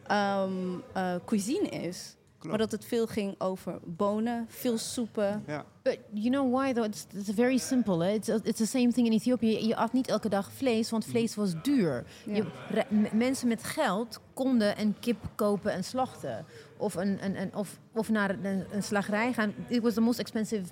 ehm, 0.07 0.51
eh, 0.93 1.15
cuisine 1.25 1.69
is. 1.69 2.15
klopt. 2.37 2.57
Maar 2.57 2.67
dat 2.67 2.71
het 2.71 2.85
veel 2.89 3.07
ging 3.07 3.35
over 3.37 3.79
bonen, 3.85 4.45
veel 4.49 4.77
soepen. 4.77 5.43
ja. 5.47 5.65
But 5.83 5.97
you 6.13 6.29
know 6.29 6.53
why 6.55 6.73
though? 6.73 6.87
It's, 6.87 7.05
it's 7.13 7.29
very 7.35 7.57
simple. 7.57 8.03
Hè? 8.05 8.11
It's, 8.11 8.27
it's 8.27 8.57
the 8.57 8.65
same 8.65 8.91
thing 8.91 9.07
in 9.07 9.13
Ethiopië. 9.13 9.67
Je 9.67 9.75
at 9.75 9.93
niet 9.93 10.07
elke 10.07 10.29
dag 10.29 10.51
vlees, 10.51 10.89
want 10.89 11.05
vlees 11.05 11.35
was 11.35 11.53
duur. 11.61 12.05
Ja. 12.25 12.35
Je, 12.35 12.45
re- 12.69 13.07
mensen 13.13 13.47
met 13.47 13.63
geld 13.63 14.19
konden 14.33 14.79
een 14.81 14.95
kip 14.99 15.17
kopen 15.35 15.71
en 15.71 15.83
slachten. 15.83 16.45
Of, 16.77 16.95
een, 16.95 17.17
een, 17.25 17.41
een, 17.41 17.55
of, 17.55 17.79
of 17.93 18.09
naar 18.09 18.29
een, 18.29 18.65
een 18.71 18.83
slagerij 18.83 19.33
gaan. 19.33 19.53
It 19.67 19.81
was 19.81 19.93
the 19.93 20.01
most 20.01 20.19
expensive 20.19 20.63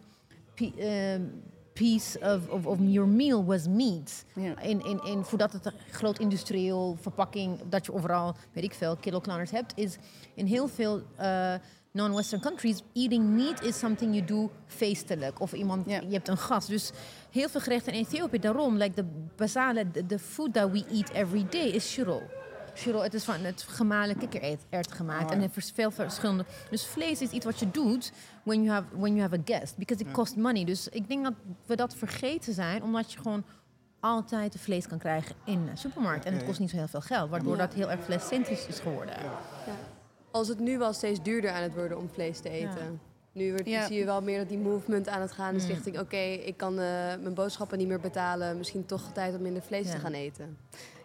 pi- 0.53 0.73
um, 1.13 1.43
piece 1.73 2.19
of, 2.19 2.49
of, 2.49 2.65
of 2.65 2.77
your 2.79 3.07
meal 3.09 3.45
was 3.45 3.67
meat. 3.67 4.25
Ja. 4.35 4.59
In, 4.61 4.85
in, 4.85 5.03
in, 5.03 5.23
voordat 5.23 5.53
het 5.53 5.65
een 5.65 5.73
groot 5.91 6.19
industrieel 6.19 6.97
verpakking, 7.01 7.59
dat 7.69 7.85
je 7.85 7.93
overal, 7.93 8.35
weet 8.53 8.63
ik 8.63 8.73
veel, 8.73 8.95
kilo-kleiners 8.95 9.51
hebt, 9.51 9.73
is 9.75 9.97
in 10.33 10.45
heel 10.45 10.67
veel 10.67 11.01
eh, 11.15 11.53
non-Western 11.91 12.41
countries, 12.41 12.81
eating 12.93 13.25
meat 13.29 13.63
is 13.63 13.79
something 13.79 14.13
you 14.13 14.25
do 14.25 14.51
feestelijk. 14.67 15.39
Of 15.39 15.53
iemand, 15.53 15.89
Ja. 15.89 15.99
je 16.01 16.13
hebt 16.13 16.27
een 16.27 16.37
gast. 16.37 16.67
Dus 16.67 16.91
heel 17.31 17.49
veel 17.49 17.61
gerechten 17.61 17.93
in 17.93 17.99
Ethiopië, 17.99 18.39
daarom, 18.39 18.77
like 18.77 18.95
de 18.95 19.05
basale, 19.35 19.91
the, 19.91 20.05
the 20.05 20.19
food 20.19 20.53
that 20.53 20.71
we 20.71 20.83
eat 20.91 21.09
every 21.09 21.45
day 21.49 21.67
is 21.67 21.91
shiro. 21.91 22.21
Shiro, 22.75 23.01
het 23.01 23.13
is 23.13 23.23
van 23.23 23.35
het 23.39 23.61
gemalen 23.61 24.17
kikkererwt 24.17 24.91
gemaakt. 24.91 25.23
Oh, 25.25 25.31
En 25.31 25.37
ja. 25.37 25.43
het 25.45 25.55
heeft 25.55 25.71
veel 25.73 25.91
verschillende. 25.91 26.45
Dus 26.69 26.85
vlees 26.85 27.21
is 27.21 27.29
iets 27.31 27.45
wat 27.45 27.59
je 27.59 27.71
doet 27.71 28.11
when 28.43 28.63
you 28.63 28.69
have, 28.75 28.87
when 28.97 29.15
you 29.15 29.21
have 29.21 29.35
a 29.35 29.41
guest. 29.45 29.77
Because 29.77 30.01
it 30.01 30.07
Ja. 30.07 30.13
cost 30.13 30.35
money. 30.35 30.63
Dus 30.65 30.87
ik 30.87 31.07
denk 31.07 31.23
dat 31.23 31.33
we 31.65 31.75
dat 31.75 31.95
vergeten 31.95 32.53
zijn, 32.53 32.83
omdat 32.83 33.11
je 33.13 33.19
gewoon 33.19 33.43
altijd 33.99 34.55
vlees 34.59 34.87
kan 34.87 34.97
krijgen 34.97 35.35
in 35.45 35.65
de 35.65 35.71
supermarkt. 35.75 36.25
En 36.25 36.33
het 36.33 36.43
kost 36.43 36.59
niet 36.59 36.69
zo 36.69 36.75
heel 36.77 36.87
veel 36.87 37.01
geld, 37.01 37.29
waardoor 37.29 37.55
Ja. 37.57 37.65
dat 37.65 37.73
heel 37.73 37.91
erg 37.91 38.03
vleescentrisch 38.03 38.67
is 38.67 38.79
geworden. 38.79 39.15
Als 40.31 40.47
het 40.47 40.59
nu 40.59 40.77
wel 40.77 40.93
steeds 40.93 41.21
duurder 41.23 41.51
aan 41.51 41.61
het 41.63 41.73
worden 41.73 41.97
om 41.97 42.09
vlees 42.13 42.39
te 42.39 42.49
eten. 42.49 42.99
Nu 43.33 43.51
wordt, 43.51 43.67
Ja. 43.67 43.85
zie 43.87 43.97
je 43.97 44.05
wel 44.05 44.21
meer 44.21 44.37
dat 44.39 44.49
die 44.49 44.57
movement 44.57 45.07
aan 45.07 45.21
het 45.21 45.31
gaan 45.31 45.55
is 45.55 45.63
Mm. 45.63 45.69
richting... 45.69 45.99
oké, 45.99 46.17
ik 46.17 46.57
kan 46.57 46.71
eh, 46.73 46.85
mijn 47.21 47.33
boodschappen 47.33 47.77
niet 47.77 47.87
meer 47.87 47.99
betalen. 47.99 48.57
Misschien 48.57 48.85
toch 48.85 49.11
tijd 49.13 49.35
om 49.35 49.41
minder 49.41 49.61
vlees 49.61 49.85
Ja. 49.87 49.91
te 49.93 49.99
gaan 49.99 50.13
eten. 50.13 50.57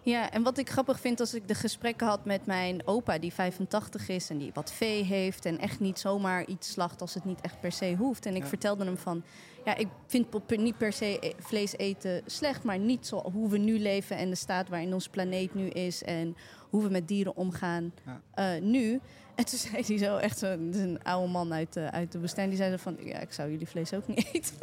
Ja, 0.07 0.31
en 0.31 0.43
wat 0.43 0.59
ik 0.59 0.71
grappig 0.71 1.01
vind 1.01 1.21
als 1.21 1.35
ik 1.35 1.49
de 1.49 1.55
gesprekken 1.55 2.07
had 2.07 2.25
met 2.25 2.47
mijn 2.47 2.87
opa, 2.87 3.19
die 3.19 3.33
85 3.33 4.09
is 4.09 4.31
en 4.31 4.39
die 4.39 4.51
wat 4.55 4.73
vee 4.73 5.03
heeft 5.05 5.45
en 5.45 5.59
echt 5.59 5.81
niet 5.81 5.99
zomaar 5.99 6.45
iets 6.47 6.71
slacht 6.73 7.01
als 7.01 7.15
het 7.15 7.25
niet 7.25 7.41
echt 7.41 7.61
per 7.61 7.73
se 7.73 7.95
hoeft. 7.99 8.27
En 8.27 8.35
ik 8.37 8.43
Ja. 8.43 8.49
vertelde 8.49 8.85
hem 8.85 8.97
van, 8.99 9.23
ja, 9.65 9.75
ik 9.77 9.89
vind 10.07 10.27
niet 10.57 10.79
per 10.79 10.93
se 10.93 11.19
e- 11.21 11.33
vlees 11.39 11.77
eten 11.77 12.23
slecht, 12.27 12.63
maar 12.63 12.79
niet 12.79 13.07
zo 13.07 13.31
hoe 13.33 13.49
we 13.49 13.59
nu 13.59 13.79
leven 13.79 14.17
en 14.17 14.31
de 14.31 14.37
staat 14.37 14.69
waarin 14.69 14.93
onze 14.95 15.11
planeet 15.11 15.55
nu 15.55 15.69
is 15.69 16.03
en 16.03 16.37
hoe 16.71 16.83
we 16.83 16.89
met 16.89 17.09
dieren 17.09 17.37
omgaan 17.37 17.93
Ja. 18.05 18.21
eh, 18.35 18.63
nu. 18.63 19.01
En 19.41 19.45
toen 19.45 19.59
zei 19.59 19.83
hij 19.87 19.99
zo, 19.99 20.17
echt 20.17 20.39
zo, 20.39 20.57
dit 20.59 20.75
is 20.75 20.81
een 20.81 21.03
oude 21.03 21.29
man 21.33 21.53
uit 21.53 21.73
de, 21.73 21.91
uit 21.91 22.13
de 22.13 22.19
woestijn, 22.21 22.49
die 22.49 22.59
zei 22.59 22.71
zo 22.71 22.77
van, 22.77 22.97
ja, 23.01 23.19
ik 23.19 23.33
zou 23.33 23.51
jullie 23.51 23.69
vlees 23.69 23.93
ook 23.93 24.07
niet 24.09 24.27
eten. 24.33 24.55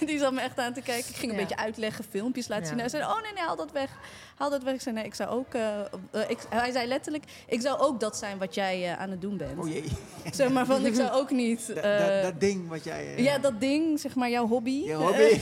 die 0.06 0.18
zat 0.18 0.32
me 0.32 0.40
echt 0.40 0.58
aan 0.58 0.72
te 0.72 0.80
kijken. 0.80 1.10
Ik 1.10 1.16
ging 1.16 1.32
een 1.32 1.38
Ja. 1.38 1.44
beetje 1.46 1.62
uitleggen, 1.62 2.04
filmpjes 2.10 2.48
laten 2.48 2.64
Ja. 2.64 2.70
zien. 2.70 2.78
Hij 2.78 2.88
zei, 2.88 3.02
oh 3.02 3.22
nee, 3.22 3.32
nee, 3.32 3.42
haal 3.42 3.56
dat 3.56 3.72
weg. 3.72 3.90
Haal 4.34 4.50
dat 4.50 4.62
weg. 4.62 4.74
Ik 4.74 4.80
zei, 4.80 4.94
nee, 4.94 5.04
ik 5.04 5.14
zou 5.14 5.30
ook... 5.30 5.54
eh, 5.54 5.80
eh, 5.80 5.86
ik, 6.28 6.38
hij 6.48 6.72
zei 6.72 6.86
letterlijk, 6.88 7.24
ik 7.46 7.60
zou 7.60 7.78
ook 7.78 8.00
dat 8.00 8.16
zijn 8.16 8.38
wat 8.38 8.54
jij 8.54 8.84
eh, 8.92 9.00
aan 9.00 9.10
het 9.10 9.20
doen 9.20 9.36
bent. 9.36 9.58
Oh 9.58 9.68
jee, 9.68 9.84
Zeg 10.32 10.50
maar 10.50 10.66
van, 10.66 10.86
ik 10.86 10.94
zou 10.94 11.10
ook 11.10 11.30
niet... 11.30 11.66
dat, 11.66 11.76
eh, 11.76 11.98
dat, 11.98 12.22
dat 12.22 12.40
ding 12.40 12.68
wat 12.68 12.84
jij... 12.84 13.14
eh, 13.16 13.24
ja, 13.24 13.38
dat 13.38 13.60
ding, 13.60 14.00
zeg 14.00 14.14
maar, 14.14 14.30
jouw 14.30 14.46
hobby. 14.48 14.82
Je 14.84 14.94
hobby. 14.94 15.40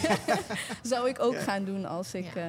zou 0.82 1.08
ik 1.08 1.20
ook 1.20 1.32
Ja. 1.32 1.40
gaan 1.40 1.64
doen 1.64 1.84
als 1.84 2.14
ik... 2.14 2.34
Eh, 2.34 2.42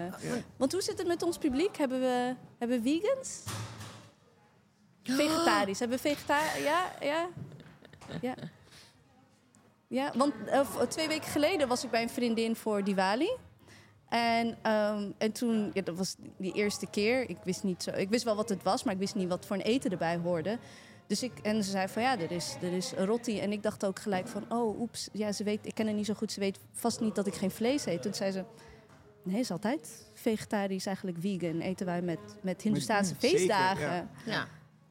want 0.57 0.71
hoe 0.71 0.81
zit 0.81 0.97
het 0.97 1.07
met 1.07 1.23
ons 1.23 1.37
publiek? 1.37 1.77
Hebben 1.77 1.99
we, 1.99 2.33
hebben 2.59 2.81
we 2.83 2.89
vegans? 3.01 3.41
Vegetarisch. 5.03 5.79
Hebben 5.79 5.97
we 5.97 6.09
vegetarisch? 6.09 6.63
Ja, 6.63 6.91
ja. 7.01 7.27
Ja. 8.21 8.35
Ja, 9.87 10.11
want 10.15 10.33
eh, 10.45 10.81
twee 10.81 11.07
weken 11.07 11.29
geleden 11.29 11.67
was 11.67 11.83
ik 11.83 11.89
bij 11.89 12.01
een 12.01 12.09
vriendin 12.09 12.55
voor 12.55 12.83
Diwali. 12.83 13.29
En, 14.09 14.57
ehm, 14.61 15.11
en 15.17 15.31
toen, 15.31 15.71
ja, 15.73 15.81
dat 15.81 15.97
was 15.97 16.15
die 16.37 16.53
eerste 16.53 16.87
keer. 16.89 17.29
Ik 17.29 17.37
wist, 17.43 17.63
niet 17.63 17.83
zo, 17.83 17.91
ik 17.91 18.09
wist 18.09 18.23
wel 18.23 18.35
wat 18.35 18.49
het 18.49 18.63
was, 18.63 18.83
maar 18.83 18.93
ik 18.93 18.99
wist 18.99 19.15
niet 19.15 19.27
wat 19.29 19.45
voor 19.45 19.55
een 19.55 19.61
eten 19.61 19.91
erbij 19.91 20.17
hoorde. 20.17 20.57
Dus 21.07 21.23
ik, 21.23 21.31
en 21.41 21.63
ze 21.63 21.69
zei 21.69 21.87
van 21.87 22.01
ja, 22.01 22.19
er 22.19 22.31
is, 22.31 22.55
er 22.61 22.73
is 22.73 22.93
rotti. 22.93 23.39
En 23.39 23.51
ik 23.51 23.63
dacht 23.63 23.85
ook 23.85 23.99
gelijk 23.99 24.27
van, 24.27 24.45
oh, 24.49 24.79
oeps, 24.79 25.09
ja, 25.11 25.31
ze 25.31 25.43
weet, 25.43 25.65
ik 25.65 25.75
ken 25.75 25.85
haar 25.85 25.95
niet 25.95 26.05
zo 26.05 26.13
goed. 26.13 26.31
Ze 26.31 26.39
weet 26.39 26.59
vast 26.71 26.99
niet 26.99 27.15
dat 27.15 27.27
ik 27.27 27.33
geen 27.33 27.51
vlees 27.51 27.85
eet. 27.85 28.01
Toen 28.01 28.13
zei 28.13 28.31
ze, 28.31 28.43
nee, 29.23 29.39
is 29.39 29.51
altijd 29.51 30.11
vegetarisch, 30.13 30.85
eigenlijk 30.85 31.17
vegan. 31.19 31.59
Eten 31.59 31.85
wij 31.85 32.01
met, 32.01 32.19
met 32.41 32.61
Hindoestaanse 32.61 33.15
zeker, 33.19 33.37
feestdagen. 33.37 33.85
ja. 33.85 34.07
Ja. 34.25 34.47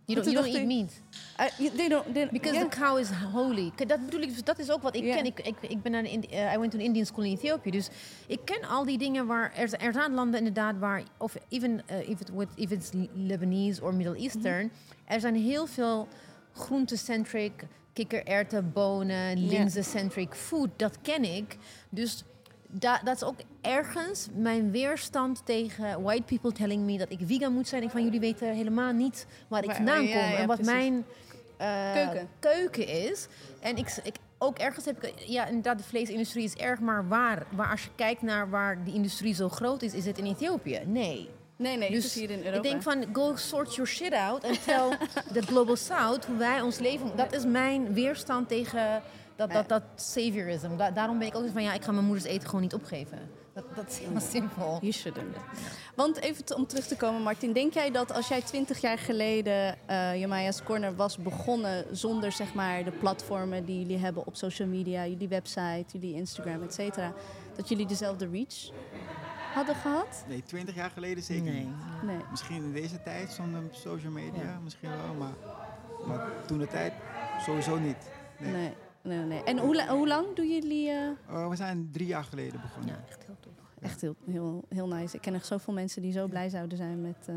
You 0.07 0.21
don't, 0.23 0.33
you 0.33 0.43
don't 0.45 0.55
eat 0.55 0.67
meat. 0.67 1.01
Uh, 1.41 1.71
they 1.77 1.89
don't, 1.89 2.15
they- 2.15 2.29
Because 2.33 2.59
the 2.59 2.69
cow 2.69 2.99
is 2.99 3.09
holy. 3.11 3.73
Dat 3.87 4.05
bedoel 4.05 4.21
ik, 4.21 4.29
dus 4.29 4.45
dat 4.45 4.59
is 4.59 4.71
ook 4.71 4.83
wat 4.83 4.97
ik 4.97 5.03
ken. 5.03 5.25
Ik, 5.25 5.41
ik, 5.41 5.57
ik 5.71 5.83
ben 5.83 5.95
Indi- 6.07 6.27
eh, 6.29 6.53
I 6.53 6.59
went 6.59 6.71
to 6.73 6.79
an 6.79 6.85
Indian 6.85 7.07
school 7.07 7.25
in 7.25 7.33
Ethiopië. 7.33 7.71
Dus 7.71 7.89
ik 8.27 8.41
ken 8.45 8.65
al 8.69 8.85
die 8.85 8.99
dingen 8.99 9.27
waar 9.27 9.53
er, 9.57 9.73
er 9.75 9.93
zijn 9.93 10.15
landen 10.15 10.39
inderdaad 10.39 10.79
waar, 10.79 11.03
of 11.19 11.35
even 11.49 11.83
uh, 11.91 12.09
if, 12.09 12.21
it, 12.21 12.31
with, 12.35 12.49
if 12.55 12.71
it's 12.71 12.91
Lebanese 13.15 13.83
or 13.83 13.95
Middle 13.95 14.17
Eastern, 14.17 14.71
er 15.05 15.21
zijn 15.21 15.35
heel 15.35 15.67
veel 15.67 16.09
groente-centric, 16.53 17.53
kikkererwten, 17.93 18.73
bonen, 18.73 19.47
linzen-centric 19.47 20.35
food. 20.35 20.69
Dat 20.77 20.99
ken 21.03 21.25
ik. 21.25 21.57
Dus 21.91 22.25
da, 22.73 23.01
dat 23.05 23.17
is 23.17 23.23
ook 23.23 23.37
ergens 23.61 24.29
mijn 24.35 24.71
weerstand 24.71 25.43
tegen 25.45 26.03
white 26.03 26.23
people 26.23 26.53
telling 26.53 26.85
me 26.85 26.99
dat 26.99 27.11
ik 27.11 27.19
vegan 27.25 27.53
moet 27.53 27.69
zijn. 27.69 27.83
Ik 27.83 27.91
van 27.91 28.05
jullie 28.05 28.21
weten 28.21 28.55
helemaal 28.55 28.93
niet 28.93 29.27
waar 29.49 29.65
ik 29.65 29.71
vandaan 29.71 30.07
kom 30.07 30.15
en 30.15 30.47
wat 30.47 30.57
precies. 30.57 30.75
mijn 30.75 31.05
eh, 31.57 31.93
Keuken. 31.93 32.29
keuken 32.39 32.87
is. 32.87 33.27
En 33.61 33.77
ik, 33.77 34.01
ik, 34.03 34.15
ook 34.39 34.59
ergens 34.59 34.85
heb 34.85 35.05
ik, 35.05 35.15
ja, 35.19 35.47
inderdaad, 35.47 35.79
de 35.79 35.85
vleesindustrie 35.85 36.45
is 36.45 36.55
erg, 36.55 36.81
maar 36.81 37.09
waar? 37.09 37.47
Maar 37.57 37.71
als 37.71 37.83
je 37.83 37.91
kijkt 37.95 38.23
naar 38.23 38.51
waar 38.51 38.85
die 38.85 38.95
industrie 38.95 39.35
zo 39.35 39.49
groot 39.49 39.83
is, 39.83 39.95
is 39.95 40.05
het 40.05 40.19
in 40.19 40.27
Ethiopië? 40.27 40.81
Nee. 40.87 41.29
Nee, 41.57 41.77
nee, 41.77 41.91
Dus 41.91 42.15
hier 42.15 42.31
in 42.31 42.39
Europa. 42.39 42.57
Ik 42.57 42.63
denk 42.63 42.83
van, 42.83 43.05
go 43.13 43.37
sort 43.37 43.75
your 43.75 43.91
shit 43.91 44.13
out 44.13 44.45
and 44.45 44.65
tell 44.65 44.97
the 45.41 45.43
global 45.43 45.77
south 45.77 46.25
hoe 46.25 46.37
wij 46.37 46.61
ons 46.61 46.79
leven... 46.79 47.11
Dat 47.17 47.33
is 47.33 47.45
mijn 47.45 47.93
weerstand 47.93 48.49
tegen 48.49 49.03
dat, 49.37 49.51
dat, 49.53 49.69
dat 49.69 49.83
saviorism. 49.95 50.77
Da- 50.77 50.91
daarom 50.91 51.19
ben 51.19 51.27
ik 51.29 51.35
ook 51.37 51.49
van, 51.53 51.63
ja, 51.63 51.73
ik 51.75 51.83
ga 51.85 51.93
mijn 51.93 52.05
moeders 52.07 52.27
eten 52.27 52.47
gewoon 52.47 52.61
niet 52.63 52.75
opgeven. 52.75 53.19
Dat, 53.55 53.65
dat 53.75 53.89
is 53.91 53.99
heel 53.99 54.21
simpel. 54.21 54.79
You 54.81 54.93
shouldn't. 54.93 55.37
Want 55.95 56.17
even 56.21 56.45
te- 56.45 56.55
om 56.57 56.67
terug 56.67 56.87
te 56.87 56.97
komen, 56.97 57.23
Martin. 57.23 57.53
Denk 57.53 57.73
jij 57.75 57.91
dat 57.91 58.13
als 58.13 58.29
jij 58.29 58.43
twintig 58.43 58.81
jaar 58.81 58.99
geleden 58.99 59.77
eh 59.87 60.17
Jamaya's 60.21 60.63
Corner 60.63 60.97
was 60.97 61.17
begonnen... 61.17 61.85
zonder 61.97 62.33
zeg 62.33 62.55
maar 62.55 62.85
de 62.85 62.91
platformen 62.91 63.65
die 63.65 63.79
jullie 63.81 63.99
hebben 63.99 64.27
op 64.27 64.37
social 64.37 64.69
media... 64.69 65.07
jullie 65.07 65.29
website, 65.29 65.85
jullie 65.93 66.15
Instagram, 66.15 66.63
et 66.63 66.75
cetera... 66.75 67.13
dat 67.57 67.69
jullie 67.69 67.87
dezelfde 67.87 68.29
reach 68.29 68.71
hadden 69.55 69.75
gehad? 69.75 70.25
Nee, 70.29 70.43
20 70.43 70.75
jaar 70.75 70.91
geleden 70.91 71.23
zeker 71.23 71.43
Nee. 71.53 71.65
niet. 71.65 72.03
Nee. 72.03 72.17
Misschien 72.31 72.57
in 72.65 72.73
deze 72.73 73.03
tijd 73.03 73.33
zonder 73.33 73.63
social 73.71 74.13
media, 74.13 74.59
misschien 74.65 74.91
wel, 74.91 75.15
maar, 75.19 75.35
maar 76.07 76.27
toen 76.47 76.59
de 76.59 76.67
tijd 76.67 76.93
sowieso 77.41 77.79
niet. 77.79 78.11
Nee. 78.39 78.53
Nee. 78.53 78.73
Nee, 79.03 79.19
nee. 79.19 79.43
En 79.45 79.59
hoe, 79.59 79.87
hoe 79.89 80.07
lang 80.09 80.27
doen 80.35 80.49
jullie... 80.49 80.89
eh, 80.89 81.09
Eh, 81.29 81.49
we 81.49 81.57
zijn 81.57 81.89
drie 81.93 82.07
jaar 82.07 82.25
geleden 82.25 82.61
begonnen. 82.61 82.95
Ja, 82.95 83.01
echt 83.09 83.25
heel 83.27 83.37
tof. 83.41 83.53
Echt 83.81 84.01
heel, 84.01 84.15
heel, 84.31 84.65
heel 84.69 84.87
nice. 84.89 85.17
Ik 85.17 85.23
ken 85.23 85.35
echt 85.35 85.47
zoveel 85.47 85.75
mensen 85.75 86.03
die 86.03 86.13
zo 86.13 86.27
blij 86.27 86.49
zouden 86.49 86.77
zijn 86.77 87.01
met... 87.01 87.17
eh, 87.27 87.35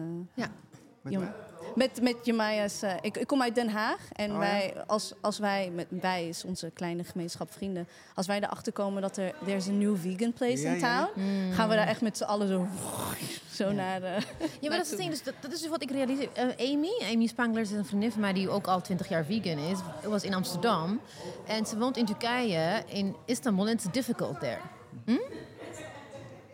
Met? 1.10 1.30
Met, 1.76 2.02
met 2.02 2.16
Jemaya's. 2.24 2.82
eh, 2.82 2.94
ik, 3.02 3.18
ik 3.18 3.28
kom 3.28 3.42
uit 3.42 3.56
Den 3.56 3.70
Haag. 3.70 3.98
En 4.14 4.26
Oh, 4.30 4.34
ja? 4.34 4.40
wij, 4.40 4.74
als, 4.88 5.14
als 5.22 5.40
wij, 5.40 5.72
met 5.76 5.88
wij 5.90 6.28
is 6.28 6.44
onze 6.44 6.72
kleine 6.74 7.04
gemeenschap 7.04 7.52
vrienden. 7.54 7.88
Als 8.16 8.28
wij 8.28 8.38
erachter 8.38 8.74
komen 8.74 9.02
dat 9.02 9.18
er 9.18 9.34
there's 9.46 9.68
a 9.68 9.72
new 9.72 9.98
vegan 9.98 10.34
place 10.34 10.62
Ja, 10.62 10.72
in 10.72 10.80
ja, 10.80 10.88
ja. 10.88 11.06
town. 11.14 11.54
Gaan 11.54 11.70
we 11.70 11.76
daar 11.76 11.88
echt 11.88 12.02
met 12.02 12.18
z'n 12.18 12.24
allen 12.24 12.48
zo, 12.48 12.68
zo 13.64 13.72
naar 13.72 14.00
de. 14.00 14.18
Ja, 14.40 14.70
maar 14.70 14.78
dat 14.78 14.82
is 14.86 14.90
het 14.90 15.00
ding. 15.00 15.10
Dus 15.10 15.24
dat, 15.24 15.34
dat 15.40 15.52
is 15.52 15.60
dus 15.62 15.70
wat 15.70 15.82
ik 15.82 15.92
realiseer. 15.92 16.30
Eh, 16.34 16.72
Amy, 16.74 16.92
Amy 17.14 17.28
Spangler 17.28 17.62
is 17.62 17.72
een 17.72 17.86
vriendin 17.86 18.12
van 18.12 18.22
mij 18.22 18.34
die 18.34 18.50
ook 18.50 18.68
al 18.68 18.82
20 18.82 19.10
jaar 19.10 19.26
vegan 19.26 19.58
is. 19.58 19.78
Was 20.04 20.24
in 20.24 20.34
Amsterdam. 20.34 21.02
En 21.48 21.66
ze 21.66 21.78
woont 21.78 21.98
in 21.98 22.06
Turkije, 22.06 22.84
in 22.88 23.16
Istanbul. 23.26 23.68
En 23.68 23.74
it's 23.74 23.86
difficult 23.92 24.40
there. 24.40 24.60
Hm? 25.06 25.18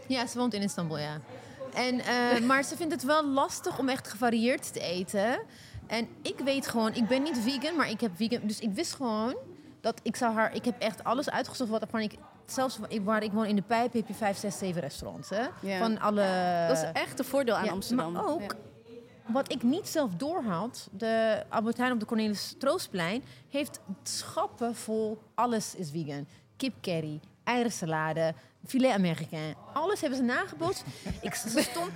Ja, 0.08 0.28
ze 0.28 0.38
woont 0.38 0.54
in 0.54 0.62
Istanbul, 0.62 0.97
ja. 0.97 1.20
En, 1.74 1.99
eh, 1.99 2.39
maar 2.47 2.63
ze 2.63 2.76
vindt 2.76 2.93
het 2.93 3.03
wel 3.03 3.26
lastig 3.28 3.80
om 3.80 3.89
echt 3.89 4.07
gevarieerd 4.07 4.74
te 4.74 4.80
eten. 4.80 5.39
En 5.88 6.07
ik 6.22 6.39
weet 6.43 6.67
gewoon, 6.67 6.93
ik 6.93 7.07
ben 7.07 7.24
niet 7.24 7.39
vegan, 7.39 7.76
maar 7.76 7.89
ik 7.89 8.01
heb 8.01 8.11
vegan. 8.15 8.39
Dus 8.43 8.59
ik 8.59 8.72
wist 8.74 8.93
gewoon 8.93 9.36
dat 9.82 9.99
ik 10.03 10.15
zou 10.15 10.34
haar. 10.34 10.55
Ik 10.55 10.65
heb 10.65 10.80
echt 10.80 11.03
alles 11.03 11.30
uitgezocht 11.30 11.69
wat 11.69 12.01
ik. 12.01 12.15
Zelfs 12.45 12.80
waar 13.03 13.24
ik 13.24 13.32
woon 13.32 13.45
in 13.45 13.55
de 13.55 13.61
Pijp 13.61 13.93
heb 13.93 14.07
je 14.07 14.13
vijf, 14.13 14.38
zes, 14.38 14.57
zeven 14.57 14.82
restaurants. 14.82 15.30
Hè? 15.30 15.45
Ja. 15.61 15.78
Van 15.78 15.99
alle. 15.99 16.26
Dat 16.67 16.78
is 16.78 16.84
echt 16.93 17.19
een 17.19 17.26
voordeel 17.26 17.55
aan 17.55 17.65
Ja, 17.65 17.72
Amsterdam. 17.72 18.11
Maar 18.11 18.26
ook, 18.28 18.41
Ja. 18.41 19.34
wat 19.34 19.51
ik 19.51 19.63
niet 19.63 19.88
zelf 19.88 20.11
doorhad, 20.15 20.89
de 20.91 21.43
Albert 21.49 21.78
Heijn 21.78 21.91
op 21.91 21.99
de 21.99 22.05
Cornelis 22.05 22.55
Troostplein 22.59 23.24
heeft 23.49 23.80
schappen 24.03 24.76
vol 24.76 25.22
alles 25.36 25.76
is 25.76 25.89
vegan. 25.91 26.28
Kip 26.57 26.74
curry, 26.82 27.19
eierensalade, 27.43 28.34
filet 28.68 28.91
américain. 28.91 29.55
Alles 29.74 30.01
hebben 30.01 30.18
ze 30.20 30.24
nagebootst. 30.26 30.84
ik 31.22 31.34
stond 31.34 31.89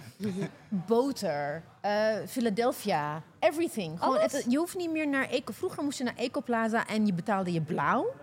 boter, 0.69 1.63
eh, 1.81 2.15
Philadelphia, 2.27 3.21
everything. 3.39 3.99
Gewoon, 3.99 4.19
het- 4.19 4.45
je 4.49 4.57
hoeft 4.57 4.75
niet 4.77 4.91
meer 4.91 5.07
naar 5.07 5.29
Eco. 5.29 5.53
Vroeger 5.53 5.83
moest 5.83 5.97
je 5.97 6.03
naar 6.03 6.15
Ecoplaza 6.15 6.87
en 6.87 7.05
je 7.05 7.13
betaalde 7.13 7.51
je 7.51 7.61
blauw. 7.61 8.13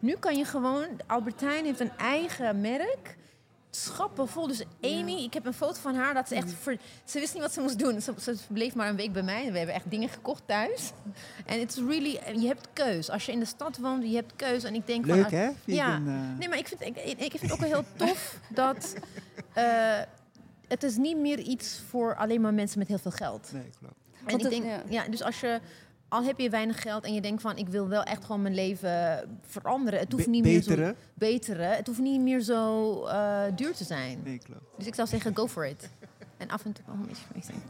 Nu 0.00 0.16
kan 0.16 0.36
je 0.36 0.44
gewoon, 0.44 0.86
Albert 1.06 1.40
Heijn 1.40 1.64
heeft 1.64 1.80
een 1.80 1.96
eigen 1.96 2.60
merk. 2.60 3.16
Schappen 3.70 4.28
vol. 4.28 4.46
Dus 4.46 4.62
Amy, 4.82 5.12
ik 5.22 5.34
heb 5.34 5.46
een 5.46 5.52
foto 5.52 5.80
van 5.80 5.94
haar 5.94 6.14
dat 6.14 6.28
ze 6.28 6.34
echt. 6.34 6.52
ver- 6.60 6.78
ze 7.04 7.18
wist 7.18 7.32
niet 7.32 7.42
wat 7.42 7.52
ze 7.52 7.60
moest 7.60 7.78
doen. 7.78 8.00
Ze, 8.00 8.12
ze 8.18 8.36
bleef 8.48 8.74
maar 8.74 8.88
een 8.88 8.96
week 8.96 9.12
bij 9.12 9.22
mij. 9.22 9.52
We 9.52 9.56
hebben 9.58 9.74
echt 9.74 9.90
dingen 9.90 10.08
gekocht 10.08 10.42
thuis. 10.46 10.92
En 11.46 11.60
it's 11.60 11.76
really. 11.76 12.18
Je 12.40 12.46
hebt 12.46 12.68
keus. 12.72 13.10
Als 13.10 13.26
je 13.26 13.32
in 13.32 13.38
de 13.38 13.44
stad 13.44 13.76
woont, 13.78 14.02
je 14.04 14.14
hebt 14.14 14.32
keus. 14.36 14.64
En 14.64 14.74
ik 14.74 14.86
denk 14.86 15.06
Leuk 15.06 15.28
van. 15.28 15.38
hè? 15.38 15.48
Ja. 15.64 15.94
Eh, 15.94 16.00
Nee, 16.38 16.48
maar 16.48 16.58
ik 16.58 16.68
vind, 16.68 16.80
ik, 16.80 16.96
ik 16.96 17.30
vind 17.30 17.40
het 17.42 17.52
ook 17.52 17.58
wel 17.60 17.68
heel 17.68 17.84
tof 17.96 18.38
dat. 18.48 18.94
eh, 19.54 19.98
het 20.68 20.82
is 20.82 20.96
niet 20.96 21.16
meer 21.16 21.38
iets 21.38 21.80
voor 21.88 22.16
alleen 22.16 22.40
maar 22.40 22.54
mensen 22.54 22.78
met 22.78 22.88
heel 22.88 22.98
veel 22.98 23.10
geld. 23.10 23.50
Nee, 23.52 23.70
klopt. 23.78 23.94
En 24.24 24.38
ik 24.38 24.50
denk, 24.50 24.64
ja. 24.88 25.08
dus 25.08 25.22
als 25.22 25.40
je, 25.40 25.60
al 26.08 26.22
heb 26.22 26.38
je 26.38 26.50
weinig 26.50 26.82
geld 26.82 27.04
en 27.04 27.14
je 27.14 27.20
denkt 27.20 27.42
van, 27.42 27.56
ik 27.56 27.68
wil 27.68 27.88
wel 27.88 28.02
echt 28.02 28.24
gewoon 28.24 28.42
mijn 28.42 28.54
leven 28.54 29.20
veranderen. 29.46 29.98
Het 30.00 30.12
hoeft 30.12 30.24
Be- 30.24 30.30
niet 30.30 30.42
meer 30.44 30.62
zo 30.62 30.94
beteren. 31.14 31.70
Het 31.76 31.86
hoeft 31.86 31.98
niet 31.98 32.20
meer 32.20 32.40
zo 32.40 33.04
eh, 33.04 33.42
duur 33.56 33.74
te 33.74 33.84
zijn. 33.84 34.20
Nee, 34.24 34.38
klopt. 34.38 34.60
Dus 34.76 34.86
ik 34.86 34.94
zou 34.94 35.08
zeggen, 35.08 35.36
go 35.36 35.46
for 35.48 35.66
it. 35.66 35.90
En 36.36 36.48
af 36.48 36.64
en 36.64 36.72
toe 36.72 36.84
wel 36.86 36.94
een 36.94 37.06
beetje 37.06 37.24
amazing. 37.34 37.58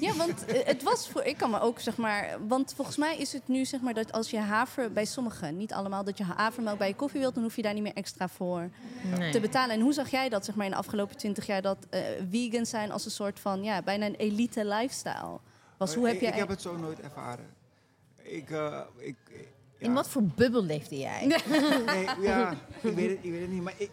Ja, 0.00 0.14
want 0.14 0.44
eh, 0.44 0.66
het 0.66 0.82
was 0.82 1.08
voor. 1.08 1.22
Ik 1.24 1.36
kan 1.36 1.50
me 1.50 1.60
ook 1.60 1.80
zeg 1.80 1.96
maar. 1.96 2.36
Want 2.46 2.72
volgens 2.76 2.96
mij 2.96 3.16
is 3.18 3.32
het 3.32 3.48
nu 3.48 3.64
zeg 3.64 3.80
maar 3.80 3.94
dat 3.94 4.12
als 4.12 4.30
je 4.30 4.38
haver. 4.38 4.92
Bij 4.92 5.04
sommigen, 5.04 5.56
niet 5.56 5.72
allemaal, 5.72 6.04
dat 6.04 6.18
je 6.18 6.24
havermelk 6.24 6.78
bij 6.78 6.88
je 6.88 6.94
koffie 6.94 7.20
wilt, 7.20 7.34
dan 7.34 7.42
hoef 7.42 7.56
je 7.56 7.62
daar 7.62 7.74
niet 7.74 7.82
meer 7.82 7.94
extra 7.94 8.28
voor 8.28 8.70
Nee. 9.18 9.32
te 9.32 9.40
betalen. 9.40 9.74
En 9.74 9.80
hoe 9.80 9.92
zag 9.92 10.10
jij 10.10 10.28
dat 10.28 10.44
zeg 10.44 10.54
maar 10.54 10.64
in 10.64 10.70
de 10.72 10.76
afgelopen 10.78 11.16
twintig 11.16 11.46
jaar 11.46 11.62
dat 11.62 11.76
eh 11.90 12.00
vegan 12.30 12.66
zijn 12.66 12.92
als 12.92 13.04
een 13.04 13.10
soort 13.10 13.40
van 13.40 13.62
ja, 13.62 13.82
bijna 13.82 14.06
een 14.06 14.14
elite 14.14 14.64
lifestyle? 14.64 15.38
Was, 15.78 15.94
hoe 15.94 16.06
Eh, 16.06 16.12
heb 16.12 16.14
ik, 16.14 16.20
jij. 16.20 16.30
ik 16.32 16.38
heb 16.38 16.48
het 16.48 16.62
zo 16.62 16.76
nooit 16.76 17.00
ervaren. 17.00 17.46
Ik, 18.22 18.50
eh, 18.50 18.80
ik, 18.96 19.16
ja. 19.78 19.86
In 19.86 19.92
wat 19.92 20.08
voor 20.08 20.22
bubbel 20.22 20.64
leefde 20.64 20.98
jij? 20.98 21.26
Nee, 21.26 22.04
ja, 22.28 22.52
ik 22.82 22.94
weet, 22.94 23.10
het, 23.10 23.18
ik 23.24 23.30
weet 23.30 23.40
het 23.40 23.50
niet. 23.50 23.62
Maar 23.62 23.74
ik, 23.76 23.90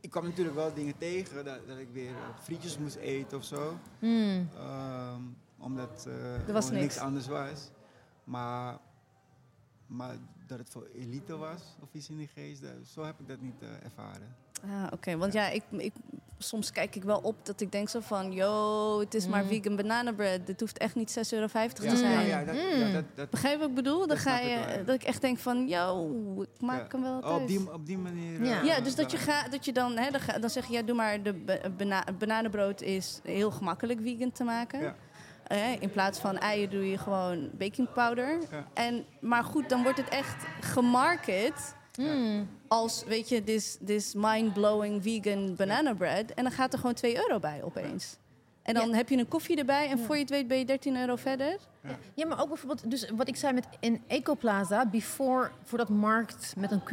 ik 0.00 0.10
kwam 0.10 0.24
natuurlijk 0.24 0.56
wel 0.56 0.74
dingen 0.74 0.98
tegen 0.98 1.44
dat, 1.44 1.66
dat 1.66 1.78
ik 1.78 1.88
weer 1.92 2.10
eh, 2.10 2.38
frietjes 2.42 2.78
moest 2.78 2.96
eten 2.96 3.38
of 3.38 3.44
zo. 3.44 3.78
Hmm. 3.98 4.48
Ehm, 4.56 5.20
omdat 5.58 6.04
eh 6.08 6.34
Er 6.48 6.52
was 6.52 6.70
niks. 6.70 6.82
niks 6.82 6.98
anders 6.98 7.26
was. 7.26 7.70
Maar, 8.24 8.78
maar 9.86 10.16
dat 10.46 10.58
het 10.58 10.70
voor 10.70 10.88
elite 10.94 11.36
was 11.36 11.62
of 11.82 11.88
iets 11.92 12.08
in 12.08 12.16
die 12.16 12.30
geest, 12.34 12.62
dat- 12.62 12.70
zo 12.86 13.04
heb 13.04 13.20
ik 13.20 13.28
dat 13.28 13.40
niet 13.40 13.62
eh, 13.62 13.84
ervaren. 13.84 14.36
Ah, 14.64 14.86
oké. 14.92 15.16
Want 15.16 15.32
ja, 15.32 15.48
ik, 15.48 15.62
ik, 15.70 15.92
soms 16.42 16.70
kijk 16.72 16.96
ik 16.96 17.02
wel 17.04 17.18
op 17.18 17.46
dat 17.46 17.60
ik 17.60 17.72
denk 17.72 17.88
zo 17.88 18.00
van... 18.00 18.32
Yo, 18.32 19.00
het 19.00 19.14
is 19.14 19.26
maar 19.26 19.42
Mm. 19.42 19.48
vegan 19.48 19.76
banana 19.76 20.12
bread. 20.12 20.46
Dit 20.46 20.60
hoeft 20.60 20.78
echt 20.78 20.94
niet 20.94 21.10
6,50 21.10 21.38
euro 21.38 21.46
Ja, 21.52 21.68
te 21.90 21.96
zijn. 21.96 22.26
ja, 22.26 22.44
dat, 22.44 22.54
Mm. 22.54 22.60
ja, 22.80 22.92
dat, 22.92 23.04
dat, 23.14 23.30
Begrijp 23.30 23.52
je 23.54 23.60
wat 23.60 23.68
ik 23.68 23.74
bedoel? 23.74 23.98
Dan 23.98 24.08
Dat 24.08 24.18
ga 24.18 24.38
je, 24.38 24.56
wel, 24.66 24.84
dat 24.84 24.94
ik 24.94 25.02
echt 25.02 25.20
denk 25.20 25.38
van, 25.38 25.68
yo, 25.68 26.10
ik 26.42 26.60
maak 26.60 26.92
Ja. 26.92 26.98
hem 26.98 27.02
wel 27.02 27.16
oh, 27.16 27.26
thuis. 27.26 27.40
op, 27.40 27.48
die, 27.48 27.72
op 27.72 27.86
die 27.86 27.98
manier. 27.98 28.44
Ja. 28.44 28.58
eh, 28.60 28.64
ja, 28.66 28.80
dus 28.80 28.94
dat 28.94 29.10
je, 29.10 29.16
dan- 29.16 29.26
gaat, 29.26 29.50
dat 29.50 29.64
je 29.64 29.72
dan, 29.72 29.96
hè, 29.96 30.10
dan, 30.10 30.20
ga- 30.20 30.38
dan 30.38 30.50
zeg 30.50 30.66
je, 30.66 30.72
ja, 30.72 30.82
doe 30.82 30.96
maar 30.96 31.22
de 31.22 31.32
ba- 31.32 31.70
bana 31.76 32.04
bananenbrood 32.18 32.82
is 32.82 33.20
heel 33.22 33.50
gemakkelijk 33.50 34.00
vegan 34.02 34.32
te 34.32 34.44
maken. 34.44 34.80
Ja. 34.82 34.94
Eh, 35.46 35.80
in 35.82 35.90
plaats 35.90 36.18
van 36.18 36.38
eieren 36.38 36.70
doe 36.70 36.90
je 36.90 36.98
gewoon 36.98 37.50
baking 37.58 37.92
powder. 37.92 38.38
Ja. 38.50 38.66
En, 38.74 39.04
maar 39.20 39.44
goed, 39.44 39.68
dan 39.68 39.82
wordt 39.82 39.98
het 39.98 40.08
echt 40.08 40.44
gemarket 40.60 41.74
Hmm. 42.06 42.48
als, 42.68 43.04
weet 43.06 43.28
je, 43.28 43.44
this, 43.44 43.78
this 43.84 44.14
mind-blowing 44.14 45.02
vegan 45.02 45.54
banana 45.56 45.94
bread. 45.94 46.30
En 46.30 46.42
dan 46.42 46.52
gaat 46.52 46.72
er 46.72 46.78
gewoon 46.78 46.94
2 46.94 47.16
euro 47.16 47.38
bij 47.38 47.62
opeens. 47.62 48.16
En 48.62 48.74
dan 48.74 48.94
heb 48.94 49.08
je 49.08 49.16
een 49.16 49.28
koffie 49.28 49.56
erbij 49.56 49.88
en 49.88 49.98
voor 49.98 50.14
je 50.14 50.20
het 50.20 50.30
weet 50.30 50.48
ben 50.48 50.58
je 50.58 50.64
13 50.64 50.96
euro 50.96 51.16
verder. 51.16 51.56
Ja, 52.14 52.26
maar 52.26 52.40
ook 52.40 52.48
bijvoorbeeld, 52.48 52.90
dus 52.90 53.10
wat 53.16 53.28
ik 53.28 53.36
zei 53.36 53.52
met 53.52 53.66
in 53.80 54.02
Ecoplaza, 54.06 54.86
before, 54.86 55.50
voordat 55.64 55.88
markt 55.88 56.54
met 56.56 56.70
een 56.70 56.82
Q 56.82 56.92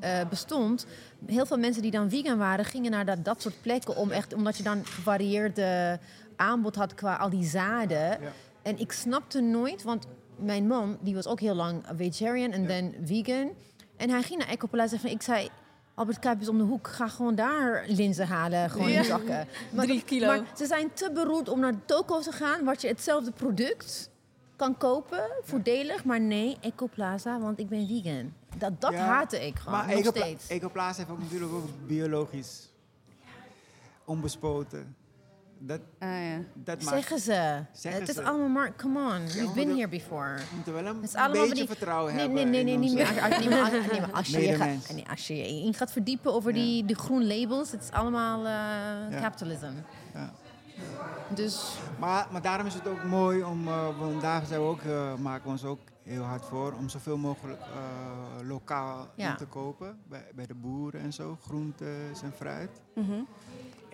eh, 0.00 0.28
bestond, 0.28 0.86
heel 1.26 1.46
veel 1.46 1.58
mensen 1.58 1.82
die 1.82 1.90
dan 1.90 2.10
vegan 2.10 2.38
waren, 2.38 2.64
gingen 2.64 2.90
naar 2.90 3.04
dat, 3.04 3.24
dat 3.24 3.42
soort 3.42 3.62
plekken 3.62 3.96
om 3.96 4.10
echt, 4.10 4.34
omdat 4.34 4.56
je 4.56 4.62
dan 4.62 4.86
gevarieerde 4.86 5.98
aanbod 6.36 6.74
had 6.74 6.94
qua 6.94 7.16
al 7.16 7.30
die 7.30 7.44
zaden. 7.44 8.18
En 8.62 8.78
ik 8.78 8.92
snapte 8.92 9.40
nooit, 9.40 9.82
want 9.82 10.06
mijn 10.36 10.66
man, 10.66 10.98
die 11.00 11.14
was 11.14 11.26
ook 11.26 11.40
heel 11.40 11.54
lang 11.54 11.82
vegetarian 11.96 12.52
en 12.52 12.66
dan 12.66 12.94
vegan. 13.04 13.50
En 14.04 14.10
hij 14.10 14.22
ging 14.22 14.38
naar 14.38 14.48
Ecoplaza 14.48 14.96
en 15.02 15.10
ik 15.10 15.22
zei, 15.22 15.48
Albert 15.94 16.18
Kuip 16.18 16.40
is 16.40 16.48
om 16.48 16.58
de 16.58 16.64
hoek, 16.64 16.88
ga 16.88 17.08
gewoon 17.08 17.34
daar 17.34 17.84
linzen 17.86 18.26
halen, 18.26 18.70
gewoon 18.70 18.90
Ja. 18.90 18.98
in 18.98 19.04
zakken. 19.04 19.46
Maar, 19.74 19.84
Drie 19.86 20.02
kilo. 20.04 20.26
maar 20.26 20.40
ze 20.56 20.66
zijn 20.66 20.92
te 20.92 21.10
beroerd 21.14 21.48
om 21.48 21.60
naar 21.60 21.72
de 21.72 21.84
toko 21.84 22.20
te 22.20 22.32
gaan, 22.32 22.64
waar 22.64 22.76
je 22.78 22.86
hetzelfde 22.88 23.30
product 23.30 24.10
kan 24.56 24.76
kopen, 24.76 25.24
voordelig. 25.42 26.04
Maar 26.04 26.20
nee, 26.20 26.56
Ecoplaza, 26.60 27.40
want 27.40 27.58
ik 27.58 27.68
ben 27.68 27.86
vegan. 27.86 28.32
Dat, 28.58 28.80
dat 28.80 28.92
Ja, 28.92 28.98
haatte 28.98 29.46
ik 29.46 29.58
gewoon, 29.58 29.78
Maar 29.78 29.88
nog 29.88 29.98
Ecopla- 29.98 30.20
steeds. 30.22 30.48
Ecoplaza 30.48 30.96
heeft 30.98 31.10
ook 31.10 31.18
natuurlijk 31.20 31.52
ook 31.52 31.68
biologisch. 31.86 32.68
Onbespoten. 34.04 34.96
Dat, 35.58 35.80
Ah, 35.98 36.08
ja. 36.08 36.38
dat. 36.54 36.82
Zeggen 36.82 37.18
ze. 37.18 37.62
Zeggen 37.72 38.00
het 38.00 38.08
is 38.10 38.14
ze. 38.14 38.22
allemaal 38.24 38.48
maar, 38.48 38.76
come 38.76 38.98
on, 39.00 39.20
we've 39.26 39.52
been 39.54 39.68
here 39.74 39.88
before. 39.88 40.34
We 40.36 40.42
moeten 40.54 40.72
wel 40.72 40.86
een 40.86 40.94
Het 40.96 41.04
is 41.04 41.14
allemaal 41.14 41.40
beetje 41.42 41.54
die- 41.54 41.66
vertrouwen 41.66 42.14
Nee, 42.14 42.22
hebben. 42.26 42.50
nee, 42.50 42.64
nee, 42.64 42.64
nee, 42.64 42.76
niet 42.78 42.94
meer. 42.94 43.06
Als, 43.22 44.28
je 44.28 44.40
je 44.40 44.54
gaat, 44.56 44.92
nee, 44.94 45.04
als 45.10 45.26
je 45.26 45.36
je 45.36 45.64
in 45.66 45.74
gaat 45.74 45.92
verdiepen 45.92 46.32
over 46.34 46.52
die, 46.52 46.84
die 46.84 46.96
groen 46.96 47.26
labels, 47.26 47.70
het 47.70 47.82
is 47.82 47.90
allemaal 47.90 48.46
eh 48.46 49.20
capitalism. 49.20 49.66
Ja. 50.14 50.32
Dus 51.34 51.76
Maar, 51.98 52.26
maar 52.32 52.42
daarom 52.42 52.66
is 52.66 52.74
het 52.74 52.86
ook 52.88 53.04
mooi 53.04 53.42
om, 53.42 53.68
eh, 53.68 53.98
want 53.98 54.20
daar 54.20 54.46
zijn 54.46 54.60
we 54.60 54.66
ook, 54.66 54.80
eh, 54.82 55.14
maken 55.14 55.44
we 55.44 55.50
ons 55.50 55.64
ook 55.64 55.78
heel 56.02 56.22
hard 56.22 56.44
voor, 56.44 56.72
om 56.78 56.88
zoveel 56.88 57.16
mogelijk 57.16 57.60
eh, 57.60 58.48
lokaal 58.48 59.08
Ja. 59.16 59.30
in 59.30 59.36
te 59.36 59.46
kopen. 59.46 59.98
Bij, 60.08 60.26
bij 60.34 60.46
de 60.46 60.54
boeren 60.54 61.00
en 61.00 61.12
zo, 61.12 61.38
groentes 61.46 62.22
en 62.22 62.32
fruit. 62.36 62.70
Mhm. 62.94 63.12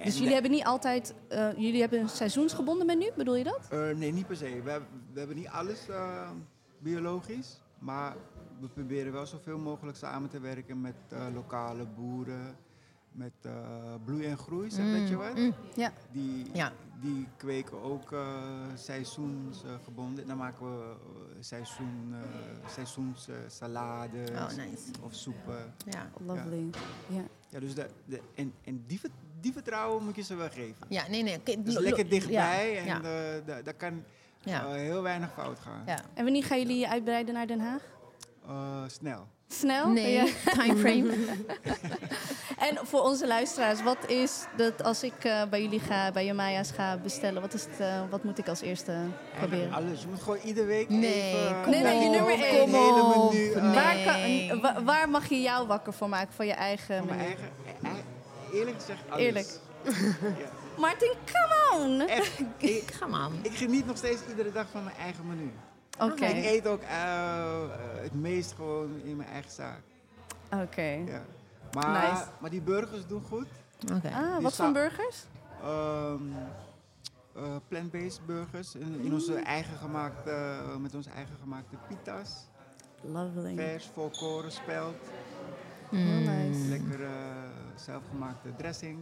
Dus 0.05 0.19
jullie 0.19 0.33
hebben 0.33 0.51
niet 0.51 0.65
altijd, 0.65 1.15
eh, 1.29 1.53
jullie 1.57 1.81
hebben 1.81 2.01
een 2.01 2.09
seizoensgebonden 2.09 2.87
menu, 2.87 3.11
bedoel 3.17 3.35
je 3.37 3.45
dat? 3.45 3.69
Eh, 3.71 3.91
nee, 3.97 4.13
niet 4.13 4.27
per 4.27 4.37
se. 4.37 4.63
We, 4.63 4.71
hebben- 4.71 4.89
we 5.13 5.19
hebben 5.19 5.37
niet 5.37 5.49
alles 5.49 5.89
eh, 5.89 6.31
biologisch, 6.79 7.61
maar 7.79 8.17
we 8.61 8.69
proberen 8.69 9.13
wel 9.13 9.27
zoveel 9.27 9.59
mogelijk 9.59 9.97
samen 9.97 10.29
te 10.31 10.41
werken 10.41 10.81
met 10.81 10.95
eh, 11.09 11.27
lokale 11.35 11.87
boeren, 11.87 12.57
met 13.13 13.33
eh, 13.43 13.53
bloei 14.05 14.25
en 14.27 14.39
groei, 14.39 14.71
zeg 14.71 14.99
dat 15.01 15.09
je 15.09 15.17
wat? 15.17 15.35
mm, 15.37 15.55
Ja. 15.77 15.93
Die, 16.13 16.47
Ja. 16.53 16.73
die 17.01 17.27
kweken 17.37 17.83
ook 17.83 18.13
eh 18.13 18.43
seizoensgebonden. 18.75 20.27
Dan 20.27 20.37
maken 20.37 20.67
we 20.79 20.95
seizoen, 21.41 22.13
eh 22.15 22.69
seizoenssalades 22.69 24.31
Oh, 24.31 24.47
nice. 24.57 24.91
of 25.03 25.15
soepen. 25.15 25.75
ja. 25.87 26.11
Lovely. 26.27 26.71
Ja. 27.09 27.23
Ja, 27.49 27.61
dus 27.61 27.75
de, 27.75 27.87
de, 28.05 28.21
en, 28.35 28.53
en 28.65 28.85
die, 28.87 29.01
die 29.41 29.53
vertrouwen 29.53 30.05
moet 30.05 30.17
je 30.17 30.23
ze 30.23 30.35
wel 30.35 30.49
geven. 30.49 30.77
Ja, 30.89 31.03
nee, 31.09 31.23
nee. 31.23 31.41
Dus 31.59 31.79
lekker 31.79 32.09
dichtbij 32.09 32.73
ja, 32.73 32.79
en 32.79 32.85
ja. 32.85 32.97
eh, 32.97 33.47
da- 33.47 33.63
daar 33.63 33.75
kan 33.75 34.05
Ja. 34.41 34.69
heel 34.69 35.03
weinig 35.03 35.33
fout 35.35 35.59
gaan. 35.59 35.83
Ja. 35.87 35.99
En 36.15 36.25
wanneer 36.25 36.45
gaan 36.45 36.59
jullie 36.59 36.79
je 36.79 36.89
uitbreiden 36.89 37.35
naar 37.35 37.47
Den 37.47 37.61
Haag? 37.61 37.83
Eh, 38.49 38.83
snel. 38.87 39.27
Snel? 39.49 39.89
Nee, 39.89 40.13
Ja. 40.13 40.25
timeframe. 40.59 41.13
En 42.59 42.79
voor 42.87 43.01
onze 43.03 43.27
luisteraars, 43.27 43.83
wat 43.83 44.09
is 44.09 44.45
dat 44.57 44.83
als 44.83 45.03
ik 45.03 45.25
eh, 45.25 45.43
bij 45.51 45.63
jullie 45.63 45.81
ga, 45.81 46.11
bij 46.13 46.25
Jamaya's 46.25 46.71
ga 46.71 46.97
bestellen, 46.97 47.41
wat, 47.41 47.55
is 47.55 47.65
het, 47.71 48.11
wat 48.11 48.25
moet 48.25 48.39
ik 48.39 48.49
als 48.49 48.61
eerste 48.61 48.97
proberen? 49.39 49.73
Alles. 49.73 50.01
Je 50.01 50.07
moet 50.09 50.23
gewoon 50.23 50.39
iedere 50.45 50.67
week 50.67 50.89
Nee, 50.89 51.23
even... 51.23 51.63
kom 51.63 51.71
Nee, 51.71 51.83
nee, 51.83 51.99
je 52.03 52.09
nummer 52.09 52.33
kom 52.33 52.43
één. 52.43 52.69
Hele 52.71 53.03
op. 53.15 53.33
menu. 53.33 53.51
eh, 53.53 53.75
Waar, 53.75 53.95
Nee. 53.95 54.49
kan, 54.49 54.61
wa- 54.61 54.83
waar 54.83 55.09
mag 55.09 55.29
je 55.29 55.41
jou 55.41 55.67
wakker 55.67 55.93
voor 55.93 56.09
maken 56.09 56.33
van 56.35 56.47
je 56.47 56.53
eigen 56.53 57.05
mijn 57.07 57.19
eigen... 57.21 57.49
Eerlijk 58.53 58.77
gezegd, 58.77 59.01
alles. 59.11 59.23
Eerlijk. 59.25 59.49
Ja. 60.39 60.49
Martin, 60.81 61.13
come 61.33 61.85
on! 61.85 62.01
Echt. 62.09 62.39
Ik, 62.59 62.97
Come 63.01 63.27
on. 63.27 63.33
ik 63.43 63.53
geniet 63.57 63.87
nog 63.87 63.97
steeds 63.97 64.21
iedere 64.29 64.53
dag 64.53 64.67
van 64.71 64.85
mijn 64.85 64.97
eigen 64.97 65.27
menu. 65.27 65.53
Oké, 65.99 66.25
Ik 66.25 66.45
eet 66.45 66.67
ook 66.67 66.83
eh, 66.83 67.03
eh, 67.03 67.71
het 68.03 68.15
meest 68.15 68.53
gewoon 68.53 69.01
in 69.05 69.17
mijn 69.17 69.29
eigen 69.29 69.51
zaak. 69.51 69.81
oké. 70.53 70.83
Ja. 70.83 71.23
Maar, 71.73 72.11
Nice. 72.11 72.25
maar 72.41 72.51
die 72.51 72.61
burgers 72.61 73.07
doen 73.07 73.23
goed. 73.29 73.47
Oké. 73.95 74.09
Ah, 74.15 74.43
wat 74.43 74.57
voor 74.57 74.73
burgers? 74.73 75.25
Ehm, 75.63 76.23
eh, 77.35 77.43
plant-based 77.69 78.21
burgers. 78.27 78.75
In, 78.75 79.01
in 79.05 79.13
onze 79.13 79.35
eigen 79.35 79.77
gemaakte, 79.77 80.61
met 80.81 80.95
onze 80.95 81.11
eigen 81.11 81.37
gemaakte 81.43 81.77
pita's. 81.89 82.31
Lovely. 83.03 83.55
Vers, 83.55 83.91
volkoren, 83.95 84.53
spelt. 84.53 84.97
Mm. 85.91 86.25
nice. 86.25 86.69
Lekker 86.69 87.03
eh, 87.05 87.11
zelfgemaakte 87.75 88.49
dressing. 88.57 88.99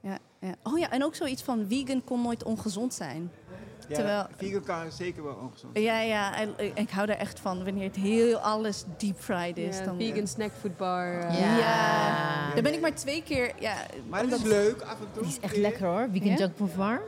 Ja, 0.00 0.18
ja. 0.40 0.54
Oh 0.62 0.78
ja, 0.78 0.90
en 0.90 1.04
ook 1.04 1.14
zoiets 1.14 1.42
van 1.42 1.66
vegan 1.68 2.04
kon 2.04 2.22
nooit 2.22 2.42
ongezond 2.42 2.94
zijn. 2.94 3.30
Ja, 3.88 3.94
Terwijl- 3.94 4.26
vegan 4.36 4.62
kan 4.62 4.92
zeker 4.92 5.22
wel 5.24 5.34
ongezond 5.34 5.72
zijn. 5.72 5.84
Ja, 5.84 6.00
ja, 6.00 6.36
ik, 6.36 6.78
ik 6.78 6.90
hou 6.90 7.08
er 7.08 7.16
echt 7.16 7.40
van 7.40 7.64
wanneer 7.64 7.84
het 7.86 7.96
heel 7.96 8.38
alles 8.38 8.84
deep 8.96 9.18
fried 9.18 9.56
is. 9.56 9.78
Ja, 9.78 9.84
dan, 9.84 9.96
vegan 9.96 10.26
snackfood 10.26 10.76
bar. 10.76 11.06
eh. 11.20 11.40
Ja. 11.40 11.56
Ja. 11.58 12.54
Daar 12.54 12.62
ben 12.62 12.72
ik 12.72 12.80
maar 12.80 12.94
twee 12.94 13.22
keer. 13.22 13.52
Ja, 13.60 13.74
Maar 14.08 14.20
het 14.20 14.32
is 14.32 14.42
leuk 14.42 14.80
af 14.82 15.00
en 15.00 15.06
toe. 15.12 15.22
Die 15.22 15.32
is 15.32 15.40
echt 15.40 15.56
lekker 15.56 15.86
hoor. 15.86 16.08
Vegan 16.12 16.28
Ja? 16.28 16.36
Junk 16.36 16.76
Bar. 16.76 17.02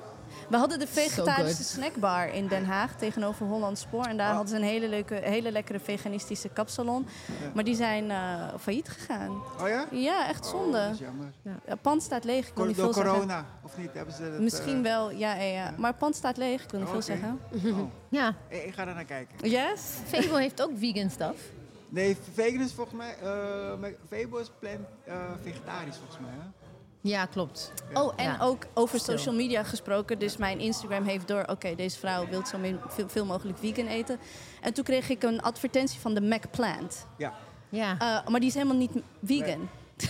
We 0.48 0.56
hadden 0.56 0.78
de 0.78 0.86
vegetarische 0.86 1.62
snackbar 1.64 2.28
in 2.34 2.46
Den 2.48 2.64
Haag 2.64 2.96
tegenover 2.96 3.46
Holland 3.46 3.78
Spoor. 3.78 4.04
En 4.04 4.16
daar 4.16 4.28
Oh. 4.28 4.34
hadden 4.36 4.50
ze 4.50 4.56
een 4.56 4.68
hele, 4.68 4.88
leuke, 4.88 5.14
hele 5.14 5.52
lekkere 5.52 5.80
veganistische 5.80 6.48
kapsalon. 6.48 7.06
Ja. 7.26 7.50
Maar 7.54 7.64
die 7.64 7.74
zijn 7.74 8.10
eh, 8.10 8.18
failliet 8.58 8.88
gegaan. 8.88 9.30
Oh 9.60 9.68
ja? 9.68 9.86
Ja, 9.90 10.28
echt 10.28 10.44
Oh, 10.44 10.50
zonde. 10.50 10.78
dat 10.78 10.92
is 10.92 10.98
jammer. 10.98 11.26
Het 11.64 11.82
pand 11.82 12.02
staat 12.02 12.24
leeg. 12.24 12.48
Ik 12.48 12.54
Cor- 12.54 12.66
niet 12.66 12.76
Door 12.76 12.84
veel 12.84 12.94
zeggen. 13.02 13.12
corona, 13.12 13.44
of 13.62 13.76
niet? 13.78 13.90
Hebben 13.92 14.14
ze 14.14 14.30
dat, 14.30 14.40
Misschien 14.40 14.76
eh, 14.76 14.82
wel, 14.82 15.10
ja, 15.10 15.34
ja, 15.34 15.42
ja. 15.42 15.74
Maar 15.76 15.90
het 15.90 15.98
pand 15.98 16.14
staat 16.16 16.36
leeg. 16.36 16.62
Ik 16.64 16.70
wil 16.70 16.78
niet 16.80 16.88
Oh, 16.88 16.94
veel 16.94 17.02
zeggen. 17.02 17.40
oh. 17.64 17.78
Ja. 18.08 18.34
Ik, 18.48 18.62
ik 18.64 18.74
ga 18.74 18.86
er 18.86 18.94
naar 18.94 19.04
kijken. 19.04 19.50
Yes? 19.50 19.80
Fable 20.06 20.40
heeft 20.40 20.62
ook 20.62 20.70
vegan 20.76 21.10
stuff. 21.10 21.40
Nee, 21.88 22.16
vegan 22.34 22.60
is 22.60 22.72
volgens 22.72 22.96
mij... 22.96 23.14
eh 23.22 23.88
Febo 24.08 24.38
is 24.38 24.50
plant, 24.58 24.78
eh, 25.04 25.14
vegetarisch 25.42 25.96
volgens 25.96 26.18
mij. 26.20 26.30
Hè? 26.30 26.59
Ja, 27.02 27.26
klopt. 27.26 27.72
Oh, 27.94 28.12
en 28.16 28.24
Ja. 28.24 28.38
ook 28.40 28.66
over 28.74 29.00
social 29.00 29.34
media 29.34 29.62
gesproken. 29.62 30.18
Dus 30.18 30.36
mijn 30.36 30.58
Instagram 30.58 31.04
heeft 31.04 31.28
door, 31.28 31.44
oké, 31.46 31.74
deze 31.74 31.98
vrouw 31.98 32.26
wil 32.28 32.46
zo 32.46 32.58
min, 32.58 32.80
veel, 32.88 33.08
veel 33.08 33.24
mogelijk 33.24 33.58
vegan 33.58 33.86
eten. 33.86 34.18
En 34.60 34.72
toen 34.74 34.84
kreeg 34.84 35.08
ik 35.08 35.22
een 35.22 35.42
advertentie 35.42 36.00
van 36.00 36.14
de 36.14 36.20
McPlant. 36.20 37.06
Ja. 37.16 37.34
Ja. 37.68 37.92
Uh, 37.92 38.28
maar 38.28 38.40
die 38.40 38.48
is 38.48 38.54
helemaal 38.54 38.76
niet 38.76 38.90
vegan. 39.24 39.68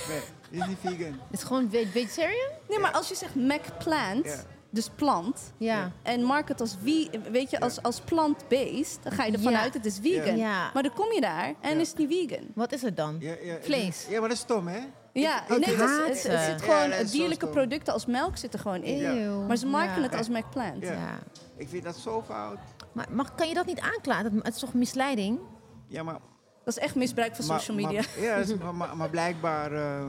Nee, 0.09 0.21
die 0.51 0.61
is 0.61 0.67
niet 0.67 0.79
vegan. 0.81 1.13
Het 1.31 1.39
is 1.39 1.43
gewoon 1.43 1.71
ve- 1.71 1.87
vegetarian? 1.93 2.51
Nee, 2.69 2.79
maar 2.79 2.93
als 2.93 3.09
je 3.09 3.15
zegt 3.15 3.35
McPlant, 3.35 4.25
Ja. 4.27 4.41
dus 4.71 4.89
plant, 4.95 5.53
Ja. 5.57 5.93
en 6.03 6.23
market 6.25 6.61
als, 6.61 6.77
wie, 6.83 7.11
weet 7.31 7.51
je, 7.51 7.61
als, 7.61 7.83
als 7.83 8.01
plant-based, 8.01 8.99
dan 9.03 9.13
ga 9.13 9.25
je 9.25 9.33
ervan 9.33 9.53
Ja. 9.53 9.61
uit 9.61 9.75
het 9.75 9.85
is 9.87 9.99
vegan. 10.03 10.37
Ja. 10.37 10.71
Maar 10.75 10.83
dan 10.83 10.93
kom 10.93 11.13
je 11.13 11.21
daar 11.21 11.55
en 11.61 11.75
Ja. 11.75 11.81
is 11.81 11.89
het 11.89 11.99
niet 11.99 12.29
vegan. 12.29 12.45
Wat 12.55 12.73
is 12.73 12.83
het 12.83 12.97
dan? 12.97 13.17
Ja, 13.21 13.35
ja, 13.43 13.57
Vlees. 13.61 14.07
Ja, 14.09 14.19
maar 14.21 14.29
dat 14.29 14.37
is 14.39 14.43
stom, 14.45 14.67
hè? 14.69 14.81
Ja, 15.13 15.43
ik 15.43 15.49
nee, 15.67 15.77
het, 15.77 16.17
is- 16.17 16.23
het, 16.23 16.41
zit 16.41 16.63
gewoon 16.63 16.91
dat 16.91 17.01
is 17.01 17.11
zo 17.11 17.17
dierlijke 17.17 17.45
stom. 17.47 17.55
producten 17.55 17.93
als 17.93 18.07
melk 18.07 18.37
zitten 18.37 18.61
gewoon 18.61 18.83
in. 18.83 19.05
Eeuw. 19.05 19.41
Maar 19.47 19.57
ze 19.57 19.67
marketen 19.67 20.03
Ja. 20.03 20.09
het 20.09 20.17
als 20.19 20.29
McPlant. 20.29 20.83
Ja. 20.83 20.93
Ja. 20.93 21.19
Ik 21.57 21.69
vind 21.69 21.83
dat 21.85 21.97
zo 21.97 22.23
fout. 22.23 22.59
Maar 22.93 23.07
mag, 23.11 23.35
kan 23.35 23.49
je 23.49 23.55
dat 23.55 23.67
niet 23.67 23.81
aanklagen? 23.81 24.25
Dat- 24.35 24.45
Het 24.45 24.55
is 24.55 24.61
toch 24.61 24.75
misleiding? 24.75 25.39
Ja, 25.87 26.03
maar... 26.03 26.19
Dat 26.65 26.77
is 26.77 26.83
echt 26.83 26.95
misbruik 26.95 27.37
van 27.37 27.47
maar- 27.47 27.59
social 27.61 27.77
media. 27.77 28.01
Maar, 28.17 28.25
ja, 28.25 28.35
is- 28.35 28.55
maar, 28.57 28.75
maar, 28.75 28.97
maar 28.97 29.11
blijkbaar 29.11 29.73
eh, 29.73 30.05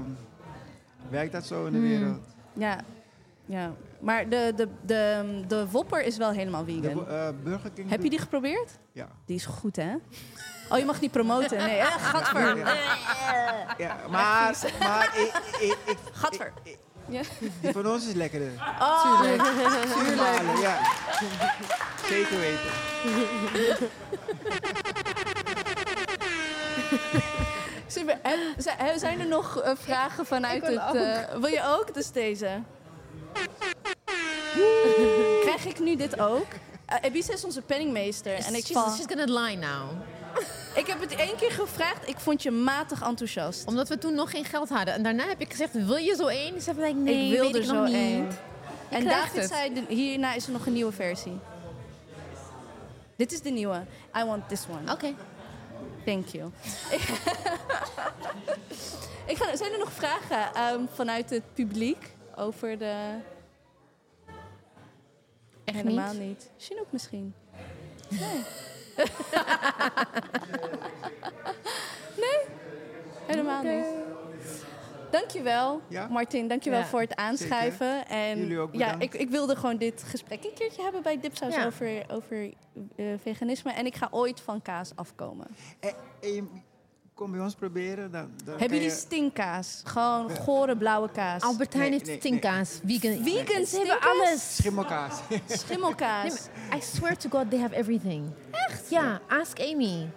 werkt 1.09 1.31
dat 1.31 1.45
zo 1.45 1.65
in 1.65 1.71
de 1.71 1.77
Hmm. 1.79 1.87
wereld. 1.87 2.19
Ja, 2.53 2.79
ja. 3.45 3.73
Maar 3.99 4.29
de, 4.29 4.53
de, 4.55 4.67
de, 4.85 5.43
de 5.47 5.67
Whopper 5.69 6.03
is 6.03 6.17
wel 6.17 6.31
helemaal 6.31 6.65
De 6.65 6.81
vegan. 6.81 7.07
eh, 7.07 7.27
Burger 7.43 7.71
King... 7.71 7.89
Heb 7.89 8.03
je 8.03 8.09
die 8.09 8.19
geprobeerd? 8.19 8.79
Ja. 8.91 9.07
Die 9.25 9.35
is 9.35 9.45
goed, 9.45 9.75
hè? 9.75 9.93
Oh, 10.71 10.77
je 10.77 10.85
mag 10.85 11.01
niet 11.01 11.11
promoten. 11.11 11.57
Nee, 11.57 11.77
eh, 11.77 11.85
gadver. 11.99 12.57
Ja, 13.77 13.97
maar... 14.09 14.55
maar 14.79 15.11
ik, 15.17 15.31
ik, 15.59 15.77
ik, 15.85 15.97
Gadver. 16.13 16.53
ik- 16.63 16.77
Ja. 17.07 17.21
die 17.61 17.71
van 17.71 17.87
ons 17.87 18.07
is 18.07 18.13
lekkerder. 18.13 18.51
Oh, 18.79 19.21
Tuurlijk. 19.21 19.41
ja. 20.61 20.77
Zeker 22.07 22.39
weten. 22.39 23.89
Super. 27.87 28.19
En 28.21 28.39
eh, 28.77 28.85
zijn 28.97 29.19
er 29.19 29.27
nog 29.27 29.61
eh, 29.61 29.71
vragen 29.79 30.25
vanuit 30.25 30.67
wil 30.67 30.79
het... 30.79 30.95
eh, 30.95 31.35
wil 31.39 31.49
je 31.49 31.61
ook? 31.65 31.93
Dus 31.93 32.11
deze. 32.11 32.61
Krijg 35.41 35.65
ik 35.65 35.79
nu 35.79 35.95
dit 35.95 36.19
ook? 36.19 36.45
Uh, 36.89 36.95
Ebisa 37.01 37.33
is 37.33 37.45
onze 37.45 37.61
penningmeester. 37.61 38.33
En 38.33 38.55
ik, 38.55 38.65
she's, 38.65 38.71
val, 38.71 38.89
she's 38.89 39.05
gonna 39.07 39.39
lie 39.41 39.57
now. 39.57 39.89
Ik 40.75 40.87
heb 40.87 40.99
het 40.99 41.15
één 41.15 41.35
keer 41.35 41.51
gevraagd. 41.51 42.07
Ik 42.07 42.19
vond 42.19 42.43
je 42.43 42.51
matig 42.51 43.01
enthousiast. 43.01 43.65
Omdat 43.65 43.89
we 43.89 43.97
toen 43.97 44.15
nog 44.15 44.31
geen 44.31 44.45
geld 44.45 44.69
hadden. 44.69 44.93
En 44.93 45.03
daarna 45.03 45.27
heb 45.27 45.39
ik 45.39 45.51
gezegd, 45.51 45.73
wil 45.85 45.95
je 45.95 46.15
zo 46.15 46.27
één? 46.27 46.61
Ze 46.61 46.73
zei, 46.77 46.93
nee, 46.93 47.25
ik 47.25 47.39
wilde 47.39 47.63
zo 47.63 47.83
één. 47.83 48.29
En 48.89 49.05
David 49.05 49.41
het. 49.41 49.49
zei, 49.49 49.85
hierna 49.87 50.33
is 50.33 50.45
er 50.45 50.51
nog 50.51 50.65
een 50.65 50.73
nieuwe 50.73 50.91
versie. 50.91 51.39
Dit 53.15 53.31
is 53.31 53.41
de 53.41 53.49
nieuwe. 53.49 53.83
I 54.17 54.23
want 54.23 54.49
this 54.49 54.65
one. 54.69 54.91
Oké. 54.91 55.13
Thank 56.05 56.27
you. 56.27 56.51
ik 59.31 59.37
ga, 59.37 59.55
zijn 59.55 59.71
er 59.71 59.79
nog 59.79 59.91
vragen 59.91 60.53
ehm, 60.53 60.81
vanuit 60.93 61.29
het 61.29 61.53
publiek 61.53 62.15
over 62.35 62.77
de... 62.77 63.15
Echt 65.65 65.77
Helemaal 65.77 66.13
niet? 66.13 66.21
niet. 66.21 66.49
Chinook 66.57 66.87
misschien. 66.89 67.33
Nee. 68.09 68.43
nee? 72.23 72.39
Helemaal 73.25 73.63
niet. 73.63 73.85
Dankjewel, 75.11 75.81
Ja? 75.87 76.07
Martin. 76.07 76.47
Dankjewel 76.47 76.79
Ja. 76.79 76.85
voor 76.85 76.99
het 76.99 77.15
aanschuiven. 77.15 78.07
En 78.07 78.37
Jullie 78.39 78.59
ook 78.59 78.73
ja, 78.73 78.95
ik, 78.99 79.13
ik 79.13 79.29
wilde 79.29 79.55
gewoon 79.55 79.77
dit 79.77 80.03
gesprek 80.05 80.43
een 80.43 80.53
keertje 80.53 80.83
hebben 80.83 81.01
bij 81.03 81.19
Dipsaus 81.19 81.55
Ja. 81.55 81.65
over, 81.65 82.03
over 82.11 82.53
eh, 82.95 83.05
veganisme. 83.21 83.71
En 83.71 83.85
ik 83.85 83.95
ga 83.95 84.07
ooit 84.11 84.41
van 84.41 84.61
kaas 84.61 84.91
afkomen. 84.95 85.47
En, 85.79 85.93
en 86.21 86.33
je 86.33 86.43
kom 87.21 87.31
bij 87.31 87.39
ons 87.39 87.55
proberen, 87.55 88.11
dan, 88.11 88.29
dan 88.43 88.57
Hebben 88.57 88.77
jullie 88.77 88.93
je... 88.93 88.95
stinkkaas? 88.95 89.81
Gewoon 89.83 90.29
gore 90.29 90.77
blauwe 90.77 91.11
kaas. 91.11 91.41
Albertijn 91.41 91.81
Nee, 91.81 91.91
heeft 91.91 92.05
nee, 92.05 92.17
stinkkaas. 92.17 92.79
Vegan. 92.85 93.23
Vegan 93.23 93.65
Ze 93.65 93.77
hebben 93.77 93.99
alles. 93.99 94.55
Schimmelkaas. 94.55 95.19
Schimmelkaas. 95.61 96.47
Nee, 96.69 96.79
I 96.79 96.81
swear 96.81 97.17
to 97.17 97.29
God, 97.29 97.49
they 97.49 97.59
have 97.59 97.75
everything. 97.75 98.23
Echt? 98.51 98.89
Ja, 98.89 99.21
ask 99.27 99.59
Amy. 99.59 100.09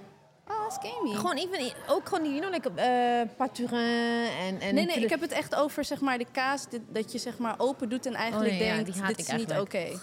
Oh, 0.48 0.66
ask 0.66 0.80
Amy. 0.84 1.14
Gewoon 1.14 1.36
even, 1.36 1.72
ook 1.88 2.08
gewoon, 2.08 2.34
you 2.34 2.40
know, 2.40 2.52
like 2.52 2.70
uh, 2.76 3.36
paturin 3.36 4.28
en... 4.40 4.60
en 4.60 4.74
Nee, 4.74 4.86
nee, 4.86 4.96
ik 4.96 5.10
heb 5.10 5.20
het 5.20 5.32
echt 5.32 5.54
over 5.54 5.84
zeg 5.84 6.00
maar, 6.00 6.18
de 6.18 6.26
kaas 6.32 6.68
dit- 6.68 6.82
dat 6.92 7.12
je 7.12 7.18
zeg 7.18 7.38
maar, 7.38 7.54
open 7.58 7.88
doet 7.88 8.06
en 8.06 8.14
eigenlijk 8.14 8.52
Oh, 8.52 8.58
nee, 8.58 8.68
ja, 8.68 8.74
denkt, 8.74 8.92
die 8.92 9.02
haat 9.02 9.16
dit 9.16 9.28
ik 9.28 9.34
is 9.34 9.46
niet 9.46 9.58
oké. 9.58 9.98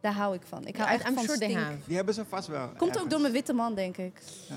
Daar 0.00 0.12
hou 0.12 0.34
ik 0.34 0.42
van. 0.48 0.66
Ik 0.66 0.76
hou 0.76 0.90
echt 0.90 1.08
I'm 1.08 1.14
van 1.14 1.22
sure 1.22 1.36
stink. 1.36 1.58
Die 1.84 1.96
hebben 1.96 2.14
ze 2.14 2.24
vast 2.24 2.48
wel. 2.48 2.68
Komt 2.76 3.00
ook 3.00 3.10
door 3.10 3.20
mijn 3.20 3.32
witte 3.32 3.52
man, 3.52 3.74
denk 3.74 3.96
ik. 3.96 4.20
Ja. 4.48 4.54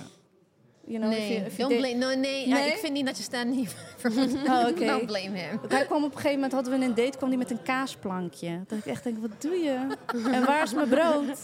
You 0.92 1.04
know, 1.04 1.12
if 1.14 1.18
Nee, 1.20 1.34
you- 1.34 1.46
if 1.46 1.58
you 1.58 1.70
don't 1.70 1.82
date- 1.82 1.96
blame, 1.98 2.14
no, 2.16 2.20
nee, 2.22 2.48
ja, 2.48 2.54
Nee? 2.56 2.68
ik 2.72 2.78
vind 2.78 2.94
niet 2.94 3.06
dat 3.06 3.18
je 3.18 3.24
Stan 3.24 3.50
niet 3.50 3.76
vermoedt. 3.98 4.34
Oh, 4.34 4.66
oké. 4.70 4.86
Don't 4.92 5.06
blame 5.06 5.38
him. 5.38 5.60
Hij 5.68 5.86
kwam 5.86 6.04
op 6.04 6.10
een 6.12 6.16
gegeven 6.16 6.34
moment, 6.36 6.52
hadden 6.54 6.80
we 6.80 6.86
een 6.86 6.96
date, 6.96 7.18
kwam 7.18 7.30
hij 7.30 7.38
met 7.38 7.52
een 7.52 7.62
kaasplankje. 7.64 8.64
Dat 8.68 8.78
ik 8.78 8.86
echt 8.86 9.04
denk, 9.04 9.18
wat 9.22 9.42
doe 9.42 9.56
je? 9.56 9.88
En 10.32 10.46
waar 10.46 10.64
is 10.64 10.74
mijn 10.74 10.90
brood? 10.90 11.38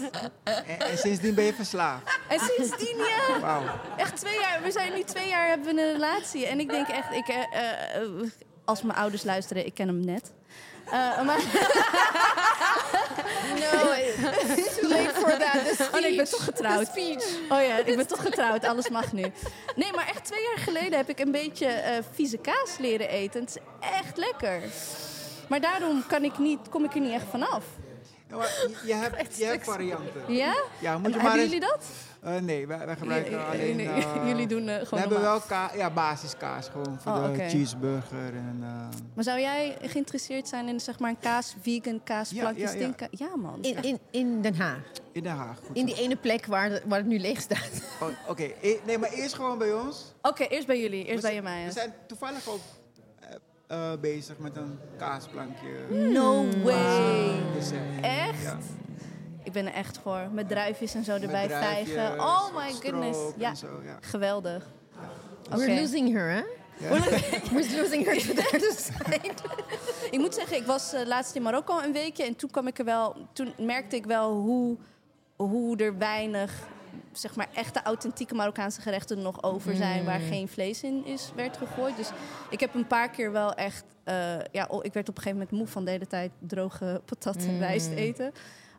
En, 0.44 0.64
en 0.80 0.98
sindsdien 0.98 1.34
ben 1.34 1.44
je 1.44 1.54
verslaafd. 1.54 2.20
En 2.30 2.40
sindsdien, 2.40 2.98
ja, 2.98 3.40
Wauw. 3.40 3.64
echt 3.98 4.16
twee 4.20 4.40
jaar. 4.40 4.60
We 4.64 4.72
zijn 4.72 4.94
nu 4.94 5.04
twee 5.04 5.28
jaar, 5.28 5.48
hebben 5.48 5.76
we 5.76 5.82
een 5.82 5.92
relatie. 5.94 6.46
En 6.46 6.60
ik 6.60 6.70
denk 6.70 6.88
echt, 6.88 7.12
ik, 7.14 7.28
eh, 7.28 7.38
eh, 8.02 8.10
als 8.66 8.82
mijn 8.82 8.98
ouders 8.98 9.24
luisteren, 9.24 9.66
ik 9.66 9.74
ken 9.74 9.88
hem 9.88 10.06
net. 10.06 10.32
Eh, 10.92 11.22
maar, 11.22 11.38
No, 13.60 13.92
it's 13.94 14.80
too 14.80 14.88
late 14.90 15.14
for 15.14 15.38
that. 15.38 15.78
The 15.78 15.90
Oh 15.94 16.00
nee, 16.02 16.12
ik 16.12 16.18
ben 16.18 16.30
toch 16.30 16.44
getrouwd. 16.44 16.88
Oh 17.50 17.62
ja, 17.62 17.78
ik 17.86 17.96
ben 17.96 18.08
toch 18.08 18.22
getrouwd. 18.22 18.66
Alles 18.66 18.90
mag 18.90 19.12
nu. 19.14 19.32
Nee, 19.76 19.92
maar 19.96 20.08
echt 20.08 20.26
twee 20.26 20.42
jaar 20.42 20.58
geleden 20.64 20.98
heb 20.98 21.10
ik 21.10 21.20
een 21.20 21.32
beetje 21.32 21.66
eh, 21.68 21.98
vieze 22.14 22.38
kaas 22.38 22.78
leren 22.80 23.10
eten. 23.10 23.42
Het 23.42 23.50
is 23.50 23.62
echt 23.92 24.18
lekker. 24.18 24.62
Maar 25.50 25.62
daarom 25.62 26.04
kan 26.08 26.24
ik 26.24 26.38
niet, 26.38 26.60
kom 26.70 26.84
ik 26.84 26.94
er 26.94 27.00
niet 27.00 27.14
echt 27.14 27.26
vanaf. 27.32 27.64
Ja, 28.30 28.36
maar 28.36 28.48
je, 28.48 28.88
je 28.88 28.94
hebt, 28.94 29.38
je 29.38 29.46
hebt 29.46 29.64
varianten. 29.66 30.24
Ja? 30.28 30.56
Ja, 30.80 30.98
moet 30.98 31.06
je 31.06 31.12
Hebben 31.12 31.22
maar 31.24 31.34
eens- 31.34 31.44
jullie 31.52 31.60
dat? 31.68 31.86
Eh, 32.22 32.36
nee, 32.42 32.68
wij, 32.68 32.86
wij 32.86 32.96
gebruiken 32.96 33.32
Jullie- 33.32 33.46
alleen... 33.46 33.68
jullie- 33.78 33.88
eh, 34.04 34.28
jullie 34.30 34.48
doen, 34.48 34.68
eh, 34.68 34.80
We 34.80 34.86
gewoon 34.86 35.00
hebben 35.00 35.20
normaal. 35.22 35.38
wel 35.48 35.48
ka 35.48 35.72
ja, 35.76 35.90
basiskaas 35.90 36.70
gewoon 36.70 37.00
voor 37.00 37.12
Oh, 37.12 37.34
de 37.34 37.50
cheeseburger 37.50 38.34
en... 38.34 38.58
eh, 38.62 38.70
Maar 39.14 39.24
zou 39.24 39.40
jij 39.40 39.78
geïnteresseerd 39.82 40.48
zijn 40.48 40.68
in 40.68 40.80
zeg 40.80 41.00
maar 41.00 41.10
een 41.10 41.20
kaas, 41.20 41.56
vegan 41.62 42.04
kaasplankjes? 42.04 42.72
Ja, 42.74 42.78
ja, 42.80 42.86
ja. 42.88 42.94
ding? 42.98 43.20
Ja 43.20 43.36
man. 43.36 43.58
In, 43.62 43.84
in, 43.84 44.00
in 44.12 44.42
Den 44.42 44.56
Haag. 44.56 44.80
in 45.12 45.24
Den 45.24 45.36
Haag. 45.36 45.58
Goed 45.68 45.76
In 45.78 45.86
die 45.86 45.96
ene 45.96 46.16
plek 46.16 46.46
waar, 46.46 46.70
de- 46.70 46.82
waar 46.86 46.98
het 47.00 47.08
nu 47.08 47.20
leeg 47.20 47.42
staat. 47.42 47.70
Oh, 48.02 48.08
Oké, 48.28 48.44
e- 48.62 48.78
nee, 48.86 48.98
maar 48.98 49.10
eerst 49.12 49.34
gewoon 49.36 49.58
bij 49.58 49.74
ons. 49.74 50.14
Oké, 50.22 50.44
eerst 50.44 50.68
bij 50.68 50.80
jullie. 50.82 51.04
Eerst 51.06 51.16
We 51.22 51.28
bij 51.28 51.36
je 51.36 51.42
mij. 51.42 51.66
We 51.66 51.72
zijn 51.72 51.94
toevallig 52.08 52.48
ook 52.50 52.60
bezig 54.02 54.38
met 54.38 54.56
een 54.58 54.80
kaasplankje. 54.98 55.68
No 55.90 56.46
way. 56.64 57.32
Echt? 58.02 58.54
Ik 59.48 59.54
ben 59.54 59.66
er 59.66 59.74
echt 59.74 59.98
voor. 59.98 60.28
Met 60.32 60.48
druifjes 60.50 60.94
en 60.94 61.04
zo 61.04 61.12
erbij 61.16 61.48
druifjes, 61.48 61.94
vijgen. 61.94 62.20
Oh 62.20 62.56
my 62.56 62.72
goodness. 62.72 63.18
Ja, 63.38 63.56
zo, 63.56 63.68
ja. 63.84 63.98
geweldig. 64.02 64.68
We're 65.50 65.82
losing 65.82 66.12
her, 66.14 66.30
hè? 66.32 66.42
We're 67.52 67.76
losing 67.82 68.06
her 68.06 68.18
to 68.18 68.34
the 68.34 68.50
other 68.56 68.72
side. 68.72 69.32
Ik 70.16 70.20
moet 70.20 70.34
zeggen, 70.34 70.58
ik 70.58 70.66
was 70.66 70.94
eh, 70.94 71.06
laatst 71.06 71.36
in 71.36 71.42
Marokko 71.42 71.80
een 71.80 71.94
weekje 71.94 72.24
en 72.24 72.36
toen 72.36 72.50
kwam 72.50 72.68
ik 72.68 72.80
er 72.80 72.86
wel, 72.86 73.16
toen 73.34 73.54
merkte 73.60 73.96
ik 73.96 74.06
wel 74.06 74.32
hoe, 74.34 74.78
hoe 75.36 75.78
er 75.78 75.98
weinig, 75.98 76.54
zeg 77.12 77.36
maar, 77.36 77.48
echte 77.54 77.82
authentieke 77.84 78.36
Marokkaanse 78.36 78.82
gerechten 78.82 79.22
nog 79.22 79.44
over 79.44 79.76
zijn 79.76 80.06
waar 80.06 80.20
Mm. 80.20 80.28
geen 80.28 80.48
vlees 80.48 80.84
in 80.84 81.06
is, 81.06 81.32
werd 81.36 81.58
gegooid. 81.58 81.98
Dus 81.98 82.10
ik 82.50 82.60
heb 82.60 82.74
een 82.74 82.88
paar 82.88 83.10
keer 83.10 83.32
wel 83.32 83.54
echt, 83.54 83.84
eh, 84.04 84.16
ja, 84.52 84.66
oh, 84.70 84.86
ik 84.86 84.94
werd 84.94 85.10
op 85.10 85.16
een 85.18 85.24
gegeven 85.24 85.40
moment 85.40 85.52
moe 85.52 85.68
van 85.68 85.86
de 85.86 85.92
hele 85.92 86.08
tijd 86.08 86.32
droge 86.40 87.02
patat 87.06 87.36
en 87.36 87.54
Mm. 87.54 87.60
rijst 87.60 87.90
eten. 87.90 88.32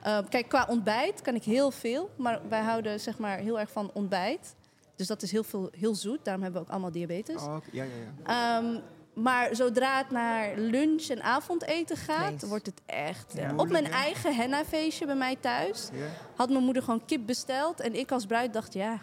Eh, 0.02 0.18
kijk, 0.28 0.48
qua 0.48 0.66
ontbijt 0.68 1.20
kan 1.22 1.34
ik 1.34 1.44
heel 1.44 1.70
veel, 1.70 2.10
maar 2.16 2.40
wij 2.48 2.60
houden 2.62 3.00
zeg 3.00 3.18
maar 3.18 3.38
heel 3.38 3.60
erg 3.60 3.70
van 3.70 3.90
ontbijt. 3.94 4.54
Dus 4.96 5.06
dat 5.06 5.22
is 5.22 5.30
heel 5.32 5.44
veel, 5.44 5.68
heel 5.72 5.94
zoet. 5.94 6.24
Daarom 6.24 6.42
hebben 6.42 6.60
we 6.60 6.66
ook 6.66 6.72
allemaal 6.72 6.92
diabetes. 6.92 7.42
Oh, 7.42 7.56
ja, 7.72 7.84
ja, 7.84 7.90
ja. 8.26 8.58
Ehm, 8.58 8.80
maar 9.14 9.54
zodra 9.56 9.98
het 9.98 10.10
naar 10.10 10.56
lunch 10.56 11.02
en 11.08 11.22
avondeten 11.22 11.96
gaat, 11.96 12.46
wordt 12.48 12.66
het 12.66 12.80
echt... 12.86 13.32
Ja. 13.36 13.52
Op 13.56 13.68
mijn 13.68 13.84
eigen 13.86 14.34
henna-feestje 14.36 15.06
bij 15.06 15.14
mij 15.14 15.36
thuis 15.36 15.88
Ja. 15.92 16.06
had 16.36 16.48
mijn 16.50 16.64
moeder 16.64 16.82
gewoon 16.82 17.04
kip 17.04 17.26
besteld. 17.26 17.80
En 17.80 17.94
ik 17.94 18.12
als 18.12 18.26
bruid 18.26 18.52
dacht, 18.52 18.72
ja, 18.74 18.98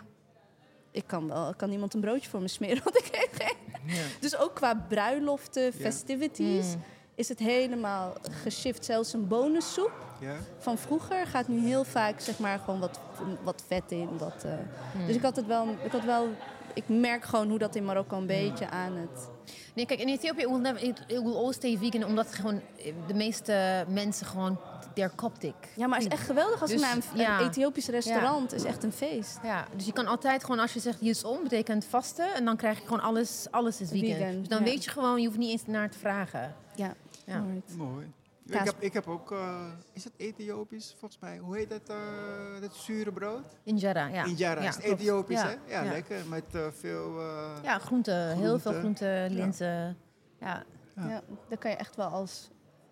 ik 0.92 1.04
kan 1.08 1.28
wel, 1.28 1.54
kan 1.56 1.72
iemand 1.72 1.94
een 1.94 2.02
broodje 2.02 2.30
voor 2.30 2.42
me 2.42 2.48
smeren? 2.48 2.84
Want 2.84 2.98
ik 2.98 3.04
kreeg 3.12 3.30
geen. 3.32 3.56
Ja. 3.96 4.02
Dus 4.20 4.38
ook 4.38 4.56
qua 4.56 4.76
bruiloften, 4.88 5.74
festivities, 5.74 6.66
Mm. 6.76 6.84
Is 7.16 7.30
het 7.30 7.40
helemaal 7.40 8.14
geshift. 8.44 8.86
Zelfs 8.86 9.14
een 9.14 9.28
bonussoep 9.28 9.92
Ja? 10.20 10.36
van 10.58 10.78
vroeger 10.78 11.28
gaat 11.28 11.48
nu 11.48 11.60
heel 11.68 11.84
vaak 11.84 12.20
zeg 12.20 12.40
maar 12.40 12.60
gewoon 12.60 12.80
wat, 12.80 13.00
wat 13.44 13.64
vet 13.68 13.92
in. 13.92 14.18
Wat, 14.18 14.44
eh, 14.44 14.52
Hmm. 14.92 15.08
Dus 15.08 15.16
ik 15.16 15.22
had 15.22 15.36
het 15.36 15.46
wel, 15.46 15.68
ik 15.84 15.92
had 15.92 16.04
wel, 16.04 16.28
ik 16.74 16.84
merk 16.88 17.24
gewoon 17.24 17.50
hoe 17.50 17.60
dat 17.60 17.76
in 17.76 17.86
Marokko 17.86 18.18
een 18.18 18.26
beetje 18.28 18.70
aan 18.70 18.96
het. 18.96 19.30
Nee, 19.74 19.86
kijk, 19.86 20.00
in 20.00 20.08
Ethiopië, 20.08 20.42
it 20.42 20.50
will, 20.50 20.60
never, 20.60 20.84
it, 20.84 21.00
it 21.08 21.22
will 21.22 21.36
always 21.36 21.56
stay 21.56 21.78
vegan, 21.78 22.04
omdat 22.04 22.34
gewoon 22.34 22.62
de 23.08 23.14
meeste 23.14 23.86
mensen 23.88 24.26
gewoon, 24.26 24.60
they're 24.94 25.16
Coptic. 25.16 25.54
Ja, 25.76 25.88
maar 25.88 26.00
het 26.00 26.08
is 26.08 26.14
echt 26.14 26.26
geweldig 26.26 26.62
als 26.62 26.72
Dus, 26.72 26.82
ik 26.82 26.88
naar 27.14 27.40
een. 27.42 27.48
Ethiopisch 27.48 27.88
restaurant. 27.88 28.54
Is 28.54 28.64
echt 28.64 28.84
een 28.84 28.92
feest. 28.92 29.40
Ja, 29.44 29.66
dus 29.76 29.86
je 29.86 29.94
kan 29.94 30.08
altijd 30.08 30.44
gewoon, 30.44 30.60
als 30.60 30.74
je 30.74 30.80
zegt 30.80 31.24
om 31.24 31.44
betekent 31.44 31.86
vasten, 31.86 32.34
en 32.34 32.46
dan 32.46 32.56
krijg 32.56 32.80
je 32.80 32.84
gewoon 32.84 33.02
alles, 33.02 33.48
alles 33.52 33.82
is 33.82 33.90
vegan. 33.90 34.16
Vegan, 34.16 34.40
dus 34.40 34.48
dan 34.48 34.60
ja. 34.60 34.66
weet 34.66 34.84
je 34.84 34.90
gewoon, 34.90 35.22
je 35.22 35.28
hoeft 35.28 35.40
niet 35.40 35.52
eens 35.52 35.66
naar 35.66 35.90
te 35.90 35.98
vragen. 35.98 36.56
Ja, 36.76 36.94
Ja. 37.26 37.44
Mooi. 37.78 38.12
Ik 38.48 38.54
heb, 38.54 38.76
ik 38.80 38.94
heb 38.94 39.08
ook, 39.08 39.32
eh, 39.32 39.66
is 39.94 40.04
het 40.04 40.14
Ethiopisch 40.18 40.96
volgens 41.00 41.22
mij? 41.22 41.38
Hoe 41.38 41.56
heet 41.58 41.70
dat, 41.70 41.90
eh, 41.90 42.62
dat 42.62 42.76
zure 42.76 43.12
brood? 43.12 43.44
Injera, 43.64 44.08
ja. 44.08 44.24
Injera, 44.24 44.62
ja, 44.62 44.70
is. 44.70 44.78
Ethiopisch 44.78 45.42
ja. 45.42 45.48
hè? 45.48 45.54
Ja, 45.74 45.84
ja. 45.84 45.92
lekker. 45.92 46.26
Met 46.30 46.44
eh, 46.52 46.68
veel... 46.72 47.20
eh, 47.20 47.52
Ja, 47.64 47.80
groenten, 47.80 48.38
heel 48.38 48.60
veel 48.60 48.74
Groenten. 48.74 49.32
linzen. 49.32 49.98
Ja. 50.40 50.64
Ja. 50.96 51.22
Dan 51.50 51.58
kan 51.58 51.72
je 51.72 51.78
echt 51.78 51.96
wel 51.96 52.08
als 52.08 52.50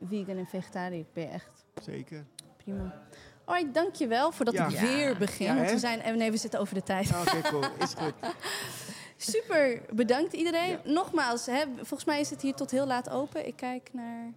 vegan 0.07 0.38
en 0.38 0.45
vegetariër 0.45 1.05
ben 1.14 1.23
je 1.23 1.30
echt 1.30 1.65
Zeker. 1.81 2.26
prima. 2.57 3.01
Alright, 3.45 3.73
dankjewel 3.73 4.31
voordat 4.31 4.57
het 4.57 4.72
Ja. 4.72 4.81
weer 4.81 5.18
begint. 5.18 5.49
Ja, 5.49 5.55
want 5.55 5.68
hè? 5.68 5.73
we 5.73 5.80
zijn, 5.80 6.18
nee, 6.18 6.31
we 6.31 6.38
zitten 6.38 6.60
over 6.60 6.73
de 6.76 6.84
tijd. 6.84 7.11
Ah, 7.14 7.22
Oké, 7.22 7.41
cool. 7.49 7.64
Is 7.80 7.93
goed. 7.93 8.14
Super, 9.24 9.82
bedankt 9.91 10.34
iedereen. 10.34 10.70
Ja. 10.70 10.80
Nogmaals, 10.84 11.45
hè, 11.45 11.64
volgens 11.76 12.06
mij 12.06 12.20
is 12.20 12.30
het 12.30 12.41
hier 12.41 12.54
tot 12.54 12.72
heel 12.72 12.86
laat 12.86 13.10
open. 13.10 13.48
Ik 13.48 13.56
kijk 13.56 13.90
naar 13.94 14.32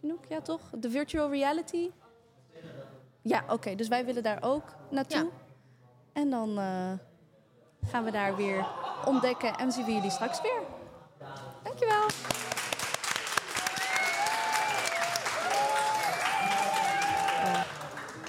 Chinook, 0.00 0.24
ja 0.28 0.40
toch? 0.40 0.60
De 0.76 0.90
virtual 0.90 1.30
reality. 1.30 1.90
Ja, 3.22 3.44
oké, 3.48 3.74
dus 3.74 3.88
wij 3.88 4.04
willen 4.04 4.22
daar 4.22 4.38
ook 4.42 4.64
naartoe. 4.90 5.18
Ja. 5.18 5.26
En 6.12 6.30
dan 6.30 6.58
eh, 6.58 6.92
gaan 7.90 8.04
we 8.04 8.10
daar 8.10 8.36
weer 8.36 8.66
ontdekken 9.04 9.56
en 9.56 9.72
zien 9.72 9.84
we 9.84 9.92
jullie 9.92 10.10
straks 10.10 10.40
weer. 10.40 10.60
Dankjewel. 11.62 12.06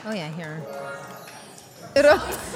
Oh 0.08 0.16
ja, 0.16 0.28
hier. 0.36 0.62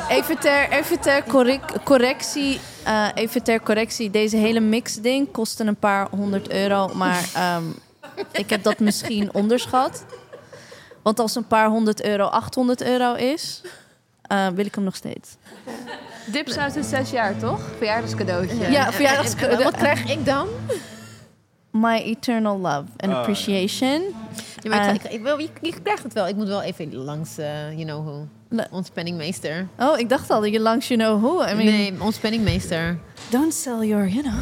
Even 0.09 0.37
ter, 0.39 0.69
even 0.71 0.99
ter 0.99 1.23
correc- 1.23 1.83
correctie. 1.83 2.59
Eh, 2.85 3.07
even 3.15 3.43
ter 3.43 3.61
correctie. 3.61 4.09
Deze 4.11 4.37
hele 4.37 4.59
mix-ding 4.59 5.31
kostte 5.31 5.63
een 5.65 5.75
paar 5.75 6.07
honderd 6.09 6.51
euro. 6.51 6.87
Maar 6.93 7.29
ehm, 7.33 7.63
ik 8.31 8.49
heb 8.49 8.63
dat 8.63 8.79
misschien 8.79 9.33
onderschat. 9.41 10.05
Want 11.03 11.19
als 11.19 11.35
een 11.35 11.47
paar 11.47 11.67
honderd 11.69 12.03
euro 12.03 12.23
800 12.25 12.81
euro 12.83 13.13
is, 13.13 13.61
eh, 14.21 14.47
wil 14.47 14.65
ik 14.65 14.75
hem 14.75 14.83
nog 14.83 14.95
steeds. 14.95 15.35
Dipsaus 16.25 16.75
is 16.75 16.89
zes 16.89 17.09
jaar, 17.11 17.37
toch? 17.37 17.59
Verjaardagscadeautje. 17.77 18.71
Ja, 18.71 18.91
verjaardags- 18.91 19.35
En- 19.35 19.49
en- 19.49 19.57
en 19.57 19.63
wat 19.63 19.75
krijg 19.75 20.09
ik 20.11 20.25
dan? 20.25 20.47
My 21.71 21.95
eternal 21.97 22.57
love 22.59 22.83
and 22.97 23.13
appreciation. 23.13 24.01
Ja, 24.61 24.69
maar 24.69 24.93
ik, 24.93 25.03
ik, 25.03 25.11
ik, 25.11 25.21
wil- 25.21 25.37
je, 25.39 25.49
je 25.61 25.73
krijgt 25.83 26.03
het 26.03 26.13
wel. 26.13 26.27
Ik 26.27 26.35
moet 26.35 26.47
wel 26.47 26.61
even 26.61 26.95
langs, 26.95 27.37
eh, 27.37 27.71
you 27.71 27.83
know 27.83 28.05
who. 28.07 28.27
Ons 28.71 28.89
penningmeester. 28.89 29.67
Oh, 29.79 29.99
ik 29.99 30.09
dacht 30.09 30.29
al 30.29 30.41
dat 30.41 30.51
je 30.51 30.59
langs 30.59 30.87
you 30.87 30.99
know 30.99 31.23
who. 31.23 31.43
I 31.43 31.53
mean, 31.53 31.65
nee, 31.65 31.93
ons 31.99 32.17
penningmeester. 32.17 32.97
don't 33.29 33.53
sell 33.53 33.87
your, 33.87 34.07
you 34.07 34.21
know. 34.23 34.33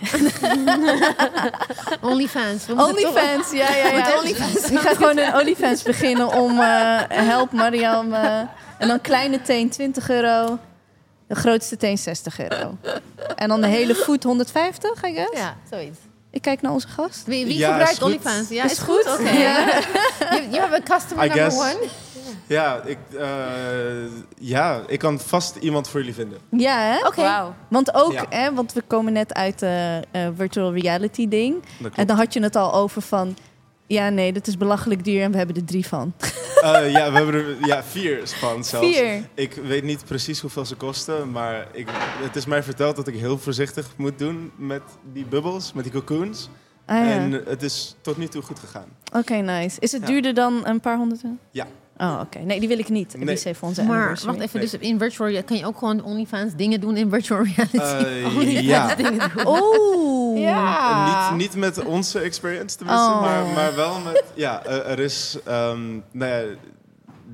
Onlyfans. 2.10 2.68
Onlyfans, 2.68 3.50
ja, 3.52 3.74
ja, 3.74 3.88
ja. 3.88 4.16
OnlyFans. 4.18 4.70
Ik 4.70 4.78
ga 4.78 4.94
gewoon 4.94 5.18
een 5.18 5.34
OnlyFans 5.34 5.82
beginnen 5.82 6.32
om 6.32 6.60
eh, 6.60 7.00
help 7.08 7.52
Mariam. 7.52 8.12
eh, 8.12 8.40
en 8.78 8.88
dan 8.88 9.00
kleine 9.00 9.42
teen 9.42 9.70
20 9.70 10.10
euro, 10.10 10.58
de 11.28 11.34
grootste 11.34 11.76
teen 11.76 11.98
60 11.98 12.40
euro. 12.40 12.76
En 13.36 13.48
dan 13.48 13.60
de 13.60 13.66
hele 13.66 13.94
voet 13.94 14.22
150, 14.22 15.04
I 15.04 15.14
guess. 15.14 15.38
Ja, 15.38 15.56
zoiets. 15.70 15.98
Ik 16.36 16.42
kijk 16.42 16.62
naar 16.62 16.72
onze 16.72 16.88
gast. 16.88 17.24
Wie, 17.26 17.46
wie 17.46 17.56
Ja, 17.58 17.70
gebruikt. 17.70 18.02
OnlyFans? 18.02 18.48
Ja, 18.48 18.64
Is 18.64 18.72
is, 18.72 18.78
goed? 18.78 19.06
goed? 19.08 19.20
Oké. 19.20 19.30
Ja. 19.30 19.64
Hebt 20.60 20.72
een 20.74 20.82
customer 20.82 21.24
I 21.24 21.28
number 21.28 21.50
guess. 21.50 21.56
one. 21.74 21.88
Ja, 22.46 22.80
ik, 22.84 22.98
eh, 23.18 23.26
ja, 24.38 24.82
ik 24.86 24.98
kan 24.98 25.20
vast 25.20 25.56
iemand 25.56 25.88
voor 25.88 26.00
jullie 26.00 26.14
vinden. 26.14 26.38
Ja, 26.50 26.78
hè? 26.80 27.06
Oké. 27.06 27.20
Wauw. 27.20 27.54
Want 27.68 27.94
ook, 27.94 28.12
Ja. 28.12 28.24
hè, 28.30 28.54
want 28.54 28.72
we 28.72 28.82
komen 28.86 29.12
net 29.12 29.34
uit 29.34 29.58
de 29.58 30.02
eh, 30.10 30.28
virtual 30.36 30.72
reality 30.74 31.28
ding. 31.28 31.54
En 31.94 32.06
dan 32.06 32.16
had 32.16 32.32
je 32.32 32.42
het 32.42 32.56
al 32.56 32.72
over 32.74 33.02
van... 33.02 33.36
Ja, 33.86 34.08
nee, 34.08 34.32
dat 34.32 34.46
is 34.46 34.56
belachelijk 34.56 35.04
duur 35.04 35.22
en 35.22 35.30
we 35.30 35.36
hebben 35.36 35.56
er 35.56 35.64
drie 35.64 35.86
van. 35.86 36.12
Eh, 36.62 36.90
ja, 36.90 37.10
we 37.10 37.16
hebben 37.16 37.34
er 37.34 37.66
ja, 37.66 37.84
vier 37.84 38.20
span 38.26 38.64
zelfs. 38.64 38.96
Vier. 38.96 39.28
Ik 39.34 39.52
weet 39.52 39.82
niet 39.82 40.04
precies 40.04 40.40
hoeveel 40.40 40.64
ze 40.64 40.74
kosten, 40.74 41.30
maar 41.30 41.66
ik, 41.72 41.88
het 42.22 42.36
is 42.36 42.46
mij 42.46 42.62
verteld 42.62 42.96
dat 42.96 43.06
ik 43.08 43.14
heel 43.14 43.38
voorzichtig 43.38 43.86
moet 43.96 44.18
doen 44.18 44.52
met 44.56 44.82
die 45.12 45.24
bubbels, 45.24 45.72
met 45.72 45.84
die 45.84 45.92
cocoons. 45.92 46.48
Ah, 46.86 46.96
ja. 46.96 47.10
En 47.10 47.32
het 47.32 47.62
is 47.62 47.96
tot 48.00 48.16
nu 48.16 48.26
toe 48.26 48.42
goed 48.42 48.58
gegaan. 48.58 48.88
Oké, 49.12 49.34
nice. 49.34 49.80
Is 49.80 49.92
het 49.92 50.00
Ja. 50.00 50.06
duurder 50.06 50.34
dan 50.34 50.66
een 50.66 50.80
paar 50.80 50.96
honderd 50.96 51.22
euro? 51.24 51.36
Ja. 51.50 51.66
Oh, 51.98 52.20
oké. 52.22 52.38
Nee, 52.38 52.58
die 52.60 52.68
wil 52.68 52.78
ik 52.78 52.88
niet. 52.88 53.12
Die 53.12 53.24
Nee. 53.24 53.34
is 53.34 53.44
even 53.44 53.66
onze 53.68 53.82
Maar 53.82 54.08
wacht 54.24 54.40
even, 54.40 54.60
Nee. 54.60 54.68
dus 54.70 54.80
in 54.80 54.98
virtual 54.98 55.28
reality 55.28 55.48
kan 55.48 55.56
je 55.56 55.66
ook 55.66 55.78
gewoon 55.78 56.04
OnlyFans 56.04 56.54
dingen 56.56 56.80
doen 56.80 56.96
in 56.96 57.10
virtual 57.10 57.42
reality? 57.42 57.76
Eh, 57.76 58.26
OnlyFans 58.36 58.66
ja. 58.66 58.94
dingen 58.94 59.30
doen. 59.34 59.46
Oeh. 59.54 60.40
Ja. 60.40 61.28
Niet, 61.28 61.38
niet 61.38 61.56
met 61.56 61.84
onze 61.84 62.18
experience 62.18 62.76
tenminste, 62.76 63.06
Oh. 63.06 63.20
maar, 63.20 63.44
maar 63.46 63.74
wel 63.74 64.00
met... 64.00 64.24
Ja, 64.34 64.64
eh, 64.64 64.90
er 64.90 64.98
is... 64.98 65.38
ehm, 65.44 65.92
nou 66.12 66.30
ja, 66.32 66.42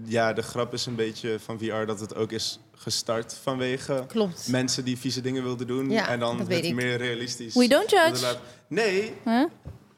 ja, 0.05 0.33
de 0.33 0.43
grap 0.43 0.73
is 0.73 0.87
een 0.87 0.95
beetje 0.97 1.39
van 1.45 1.59
VR 1.59 1.85
dat 1.87 2.01
het 2.01 2.15
ook 2.15 2.33
is 2.33 2.61
gestart 2.75 3.37
vanwege 3.43 4.05
Klopt. 4.09 4.49
mensen 4.49 4.85
die 4.85 4.99
vieze 4.99 5.21
dingen 5.21 5.43
wilden 5.43 5.67
doen. 5.67 5.91
Ja, 5.91 6.09
en 6.09 6.19
dan 6.19 6.39
het 6.39 6.75
meer 6.75 6.97
realistisch. 6.97 7.55
We 7.55 7.69
don't 7.69 7.91
judge. 7.91 8.37
Nee, 8.69 9.13
Huh? 9.25 9.45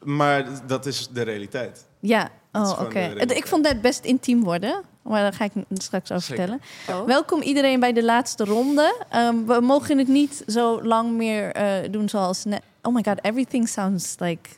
maar 0.03 0.45
dat 0.67 0.85
is 0.85 1.07
de 1.13 1.21
realiteit. 1.21 1.85
Ja, 2.07 2.29
Dat 2.51 2.71
oh, 2.71 2.81
oké. 2.81 2.99
realiteit. 2.99 3.31
Ik 3.37 3.47
vond 3.47 3.67
het 3.67 3.81
best 3.81 4.03
intiem 4.05 4.43
worden. 4.43 4.83
Maar 5.01 5.21
daar 5.21 5.33
ga 5.33 5.43
ik 5.43 5.51
straks 5.73 6.11
over 6.11 6.23
Zeker. 6.23 6.47
vertellen. 6.47 7.01
Oh. 7.01 7.07
Welkom 7.07 7.41
iedereen 7.41 7.79
bij 7.79 7.93
de 7.93 8.03
laatste 8.03 8.43
ronde. 8.43 8.95
Ehm, 9.09 9.45
we 9.45 9.59
mogen 9.61 9.97
het 9.97 10.07
niet 10.07 10.43
zo 10.47 10.83
lang 10.83 11.11
meer 11.11 11.51
eh, 11.51 11.91
doen 11.91 12.09
zoals 12.09 12.43
net. 12.45 12.61
Oh 12.81 12.93
my 12.93 13.03
god, 13.03 13.19
everything 13.21 13.67
sounds 13.67 14.15
like... 14.19 14.49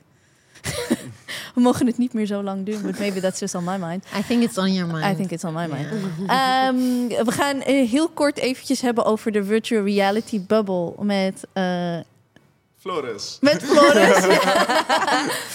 we 1.56 1.62
mogen 1.62 1.86
het 1.86 1.98
niet 1.98 2.14
meer 2.14 2.26
zo 2.26 2.44
lang 2.44 2.66
doen, 2.66 2.82
but 2.82 3.00
maybe 3.00 3.20
that's 3.20 3.40
just 3.40 3.56
on 3.56 3.64
my 3.64 3.78
mind. 3.78 4.06
I 4.18 4.24
think 4.28 4.44
it's 4.44 4.58
on 4.58 4.74
your 4.74 4.92
mind. 4.92 5.06
I 5.06 5.16
think 5.16 5.32
it's 5.32 5.44
on 5.44 5.54
my 5.54 5.68
mind. 5.68 5.88
Ehm, 6.28 7.26
we 7.26 7.32
gaan 7.32 7.62
eh, 7.62 7.90
heel 7.90 8.10
kort 8.10 8.38
eventjes 8.38 8.82
hebben 8.82 9.06
over 9.06 9.32
de 9.32 9.44
virtual 9.44 9.84
reality 9.84 10.42
bubble 10.42 10.94
met, 11.00 11.48
eh, 11.54 11.98
Floris. 12.88 13.38
met 13.42 13.64
Floris. 13.64 14.26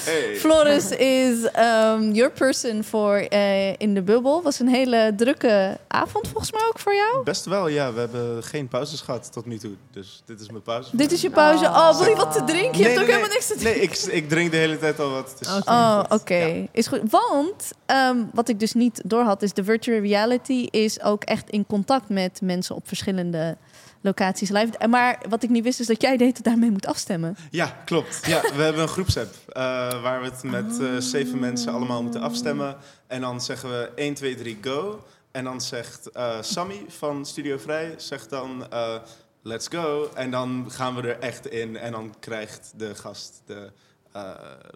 Hey. 0.04 0.36
Floris 0.36 0.90
is 0.90 1.48
um, 1.58 2.12
your 2.12 2.30
person 2.30 2.84
voor 2.84 3.16
eh, 3.16 3.80
in 3.80 3.94
de 3.94 4.02
bubbel. 4.02 4.42
Was 4.42 4.58
een 4.58 4.68
hele 4.68 5.12
drukke 5.16 5.78
avond 5.88 6.28
volgens 6.28 6.52
mij 6.52 6.62
ook 6.68 6.78
voor 6.78 6.94
jou. 6.94 7.24
Best 7.24 7.44
wel, 7.44 7.68
ja. 7.68 7.92
We 7.92 8.00
hebben 8.00 8.42
geen 8.42 8.68
pauzes 8.68 9.00
gehad 9.00 9.32
tot 9.32 9.46
nu 9.46 9.58
toe. 9.58 9.70
Dus 9.90 10.22
dit 10.24 10.40
is 10.40 10.50
mijn 10.50 10.62
pauze. 10.62 10.96
Dit 10.96 11.12
is 11.12 11.20
je 11.20 11.30
pauze. 11.30 11.64
Oh, 11.64 11.98
wil 11.98 12.08
je 12.08 12.16
wat 12.16 12.32
te 12.32 12.44
drinken? 12.44 12.78
Je 12.78 12.84
hebt 12.84 13.00
ook 13.00 13.06
helemaal 13.06 13.28
niks 13.28 13.46
te 13.46 13.56
Nee, 13.62 13.80
ik, 13.80 13.98
ik 13.98 14.28
drink 14.28 14.50
de 14.50 14.56
hele 14.56 14.78
tijd 14.78 15.00
al 15.00 15.10
wat. 15.10 15.36
Dus 15.38 15.48
Oh, 15.64 16.02
oké. 16.08 16.68
Is 16.72 16.86
goed. 16.86 17.00
Want 17.10 17.72
ehm, 17.86 18.16
wat 18.32 18.48
ik 18.48 18.60
dus 18.60 18.72
niet 18.72 19.02
doorhad, 19.04 19.42
is 19.42 19.52
de 19.52 19.64
virtual 19.64 20.00
reality 20.00 20.68
is 20.70 21.02
ook 21.02 21.24
echt 21.24 21.50
in 21.50 21.66
contact 21.66 22.08
met 22.08 22.40
mensen 22.40 22.74
op 22.74 22.88
verschillende 22.88 23.56
locaties 24.02 24.50
live. 24.50 24.88
Maar 24.88 25.18
wat 25.28 25.42
ik 25.42 25.50
niet 25.50 25.64
wist, 25.64 25.80
is 25.80 25.86
dat 25.86 26.02
jij 26.02 26.16
deed 26.16 26.36
het 26.36 26.44
daarmee 26.44 26.70
moet 26.70 26.86
afstemmen. 26.86 27.36
Ja, 27.50 27.82
klopt. 27.84 28.26
Ja, 28.26 28.40
we 28.40 28.62
hebben 28.62 28.82
een 28.82 28.88
groepsapp 28.88 29.34
eh, 29.48 29.62
waar 30.02 30.20
we 30.20 30.26
het 30.26 30.42
met 30.42 30.80
eh, 30.80 30.96
zeven 30.98 31.38
mensen 31.38 31.72
allemaal 31.72 32.02
moeten 32.02 32.20
afstemmen. 32.20 32.76
En 33.06 33.20
dan 33.20 33.40
zeggen 33.40 33.68
we 33.68 33.90
1, 33.94 34.14
2, 34.14 34.34
3, 34.34 34.58
go. 34.60 35.04
En 35.32 35.44
dan 35.44 35.60
zegt 35.60 36.10
eh 36.10 36.36
Sammy 36.40 36.84
van 36.88 37.26
Studio 37.26 37.58
Vrij, 37.58 37.94
zegt 37.96 38.30
dan 38.30 38.66
eh, 38.70 38.94
let's 39.42 39.68
go. 39.68 40.10
En 40.14 40.30
dan 40.30 40.66
gaan 40.68 40.94
we 40.94 41.02
er 41.02 41.18
echt 41.18 41.46
in 41.46 41.76
en 41.76 41.92
dan 41.92 42.14
krijgt 42.20 42.72
de 42.76 42.94
gast 42.94 43.42
de 43.46 43.70
eh, 44.12 44.30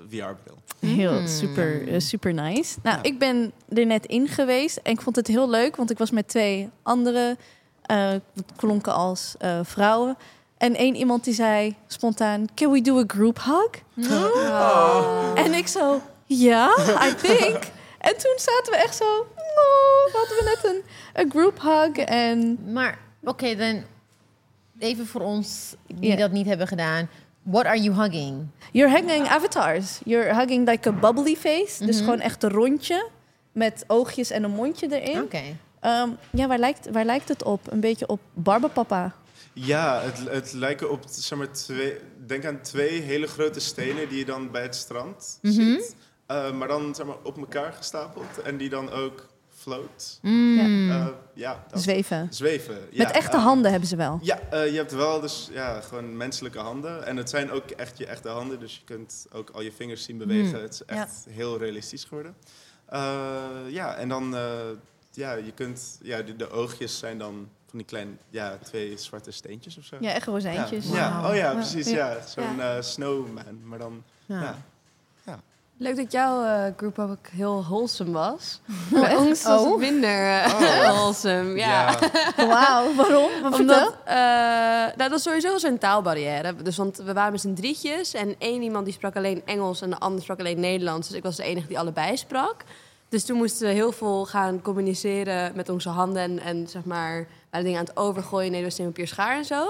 VR-bril. 0.08 0.58
Heel 0.80 1.26
super, 1.26 1.88
eh, 1.88 2.00
super 2.00 2.34
nice. 2.34 2.78
Nou, 2.82 2.98
ik 3.02 3.18
ben 3.18 3.52
er 3.68 3.86
net 3.86 4.06
in 4.06 4.28
geweest 4.28 4.76
en 4.76 4.92
ik 4.92 5.00
vond 5.00 5.16
het 5.16 5.26
heel 5.26 5.50
leuk, 5.50 5.76
want 5.76 5.90
ik 5.90 5.98
was 5.98 6.10
met 6.10 6.28
twee 6.28 6.70
andere, 6.82 7.36
klonken 8.56 8.92
als 8.94 9.34
eh, 9.38 9.58
vrouwen. 9.62 10.16
En 10.56 10.74
één 10.74 10.94
iemand 10.94 11.24
die 11.24 11.34
zei 11.34 11.76
spontaan, 11.86 12.46
can 12.54 12.70
we 12.72 12.80
do 12.80 12.98
a 12.98 13.04
group 13.06 13.38
hug? 13.42 13.70
Oh. 14.10 15.32
En 15.34 15.54
ik 15.54 15.66
zo, 15.68 16.00
ja, 16.24 16.76
I 17.02 17.14
think. 17.14 17.58
en 17.98 18.16
toen 18.18 18.34
zaten 18.36 18.72
we 18.72 18.76
echt 18.76 18.96
zo, 18.96 19.04
oh, 19.36 20.14
hadden 20.14 20.36
we 20.36 20.42
net 20.54 20.72
een, 20.74 20.82
een 21.22 21.30
group 21.30 21.60
hug. 21.62 21.96
En 22.04 22.58
Maar 22.72 22.98
oké, 23.24 23.54
dan 23.56 23.82
even 24.78 25.06
voor 25.06 25.20
ons 25.20 25.74
die 25.94 26.16
dat 26.16 26.30
niet 26.30 26.46
hebben 26.46 26.66
gedaan. 26.66 27.08
What 27.42 27.64
are 27.64 27.80
you 27.80 27.94
hugging? 28.00 28.46
You're 28.72 28.96
hugging 29.00 29.28
avatars. 29.28 30.00
You're 30.04 30.34
hugging 30.34 30.68
like 30.68 30.88
a 30.88 30.92
bubbly 30.92 31.36
face. 31.36 31.84
Dus 31.84 31.96
Mhm. 31.96 32.04
gewoon 32.04 32.20
echt 32.20 32.42
een 32.42 32.50
rondje 32.50 33.08
met 33.52 33.84
oogjes 33.86 34.30
en 34.30 34.42
een 34.44 34.50
mondje 34.50 35.00
erin. 35.00 35.22
Oké. 35.22 35.42
Ehm, 35.86 36.08
ja, 36.30 36.46
waar 36.46 36.58
lijkt, 36.58 36.90
waar 36.90 37.04
lijkt 37.04 37.28
het 37.28 37.42
op? 37.42 37.72
Een 37.72 37.80
beetje 37.80 38.06
op 38.06 38.20
Barbapapa. 38.34 39.14
Ja, 39.52 40.00
het, 40.00 40.18
het 40.30 40.52
lijken 40.52 40.90
op, 40.90 41.02
zeg 41.10 41.38
maar, 41.38 41.52
twee, 41.52 41.98
denk 42.26 42.44
aan 42.44 42.60
twee 42.60 43.00
hele 43.00 43.26
grote 43.26 43.60
stenen 43.60 44.08
die 44.08 44.18
je 44.18 44.24
dan 44.24 44.50
bij 44.50 44.62
het 44.62 44.74
strand 44.74 45.38
Mhm. 45.42 45.52
ziet. 45.54 45.96
Eh, 46.26 46.52
maar 46.52 46.68
dan 46.68 46.94
zeg 46.94 47.06
maar, 47.06 47.16
op 47.22 47.38
elkaar 47.38 47.72
gestapeld 47.72 48.42
en 48.44 48.56
die 48.56 48.68
dan 48.68 48.90
ook 48.90 49.26
float. 49.56 50.18
Mm. 50.22 50.90
Eh, 50.90 51.06
ja, 51.34 51.64
dat. 51.70 51.82
Zweven. 51.82 52.28
Zweven, 52.30 52.78
ja. 52.90 53.04
Met 53.06 53.16
echte 53.16 53.36
eh, 53.36 53.42
handen 53.42 53.70
hebben 53.70 53.88
ze 53.88 53.96
wel. 53.96 54.18
Ja, 54.22 54.38
je 54.50 54.76
hebt 54.76 54.92
wel 54.92 55.20
dus 55.20 55.48
ja, 55.52 55.80
gewoon 55.80 56.16
menselijke 56.16 56.58
handen. 56.58 57.06
En 57.06 57.16
het 57.16 57.30
zijn 57.30 57.50
ook 57.50 57.70
echt 57.70 57.98
je 57.98 58.06
echte 58.06 58.28
handen, 58.28 58.60
dus 58.60 58.74
je 58.74 58.84
kunt 58.84 59.26
ook 59.32 59.50
al 59.50 59.62
je 59.62 59.72
vingers 59.72 60.04
zien 60.04 60.18
bewegen. 60.18 60.50
Hmm. 60.54 60.62
Het 60.62 60.72
is 60.72 60.84
echt 60.84 61.26
heel 61.30 61.58
realistisch 61.58 62.04
geworden. 62.04 62.36
Ja, 63.68 63.94
en 63.94 64.08
dan, 64.08 64.34
ja, 65.16 65.32
je 65.34 65.52
kunt, 65.52 65.98
ja, 66.02 66.22
de, 66.22 66.36
de 66.36 66.50
oogjes 66.50 66.98
zijn 66.98 67.18
dan 67.18 67.48
van 67.68 67.78
die 67.78 67.84
kleine, 67.86 68.10
ja, 68.30 68.58
twee 68.62 68.96
zwarte 68.98 69.30
steentjes 69.30 69.78
of 69.78 69.84
zo. 69.84 69.96
Ja, 70.00 70.12
echt 70.12 70.26
rozijntjes. 70.26 70.86
Ja, 70.88 70.94
ja. 70.96 71.30
Oh 71.30 71.36
ja, 71.36 71.52
precies, 71.52 71.90
Ja. 71.90 72.10
ja. 72.10 72.20
Zo'n 72.26 72.60
eh, 72.60 72.76
snowman, 72.80 73.60
maar 73.64 73.78
dan, 73.78 74.02
Ja. 74.26 74.54
Leuk 75.78 75.96
dat 75.96 76.12
jouw 76.12 76.44
eh 76.44 76.72
group 76.76 76.98
ook 76.98 77.26
heel 77.26 77.62
wholesome 77.64 78.10
was. 78.12 78.60
Oh, 78.94 79.00
Bij 79.00 79.10
echt? 79.10 79.18
ons 79.18 79.42
was 79.42 79.60
het 79.62 79.70
Oh. 79.72 79.78
minder 79.78 80.40
eh, 80.42 80.52
Oh. 80.54 80.88
wholesome. 80.94 81.56
Ja. 81.58 81.98
Wauw, 82.36 82.94
waarom? 82.94 83.42
Wat 83.42 83.60
Omdat, 83.60 83.82
vertel? 83.82 83.94
eh, 84.04 84.14
nou, 84.96 84.96
dat 84.96 85.12
is 85.12 85.22
sowieso 85.22 85.58
zo'n 85.58 85.78
taalbarrière. 85.78 86.54
Dus, 86.62 86.76
want 86.76 86.96
we 86.96 87.12
waren 87.12 87.32
met 87.32 87.40
z'n 87.40 87.52
drietjes 87.54 88.14
en 88.14 88.34
één 88.38 88.62
iemand 88.62 88.84
die 88.84 88.94
sprak 88.94 89.16
alleen 89.16 89.42
Engels 89.44 89.80
en 89.80 89.90
de 89.90 89.98
ander 89.98 90.22
sprak 90.22 90.38
alleen 90.38 90.60
Nederlands. 90.60 91.08
Dus 91.08 91.16
ik 91.16 91.22
was 91.22 91.36
de 91.36 91.42
enige 91.42 91.66
die 91.66 91.78
allebei 91.78 92.16
sprak. 92.16 92.64
Dus 93.08 93.24
toen 93.24 93.36
moesten 93.36 93.66
we 93.66 93.72
heel 93.72 93.92
veel 93.92 94.26
gaan 94.26 94.62
communiceren 94.62 95.52
met 95.56 95.68
onze 95.68 95.88
handen 95.88 96.22
en, 96.22 96.38
en 96.38 96.68
zeg 96.68 96.84
maar, 96.84 97.18
we 97.18 97.26
waren 97.50 97.66
dingen 97.66 97.80
aan 97.80 97.86
het 97.86 97.96
overgooien, 97.96 98.50
nee, 98.50 98.70
steen, 98.70 98.86
papier, 98.86 99.08
schaar 99.08 99.36
en 99.36 99.44
zo. 99.44 99.64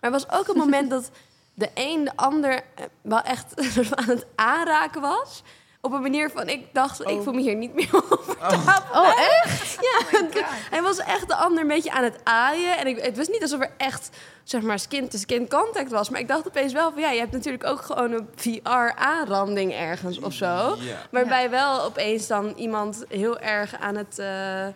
Maar 0.00 0.10
er 0.10 0.10
was 0.10 0.30
ook 0.30 0.48
een 0.48 0.56
moment 0.56 0.90
dat 0.96 1.10
de 1.54 1.68
een 1.74 2.04
de 2.04 2.16
ander 2.16 2.52
eh, 2.52 2.84
wel 3.00 3.20
echt 3.20 3.54
aan 4.00 4.08
het 4.08 4.26
aanraken 4.34 5.00
was. 5.00 5.42
Op 5.82 5.92
een 5.92 6.02
manier 6.02 6.30
van, 6.30 6.48
ik 6.48 6.66
dacht, 6.72 7.00
ik 7.00 7.22
voel 7.22 7.32
me 7.32 7.40
hier 7.40 7.54
niet 7.54 7.74
meer 7.74 7.90
comfortabel. 8.08 9.02
Oh, 9.02 9.08
echt? 9.42 9.78
Ja, 9.80 10.18
en 10.18 10.28
hij 10.70 10.82
was 10.82 10.98
echt 10.98 11.28
de 11.28 11.34
ander 11.34 11.62
een 11.62 11.68
beetje 11.68 11.90
aan 11.92 12.04
het 12.04 12.20
aaien. 12.24 12.78
En 12.78 12.86
ik, 12.86 13.00
het 13.02 13.16
was 13.16 13.28
niet 13.28 13.42
alsof 13.42 13.60
er 13.60 13.70
echt, 13.76 14.10
zeg 14.44 14.62
maar, 14.62 14.78
skin-to-skin 14.78 15.48
contact 15.48 15.90
was. 15.90 16.08
Maar 16.10 16.20
ik 16.20 16.28
dacht 16.28 16.46
opeens 16.46 16.72
wel 16.72 16.92
van, 16.92 17.00
ja, 17.00 17.10
je 17.10 17.18
hebt 17.20 17.32
natuurlijk 17.32 17.64
ook 17.64 17.80
gewoon 17.82 18.12
een 18.12 18.28
VR-aanranding 18.36 19.72
ergens 19.72 20.18
of 20.20 20.32
zo. 20.32 20.76
Waarbij 21.10 21.50
wel 21.50 21.82
opeens 21.82 22.26
dan 22.26 22.52
iemand 22.56 23.04
heel 23.08 23.38
erg 23.38 23.74
aan 23.80 23.96
het... 23.96 24.18
eh, 24.18 24.66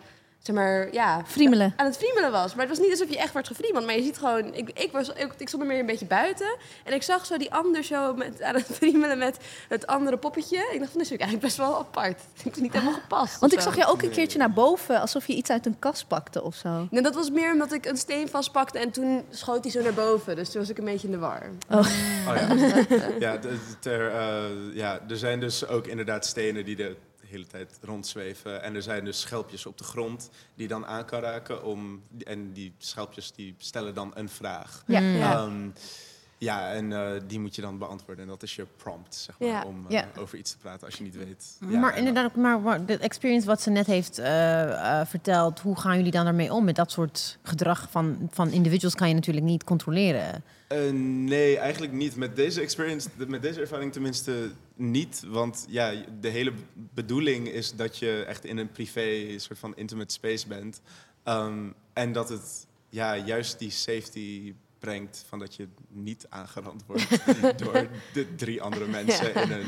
zeg 0.45 0.55
maar, 0.55 0.93
ja... 0.93 1.21
Friemelen. 1.25 1.73
Aan 1.75 1.85
het 1.85 1.97
friemelen 1.97 2.31
was. 2.31 2.55
Maar 2.55 2.67
het 2.67 2.77
was 2.77 2.85
niet 2.85 2.91
alsof 2.91 3.09
je 3.09 3.17
echt 3.17 3.33
werd 3.33 3.47
gefriemeld. 3.47 3.85
Maar 3.85 3.95
je 3.95 4.03
ziet 4.03 4.17
gewoon... 4.17 4.53
Ik, 4.53 4.69
ik, 4.73 4.91
was, 4.91 5.09
ik, 5.09 5.33
ik 5.37 5.47
stond 5.47 5.63
er 5.63 5.69
meer 5.69 5.79
een 5.79 5.85
beetje 5.85 6.05
buiten. 6.05 6.55
En 6.83 6.93
ik 6.93 7.03
zag 7.03 7.25
zo 7.25 7.37
die 7.37 7.53
ander 7.53 7.83
zo 7.83 8.13
met, 8.13 8.41
aan 8.41 8.55
het 8.55 8.67
friemelen 8.71 9.17
met 9.17 9.37
het 9.69 9.87
andere 9.87 10.17
poppetje. 10.17 10.57
Ik 10.57 10.79
dacht 10.79 10.91
van, 10.91 11.01
dit 11.01 11.11
is 11.11 11.17
eigenlijk 11.17 11.41
best 11.41 11.57
wel 11.57 11.77
apart. 11.79 12.19
Ik 12.19 12.41
vind 12.41 12.55
het 12.55 12.63
niet 12.63 12.73
helemaal 12.73 12.93
gepast. 12.93 13.39
Want 13.39 13.53
ik 13.53 13.59
zo. 13.59 13.65
zag 13.65 13.77
jou 13.77 13.91
ook 13.91 14.01
een 14.01 14.09
keertje 14.09 14.37
naar 14.37 14.53
boven, 14.53 15.01
alsof 15.01 15.27
je 15.27 15.33
iets 15.33 15.49
uit 15.49 15.65
een 15.65 15.79
kast 15.79 16.07
pakte 16.07 16.43
of 16.43 16.55
zo. 16.55 16.87
Nee, 16.89 17.01
dat 17.01 17.15
was 17.15 17.29
meer 17.29 17.51
omdat 17.51 17.73
ik 17.73 17.85
een 17.85 17.97
steen 17.97 18.27
vastpakte 18.27 18.79
en 18.79 18.91
toen 18.91 19.23
schoot 19.29 19.63
hij 19.63 19.71
zo 19.71 19.81
naar 19.81 19.93
boven. 19.93 20.35
Dus 20.35 20.49
toen 20.49 20.61
was 20.61 20.69
ik 20.69 20.77
een 20.77 20.85
beetje 20.85 21.07
in 21.07 21.13
de 21.13 21.19
war. 21.19 21.49
Oh. 21.69 21.77
Oh 22.27 22.35
ja, 22.35 22.85
ja, 23.19 23.39
ter, 23.79 24.11
eh, 24.11 24.43
ja, 24.73 24.99
er 25.09 25.17
zijn 25.17 25.39
dus 25.39 25.67
ook 25.67 25.87
inderdaad 25.87 26.25
stenen 26.25 26.65
die 26.65 26.75
de 26.75 26.95
hele 27.27 27.47
tijd 27.47 27.77
rondzweven. 27.81 28.61
En 28.61 28.75
er 28.75 28.81
zijn 28.81 29.05
dus 29.05 29.19
schelpjes 29.19 29.65
op 29.65 29.77
de 29.77 29.83
grond 29.83 30.29
die 30.55 30.67
dan 30.67 30.85
aan 30.85 31.05
kan 31.05 31.19
raken. 31.19 31.63
Om, 31.63 32.03
en 32.23 32.53
die 32.53 32.73
schelpjes 32.77 33.31
die 33.31 33.55
stellen 33.57 33.93
dan 33.93 34.11
een 34.15 34.29
vraag. 34.29 34.83
Ja. 34.87 35.45
Mm. 35.45 35.73
Ja. 36.37 36.71
En 36.73 36.91
eh, 36.93 37.21
die 37.27 37.39
moet 37.39 37.55
je 37.55 37.61
dan 37.61 37.77
beantwoorden. 37.77 38.23
En 38.23 38.29
dat 38.29 38.43
is 38.43 38.55
je 38.55 38.65
prompt, 38.77 39.15
zeg 39.15 39.39
maar, 39.39 39.47
Ja. 39.49 39.63
om 39.63 39.85
eh, 39.87 39.91
Ja. 39.91 40.07
over 40.19 40.37
iets 40.37 40.51
te 40.51 40.57
praten 40.57 40.85
als 40.85 40.95
je 40.95 41.03
niet 41.03 41.15
weet. 41.15 41.57
Ja, 41.69 41.79
maar 41.79 41.97
inderdaad, 41.97 42.35
maar 42.35 42.85
de 42.85 42.97
experience 42.97 43.47
wat 43.47 43.61
ze 43.61 43.69
net 43.69 43.85
heeft 43.85 44.17
eh, 44.19 44.99
eh, 45.01 45.07
verteld, 45.07 45.59
hoe 45.59 45.79
gaan 45.79 45.97
jullie 45.97 46.11
dan 46.11 46.25
daarmee 46.25 46.53
om? 46.53 46.63
Met 46.63 46.75
dat 46.75 46.91
soort 46.91 47.37
gedrag 47.43 47.87
van, 47.91 48.27
van 48.31 48.51
individuals 48.51 48.95
kan 48.95 49.07
je 49.07 49.13
natuurlijk 49.13 49.45
niet 49.45 49.63
controleren. 49.63 50.43
Eh, 50.67 50.91
nee, 50.91 51.57
eigenlijk 51.57 51.93
niet. 51.93 52.15
Met 52.15 52.35
deze 52.35 52.61
experience, 52.61 53.09
met 53.27 53.41
deze 53.41 53.59
ervaring 53.59 53.91
tenminste 53.93 54.51
niet. 54.75 55.23
Want 55.27 55.65
ja, 55.69 55.93
de 56.19 56.29
hele 56.29 56.53
bedoeling 56.93 57.47
is 57.47 57.75
dat 57.75 57.97
je 57.97 58.23
echt 58.27 58.45
in 58.45 58.57
een 58.57 58.71
privé, 58.71 59.39
soort 59.39 59.59
van 59.59 59.75
intimate 59.75 60.13
space 60.13 60.47
bent. 60.47 60.81
Ehm, 61.23 61.69
en 61.93 62.11
dat 62.11 62.29
het 62.29 62.67
ja, 62.89 63.17
juist 63.17 63.59
die 63.59 63.71
safety 63.71 64.53
brengt 64.79 65.25
van 65.29 65.39
dat 65.39 65.55
je 65.55 65.67
niet 65.89 66.25
aangerand 66.29 66.83
wordt 66.87 67.07
door 67.63 67.87
de 68.13 68.35
drie 68.35 68.61
andere 68.61 68.85
mensen 68.87 69.27
Ja. 69.33 69.41
in 69.41 69.51
een 69.51 69.65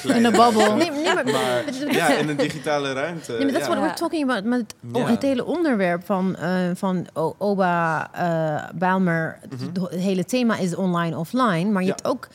kleine 0.00 0.18
In 0.28 0.32
een 0.32 0.38
babbel. 0.38 0.60
ruimte. 0.66 0.84
Nee, 0.90 0.90
nee, 1.02 1.14
maar- 1.14 1.24
Maar 1.24 1.64
ja, 2.00 2.08
in 2.16 2.28
een 2.28 2.36
digitale 2.48 2.92
ruimte. 2.92 3.32
Nee, 3.32 3.42
maar 3.44 3.52
dat 3.52 3.60
is 3.62 3.68
wat 3.68 3.78
we're 3.78 3.94
talking 3.94 4.22
about. 4.30 4.44
Maar 4.44 4.58
het, 4.58 4.74
Ja. 4.92 5.06
het 5.06 5.22
hele 5.22 5.44
onderwerp 5.44 6.04
van, 6.04 6.36
eh, 6.36 6.70
van 6.74 7.06
Oba 7.38 8.08
eh 8.12 8.68
Bijlmer, 8.74 9.38
het- 9.40 9.60
Mhm. 9.74 9.82
het 9.84 10.00
hele 10.00 10.24
thema 10.24 10.56
is 10.56 10.74
online, 10.74 11.18
offline. 11.18 11.70
Maar 11.70 11.82
je 11.82 11.88
Ja. 11.88 11.94
hebt 11.94 12.06
ook 12.06 12.28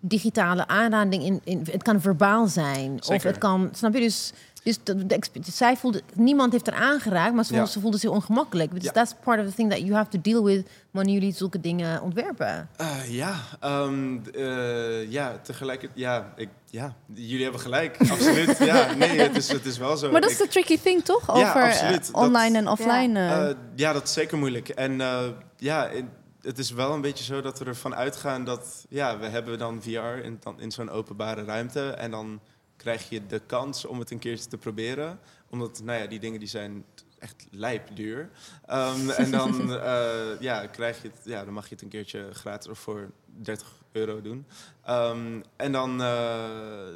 digitale 0.00 0.66
aanraking. 0.66 1.22
In, 1.24 1.40
in, 1.44 1.66
het 1.70 1.82
kan 1.82 2.00
verbaal 2.00 2.46
zijn. 2.46 3.00
Of 3.08 3.22
het 3.22 3.38
kan, 3.38 3.68
snap 3.72 3.94
je, 3.94 4.00
dus... 4.00 4.32
Dus 4.64 4.78
de, 4.84 5.06
de 5.06 5.14
exp- 5.14 5.36
zij 5.42 5.76
voelde, 5.76 6.02
niemand 6.14 6.52
heeft 6.52 6.66
er 6.66 6.72
aangeraakt, 6.74 7.34
maar 7.34 7.44
ze 7.44 7.48
voelde, 7.50 7.66
Ja. 7.66 7.72
ze 7.72 7.80
voelde 7.80 7.98
zich 7.98 8.10
ongemakkelijk. 8.10 8.70
Dus 8.74 8.82
Ja. 8.82 8.90
that's 8.90 9.14
part 9.24 9.40
of 9.40 9.46
the 9.46 9.54
thing 9.54 9.70
that 9.70 9.80
you 9.80 9.92
have 9.92 10.10
to 10.10 10.18
deal 10.22 10.44
with 10.44 10.66
wanneer 10.90 11.14
jullie 11.14 11.32
zulke 11.32 11.60
dingen 11.60 12.02
ontwerpen. 12.02 12.68
Eh, 12.76 13.10
ja, 13.10 13.34
ehm, 13.60 14.18
eh, 14.34 15.10
ja, 15.10 15.38
tegelijkertijd, 15.42 15.98
ja, 16.00 16.32
ik, 16.36 16.48
ja, 16.70 16.94
jullie 17.14 17.42
hebben 17.42 17.60
gelijk, 17.60 17.96
absoluut. 18.10 18.58
ja, 18.58 18.94
nee, 18.94 19.20
het 19.20 19.36
is, 19.36 19.48
het 19.48 19.64
is 19.66 19.78
wel 19.78 19.96
zo. 19.96 20.10
Maar 20.10 20.20
dat 20.20 20.30
is 20.30 20.36
de 20.38 20.48
tricky 20.48 20.78
thing, 20.78 21.04
toch? 21.04 21.26
Ja, 21.26 21.32
Over 21.32 21.60
eh, 21.62 21.68
absoluut. 21.68 22.06
Dat- 22.12 22.22
online 22.22 22.58
en 22.58 22.68
offline. 22.68 23.18
Eh, 23.28 23.54
ja, 23.74 23.92
dat 23.92 24.02
is 24.02 24.12
zeker 24.12 24.38
moeilijk. 24.38 24.68
En 24.68 25.00
eh, 25.00 25.22
ja, 25.56 25.86
in- 25.86 26.08
het 26.42 26.58
is 26.58 26.70
wel 26.70 26.92
een 26.92 27.00
beetje 27.00 27.24
zo 27.24 27.40
dat 27.40 27.58
we 27.58 27.64
ervan 27.64 27.94
uitgaan 27.94 28.44
dat... 28.44 28.84
Ja, 28.88 29.18
we 29.18 29.26
hebben 29.26 29.58
dan 29.58 29.82
VR 29.82 30.24
in, 30.24 30.36
dan 30.40 30.60
in 30.60 30.70
zo'n 30.70 30.90
openbare 30.90 31.44
ruimte. 31.44 31.88
En 31.90 32.10
dan 32.10 32.40
krijg 32.84 33.08
je 33.08 33.26
de 33.26 33.40
kans 33.46 33.84
om 33.84 33.98
het 33.98 34.10
een 34.10 34.18
keertje 34.18 34.48
te 34.48 34.58
proberen. 34.58 35.18
Omdat, 35.50 35.80
nou 35.84 36.00
ja, 36.00 36.06
die 36.06 36.18
dingen 36.18 36.38
die 36.38 36.48
zijn 36.48 36.84
echt 37.18 37.46
lijpduur. 37.50 38.30
Ehm, 38.66 39.10
en 39.22 39.30
dan, 39.30 39.72
eh, 39.72 40.40
ja, 40.40 40.66
krijg 40.66 41.02
je 41.02 41.08
het, 41.08 41.20
ja, 41.24 41.44
dan 41.44 41.54
mag 41.54 41.68
je 41.68 41.74
het 41.74 41.82
een 41.82 41.88
keertje 41.88 42.28
gratis 42.32 42.70
of 42.70 42.78
voor 42.78 43.10
30 43.26 43.82
euro 43.92 44.20
doen. 44.22 44.46
Ehm, 44.82 45.40
en 45.56 45.72
dan, 45.72 46.02
eh, 46.02 46.88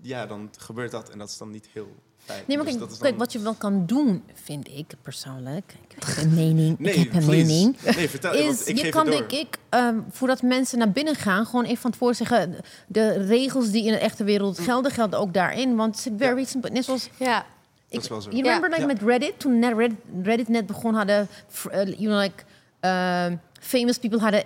ja, 0.00 0.26
dan 0.26 0.50
gebeurt 0.58 0.90
dat 0.90 1.10
en 1.10 1.18
dat 1.18 1.28
is 1.28 1.38
dan 1.38 1.50
niet 1.50 1.68
heel. 1.72 1.94
Nee, 2.46 2.56
maar 2.56 2.66
Dus 2.66 2.98
kijk, 3.00 3.18
wat 3.18 3.32
je 3.32 3.38
wel 3.38 3.54
kan 3.54 3.86
doen, 3.86 4.22
vind 4.34 4.68
ik 4.68 4.92
persoonlijk. 5.02 5.74
Ik 5.88 5.94
heb 6.06 6.24
een 6.24 6.34
mening. 6.44 6.78
Nee, 6.78 6.94
ik 6.94 7.12
heb 7.12 7.22
een 7.22 7.28
please. 7.28 7.46
mening. 7.46 7.76
Nee, 7.96 8.08
vertel, 8.10 8.32
is, 8.32 8.62
ik 8.64 8.76
je 8.76 8.82
geef 8.82 8.90
kan 8.90 9.06
denk 9.10 9.32
ik, 9.32 9.56
ehm, 9.68 9.98
voordat 10.10 10.42
mensen 10.42 10.78
naar 10.78 10.90
binnen 10.90 11.14
gaan, 11.14 11.46
gewoon 11.46 11.64
even 11.64 11.76
van 11.76 11.90
tevoren 11.90 12.14
zeggen: 12.16 12.56
de 12.86 13.10
regels 13.26 13.70
die 13.70 13.84
in 13.84 13.92
de 13.92 13.98
echte 13.98 14.24
wereld 14.24 14.58
gelden, 14.58 14.90
gelden 14.90 15.18
ook 15.18 15.34
daarin. 15.34 15.76
Want 15.76 15.96
het 15.96 16.06
is 16.06 16.26
very 16.26 16.44
simple. 16.44 16.70
Net 16.70 16.84
zoals. 16.84 17.08
Ja. 17.18 17.46
Dat 17.88 18.02
is 18.02 18.08
wel 18.08 18.20
zo. 18.20 18.30
You 18.30 18.42
remember 18.42 18.68
like 18.68 18.80
Ja. 18.80 18.86
met 18.86 19.02
Reddit, 19.02 19.38
toen 19.38 19.58
net 19.58 19.72
Reddit, 19.76 19.98
Reddit 20.22 20.48
net 20.48 20.66
begon 20.66 20.94
hadden, 20.94 21.28
eh, 21.70 21.84
you 21.84 21.96
know, 21.96 22.20
like 22.20 22.42
ehm, 22.80 23.36
famous 23.60 23.98
people 23.98 24.18
hadden 24.20 24.42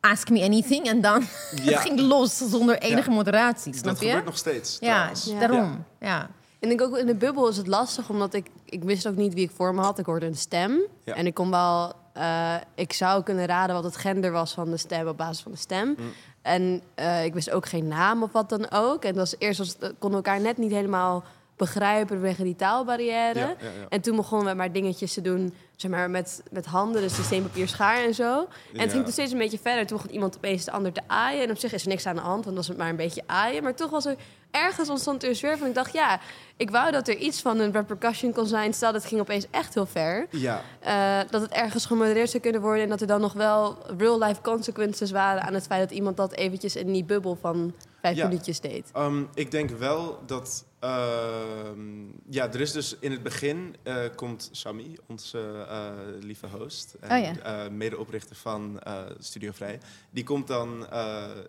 ask 0.00 0.28
me 0.30 0.42
anything 0.44 0.86
en 0.86 1.00
dan 1.00 1.20
Ja. 1.64 1.72
het 1.72 1.80
ging 1.80 2.00
los 2.00 2.36
zonder 2.36 2.78
enige 2.78 3.08
Ja. 3.10 3.16
moderatie, 3.16 3.72
snap 3.74 3.84
Dat 3.84 4.00
je? 4.00 4.06
gebeurt 4.06 4.24
nog 4.24 4.36
steeds. 4.36 4.76
Ja. 4.80 5.10
Ja. 5.24 5.38
daarom. 5.38 5.84
Ja. 6.00 6.30
En 6.60 6.70
ik 6.70 6.78
denk 6.78 6.90
ook 6.90 6.98
in 6.98 7.06
de 7.06 7.14
bubbel 7.14 7.48
is 7.48 7.56
het 7.56 7.66
lastig, 7.66 8.08
omdat 8.10 8.34
ik, 8.34 8.46
ik 8.64 8.82
wist 8.84 9.06
ook 9.08 9.16
niet 9.16 9.34
wie 9.34 9.44
ik 9.44 9.50
voor 9.50 9.74
me 9.74 9.80
had. 9.80 9.98
Ik 9.98 10.06
hoorde 10.06 10.26
een 10.26 10.36
stem. 10.36 10.80
Ja. 11.04 11.14
En 11.14 11.26
ik 11.26 11.34
kon 11.34 11.50
wel, 11.50 11.92
eh, 12.12 12.54
ik 12.74 12.92
zou 12.92 13.22
kunnen 13.22 13.46
raden 13.46 13.74
wat 13.74 13.84
het 13.84 13.96
gender 13.96 14.32
was 14.32 14.52
van 14.52 14.70
de 14.70 14.76
stem 14.76 15.08
op 15.08 15.16
basis 15.16 15.42
van 15.42 15.52
de 15.52 15.58
stem. 15.58 15.88
Mm. 15.88 16.12
En 16.42 16.82
eh, 16.94 17.24
ik 17.24 17.34
wist 17.34 17.50
ook 17.50 17.66
geen 17.68 17.88
naam 17.88 18.22
of 18.22 18.32
wat 18.32 18.48
dan 18.48 18.70
ook. 18.70 19.02
En 19.04 19.08
dat 19.14 19.30
was 19.30 19.34
eerst 19.38 19.58
was, 19.58 19.68
het- 19.68 19.94
konden 19.98 20.20
we 20.22 20.26
elkaar 20.26 20.40
net 20.40 20.56
niet 20.56 20.70
helemaal 20.70 21.24
begrijpen 21.56 22.08
vanwege 22.16 22.42
die 22.42 22.56
taalbarrière. 22.56 23.38
Ja, 23.38 23.46
ja, 23.46 23.54
ja. 23.60 23.86
En 23.88 24.00
toen 24.00 24.16
begonnen 24.16 24.48
we 24.48 24.54
maar 24.54 24.72
dingetjes 24.72 25.14
te 25.14 25.20
doen, 25.20 25.54
zeg 25.76 25.90
maar, 25.90 26.10
met, 26.10 26.42
met 26.50 26.66
handen, 26.66 27.02
dus 27.02 27.16
de 27.16 27.22
steenpapier 27.22 27.68
schaar 27.68 28.04
en 28.04 28.14
zo. 28.14 28.38
En 28.72 28.80
het 28.80 28.90
ging 28.92 29.02
toen 29.02 29.12
steeds 29.12 29.32
een 29.32 29.38
beetje 29.38 29.58
verder. 29.58 29.86
Toen 29.86 29.96
begon 29.96 30.12
iemand 30.12 30.36
opeens 30.36 30.64
de 30.64 30.70
ander 30.70 30.92
te 30.92 31.00
aaien. 31.06 31.42
En 31.42 31.50
op 31.50 31.58
zich 31.58 31.72
is 31.72 31.82
er 31.82 31.88
niks 31.88 32.06
aan 32.06 32.14
de 32.14 32.20
hand, 32.20 32.32
want 32.34 32.44
dan 32.46 32.54
was 32.54 32.68
het 32.68 32.76
maar 32.76 32.88
een 32.88 32.96
beetje 32.96 33.22
aaien. 33.26 33.62
Maar 33.62 33.74
toch 33.74 33.90
was 33.90 34.04
er 34.06 34.16
ergens 34.50 34.88
ontstond 34.88 35.22
er 35.22 35.28
een 35.28 35.36
sfeer 35.36 35.58
van. 35.58 35.66
Ik 35.68 35.74
dacht, 35.74 35.92
ja, 35.92 36.20
ik 36.56 36.70
wou 36.70 36.90
dat 36.92 37.08
er 37.08 37.16
iets 37.16 37.40
van 37.40 37.58
een 37.58 37.72
repercussion 37.72 38.32
kon 38.32 38.46
zijn. 38.46 38.74
Stel, 38.74 38.92
dat 38.92 39.04
ging 39.04 39.20
opeens 39.20 39.46
echt 39.50 39.74
heel 39.74 39.86
ver. 39.86 40.26
Ja. 40.30 40.62
Eh, 40.80 41.30
dat 41.30 41.40
het 41.42 41.50
ergens 41.52 41.86
gemodereerd 41.86 42.30
zou 42.30 42.42
kunnen 42.42 42.60
worden. 42.60 42.82
En 42.82 42.88
dat 42.88 43.00
er 43.00 43.06
dan 43.06 43.20
nog 43.20 43.32
wel 43.32 43.78
real-life 43.98 44.40
consequences 44.40 45.10
waren 45.10 45.42
aan 45.42 45.54
het 45.54 45.66
feit 45.66 45.80
dat 45.88 45.90
iemand 45.98 46.16
dat 46.16 46.32
eventjes 46.32 46.76
in 46.76 46.92
die 46.92 47.04
bubbel 47.04 47.38
van 47.40 47.74
vijf 48.00 48.16
Ja. 48.16 48.26
minuutjes 48.28 48.60
deed. 48.60 48.90
Ehm, 48.92 49.22
ik 49.34 49.50
denk 49.50 49.70
wel 49.70 50.22
dat. 50.26 50.66
ehm, 50.80 52.06
ja, 52.30 52.52
er 52.52 52.60
is 52.60 52.72
dus 52.72 52.96
in 53.00 53.10
het 53.10 53.22
begin 53.22 53.76
eh, 53.82 53.96
komt 54.14 54.48
Sami, 54.52 54.96
onze 55.06 55.66
eh, 55.68 55.90
lieve 56.20 56.46
host. 56.46 56.96
En 57.00 57.10
Oh 57.18 57.34
ja. 57.42 57.68
medeoprichter 57.70 58.36
van 58.36 58.80
Studio 59.18 59.50
Vrij. 59.52 59.78
Die 60.10 60.24
komt 60.24 60.46
dan 60.46 60.86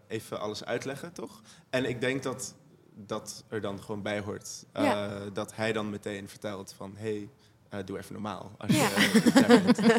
even 0.08 0.40
alles 0.40 0.66
uitleggen, 0.66 1.14
toch? 1.14 1.42
En 1.70 1.90
ik 1.90 2.02
denk 2.02 2.24
dat 2.24 2.56
dat 3.06 3.44
er 3.48 3.62
dan 3.62 3.82
gewoon 3.82 4.02
bij 4.02 4.20
hoort. 4.20 4.66
Eh, 4.72 4.84
Ja. 4.84 5.20
Dat 5.34 5.56
hij 5.56 5.74
dan 5.74 5.90
meteen 5.90 6.30
vertelt 6.30 6.74
van. 6.78 6.94
Hey, 6.98 7.30
eh, 7.70 7.80
doe 7.86 7.98
even 7.98 8.14
normaal. 8.14 8.52
Als 8.58 8.76
Ja. 8.76 8.88
je. 8.90 9.32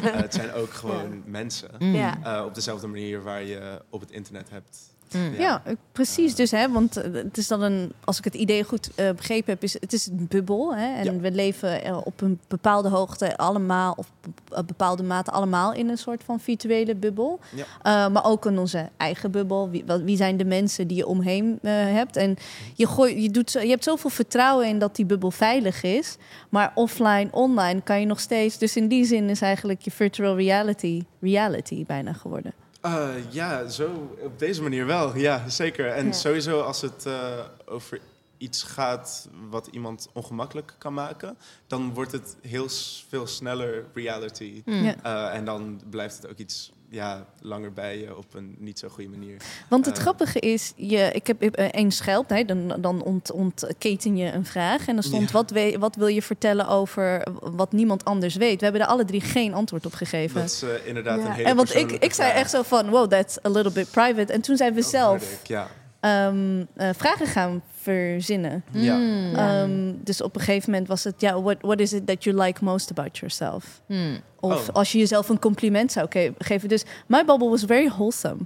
Eh, 0.03 0.13
het 0.23 0.35
zijn 0.35 0.53
ook 0.53 0.71
gewoon 0.73 1.23
mensen. 1.27 1.71
Mm. 1.79 1.95
Ja. 1.95 2.19
Eh, 2.39 2.45
op 2.45 2.55
dezelfde 2.55 2.87
manier 2.87 3.23
waar 3.23 3.43
je 3.43 3.83
op 3.91 4.01
het 4.01 4.11
internet 4.11 4.51
hebt. 4.51 4.79
Mm. 5.15 5.35
Ja, 5.41 5.63
precies. 5.93 6.35
Dus, 6.35 6.51
hè, 6.51 6.71
want 6.71 6.97
eh, 6.97 7.13
het 7.13 7.39
is 7.39 7.49
dan 7.49 7.63
een, 7.63 7.93
als 8.05 8.19
ik 8.19 8.25
het 8.25 8.35
idee 8.35 8.65
goed 8.65 8.91
eh, 8.95 9.11
begrepen 9.11 9.53
heb, 9.53 9.63
is 9.63 9.73
het 9.81 9.93
is 9.93 10.07
een 10.07 10.27
bubbel. 10.29 10.75
Hè, 10.75 10.95
en 10.95 11.05
Ja. 11.05 11.13
we 11.21 11.31
leven 11.31 11.85
eh, 11.85 11.99
op 12.05 12.21
een 12.21 12.41
bepaalde 12.49 12.89
hoogte 12.89 13.37
allemaal, 13.37 13.93
of 13.97 14.11
op 14.27 14.57
een 14.59 14.67
bepaalde 14.67 15.03
mate 15.03 15.31
allemaal 15.31 15.73
in 15.73 15.89
een 15.89 15.99
soort 15.99 16.23
van 16.25 16.41
virtuele 16.41 16.95
bubbel. 16.95 17.41
Ja. 17.55 17.65
Eh, 18.07 18.13
maar 18.13 18.25
ook 18.25 18.47
in 18.47 18.59
onze 18.59 18.89
eigen 18.97 19.31
bubbel. 19.31 19.71
Wie, 19.71 19.85
wat- 19.87 20.03
wie 20.03 20.17
zijn 20.17 20.37
de 20.37 20.45
mensen 20.45 20.87
die 20.87 20.97
je 20.97 21.07
omheen 21.07 21.59
hebt? 21.69 22.17
En 22.17 22.37
je, 22.75 22.87
gooi, 22.87 23.23
je, 23.23 23.31
doet, 23.31 23.51
zo- 23.51 23.61
je 23.61 23.69
hebt 23.71 23.85
zoveel 23.85 24.11
vertrouwen 24.11 24.67
in 24.67 24.79
dat 24.79 24.97
die 24.97 25.05
bubbel 25.07 25.31
veilig 25.31 25.83
is. 25.83 26.17
Maar 26.49 26.73
offline, 26.75 27.29
online 27.31 27.81
kan 27.83 28.01
je 28.01 28.07
nog 28.07 28.21
steeds. 28.21 28.59
Dus 28.59 28.77
in 28.77 28.89
die 28.89 29.05
zin 29.05 29.29
is 29.29 29.41
eigenlijk 29.41 29.83
je 29.83 29.91
virtual 29.91 30.37
reality 30.37 31.03
reality 31.21 31.85
bijna 31.87 32.13
geworden. 32.13 32.53
Eh, 32.81 33.09
ja, 33.31 33.69
zo 33.69 34.17
op 34.21 34.39
deze 34.39 34.63
manier 34.63 34.87
wel. 34.87 35.17
Ja, 35.17 35.49
zeker. 35.49 35.87
En 35.89 36.07
Ja. 36.07 36.13
sowieso 36.13 36.61
als 36.61 36.81
het 36.81 37.07
eh, 37.07 37.39
over 37.67 38.01
iets 38.39 38.63
gaat 38.63 39.29
wat 39.51 39.67
iemand 39.67 40.09
ongemakkelijk 40.13 40.75
kan 40.79 40.95
maken, 40.95 41.37
dan 41.67 41.95
wordt 41.95 42.13
het 42.13 42.37
heel 42.43 42.69
veel 43.09 43.27
sneller 43.27 43.85
reality. 43.95 44.63
Mm. 44.65 44.75
Ja. 44.85 44.95
Eh, 45.03 45.37
en 45.39 45.45
dan 45.45 45.81
blijft 45.91 46.17
het 46.17 46.31
ook 46.31 46.39
iets 46.39 46.73
ja, 46.93 47.27
langer 47.41 47.73
bij 47.73 47.99
je 47.99 48.17
op 48.17 48.35
een 48.35 48.55
niet 48.59 48.79
zo 48.79 48.89
goede 48.89 49.11
manier. 49.11 49.37
Want 49.69 49.87
het 49.87 49.97
Eh, 49.97 50.03
grappige 50.03 50.39
is, 50.41 50.73
je, 50.77 51.11
ik 51.13 51.27
heb 51.27 51.43
eh, 51.43 51.65
één 51.71 51.91
schelp, 51.91 52.29
nee, 52.29 52.45
dan, 52.45 52.75
dan 52.81 53.03
ont, 53.03 53.31
ontketen 53.31 54.17
je 54.17 54.33
een 54.33 54.45
vraag. 54.47 54.87
En 54.89 54.95
dan 54.95 55.03
stond, 55.03 55.27
Ja. 55.27 55.33
wat, 55.33 55.51
we, 55.51 55.77
wat 55.79 55.97
wil 55.97 56.07
je 56.07 56.23
vertellen 56.23 56.69
over 56.69 57.27
wat 57.41 57.73
niemand 57.73 58.05
anders 58.05 58.35
weet? 58.35 58.59
We 58.59 58.65
hebben 58.65 58.83
er 58.83 58.89
alle 58.89 59.05
drie 59.05 59.21
geen 59.21 59.55
antwoord 59.55 59.87
op 59.87 59.93
gegeven. 59.95 60.41
Dat 60.41 60.51
is 60.51 60.63
eh, 60.63 60.87
inderdaad 60.87 61.19
Ja. 61.19 61.25
een 61.27 61.33
hele 61.33 61.49
En 61.49 61.57
want 61.57 61.75
ik, 61.75 61.91
ik 61.93 62.13
zei 62.13 62.33
echt 62.33 62.51
zo 62.51 62.63
van, 62.63 62.89
wow, 62.91 63.11
that's 63.11 63.39
a 63.47 63.49
little 63.51 63.73
bit 63.73 63.91
private. 63.91 64.33
En 64.33 64.41
toen 64.41 64.57
zijn 64.57 64.75
we 64.75 64.83
zelf 64.83 65.33
ik, 65.33 65.47
Ja. 65.47 65.69
Ehm, 66.01 66.65
eh, 66.77 66.89
vragen 66.97 67.27
gaan 67.27 67.63
verzinnen. 67.83 68.65
Ja. 68.71 68.97
Mm. 68.97 69.35
Ehm, 69.35 69.93
dus 70.05 70.23
op 70.23 70.35
een 70.35 70.41
gegeven 70.41 70.71
moment 70.71 70.89
was 70.89 71.05
het, 71.05 71.15
ja, 71.21 71.43
what, 71.43 71.57
what 71.61 71.81
is 71.81 71.93
it 71.93 72.07
that 72.07 72.25
you 72.25 72.37
like 72.43 72.65
most 72.65 72.91
about 72.91 73.19
yourself? 73.19 73.81
Mm. 73.87 74.21
Of 74.41 74.69
Oh. 74.69 74.75
als 74.75 74.93
je 74.93 74.99
jezelf 74.99 75.29
een 75.29 75.39
compliment 75.39 75.93
zou 75.93 76.07
geven. 76.39 76.69
Dus 76.69 76.85
my 77.07 77.25
bubble 77.25 77.49
was 77.49 77.63
very 77.67 77.89
wholesome. 77.89 78.39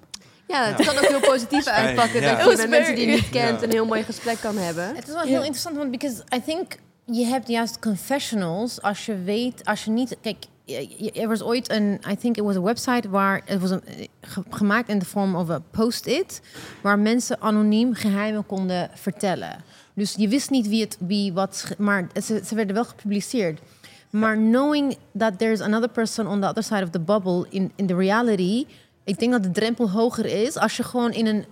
Ja, 0.49 0.65
het 0.65 0.79
Ja. 0.79 0.85
kan 0.93 0.97
ook 1.05 1.09
heel 1.09 1.21
positief 1.21 1.67
uitpakken. 1.83 2.21
ja. 2.21 2.37
Dat 2.37 2.51
je 2.51 2.57
met 2.57 2.69
mensen 2.71 2.95
die 2.95 3.07
je 3.07 3.13
niet 3.15 3.31
kent 3.31 3.61
Ja. 3.61 3.67
een 3.67 3.73
heel 3.73 3.87
mooi 3.87 4.03
gesprek 4.03 4.37
kan 4.41 4.57
hebben. 4.57 4.95
Het 4.97 5.07
is 5.09 5.15
wel 5.15 5.23
Ja. 5.23 5.29
heel 5.29 5.39
interessant, 5.43 5.77
want 5.77 5.91
because 5.91 6.23
I 6.37 6.43
think 6.43 6.77
je 7.05 7.25
hebt 7.25 7.49
juist 7.49 7.79
confessionals 7.79 8.83
als 8.83 9.07
je 9.07 9.23
weet, 9.23 9.65
als 9.65 9.85
je 9.85 9.91
niet, 9.91 10.17
kijk, 10.21 10.45
er 11.15 11.29
was 11.29 11.43
ooit 11.43 11.71
een, 11.71 12.01
I 12.11 12.17
think 12.17 12.37
it 12.37 12.43
was 12.45 12.57
a 12.57 12.61
website 12.63 13.09
waar 13.09 13.43
het 13.45 13.61
was 13.61 13.71
een, 13.71 13.83
ge- 14.21 14.43
gemaakt 14.51 14.89
in 14.89 14.99
de 14.99 15.05
vorm 15.05 15.35
of 15.37 15.51
a 15.51 15.63
post-it, 15.71 16.41
waar 16.83 16.99
mensen 16.99 17.41
anoniem 17.41 17.95
geheimen 17.95 18.47
konden 18.47 18.91
vertellen. 18.95 19.57
Dus 19.95 20.15
je 20.19 20.29
wist 20.29 20.51
niet 20.51 20.69
wie 20.69 20.81
het, 20.81 20.97
wie 21.01 21.33
wat, 21.33 21.65
maar 21.79 22.09
ze, 22.23 22.41
ze 22.47 22.55
werden 22.55 22.75
wel 22.75 22.85
gepubliceerd. 22.85 23.61
Maar 24.11 24.37
knowing 24.37 24.97
that 25.19 25.39
there's 25.39 25.61
another 25.61 25.89
person 25.89 26.27
on 26.27 26.41
the 26.41 26.47
other 26.49 26.63
side 26.63 26.83
of 26.83 26.91
the 26.91 27.01
bubble 27.01 27.47
in, 27.51 27.73
in 27.77 27.87
the 27.87 27.95
reality, 27.97 28.67
ik 29.05 29.19
denk 29.19 29.33
dat 29.33 29.43
de 29.43 29.51
drempel 29.51 29.91
hoger 29.91 30.25
is 30.27 30.57
als 30.57 30.77
je 30.77 30.83
gewoon 30.83 31.13
in 31.13 31.27
een, 31.27 31.45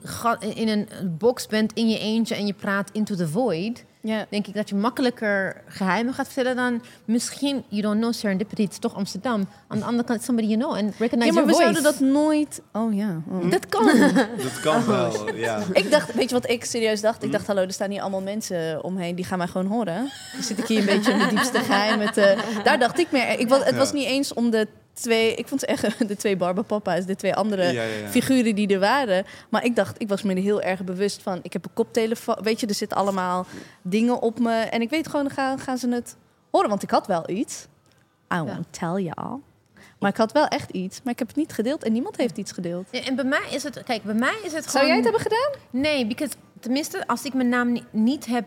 in 0.54 0.68
een 0.68 0.88
box 1.18 1.46
bent 1.46 1.72
in 1.72 1.88
je 1.88 1.98
eentje 1.98 2.34
en 2.34 2.46
je 2.46 2.52
praat 2.52 2.90
into 2.92 3.14
the 3.14 3.28
void. 3.28 3.84
Ja. 4.04 4.26
Denk 4.28 4.46
ik 4.46 4.54
dat 4.54 4.68
je 4.68 4.74
makkelijker 4.74 5.62
geheimen 5.66 6.14
gaat 6.14 6.26
vertellen 6.28 6.56
dan 6.56 6.82
misschien, 7.04 7.64
you 7.68 7.82
don't 7.82 8.00
know 8.00 8.12
serendipity, 8.12 8.62
het 8.62 8.72
is 8.72 8.78
toch 8.78 8.94
Amsterdam. 8.94 9.48
Aan 9.68 9.78
de 9.78 9.84
andere 9.84 10.04
kant, 10.08 10.22
somebody 10.22 10.48
you 10.48 10.60
know 10.60 10.74
and 10.76 10.94
recognize 10.98 11.26
Ja, 11.26 11.32
maar 11.32 11.46
we 11.46 11.52
your 11.52 11.64
voice. 11.64 11.80
zouden 11.80 11.82
dat 11.82 12.22
nooit... 12.22 12.60
Oh 12.72 12.94
ja. 12.94 13.22
oh. 13.30 13.50
Dat 13.50 13.66
kan. 13.66 13.84
Dat 14.42 14.60
kan 14.62 14.86
wel, 14.86 15.34
ja. 15.34 15.62
Ik 15.72 15.90
dacht, 15.90 16.14
weet 16.14 16.28
je 16.28 16.34
wat 16.34 16.48
ik 16.50 16.64
serieus 16.64 17.00
dacht? 17.00 17.22
Ik 17.22 17.32
dacht, 17.32 17.46
hallo, 17.46 17.62
er 17.62 17.72
staan 17.72 17.90
hier 17.90 18.00
allemaal 18.00 18.20
mensen 18.22 18.84
omheen, 18.84 19.14
die 19.14 19.24
gaan 19.24 19.38
mij 19.38 19.46
gewoon 19.46 19.66
horen. 19.66 20.10
Dan 20.32 20.42
zit 20.42 20.58
ik 20.58 20.66
hier 20.66 20.78
een 20.78 20.84
beetje 20.86 21.12
in 21.12 21.18
de 21.18 21.26
diepste 21.28 21.58
geheim. 21.58 21.98
Met, 21.98 22.16
eh, 22.16 22.38
daar 22.64 22.78
dacht 22.78 22.98
ik 22.98 23.10
meer. 23.10 23.38
Ik, 23.38 23.48
was, 23.48 23.58
het 23.58 23.70
Ja. 23.72 23.76
was 23.76 23.92
niet 23.92 24.06
eens 24.06 24.34
om 24.34 24.50
de 24.50 24.68
twee, 24.92 25.34
ik 25.34 25.48
vond 25.48 25.60
ze 25.60 25.66
echt 25.66 25.98
de 26.08 26.16
twee 26.16 26.36
Barbapapa's, 26.36 27.06
de 27.06 27.16
twee 27.16 27.34
andere 27.34 27.62
Ja, 27.62 27.70
ja, 27.82 27.82
ja. 27.82 28.08
figuren 28.08 28.54
die 28.54 28.68
er 28.68 28.80
waren. 28.80 29.24
Maar 29.50 29.64
ik 29.64 29.76
dacht, 29.76 30.00
ik 30.00 30.08
was 30.08 30.22
me 30.22 30.34
er 30.34 30.42
heel 30.42 30.62
erg 30.62 30.84
bewust 30.84 31.22
van. 31.22 31.38
Ik 31.42 31.52
heb 31.52 31.64
een 31.64 31.72
koptelefoon, 31.74 32.38
weet 32.42 32.60
je, 32.60 32.66
er 32.66 32.74
zitten 32.74 32.96
allemaal 32.98 33.46
dingen 33.82 34.20
op 34.22 34.38
me. 34.38 34.54
En 34.54 34.80
ik 34.80 34.90
weet 34.90 35.08
gewoon, 35.08 35.30
gaan, 35.30 35.58
gaan 35.58 35.78
ze 35.78 35.88
het 35.88 36.16
horen? 36.50 36.68
Want 36.68 36.82
ik 36.82 36.90
had 36.90 37.06
wel 37.06 37.30
iets. 37.30 37.66
I 38.34 38.38
won't 38.38 38.66
tell 38.70 39.02
y'all. 39.02 39.38
Maar 39.98 40.10
ik 40.10 40.16
had 40.16 40.32
wel 40.32 40.46
echt 40.46 40.70
iets, 40.70 41.00
maar 41.02 41.12
ik 41.12 41.18
heb 41.18 41.28
het 41.28 41.36
niet 41.36 41.52
gedeeld 41.52 41.84
en 41.84 41.92
niemand 41.92 42.16
heeft 42.16 42.36
iets 42.38 42.52
gedeeld. 42.52 42.88
Ja, 42.90 43.00
en 43.04 43.14
bij 43.14 43.24
mij 43.24 43.46
is 43.50 43.62
het, 43.62 43.82
kijk, 43.82 44.02
bij 44.02 44.14
mij 44.14 44.36
is 44.42 44.52
het 44.52 44.70
Zou 44.70 44.86
jij 44.86 44.96
het 44.96 45.06
gewoon- 45.06 45.20
hebben 45.20 45.20
gedaan? 45.20 45.80
Nee, 45.82 46.06
because, 46.06 46.32
tenminste, 46.60 47.06
als 47.06 47.24
ik 47.24 47.34
mijn 47.34 47.48
naam 47.48 47.72
ni- 47.72 47.84
niet 47.90 48.26
heb 48.26 48.44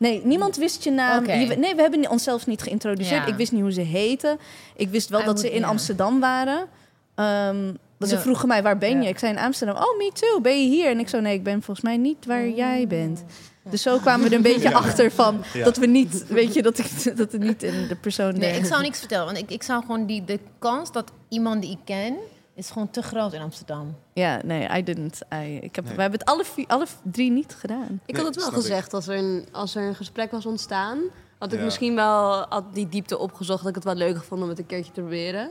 Nee, 0.00 0.20
niemand 0.24 0.56
wist 0.56 0.84
je 0.84 0.90
naam. 0.90 1.26
Je- 1.26 1.56
nee, 1.56 1.74
we 1.74 1.80
hebben 1.82 2.10
onszelf 2.10 2.46
niet 2.46 2.62
geïntroduceerd. 2.62 3.22
Ja. 3.26 3.30
Ik 3.32 3.34
wist 3.36 3.52
niet 3.52 3.60
hoe 3.60 3.72
ze 3.72 3.80
heten. 3.80 4.38
Ik 4.76 4.88
wist 4.88 5.08
wel 5.08 5.20
I 5.20 5.24
dat 5.24 5.40
ze 5.40 5.50
in. 5.50 5.64
Amsterdam 5.64 6.20
waren. 6.20 6.66
Ehm, 7.14 7.72
dus 7.98 8.08
ze 8.08 8.18
vroegen 8.18 8.48
mij, 8.48 8.62
waar 8.62 8.78
ben 8.78 8.96
je? 8.96 9.02
Ja. 9.02 9.08
Ik 9.08 9.18
zei 9.18 9.32
in 9.32 9.38
Amsterdam. 9.38 9.76
Oh, 9.76 9.96
me 9.98 10.10
too. 10.12 10.40
Ben 10.40 10.62
je 10.62 10.68
hier? 10.68 10.86
En 10.86 10.98
ik 10.98 11.08
zo, 11.08 11.20
nee, 11.20 11.34
ik 11.34 11.42
ben 11.42 11.62
volgens 11.62 11.80
mij 11.86 11.96
niet 11.96 12.26
waar 12.26 12.48
jij 12.48 12.86
bent. 12.86 13.24
Dus 13.70 13.82
zo 13.82 13.98
kwamen 13.98 14.20
we 14.24 14.30
er 14.30 14.36
een 14.36 14.42
beetje 14.42 14.68
Ja. 14.70 14.74
achter 14.76 15.10
van 15.10 15.42
Ja. 15.52 15.64
dat 15.64 15.76
we 15.76 15.86
niet, 15.86 16.24
weet 16.28 16.54
je, 16.54 16.62
dat, 16.62 16.78
ik, 16.78 17.16
dat 17.16 17.32
het 17.32 17.42
niet 17.42 17.62
in 17.62 17.86
de 17.88 17.96
persoon. 17.96 18.38
Nee, 18.38 18.56
ik 18.58 18.64
zou 18.64 18.82
niks 18.82 18.98
vertellen. 18.98 19.24
Want 19.26 19.38
ik, 19.38 19.50
ik 19.50 19.62
zou 19.62 19.80
gewoon 19.80 20.06
die, 20.06 20.24
de 20.24 20.38
kans 20.58 20.92
dat 20.92 21.10
iemand 21.28 21.62
die 21.62 21.70
ik 21.70 21.78
ken 21.84 22.16
is 22.54 22.70
gewoon 22.70 22.90
te 22.90 23.02
groot 23.02 23.32
in 23.32 23.40
Amsterdam. 23.40 23.96
Ja, 24.12 24.40
nee, 24.44 24.78
I 24.78 24.82
didn't. 24.82 25.20
I, 25.34 25.56
ik 25.60 25.74
heb, 25.76 25.84
Nee. 25.84 25.94
We 25.94 26.00
hebben 26.00 26.18
het 26.20 26.28
alle, 26.28 26.44
vier, 26.44 26.66
alle 26.66 26.86
drie 27.02 27.30
niet 27.30 27.54
gedaan. 27.58 28.00
Ik 28.06 28.16
had 28.16 28.26
het 28.26 28.36
wel 28.36 28.50
gezegd 28.50 28.92
als 28.94 29.08
er, 29.08 29.16
een, 29.16 29.48
als 29.52 29.74
er 29.74 29.82
een 29.82 29.94
gesprek 29.94 30.30
was 30.30 30.46
ontstaan. 30.46 30.98
Had 31.38 31.52
ik 31.52 31.58
Ja. 31.58 31.64
misschien 31.64 31.94
wel 31.94 32.46
had 32.48 32.74
die 32.74 32.88
diepte 32.88 33.18
opgezocht. 33.18 33.58
Dat 33.60 33.68
ik 33.68 33.74
het 33.74 33.84
wel 33.84 33.94
leuk 33.94 34.22
vond 34.24 34.42
om 34.42 34.48
het 34.48 34.58
een 34.58 34.66
keertje 34.66 34.92
te 34.92 35.00
proberen. 35.00 35.50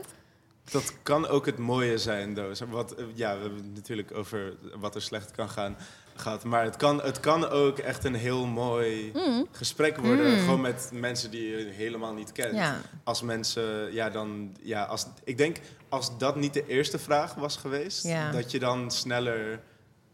Dat 0.70 0.94
kan 1.02 1.26
ook 1.28 1.46
het 1.46 1.58
mooie 1.58 1.98
zijn, 1.98 2.38
Wat, 2.70 2.92
eh, 2.94 3.04
ja, 3.14 3.34
we 3.36 3.40
hebben 3.40 3.58
het 3.64 3.74
natuurlijk 3.74 4.14
over 4.14 4.56
wat 4.80 4.94
er 4.94 5.02
slecht 5.02 5.30
kan 5.30 5.48
gaan. 5.48 5.76
Gehad. 6.20 6.44
Maar 6.44 6.64
het 6.64 6.76
kan, 6.76 7.02
het 7.02 7.20
kan 7.20 7.48
ook 7.48 7.78
echt 7.78 8.04
een 8.04 8.14
heel 8.14 8.46
mooi 8.46 9.12
Mm. 9.14 9.46
gesprek 9.50 9.96
worden. 9.96 10.30
Mm. 10.32 10.38
Gewoon 10.38 10.60
met 10.60 10.90
mensen 10.92 11.30
die 11.30 11.48
je 11.50 11.64
helemaal 11.72 12.12
niet 12.14 12.32
kent. 12.32 12.54
Ja. 12.54 12.80
Als 13.04 13.22
mensen, 13.22 13.92
ja, 13.92 14.10
dan, 14.10 14.56
ja, 14.62 14.84
als, 14.84 15.06
ik 15.24 15.38
denk 15.38 15.56
als 15.88 16.18
dat 16.18 16.36
niet 16.36 16.54
de 16.54 16.66
eerste 16.66 16.98
vraag 16.98 17.34
was 17.34 17.56
geweest, 17.56 18.04
Ja. 18.06 18.30
dat 18.30 18.50
je 18.50 18.58
dan 18.58 18.90
sneller 18.90 19.60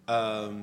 ehm, 0.04 0.54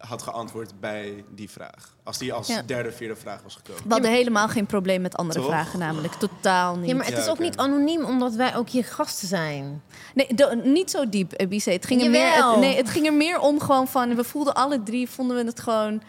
had 0.00 0.22
geantwoord 0.22 0.80
bij 0.80 1.24
die 1.34 1.50
vraag. 1.50 1.94
Als 2.04 2.18
die 2.18 2.32
als 2.32 2.46
Ja. 2.46 2.62
derde, 2.62 2.92
vierde 2.92 3.16
vraag 3.16 3.42
was 3.42 3.54
gekomen. 3.54 3.82
We 3.86 3.92
hadden 3.92 4.10
helemaal 4.10 4.48
geen 4.48 4.66
probleem 4.66 5.00
met 5.00 5.16
andere 5.16 5.38
Toch? 5.40 5.48
vragen, 5.48 5.78
namelijk 5.78 6.12
totaal 6.14 6.76
niet. 6.76 6.88
Ja, 6.90 6.96
maar 6.96 7.06
het 7.06 7.18
is 7.18 7.28
ook 7.28 7.38
niet 7.38 7.56
anoniem, 7.56 8.04
omdat 8.04 8.34
wij 8.34 8.56
ook 8.56 8.68
je 8.68 8.82
gasten 8.82 9.28
zijn. 9.28 9.82
Nee, 10.14 10.28
niet 10.62 10.90
zo 10.90 11.08
diep, 11.08 11.32
eh, 11.32 11.48
Bice. 11.48 11.70
Het 11.70 11.86
ging, 11.86 12.02
er 12.02 12.10
meer, 12.10 12.32
het, 12.34 12.56
nee, 12.56 12.76
het 12.76 12.88
ging 12.88 13.06
er 13.06 13.14
meer 13.14 13.40
om 13.40 13.60
gewoon 13.60 13.88
van... 13.88 14.14
We 14.14 14.24
voelden 14.24 14.54
alle 14.54 14.82
drie, 14.82 15.08
vonden 15.10 15.36
we 15.36 15.44
het 15.44 15.60
gewoon... 15.60 16.02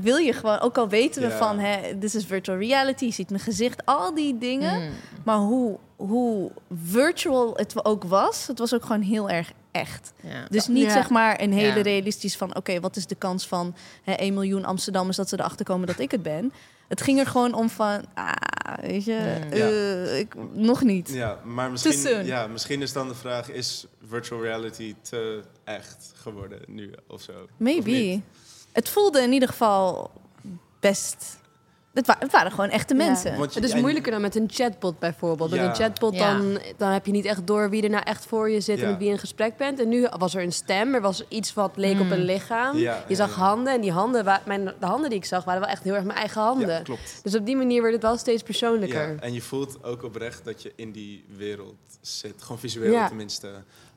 Wil 0.00 0.16
je 0.16 0.32
gewoon, 0.32 0.60
ook 0.60 0.78
al 0.78 0.88
weten 0.88 1.22
we 1.22 1.28
Ja. 1.28 1.36
van... 1.36 1.58
Hè, 1.58 1.98
this 1.98 2.14
is 2.14 2.24
virtual 2.26 2.58
reality, 2.58 3.04
je 3.04 3.10
ziet 3.12 3.30
mijn 3.30 3.42
gezicht, 3.42 3.86
al 3.86 4.14
die 4.14 4.38
dingen. 4.38 4.80
Mm. 4.80 4.90
Maar 5.24 5.36
hoe, 5.36 5.78
hoe 5.96 6.50
virtual 6.84 7.52
het 7.56 7.84
ook 7.84 8.04
was, 8.04 8.46
het 8.46 8.58
was 8.58 8.74
ook 8.74 8.84
gewoon 8.84 9.02
heel 9.02 9.28
erg 9.30 9.52
echt. 9.70 10.12
Ja. 10.22 10.46
Dus 10.50 10.66
niet 10.66 10.84
Ja. 10.84 10.90
zeg 10.92 11.10
maar 11.10 11.40
een 11.40 11.52
hele 11.52 11.76
Ja. 11.76 11.82
realistisch 11.82 12.36
van... 12.36 12.56
oké, 12.56 12.80
wat 12.80 12.96
is 12.96 13.06
de 13.06 13.14
kans 13.14 13.46
van 13.48 13.74
hè, 14.02 14.12
1 14.12 14.34
miljoen 14.34 14.64
Amsterdammers... 14.64 15.16
dat 15.16 15.28
ze 15.28 15.38
erachter 15.38 15.64
komen 15.64 15.86
dat 15.86 15.98
ik 15.98 16.10
het 16.10 16.22
ben? 16.22 16.52
Het 16.88 17.02
ging 17.02 17.18
er 17.18 17.26
gewoon 17.26 17.54
om 17.54 17.68
van... 17.70 18.04
Ah, 18.14 18.32
weet 18.80 19.04
je, 19.04 19.38
Mm. 19.44 19.52
eh, 19.52 20.18
ik, 20.18 20.34
nog 20.52 20.82
niet. 20.82 21.08
Ja, 21.12 21.38
maar 21.44 21.70
misschien, 21.70 22.24
ja, 22.24 22.46
misschien 22.46 22.82
is 22.82 22.92
dan 22.92 23.08
de 23.08 23.14
vraag: 23.14 23.50
is 23.50 23.86
virtual 24.08 24.42
reality 24.42 24.94
te 25.02 25.42
echt 25.64 26.12
geworden 26.14 26.60
nu 26.66 26.92
of 27.06 27.22
zo? 27.22 27.32
Maybe. 27.56 28.20
Het 28.72 28.88
voelde 28.88 29.20
in 29.22 29.32
ieder 29.32 29.48
geval 29.48 30.10
best... 30.80 31.38
Het, 31.94 32.06
wa- 32.06 32.16
het 32.18 32.32
waren 32.32 32.50
gewoon 32.50 32.70
echte 32.70 32.94
mensen. 32.94 33.34
Het 33.34 33.62
is 33.64 33.74
moeilijker 33.74 34.12
dan 34.12 34.20
met 34.20 34.36
een 34.36 34.48
chatbot 34.52 34.98
bijvoorbeeld. 34.98 35.50
Ja. 35.50 35.56
Met 35.56 35.66
een 35.66 35.74
chatbot 35.74 36.14
Ja. 36.14 36.32
dan, 36.36 36.58
dan 36.76 36.90
heb 36.90 37.06
je 37.06 37.12
niet 37.12 37.24
echt 37.24 37.46
door 37.46 37.70
wie 37.70 37.82
er 37.82 37.90
nou 37.90 38.02
echt 38.04 38.26
voor 38.26 38.50
je 38.50 38.60
zit 38.60 38.76
Ja. 38.78 38.82
en 38.84 38.88
met 38.90 38.98
wie 38.98 39.06
je 39.06 39.12
in 39.12 39.18
gesprek 39.18 39.56
bent. 39.56 39.80
En 39.80 39.88
nu 39.88 40.08
was 40.18 40.34
er 40.34 40.42
een 40.42 40.52
stem, 40.52 40.94
er 40.94 41.00
was 41.00 41.24
iets 41.28 41.54
wat 41.54 41.72
leek 41.76 41.92
op 41.94 42.00
Hmm. 42.00 42.12
een 42.12 42.24
lichaam. 42.24 42.76
Ja, 42.76 42.94
je 42.94 43.02
ja, 43.08 43.14
zag 43.14 43.28
ja. 43.36 43.42
handen 43.42 43.72
en 43.72 43.80
die 43.80 43.92
handen, 43.92 44.40
mijn, 44.46 44.64
de 44.64 44.86
handen 44.86 45.10
die 45.10 45.18
ik 45.18 45.24
zag 45.24 45.44
waren 45.44 45.60
wel 45.60 45.70
echt 45.70 45.82
heel 45.82 45.94
erg 45.94 46.04
mijn 46.04 46.18
eigen 46.18 46.40
handen. 46.42 46.68
Ja, 46.68 46.82
klopt. 46.82 47.20
Dus 47.22 47.34
op 47.34 47.46
die 47.46 47.56
manier 47.56 47.80
werd 47.82 47.94
het 47.94 48.02
wel 48.02 48.16
steeds 48.16 48.42
persoonlijker. 48.42 49.08
Ja, 49.12 49.20
en 49.20 49.32
je 49.32 49.40
voelt 49.42 49.84
ook 49.84 50.02
oprecht 50.02 50.44
dat 50.44 50.62
je 50.62 50.72
in 50.76 50.92
die 50.92 51.24
wereld 51.36 51.74
zit. 52.00 52.42
Gewoon 52.42 52.58
visueel 52.58 52.92
Ja. 52.92 53.06
tenminste. 53.08 53.48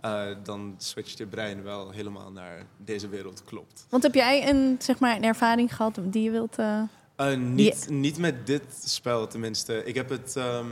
Eh, 0.01 0.21
dan 0.43 0.75
switcht 0.77 1.17
je 1.17 1.25
brein 1.25 1.63
wel 1.63 1.89
helemaal 1.91 2.31
naar 2.31 2.65
deze 2.77 3.07
wereld 3.09 3.41
klopt. 3.45 3.85
Want 3.89 4.03
heb 4.03 4.13
jij 4.13 4.49
een, 4.49 4.75
zeg 4.79 4.99
maar, 4.99 5.15
een 5.15 5.23
ervaring 5.23 5.75
gehad 5.75 5.97
die 6.01 6.23
je 6.23 6.31
wilt... 6.31 6.55
eh, 6.57 6.81
Eh, 7.15 7.35
niet, 7.37 7.89
niet 7.89 8.17
met 8.17 8.47
dit 8.47 8.63
spel 8.85 9.27
tenminste. 9.27 9.83
Ik 9.85 9.95
heb 9.95 10.09
het... 10.09 10.35
ehm, 10.35 10.67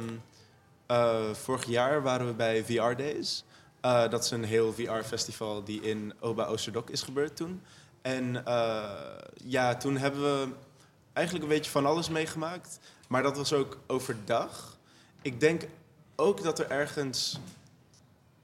eh, 0.86 1.34
vorig 1.34 1.66
jaar 1.66 2.02
waren 2.02 2.28
we 2.28 2.34
bij 2.34 2.64
VR 2.66 2.96
Days. 2.96 3.44
Eh, 3.82 4.10
dat 4.10 4.24
is 4.24 4.32
een 4.32 4.44
heel 4.44 4.74
VR-festival 4.74 5.64
die 5.64 5.82
in 5.82 6.14
Oba 6.20 6.46
Oosterdok 6.46 6.90
is 6.90 7.02
gebeurd 7.02 7.36
toen. 7.36 7.62
En 8.02 8.44
ja, 9.44 9.76
toen 9.76 9.98
hebben 9.98 10.22
we 10.22 10.48
eigenlijk 11.14 11.46
een 11.48 11.54
beetje 11.56 11.72
van 11.72 11.86
alles 11.86 12.10
meegemaakt. 12.10 12.80
Maar 13.08 13.24
dat 13.24 13.38
was 13.38 13.54
ook 13.54 13.78
overdag. 13.88 14.78
Ik 15.22 15.40
denk 15.40 15.64
ook 16.16 16.44
dat 16.44 16.60
er 16.60 16.70
ergens... 16.70 17.40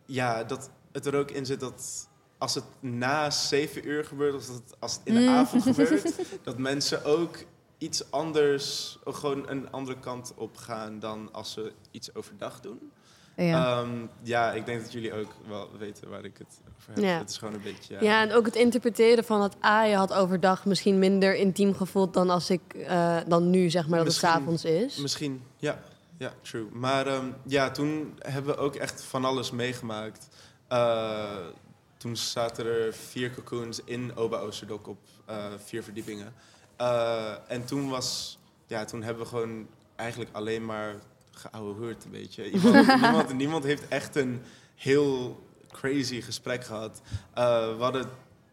Ja, 0.06 0.44
dat 0.44 0.69
het 0.91 1.06
er 1.06 1.15
ook 1.15 1.32
in 1.32 1.45
zit 1.45 1.60
dat 1.60 2.07
als 2.38 2.56
het 2.56 2.64
na 2.80 3.30
zeven 3.30 3.88
uur 3.88 4.06
gebeurt... 4.06 4.36
of 4.36 4.45
dat 4.45 4.76
als 4.80 4.94
het 4.94 5.02
in 5.03 5.14
de 5.14 5.19
Mm. 5.19 5.28
avond 5.30 5.64
gebeurt... 5.64 6.14
dat 6.44 6.57
mensen 6.57 7.03
ook 7.06 7.38
iets 7.77 8.11
anders... 8.11 8.97
gewoon 9.05 9.49
een 9.49 9.71
andere 9.71 9.99
kant 9.99 10.33
op 10.35 10.57
gaan... 10.57 10.99
dan 10.99 11.29
als 11.31 11.51
ze 11.51 11.73
iets 11.91 12.15
overdag 12.15 12.59
doen. 12.59 12.91
Ja. 13.35 13.79
Ehm, 13.81 14.05
ja, 14.21 14.51
ik 14.53 14.65
denk 14.65 14.81
dat 14.81 14.91
jullie 14.91 15.13
ook 15.13 15.31
wel 15.47 15.69
weten 15.77 16.09
waar 16.09 16.23
ik 16.25 16.37
het 16.37 16.59
over 16.77 16.93
heb. 16.93 17.03
Ja. 17.03 17.17
Het 17.17 17.29
is 17.29 17.37
gewoon 17.37 17.53
een 17.53 17.61
beetje... 17.61 17.97
Ja. 17.99 18.21
en 18.21 18.33
ook 18.33 18.45
het 18.45 18.55
interpreteren 18.55 19.23
van 19.23 19.39
dat 19.39 19.55
A, 19.65 19.83
je 19.83 19.95
had 19.95 20.13
overdag 20.13 20.65
misschien 20.65 20.99
minder 20.99 21.35
intiem 21.35 21.73
gevoeld 21.75 22.13
dan 22.13 22.29
als 22.29 22.49
ik 22.49 22.61
eh, 22.73 23.17
dan 23.27 23.49
nu 23.49 23.69
zeg 23.69 23.87
maar 23.87 23.97
dat 23.97 24.07
Misschien- 24.07 24.29
het 24.29 24.37
's 24.37 24.41
avonds 24.41 24.65
is. 24.65 24.95
Misschien, 24.97 25.43
ja. 25.57 25.79
Ja, 26.17 26.33
true. 26.41 26.67
Maar 26.71 27.07
ehm, 27.07 27.25
ja, 27.45 27.71
toen 27.71 28.13
hebben 28.19 28.55
we 28.55 28.61
ook 28.61 28.75
echt 28.75 29.03
van 29.03 29.25
alles 29.25 29.51
meegemaakt. 29.51 30.27
Eh, 30.67 31.35
toen 31.97 32.15
zaten 32.15 32.65
er 32.65 32.93
vier 32.93 33.31
cocoons 33.33 33.81
in 33.83 34.15
Oba 34.15 34.37
Oosterdok 34.37 34.87
op 34.87 34.97
eh, 35.25 35.45
vier 35.65 35.83
verdiepingen. 35.83 36.33
Eh, 36.77 37.31
en 37.47 37.65
toen 37.65 37.89
was... 37.89 38.39
Ja, 38.67 38.85
toen 38.85 39.03
hebben 39.03 39.23
we 39.23 39.29
gewoon 39.29 39.67
eigenlijk 39.95 40.29
alleen 40.33 40.65
maar 40.65 40.95
geouwehoerd 41.31 42.05
een 42.05 42.11
beetje. 42.11 42.49
Iemand, 42.51 42.87
niemand, 42.87 43.33
niemand 43.33 43.63
heeft 43.63 43.87
echt 43.87 44.15
een 44.15 44.41
heel 44.75 45.43
crazy 45.71 46.21
gesprek 46.21 46.63
gehad. 46.63 47.01
Eh, 47.33 47.75
we 47.77 47.83
hadden 47.83 48.05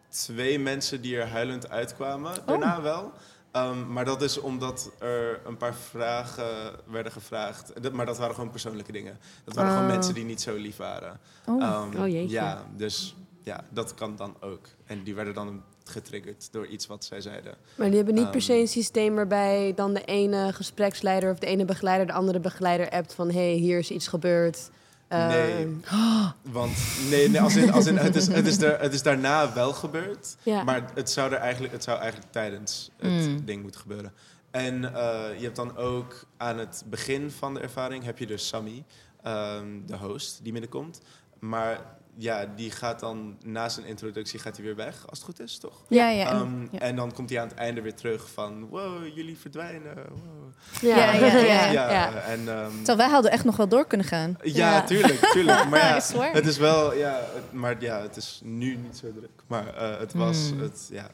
twee 0.09 0.59
mensen 0.59 1.01
die 1.01 1.17
er 1.17 1.29
huilend 1.29 1.69
uitkwamen. 1.71 2.33
Daarna 2.47 2.83
wel. 2.83 3.13
Ehm, 3.53 3.93
maar 3.93 4.05
dat 4.05 4.23
is 4.23 4.39
omdat 4.41 4.91
er 4.99 5.41
een 5.47 5.57
paar 5.57 5.75
vragen 5.75 6.73
werden 6.87 7.13
gevraagd. 7.13 7.83
Dat- 7.83 7.93
Maar 7.93 8.07
dat 8.07 8.19
waren 8.19 8.35
gewoon 8.35 8.51
persoonlijke 8.51 8.93
dingen. 8.93 9.19
Dat 9.45 9.55
waren 9.55 9.71
gewoon 9.71 9.87
Oh. 9.89 9.95
mensen 9.95 10.15
die 10.15 10.25
niet 10.25 10.41
zo 10.43 10.55
lief 10.57 10.77
waren. 10.77 11.21
Oh. 11.47 11.87
Oh, 11.97 12.09
jeetje. 12.09 12.29
Ja, 12.35 12.65
dus 12.77 13.15
ja, 13.43 13.65
dat 13.71 13.95
kan 13.95 14.17
dan 14.17 14.37
ook. 14.41 14.67
En 14.87 15.03
die 15.03 15.15
werden 15.15 15.35
dan 15.35 15.63
getriggerd 15.85 16.49
door 16.53 16.67
iets 16.67 16.87
wat 16.87 17.05
zij 17.05 17.21
zeiden. 17.21 17.55
Maar 17.75 17.87
die 17.87 17.97
hebben 17.97 18.15
niet 18.15 18.25
per 18.31 18.35
Ehm, 18.35 18.43
se 18.45 18.53
een 18.55 18.69
systeem 18.69 19.15
waarbij 19.15 19.73
dan 19.77 19.95
de 19.95 20.05
ene 20.05 20.53
gespreksleider 20.53 21.31
of 21.31 21.39
de 21.39 21.47
ene 21.47 21.65
begeleider 21.65 22.07
de 22.07 22.13
andere 22.13 22.41
begeleider 22.41 22.91
appt 22.91 23.15
van 23.15 23.29
hé, 23.31 23.35
hey, 23.51 23.53
hier 23.59 23.79
is 23.79 23.91
iets 23.91 24.09
gebeurd. 24.09 24.71
Eh, 25.09 25.29
Nee. 25.29 25.77
Want 26.43 26.77
nee, 27.11 27.29
nee 27.29 27.41
als 27.41 27.57
in, 27.57 27.73
als 27.73 27.87
in, 27.87 27.97
het, 27.97 28.17
is, 28.17 28.27
het, 28.27 28.47
is 28.47 28.59
er, 28.63 28.81
het 28.81 28.95
is 28.95 29.03
daarna 29.03 29.53
wel 29.53 29.73
gebeurd. 29.73 30.37
Ja. 30.43 30.63
Maar 30.63 30.91
het 30.95 31.11
zou, 31.11 31.33
er 31.33 31.39
eigenlijk, 31.39 31.73
het 31.73 31.85
zou 31.85 31.99
eigenlijk 31.99 32.33
tijdens 32.33 32.91
het 32.97 33.11
Mm. 33.29 33.45
ding 33.45 33.63
moeten 33.63 33.81
gebeuren. 33.81 34.13
En 34.51 34.85
eh, 34.95 35.25
je 35.39 35.45
hebt 35.45 35.57
dan 35.57 35.77
ook 35.77 36.25
aan 36.37 36.59
het 36.59 36.85
begin 36.87 37.31
van 37.31 37.55
de 37.55 37.61
ervaring 37.61 38.05
heb 38.05 38.19
je 38.19 38.27
dus 38.27 38.49
Sammy, 38.49 38.85
ehm, 39.23 39.67
de 39.87 39.97
host, 39.97 40.41
die 40.43 40.53
binnenkomt. 40.53 41.01
Maar 41.39 41.81
ja, 42.17 42.47
die 42.57 42.71
gaat 42.71 43.01
dan 43.01 43.37
na 43.45 43.69
zijn 43.69 43.87
introductie 43.87 44.39
gaat 44.39 44.57
hij 44.57 44.65
weer 44.65 44.77
weg, 44.77 45.09
als 45.09 45.19
het 45.19 45.27
goed 45.27 45.41
is, 45.41 45.59
toch? 45.59 45.83
Ja, 45.89 46.09
ja, 46.09 46.31
en- 46.31 46.37
Ehm, 46.37 46.63
ja. 46.71 46.79
En 46.79 46.97
dan 46.97 47.13
komt 47.13 47.31
hij 47.31 47.41
aan 47.41 47.49
het 47.49 47.57
einde 47.57 47.81
weer 47.81 47.95
terug 47.95 48.31
van, 48.31 48.67
wow, 48.69 49.07
jullie 49.15 49.39
verdwijnen. 49.39 49.95
Wow. 49.95 50.89
Ja, 50.91 51.13
ja, 51.13 51.37
ja, 51.71 51.71
ja. 51.91 52.15
En, 52.15 52.49
ehm, 52.49 52.71
Terwijl 52.77 52.97
wij 52.99 53.09
hadden 53.09 53.31
echt 53.31 53.45
nog 53.45 53.57
wel 53.57 53.69
door 53.69 53.87
kunnen 53.87 54.07
gaan. 54.07 54.37
ja, 54.43 54.83
tuurlijk, 54.85 55.19
tuurlijk. 55.33 55.65
Maar 55.71 55.81
ja, 56.15 56.31
het 56.33 56.47
is 56.47 56.57
wel, 56.59 56.95
ja, 56.95 57.21
het, 57.35 57.53
maar 57.53 57.77
ja, 57.81 58.01
het 58.01 58.17
is 58.17 58.41
nu 58.45 58.77
niet 58.77 58.97
zo 58.97 59.13
druk. 59.13 59.31
Maar 59.47 59.75
eh, 59.77 59.99
het 59.99 60.13
was 60.15 60.49
Hmm. 60.49 60.61
het, 60.61 60.89
ja, 60.91 61.11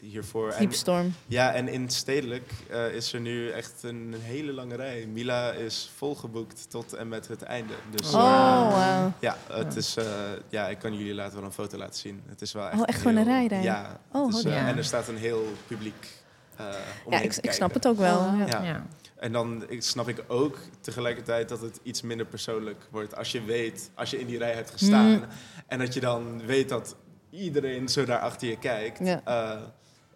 hiervoor. 0.00 0.50
En- 0.50 0.58
Diepstorm. 0.58 1.14
ja, 1.26 1.52
en 1.54 1.68
in 1.68 1.88
stedelijk 1.90 2.50
eh, 2.70 2.92
is 2.94 3.12
er 3.12 3.20
nu 3.20 3.50
echt 3.50 3.82
een, 3.82 4.14
hele 4.20 4.52
lange 4.52 4.76
rij. 4.76 5.06
Mila 5.06 5.50
is 5.52 5.90
volgeboekt 5.96 6.70
tot 6.70 6.92
en 6.92 7.08
met 7.08 7.28
het 7.28 7.42
einde. 7.42 7.72
Dus, 7.90 8.14
Oh, 8.14 8.20
eh, 8.20 8.72
wauw. 8.76 9.12
Ja, 9.20 9.36
het 9.52 9.76
is, 9.76 9.96
eh, 9.96 10.04
ja, 10.48 10.68
ik 10.68 10.78
kan 10.78 10.94
jullie 10.96 11.14
later 11.14 11.36
wel 11.36 11.44
een 11.44 11.52
foto 11.52 11.78
laten 11.78 11.98
zien. 12.00 12.22
Het 12.28 12.40
is 12.42 12.52
wel 12.52 12.68
echt 12.68 12.78
Oh, 12.80 12.84
echt 12.86 12.98
gewoon 13.00 13.16
een 13.16 13.24
rij 13.24 13.48
daar? 13.48 13.62
Ja, 13.62 14.00
Oh, 14.12 14.34
is, 14.34 14.42
Ja. 14.42 14.66
en 14.66 14.76
er 14.76 14.84
staat 14.84 15.08
een 15.08 15.16
heel 15.18 15.44
publiek 15.66 16.16
eh 16.56 16.66
om 17.04 17.12
Ja, 17.12 17.20
ik, 17.20 17.36
ik 17.36 17.52
snap 17.52 17.74
het 17.74 17.86
ook 17.86 17.96
wel. 17.98 18.20
ja. 18.34 18.62
ja. 18.64 18.86
En 19.16 19.32
dan 19.32 19.64
ik- 19.68 19.82
snap 19.82 20.08
ik 20.08 20.24
ook 20.28 20.58
tegelijkertijd 20.80 21.48
dat 21.48 21.60
het 21.60 21.80
iets 21.82 22.02
minder 22.02 22.26
persoonlijk 22.26 22.86
wordt 22.90 23.16
als 23.16 23.32
je 23.32 23.42
weet, 23.44 23.90
als 23.94 24.10
je 24.10 24.20
in 24.20 24.26
die 24.26 24.38
rij 24.38 24.52
hebt 24.52 24.70
gestaan. 24.70 25.10
Mm. 25.10 25.24
En 25.66 25.78
dat 25.78 25.94
je 25.94 26.00
dan 26.00 26.46
weet 26.46 26.68
dat 26.68 26.96
iedereen 27.30 27.88
zo 27.88 28.04
daar 28.04 28.20
achter 28.20 28.48
je 28.48 28.58
kijkt. 28.58 28.98
Ja. 28.98 29.20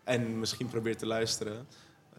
En 0.05 0.39
misschien 0.39 0.69
probeert 0.69 0.99
te 0.99 1.07
luisteren. 1.07 1.67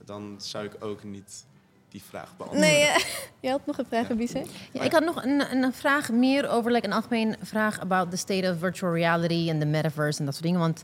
Dan 0.06 0.36
zou 0.38 0.66
ik 0.66 0.76
ook 0.80 1.04
niet 1.04 1.46
die 1.94 2.02
vraag 2.10 2.38
beantwoorden. 2.38 2.70
Nee, 2.70 2.86
eh, 2.86 3.04
jij 3.42 3.52
had 3.52 3.66
nog 3.66 3.78
een 3.78 3.86
vraag, 3.86 4.08
Bice? 4.08 4.46
Ja, 4.72 4.82
ik 4.82 4.92
had 4.92 5.04
nog 5.04 5.24
een, 5.24 5.64
een 5.64 5.74
vraag 5.74 6.12
meer 6.12 6.50
over 6.50 6.72
like, 6.72 6.86
een 6.88 6.94
algemeen 6.94 7.36
vraag 7.42 7.80
about 7.80 8.10
the 8.10 8.18
state 8.18 8.50
of 8.52 8.60
virtual 8.60 8.94
reality 8.94 9.50
en 9.50 9.60
de 9.60 9.66
metaverse 9.66 10.20
en 10.20 10.26
dat 10.26 10.34
soort 10.34 10.46
dingen. 10.46 10.60
Want 10.60 10.84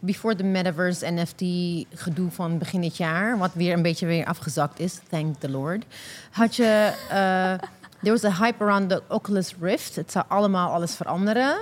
before 0.00 0.34
de 0.34 0.44
metaverse 0.44 1.10
NFT 1.10 1.42
gedoe 1.94 2.30
van 2.30 2.58
begin 2.58 2.80
dit 2.80 2.96
jaar, 2.96 3.38
wat 3.38 3.54
weer 3.54 3.72
een 3.72 3.82
beetje 3.82 4.06
weer 4.06 4.24
afgezakt 4.24 4.78
is, 4.78 4.98
thank 5.08 5.40
the 5.40 5.50
Lord, 5.50 5.84
had 6.30 6.56
je, 6.56 6.92
eh, 7.08 7.68
there 8.02 8.20
was 8.20 8.24
a 8.24 8.44
hype 8.44 8.64
around 8.64 8.88
the 8.88 9.02
Oculus 9.08 9.54
Rift. 9.60 9.96
Het 9.96 10.12
zou 10.12 10.24
allemaal 10.28 10.72
alles 10.72 10.94
veranderen. 10.94 11.58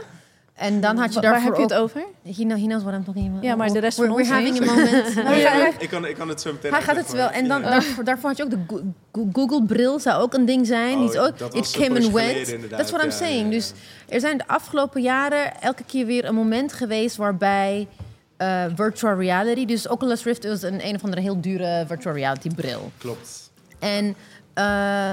En 0.59 0.80
dan 0.80 0.97
had 0.97 1.14
je 1.14 1.20
daarvoor 1.20 1.51
waar 1.51 1.59
heb 1.60 1.68
je 1.68 1.74
het 1.74 1.82
over? 1.82 2.01
He, 2.22 2.32
know, 2.44 2.59
he 2.59 2.64
knows 2.64 2.82
what 2.82 2.94
I'm 2.94 3.05
talking 3.05 3.26
about. 3.28 3.43
Ja, 3.44 3.55
maar 3.56 3.72
de 3.72 3.78
rest 3.78 3.98
We're- 3.98 4.10
van 4.10 4.18
ons 4.20 4.28
We're 4.28 4.40
having 4.47 4.68
a 4.68 4.74
moment. 4.74 5.14
Ja. 5.40 5.70
Ik 5.78 5.89
kan, 5.89 6.06
ik 6.06 6.16
kan 6.16 6.28
het 6.28 6.40
zo 6.40 6.52
meteen 6.52 6.72
Hij 6.72 6.82
gaat 6.82 6.97
het 6.97 7.12
wel. 7.12 7.28
En 7.30 7.48
dan, 7.48 7.62
daarvoor, 7.62 8.05
daarvoor 8.05 8.28
had 8.28 8.36
je 8.39 8.44
ook 8.44 8.51
de 8.51 8.59
Go- 8.66 8.82
Go- 9.12 9.28
Google 9.32 9.62
bril 9.66 9.98
zou 10.01 10.22
ook 10.22 10.35
een 10.35 10.44
ding 10.44 10.66
zijn. 10.66 10.98
Oh, 10.98 11.22
ook, 11.24 11.39
dat 11.39 11.55
it 11.55 11.70
came 11.70 12.01
and 12.01 12.10
went. 12.12 12.70
That's 12.70 12.90
what 12.90 13.02
I'm 13.05 13.10
ja, 13.10 13.16
saying. 13.16 13.39
ja, 13.39 13.44
ja. 13.44 13.51
Dus 13.51 13.72
er 14.09 14.20
zijn 14.20 14.39
de 14.39 14.47
afgelopen 14.47 15.02
jaren 15.02 15.60
elke 15.60 15.85
keer 15.85 16.06
weer 16.06 16.24
een 16.24 16.35
moment 16.35 16.72
geweest 16.72 17.16
waarbij 17.16 17.89
eh, 18.36 18.64
virtual 18.74 19.18
reality, 19.18 19.64
dus 19.64 19.89
Oculus 19.89 20.24
Rift 20.24 20.44
was 20.47 20.62
een 20.62 20.86
een 20.86 20.94
of 20.94 21.05
andere 21.05 21.22
heel 21.22 21.40
dure 21.40 21.85
virtual 21.86 22.14
reality 22.14 22.48
bril. 22.55 22.90
Klopt. 22.98 23.51
En, 23.78 24.14
eh, 24.55 25.10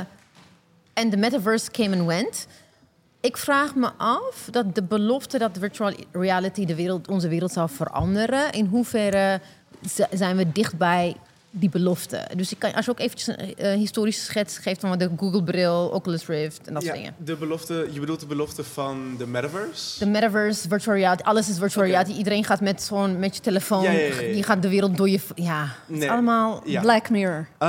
en 0.93 1.09
de 1.09 1.17
metaverse 1.17 1.71
came 1.71 1.97
and 1.97 2.07
went. 2.07 2.47
Ik 3.25 3.37
vraag 3.37 3.75
me 3.75 3.89
af 3.97 4.47
dat 4.51 4.75
de 4.75 4.83
belofte 4.83 5.37
dat 5.37 5.51
virtual 5.59 5.93
reality 6.11 6.65
de 6.65 6.75
wereld, 6.75 7.07
onze 7.07 7.27
wereld 7.27 7.51
zou 7.51 7.69
veranderen, 7.69 8.51
in 8.51 8.65
hoeverre 8.65 9.39
zijn 10.11 10.35
we 10.37 10.51
dichtbij 10.51 11.15
die 11.49 11.69
belofte? 11.69 12.27
Dus 12.35 12.51
ik 12.51 12.59
kan, 12.59 12.73
als 12.73 12.85
je 12.85 12.91
ook 12.91 12.99
eventjes 12.99 13.27
een 13.37 13.55
eh, 13.55 13.73
historische 13.73 14.21
schets 14.21 14.57
geeft 14.57 14.79
van 14.79 14.97
de 14.97 15.09
Google-bril, 15.17 15.89
Oculus 15.93 16.25
Rift 16.25 16.67
en 16.67 16.73
dat 16.73 16.81
Ja, 16.83 16.87
soort 16.87 16.99
dingen. 17.01 17.15
de 17.17 17.35
belofte, 17.35 17.87
je 17.91 17.99
bedoelt 17.99 18.19
de 18.19 18.25
belofte 18.25 18.63
van 18.63 19.15
de 19.17 19.27
metaverse? 19.27 19.99
De 19.99 20.05
metaverse, 20.09 20.67
virtual 20.69 20.95
reality, 20.95 21.23
alles 21.23 21.49
is 21.49 21.57
virtual 21.57 21.85
reality. 21.85 22.11
Iedereen 22.11 22.43
gaat 22.43 22.61
met 22.61 22.81
zo'n 22.81 23.19
met 23.19 23.35
je 23.35 23.41
telefoon, 23.41 23.83
Ja, 23.83 23.91
ja, 23.91 23.99
ja, 23.99 24.21
ja. 24.21 24.35
je 24.35 24.43
gaat 24.43 24.61
de 24.61 24.69
wereld 24.69 24.97
door 24.97 25.09
je. 25.09 25.19
Ja, 25.35 25.67
het 25.87 26.01
is 26.03 26.09
allemaal. 26.09 26.61
Ja. 26.65 26.81
Black 26.81 27.09
Mirror. 27.09 27.47
Eh, 27.57 27.67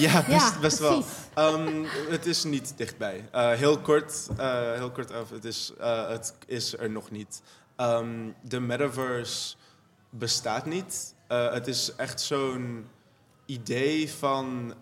ja, 0.00 0.24
best, 0.28 0.28
Ja, 0.28 0.52
best 0.60 0.78
wel. 0.78 1.04
Ehm, 1.34 1.84
het 2.08 2.26
is 2.26 2.44
niet 2.44 2.72
dichtbij. 2.76 3.28
Eh, 3.32 3.50
heel 3.50 3.78
kort, 3.78 4.28
eh, 4.36 4.72
heel 4.72 4.90
kort 4.90 5.12
over. 5.12 5.34
Het 5.34 5.44
is, 5.44 5.72
eh, 5.78 6.08
het 6.08 6.34
is 6.46 6.78
er 6.78 6.90
nog 6.90 7.10
niet. 7.10 7.42
Ehm, 7.76 8.30
de 8.42 8.60
metaverse 8.60 9.56
bestaat 10.10 10.66
niet. 10.66 11.14
Het 11.28 11.66
is 11.66 11.94
echt 11.96 12.20
zo'n 12.20 12.86
idee 13.46 14.10
van 14.10 14.74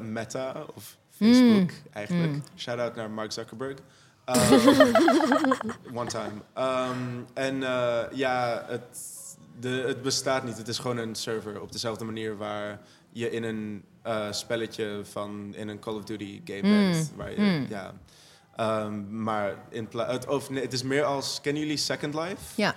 Meta 0.00 0.66
of 0.74 0.96
Facebook 1.10 1.70
Mm. 1.70 1.90
eigenlijk. 1.92 2.32
Mm. 2.32 2.42
Shout 2.56 2.78
out 2.78 2.94
naar 2.94 3.10
Mark 3.10 3.32
Zuckerberg. 3.32 3.76
One 5.94 6.06
time. 6.08 6.40
Ehm, 6.52 6.98
en 7.34 7.60
ja, 8.12 8.64
het, 8.66 8.98
de, 9.60 9.68
het 9.68 10.02
bestaat 10.02 10.44
niet. 10.44 10.56
Het 10.56 10.68
is 10.68 10.78
gewoon 10.78 10.96
een 10.96 11.14
server 11.14 11.60
op 11.60 11.72
dezelfde 11.72 12.04
manier 12.04 12.36
waar 12.36 12.80
je 13.12 13.30
in 13.30 13.42
een 13.42 13.84
eh, 14.06 14.32
spelletje 14.32 15.00
van 15.10 15.54
in 15.54 15.68
een 15.68 15.78
Call 15.78 15.94
of 15.94 16.04
Duty 16.04 16.40
game 16.44 16.62
Mm. 16.62 16.90
bent. 16.92 17.12
Waar 17.16 17.30
je, 17.30 17.40
Mm. 17.40 17.66
ja. 17.70 17.92
Ehm, 18.56 19.22
maar 19.22 19.54
in 19.70 19.88
het, 19.92 20.26
of, 20.26 20.50
nee, 20.50 20.62
het 20.62 20.72
is 20.72 20.82
meer 20.82 21.04
als. 21.04 21.38
Kennen 21.42 21.62
jullie 21.62 21.76
Second 21.76 22.14
Life? 22.14 22.36
Ja. 22.54 22.74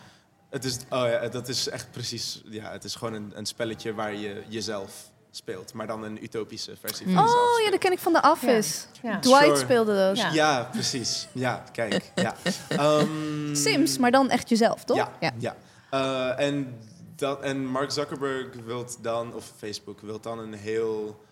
Het 0.50 0.64
is, 0.66 0.78
oh 0.90 1.08
ja, 1.08 1.28
dat 1.28 1.48
is 1.48 1.70
echt 1.70 1.92
precies. 1.92 2.42
Ja, 2.46 2.72
het 2.72 2.84
is 2.84 2.96
gewoon 2.96 3.14
een, 3.14 3.32
een 3.36 3.46
spelletje 3.46 3.94
waar 3.94 4.14
je 4.16 4.44
jezelf 4.48 4.92
speelt, 5.32 5.74
maar 5.74 5.88
dan 5.88 6.04
een 6.04 6.24
utopische 6.24 6.76
versie 6.80 7.06
van 7.06 7.14
jezelf. 7.24 7.58
Oh 7.58 7.64
ja, 7.64 7.70
dat 7.72 7.80
ken 7.80 7.92
ik 7.92 8.00
van 8.00 8.14
The 8.14 8.30
Office. 8.32 8.86
Ja. 9.02 9.20
Dwight 9.20 9.44
Sure. 9.46 9.58
speelde 9.58 9.96
dat. 9.96 10.34
Ja. 10.34 10.64
precies. 10.72 11.28
Ja, 11.32 11.64
kijk. 11.72 12.12
Ja. 12.16 12.36
Ehm, 12.70 13.56
Sims, 13.56 13.98
maar 13.98 14.12
dan 14.12 14.30
echt 14.30 14.50
jezelf, 14.50 14.84
toch? 14.84 14.98
Ja, 15.20 15.32
ja. 15.40 15.56
Eh, 15.90 16.46
en, 16.48 16.78
dat, 17.20 17.42
en 17.42 17.66
Mark 17.66 17.92
Zuckerberg 17.92 18.48
wilt 18.66 18.98
dan, 19.02 19.34
of 19.34 19.54
Facebook 19.58 20.00
wilt 20.00 20.24
dan 20.24 20.40
een 20.40 20.54
heel 20.54 21.24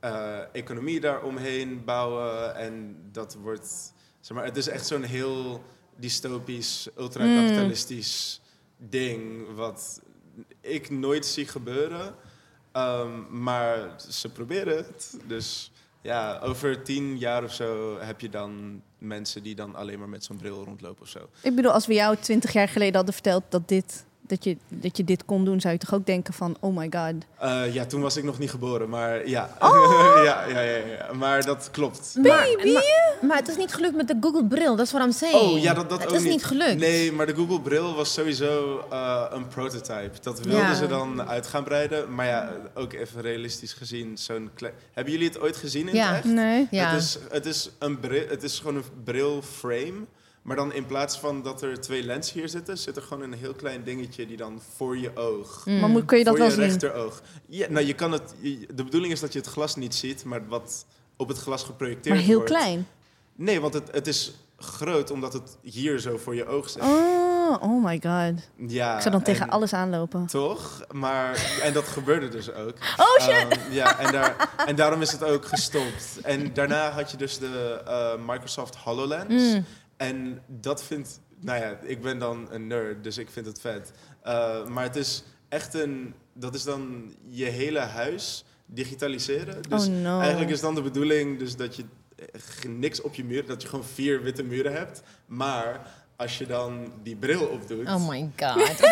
eh, 0.00 0.38
economie 0.52 1.00
daaromheen 1.00 1.84
bouwen. 1.84 2.56
En 2.56 2.96
dat 3.12 3.36
wordt, 3.42 3.92
zeg 4.20 4.36
maar, 4.36 4.46
het 4.46 4.56
is 4.56 4.68
echt 4.68 4.86
zo'n 4.86 5.02
heel 5.02 5.62
dystopisch, 5.96 6.88
ultracapitalistisch 6.98 8.40
ding. 8.76 9.46
Wat 9.54 10.00
ik 10.60 10.90
nooit 10.90 11.26
zie 11.26 11.46
gebeuren. 11.46 12.14
Ehm, 12.72 13.42
maar 13.42 13.94
ze 14.08 14.28
proberen 14.28 14.76
het. 14.76 15.16
Dus 15.26 15.72
ja, 16.02 16.38
over 16.38 16.82
tien 16.82 17.18
jaar 17.18 17.44
of 17.44 17.52
zo 17.52 17.98
heb 17.98 18.20
je 18.20 18.28
dan 18.28 18.82
mensen 18.98 19.42
die 19.42 19.54
dan 19.54 19.74
alleen 19.74 19.98
maar 19.98 20.08
met 20.08 20.24
zo'n 20.24 20.36
bril 20.36 20.64
rondlopen 20.64 21.02
of 21.02 21.08
zo. 21.08 21.28
Ik 21.42 21.54
bedoel, 21.54 21.72
als 21.72 21.86
we 21.86 21.94
jou 21.94 22.16
twintig 22.16 22.52
jaar 22.52 22.68
geleden 22.68 22.94
hadden 22.94 23.14
verteld 23.14 23.42
dat, 23.48 23.68
dit, 23.68 24.04
dat, 24.32 24.44
je, 24.44 24.56
dat 24.68 24.96
je 24.96 25.04
dit 25.04 25.24
kon 25.24 25.44
doen, 25.44 25.60
zou 25.60 25.72
je 25.72 25.78
toch 25.78 25.94
ook 25.94 26.06
denken 26.06 26.34
van, 26.34 26.56
oh 26.60 26.76
my 26.76 26.88
god. 26.90 27.14
Eh, 27.38 27.74
ja, 27.74 27.84
toen 27.86 28.00
was 28.00 28.16
ik 28.16 28.24
nog 28.24 28.38
niet 28.38 28.50
geboren, 28.50 28.88
maar 28.88 29.28
ja. 29.28 29.56
Oh! 29.58 30.20
ja, 30.24 30.44
ja, 30.48 30.60
ja, 30.60 30.76
ja. 30.86 31.12
Maar 31.14 31.44
dat 31.44 31.68
klopt. 31.72 32.14
Maar, 32.22 32.24
maar, 32.72 32.82
maar 33.22 33.36
het 33.36 33.48
is 33.48 33.56
niet 33.56 33.74
gelukt 33.74 33.96
met 33.96 34.08
de 34.08 34.16
Google-bril, 34.20 34.76
dat 34.76 34.86
is 34.86 34.92
wat 34.92 35.02
I'm 35.02 35.12
saying. 35.12 35.40
Oh 35.40 35.58
ja, 35.58 35.74
dat, 35.74 35.90
dat 35.90 36.00
het 36.02 36.08
ook 36.10 36.16
is 36.16 36.22
niet 36.24 36.44
gelukt. 36.44 36.78
Nee, 36.78 37.12
maar 37.12 37.26
de 37.26 37.34
Google 37.34 37.60
Bril 37.60 37.94
was 37.94 38.12
sowieso 38.12 38.84
eh, 38.90 39.24
een 39.30 39.48
prototype. 39.48 40.10
Dat 40.22 40.40
wilden 40.40 40.60
Ja. 40.60 40.74
ze 40.74 40.86
dan 40.86 41.22
uit 41.28 41.46
gaan 41.46 41.64
breiden. 41.64 42.14
Maar 42.14 42.26
ja, 42.26 42.52
ook 42.74 42.92
even 42.92 43.20
realistisch 43.20 43.72
gezien, 43.72 44.18
zo'n 44.18 44.50
klein... 44.54 44.74
Hebben 44.92 45.12
jullie 45.12 45.28
het 45.28 45.40
ooit 45.40 45.56
gezien 45.56 45.88
in 45.88 45.94
Ja. 45.94 46.06
het 46.08 46.16
echt? 46.24 46.34
Nee. 46.34 46.66
Ja. 46.70 46.90
Het, 46.90 47.00
is, 47.02 47.18
het, 47.30 47.46
is 47.46 47.70
een 47.78 48.00
bril, 48.00 48.24
het 48.28 48.42
is 48.42 48.58
gewoon 48.58 48.76
een 48.76 48.84
brilframe. 49.04 49.92
Maar 50.42 50.56
dan 50.56 50.72
in 50.72 50.86
plaats 50.86 51.18
van 51.18 51.42
dat 51.42 51.62
er 51.62 51.80
twee 51.80 52.02
lenzen 52.04 52.38
hier 52.38 52.48
zitten, 52.48 52.78
zit 52.78 52.96
er 52.96 53.02
gewoon 53.02 53.22
een 53.22 53.32
heel 53.38 53.54
klein 53.54 53.84
dingetje 53.84 54.26
die 54.26 54.36
dan 54.36 54.60
voor 54.76 54.98
je 54.98 55.16
oog. 55.16 55.62
Mm. 55.66 55.80
Maar 55.80 55.88
moet, 55.88 56.04
kun 56.04 56.18
je 56.18 56.24
dat 56.24 56.32
voor 56.36 56.42
wel 56.46 56.52
je 56.56 56.60
zien? 56.62 56.70
rechteroog. 56.70 57.22
Ja, 57.48 57.66
nou, 57.70 57.86
je 57.86 57.94
kan 57.94 58.12
het, 58.12 58.34
je- 58.40 58.66
de 58.74 58.84
bedoeling 58.84 59.12
is 59.12 59.20
dat 59.20 59.32
je 59.32 59.38
het 59.38 59.48
glas 59.48 59.76
niet 59.76 59.94
ziet, 59.94 60.24
maar 60.24 60.46
wat 60.48 60.86
op 61.16 61.28
het 61.28 61.38
glas 61.38 61.62
geprojecteerd 61.64 62.14
Maar 62.14 62.24
heel 62.24 62.34
wordt. 62.36 62.50
klein. 62.50 62.88
Nee, 63.36 63.60
want 63.60 63.74
het, 63.74 63.88
het 63.92 64.06
is 64.06 64.32
groot 64.56 65.10
omdat 65.10 65.32
het 65.32 65.56
hier 65.62 65.98
zo 65.98 66.16
voor 66.16 66.34
je 66.34 66.46
oog 66.46 66.68
zit. 66.70 66.82
Oh, 66.82 67.56
oh 67.60 67.84
my 67.84 68.00
god. 68.02 68.48
Ja, 68.70 68.94
Ik 68.94 69.00
zou 69.00 69.10
dan 69.14 69.22
tegen 69.22 69.42
en- 69.46 69.50
alles 69.50 69.72
aanlopen. 69.72 70.26
Toch? 70.26 70.80
Maar, 70.90 71.58
en 71.62 71.72
dat 71.72 71.84
gebeurde 71.88 72.28
dus 72.28 72.52
ook. 72.52 72.74
Oh, 72.96 73.20
shit! 73.20 73.34
Ehm, 73.58 73.72
ja, 73.72 73.98
en, 73.98 74.12
daar, 74.12 74.50
en 74.66 74.76
daarom 74.76 75.02
is 75.02 75.12
het 75.12 75.24
ook 75.24 75.44
gestopt. 75.46 76.18
En 76.22 76.52
daarna 76.54 76.90
had 76.90 77.10
je 77.10 77.16
dus 77.16 77.38
de 77.38 77.82
eh, 77.86 78.12
Microsoft 78.26 78.76
HoloLens. 78.76 79.42
Mm. 79.54 79.64
En 80.08 80.42
dat 80.46 80.82
vindt... 80.84 81.20
Nou 81.40 81.60
ja, 81.60 81.78
ik 81.82 82.02
ben 82.02 82.18
dan 82.18 82.48
een 82.50 82.66
nerd, 82.66 83.04
dus 83.04 83.18
ik 83.18 83.30
vind 83.30 83.46
het 83.46 83.60
vet. 83.60 83.92
Eh, 84.22 84.66
maar 84.66 84.84
het 84.84 84.96
is 84.96 85.24
echt 85.48 85.74
een... 85.74 86.14
Dat 86.32 86.54
is 86.54 86.62
dan 86.64 87.14
je 87.28 87.44
hele 87.44 87.78
huis 87.78 88.44
digitaliseren. 88.66 89.62
Dus 89.68 89.86
oh 89.86 89.94
no. 89.94 90.20
eigenlijk 90.20 90.50
is 90.50 90.60
dan 90.60 90.74
de 90.74 90.82
bedoeling 90.82 91.38
dus 91.38 91.56
dat 91.56 91.76
je 91.76 91.84
eh, 92.16 92.70
niks 92.70 93.00
op 93.00 93.14
je 93.14 93.24
muur... 93.24 93.46
Dat 93.46 93.62
je 93.62 93.68
gewoon 93.68 93.84
vier 93.84 94.22
witte 94.22 94.42
muren 94.42 94.72
hebt. 94.72 95.02
Maar 95.26 95.80
als 96.16 96.38
je 96.38 96.46
dan 96.46 96.92
die 97.02 97.16
bril 97.16 97.44
opdoet... 97.46 97.88
Oh 97.88 98.08
my 98.08 98.30
god. 98.36 98.78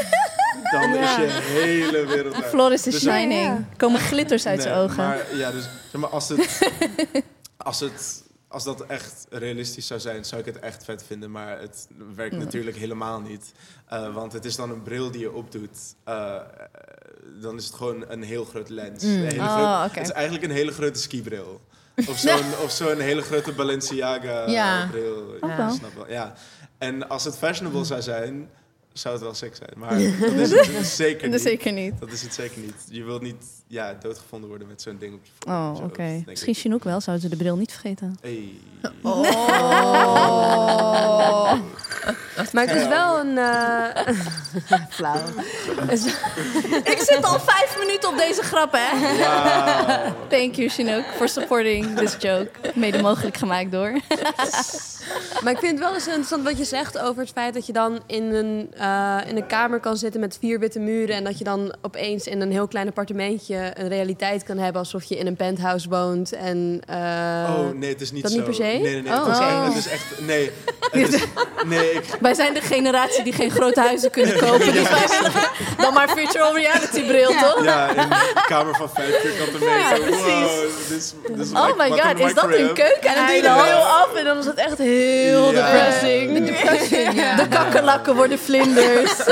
Dan 0.70 0.92
Ja. 0.94 1.18
is 1.20 1.32
je 1.32 1.40
hele 1.42 2.06
wereld 2.06 2.34
uit. 2.34 2.44
Floris 2.44 2.86
is 2.86 2.92
Dus- 2.92 3.02
shining. 3.02 3.42
Ja. 3.42 3.64
Komen 3.76 4.00
glitters 4.00 4.46
uit 4.46 4.62
zijn 4.62 4.74
Nee, 4.74 4.84
ogen. 4.84 4.96
Maar, 4.96 5.36
ja, 5.36 5.50
dus, 5.50 5.62
zeg 5.90 6.00
maar, 6.00 6.10
als, 6.10 6.28
het, 6.28 6.70
als, 7.56 7.80
het, 7.80 8.22
als 8.52 8.64
dat 8.64 8.86
echt 8.86 9.26
realistisch 9.30 9.86
zou 9.86 10.00
zijn, 10.00 10.24
zou 10.24 10.40
ik 10.40 10.46
het 10.46 10.58
echt 10.58 10.84
vet 10.84 11.02
vinden. 11.06 11.30
Maar 11.30 11.60
het 11.60 11.88
werkt 12.14 12.34
Mm. 12.34 12.38
natuurlijk 12.40 12.76
helemaal 12.76 13.20
niet. 13.20 13.52
Uh, 13.92 14.14
want 14.14 14.32
het 14.32 14.44
is 14.44 14.56
dan 14.56 14.70
een 14.70 14.82
bril 14.82 15.10
die 15.10 15.20
je 15.20 15.32
opdoet. 15.32 15.78
Uh, 16.08 16.36
dan 17.40 17.56
is 17.56 17.64
het 17.64 17.74
gewoon 17.74 18.04
een 18.08 18.22
heel 18.22 18.44
groot 18.44 18.68
lens. 18.68 19.04
Mm. 19.04 19.10
Een 19.24 19.40
Oh, 19.40 19.54
groot-. 19.80 19.94
Het 19.94 20.06
is 20.06 20.12
eigenlijk 20.12 20.44
een 20.44 20.50
hele 20.50 20.72
grote 20.72 20.98
skibril. 20.98 21.60
Of 22.08 22.18
zo'n 22.18 22.44
of 22.64 22.70
zo'n 22.70 22.98
hele 22.98 23.22
grote 23.22 23.52
Balenciaga 23.52 24.48
Ja. 24.48 24.90
wel. 25.40 25.70
snap 25.70 25.94
wel. 25.94 26.10
Ja. 26.10 26.32
En 26.78 27.08
als 27.08 27.24
het 27.24 27.36
fashionable 27.36 27.84
zou 27.84 28.02
zijn, 28.02 28.50
zou 28.92 29.14
het 29.14 29.22
wel 29.22 29.34
sick 29.34 29.54
zijn. 29.56 29.70
Maar 29.76 29.90
dat 29.90 30.00
is 30.32 30.50
het 30.50 30.66
dus 30.66 30.96
zeker 30.96 31.22
Dat 31.22 31.30
niet. 31.30 31.40
zeker 31.40 31.72
niet. 31.72 32.00
Dat 32.00 32.12
is 32.12 32.22
het 32.22 32.34
zeker 32.34 32.60
niet. 32.60 32.74
Je 32.88 33.04
wilt 33.04 33.22
niet 33.22 33.44
ja, 33.66 33.94
doodgevonden 33.94 34.48
worden 34.48 34.68
met 34.68 34.82
zo'n 34.82 34.96
ding 34.98 35.14
op 35.14 35.20
je 35.24 35.30
Oh, 35.50 35.76
oké. 35.84 36.02
ik. 36.02 36.26
Misschien 36.26 36.54
Chinook 36.54 36.84
wel. 36.84 37.00
Zouden 37.00 37.24
ze 37.30 37.36
de 37.36 37.42
bril 37.42 37.56
niet 37.56 37.72
vergeten? 37.72 38.16
Hey. 38.20 38.52
Oh. 39.02 39.22
Maar 42.52 42.66
het 42.66 42.76
is 42.76 42.86
wel 42.88 43.18
een... 43.18 43.38
eh, 43.38 44.14
Flauw. 44.96 45.20
ik 46.94 46.98
zit 46.98 47.24
al 47.24 47.40
vijf 47.40 47.76
minuten 47.78 48.08
op 48.08 48.16
deze 48.16 48.42
grap, 48.42 48.72
hè? 48.76 48.88
Thank 50.28 50.54
you, 50.54 50.68
Chinook, 50.68 51.04
for 51.16 51.28
supporting 51.28 51.96
this 51.96 52.16
joke. 52.18 52.50
Mede 52.74 53.02
mogelijk 53.02 53.36
gemaakt 53.36 53.72
door. 53.72 53.92
Maar 55.42 55.52
ik 55.52 55.58
vind 55.58 55.70
het 55.72 55.80
wel 55.80 55.94
eens 55.94 56.06
interessant 56.06 56.44
wat 56.44 56.58
je 56.58 56.64
zegt 56.64 56.98
over 56.98 57.22
het 57.22 57.32
feit 57.32 57.54
dat 57.54 57.66
je 57.66 57.72
dan 57.72 58.00
in 58.06 58.22
een, 58.34 58.70
eh, 58.76 59.18
in 59.26 59.36
een 59.36 59.46
kamer 59.46 59.80
kan 59.80 59.96
zitten 59.96 60.20
met 60.20 60.36
vier 60.40 60.58
witte 60.58 60.78
muren. 60.78 61.16
En 61.16 61.24
dat 61.24 61.38
je 61.38 61.44
dan 61.44 61.74
opeens 61.82 62.26
in 62.26 62.40
een 62.40 62.50
heel 62.50 62.68
klein 62.68 62.88
appartementje 62.88 63.72
een 63.74 63.88
realiteit 63.88 64.42
kan 64.42 64.58
hebben 64.58 64.80
alsof 64.82 65.04
je 65.04 65.16
in 65.16 65.26
een 65.26 65.36
penthouse 65.36 65.88
woont. 65.88 66.32
En, 66.32 66.80
eh, 66.86 66.96
oh, 66.96 67.74
nee, 67.74 67.90
het 67.90 68.00
is 68.00 68.12
niet 68.12 68.22
dat 68.22 68.30
zo. 68.30 68.36
niet 68.36 68.46
per 68.46 68.54
se? 68.54 68.62
Nee, 68.62 68.80
nee, 68.80 69.02
nee. 69.02 69.12
Oh. 69.12 69.26
Het, 69.26 69.36
is 69.36 69.40
echt, 69.40 69.64
het 69.66 69.76
is 69.76 69.88
echt... 69.88 70.26
Nee. 70.26 70.50
Het 70.90 71.14
is, 71.14 71.24
nee, 71.66 71.99
Wij 72.20 72.34
zijn 72.34 72.54
de 72.54 72.60
generatie 72.60 73.22
die 73.24 73.32
geen 73.32 73.50
grote 73.50 73.80
huizen 73.80 74.10
kunnen 74.10 74.38
kopen. 74.38 74.72
Dus 74.72 74.88
wij 74.88 75.06
willen 75.08 75.32
dan 75.76 75.94
maar 75.94 76.08
virtual 76.08 76.54
reality 76.56 77.06
bril, 77.06 77.28
toch? 77.28 77.64
Ja, 77.64 77.90
in 77.90 77.98
een 77.98 78.08
kamer 78.46 78.74
van 78.74 78.90
vijf 78.94 79.20
vierkante 79.20 79.58
meter. 79.64 80.10
Wow, 81.52 81.70
Oh 81.70 81.78
my 81.78 81.90
god, 82.00 82.18
is 82.18 82.34
dat 82.34 82.44
een 82.44 82.72
keuken? 82.74 83.08
En 83.10 83.14
dan 83.14 83.26
doe 83.26 83.34
je 83.36 83.42
de 83.42 83.48
af 83.74 84.14
en 84.14 84.24
dan 84.24 84.38
is 84.38 84.44
het 84.46 84.56
echt 84.58 84.78
heel 84.78 85.52
Ja. 85.52 85.72
depressing. 85.72 86.32
De 86.34 86.44
depression, 86.44 87.14
ja. 87.14 87.36
De 87.36 87.48
kakkerlakken 87.48 88.14
worden 88.14 88.38
vlinders. 88.38 89.12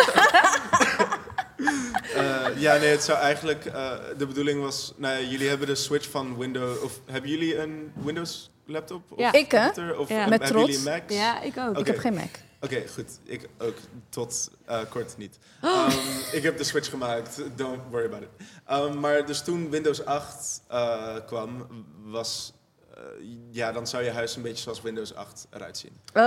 Eh, 2.17 2.47
ja, 2.57 2.77
nee, 2.77 2.91
het 2.91 3.03
zou 3.05 3.19
eigenlijk... 3.19 3.65
eh, 3.65 3.91
de 4.19 4.27
bedoeling 4.27 4.63
was... 4.63 4.93
Nou 4.97 5.19
ja, 5.23 5.29
jullie 5.29 5.49
hebben 5.49 5.67
de 5.67 5.75
switch 5.75 6.11
van 6.11 6.39
Windows... 6.39 6.81
Of 6.81 6.93
hebben 7.11 7.31
jullie 7.31 7.59
een 7.59 7.93
Windows 7.95 8.51
laptop? 8.67 9.03
Of 9.09 9.19
Ja. 9.19 9.33
Ik, 9.33 9.51
hè? 9.51 9.67
Of 9.91 10.09
Ja. 10.09 10.27
Met 10.27 10.43
hebben 10.43 10.61
jullie 10.61 10.65
trots. 10.65 10.77
een 10.77 10.83
Mac? 10.93 11.03
Ja, 11.11 11.41
ik 11.43 11.53
ook. 11.69 11.79
Ik 11.79 11.87
heb 11.87 11.99
geen 11.99 12.15
Mac. 12.15 12.29
Oké, 12.61 12.89
goed. 12.89 13.19
Ik 13.25 13.49
ook. 13.59 13.77
Tot 14.09 14.51
eh, 14.65 14.81
kort 14.91 15.17
niet. 15.17 15.39
Ehm, 15.63 15.91
ik 16.33 16.43
heb 16.43 16.59
de 16.59 16.65
switch 16.65 16.91
gemaakt. 16.91 17.41
Don't 17.57 17.81
worry 17.91 18.07
about 18.07 18.23
it. 18.23 18.29
Ehm, 18.67 19.01
maar 19.01 19.27
dus 19.27 19.43
toen 19.43 19.71
Windows 19.71 20.05
8 20.05 20.63
eh, 20.69 21.17
kwam, 21.27 21.67
was... 22.05 22.53
eh, 22.99 23.05
ja, 23.51 23.73
dan 23.73 23.87
zou 23.87 24.05
je 24.05 24.11
huis 24.11 24.37
een 24.37 24.43
beetje 24.43 24.63
zoals 24.63 24.83
Windows 24.83 25.15
8 25.15 25.47
eruit 25.51 25.79
zien. 25.79 25.93
Oh. 26.15 26.23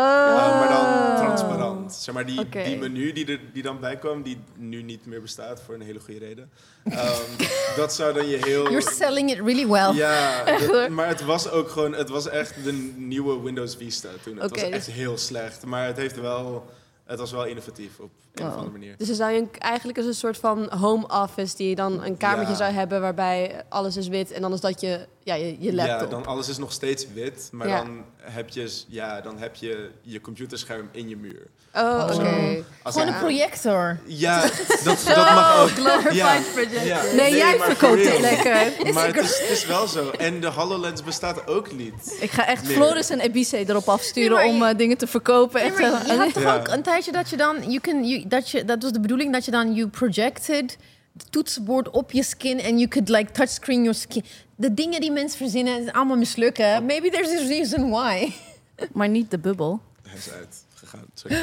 Maar 0.60 0.70
dan 0.70 1.26
transparant. 1.26 1.94
Zeg 1.94 2.14
maar, 2.14 2.26
die, 2.26 2.50
die 2.50 2.78
menu 2.78 3.14
die 3.14 3.26
er 3.26 3.40
die 3.54 3.64
dan 3.64 3.80
bij 3.80 3.98
kwam, 3.98 4.22
die 4.24 4.38
nu 4.56 4.82
niet 4.82 5.06
meer 5.06 5.22
bestaat 5.22 5.62
voor 5.62 5.74
een 5.76 5.82
hele 5.82 6.00
goede 6.00 6.20
reden. 6.20 6.52
Ehm, 6.84 7.22
dat 7.76 7.94
zou 7.94 8.14
dan 8.14 8.28
je 8.28 8.38
heel... 8.38 8.64
You're 8.64 8.92
selling 8.92 9.32
it 9.32 9.38
really 9.40 9.68
well. 9.68 9.94
Ja, 9.94 10.44
dat- 10.68 10.90
maar 10.90 11.08
het 11.08 11.22
was 11.26 11.50
ook 11.50 11.70
gewoon, 11.70 11.94
het 11.94 12.10
was 12.10 12.28
echt 12.28 12.64
de 12.64 12.72
nieuwe 12.96 13.42
Windows 13.42 13.76
Vista 13.76 14.10
toen. 14.24 14.38
Het 14.38 14.50
was 14.50 14.60
dus- 14.60 14.70
echt 14.70 14.88
heel 14.88 15.18
slecht, 15.18 15.66
maar 15.66 15.86
het 15.88 15.98
heeft 15.98 16.20
wel, 16.20 16.70
het 17.06 17.20
was 17.20 17.32
wel 17.32 17.46
innovatief 17.46 18.00
op 18.00 18.12
een 18.34 18.46
of 18.46 18.52
Oh. 18.52 18.58
andere 18.58 18.72
manier. 18.78 18.98
Dus 18.98 19.08
dan 19.08 19.16
zou 19.16 19.32
je 19.32 19.40
een- 19.40 19.50
eigenlijk 19.60 19.98
als 19.98 20.08
een 20.08 20.14
soort 20.14 20.38
van 20.38 20.70
home 20.80 21.08
office 21.08 21.56
die 21.56 21.70
je 21.70 21.76
dan 21.76 22.04
een 22.04 22.18
kamertje 22.18 22.52
Ja. 22.52 22.58
zou 22.58 22.72
hebben 22.74 23.02
waarbij 23.02 23.64
alles 23.70 23.98
is 23.98 24.08
wit 24.08 24.32
en 24.32 24.42
dan 24.42 24.54
is 24.54 24.60
dat 24.62 24.82
je, 24.82 25.08
ja, 25.24 25.36
je, 25.36 25.56
je 25.60 25.74
laptop. 25.74 26.00
Ja, 26.00 26.06
dan 26.06 26.26
alles 26.26 26.50
is 26.50 26.58
nog 26.58 26.72
steeds 26.72 27.06
wit, 27.14 27.50
maar 27.52 27.68
Ja. 27.68 27.78
dan, 27.84 28.04
heb 28.22 28.50
je, 28.50 28.72
ja, 28.88 29.22
dan 29.22 29.38
heb 29.38 29.56
je 29.56 29.90
je 30.02 30.22
computerscherm 30.22 30.90
in 30.92 31.10
je 31.10 31.18
muur. 31.18 31.48
Oh, 31.76 32.06
Of 32.10 32.14
zo. 32.16 32.22
oké. 32.22 32.64
Als 32.84 32.96
Gewoon 32.96 33.14
een 33.14 33.20
projector. 33.20 33.98
Ja, 34.06 34.42
dat, 34.84 35.04
dat 35.06 35.16
mag 35.16 35.62
ook. 35.62 35.70
glorified 35.70 36.14
Ja. 36.14 36.38
projector. 36.54 36.84
Ja. 36.84 37.02
Nee, 37.16 37.36
jij 37.36 37.60
verkoopt 37.60 38.06
het 38.06 38.20
lekker. 38.20 38.94
Maar 38.94 39.08
het 39.16 39.16
is, 39.24 39.40
het 39.40 39.50
is 39.50 39.66
wel 39.66 39.88
zo. 39.88 40.10
En 40.10 40.40
de 40.40 40.48
HoloLens 40.48 41.04
bestaat 41.04 41.48
ook 41.48 41.72
niet. 41.72 42.18
Ik 42.20 42.32
ga 42.32 42.48
echt 42.48 42.64
Nee. 42.68 42.76
Floris 42.76 43.10
en 43.10 43.20
Ebice 43.20 43.58
erop 43.70 43.90
afsturen 43.90 44.38
Nee, 44.38 44.50
om 44.50 44.64
eh, 44.64 44.78
dingen 44.78 44.98
te 44.98 45.08
verkopen. 45.08 45.62
Nee, 45.62 45.70
Echt, 45.72 45.80
maar 45.82 46.06
je 46.06 46.12
eh, 46.12 46.18
had 46.18 46.34
toch 46.34 46.44
Ja. 46.44 46.56
ook 46.56 46.68
een 46.68 46.84
tijdje 46.84 47.12
dat 47.12 47.30
je 47.30 47.38
dan, 47.38 47.56
you 47.62 47.80
can, 47.80 48.08
you, 48.08 48.21
dat, 48.28 48.50
je, 48.50 48.66
dat 48.66 48.82
was 48.84 48.92
de 48.92 49.00
bedoeling 49.00 49.34
dat 49.34 49.46
je 49.46 49.52
dan, 49.52 49.74
you 49.74 49.88
projected 49.88 50.78
het 51.14 51.32
toetsenbord 51.32 51.90
op 51.90 52.12
je 52.12 52.24
skin 52.24 52.60
en 52.60 52.78
you 52.78 52.88
could 52.88 53.10
like 53.10 53.32
touchscreen 53.32 53.80
your 53.82 53.94
skin. 53.98 54.24
De 54.56 54.74
dingen 54.74 55.02
die 55.02 55.12
mensen 55.12 55.38
verzinnen, 55.38 55.84
is 55.84 55.92
allemaal 55.92 56.18
mislukken. 56.18 56.86
Maybe 56.86 57.10
there's 57.10 57.42
a 57.44 57.48
reason 57.48 57.90
why. 57.90 58.32
maar 58.94 59.10
niet 59.10 59.32
de 59.32 59.40
bubbel. 59.40 59.82
Hij 60.08 60.18
is 60.18 60.30
uitgegaan. 60.32 61.06
Sorry. 61.14 61.38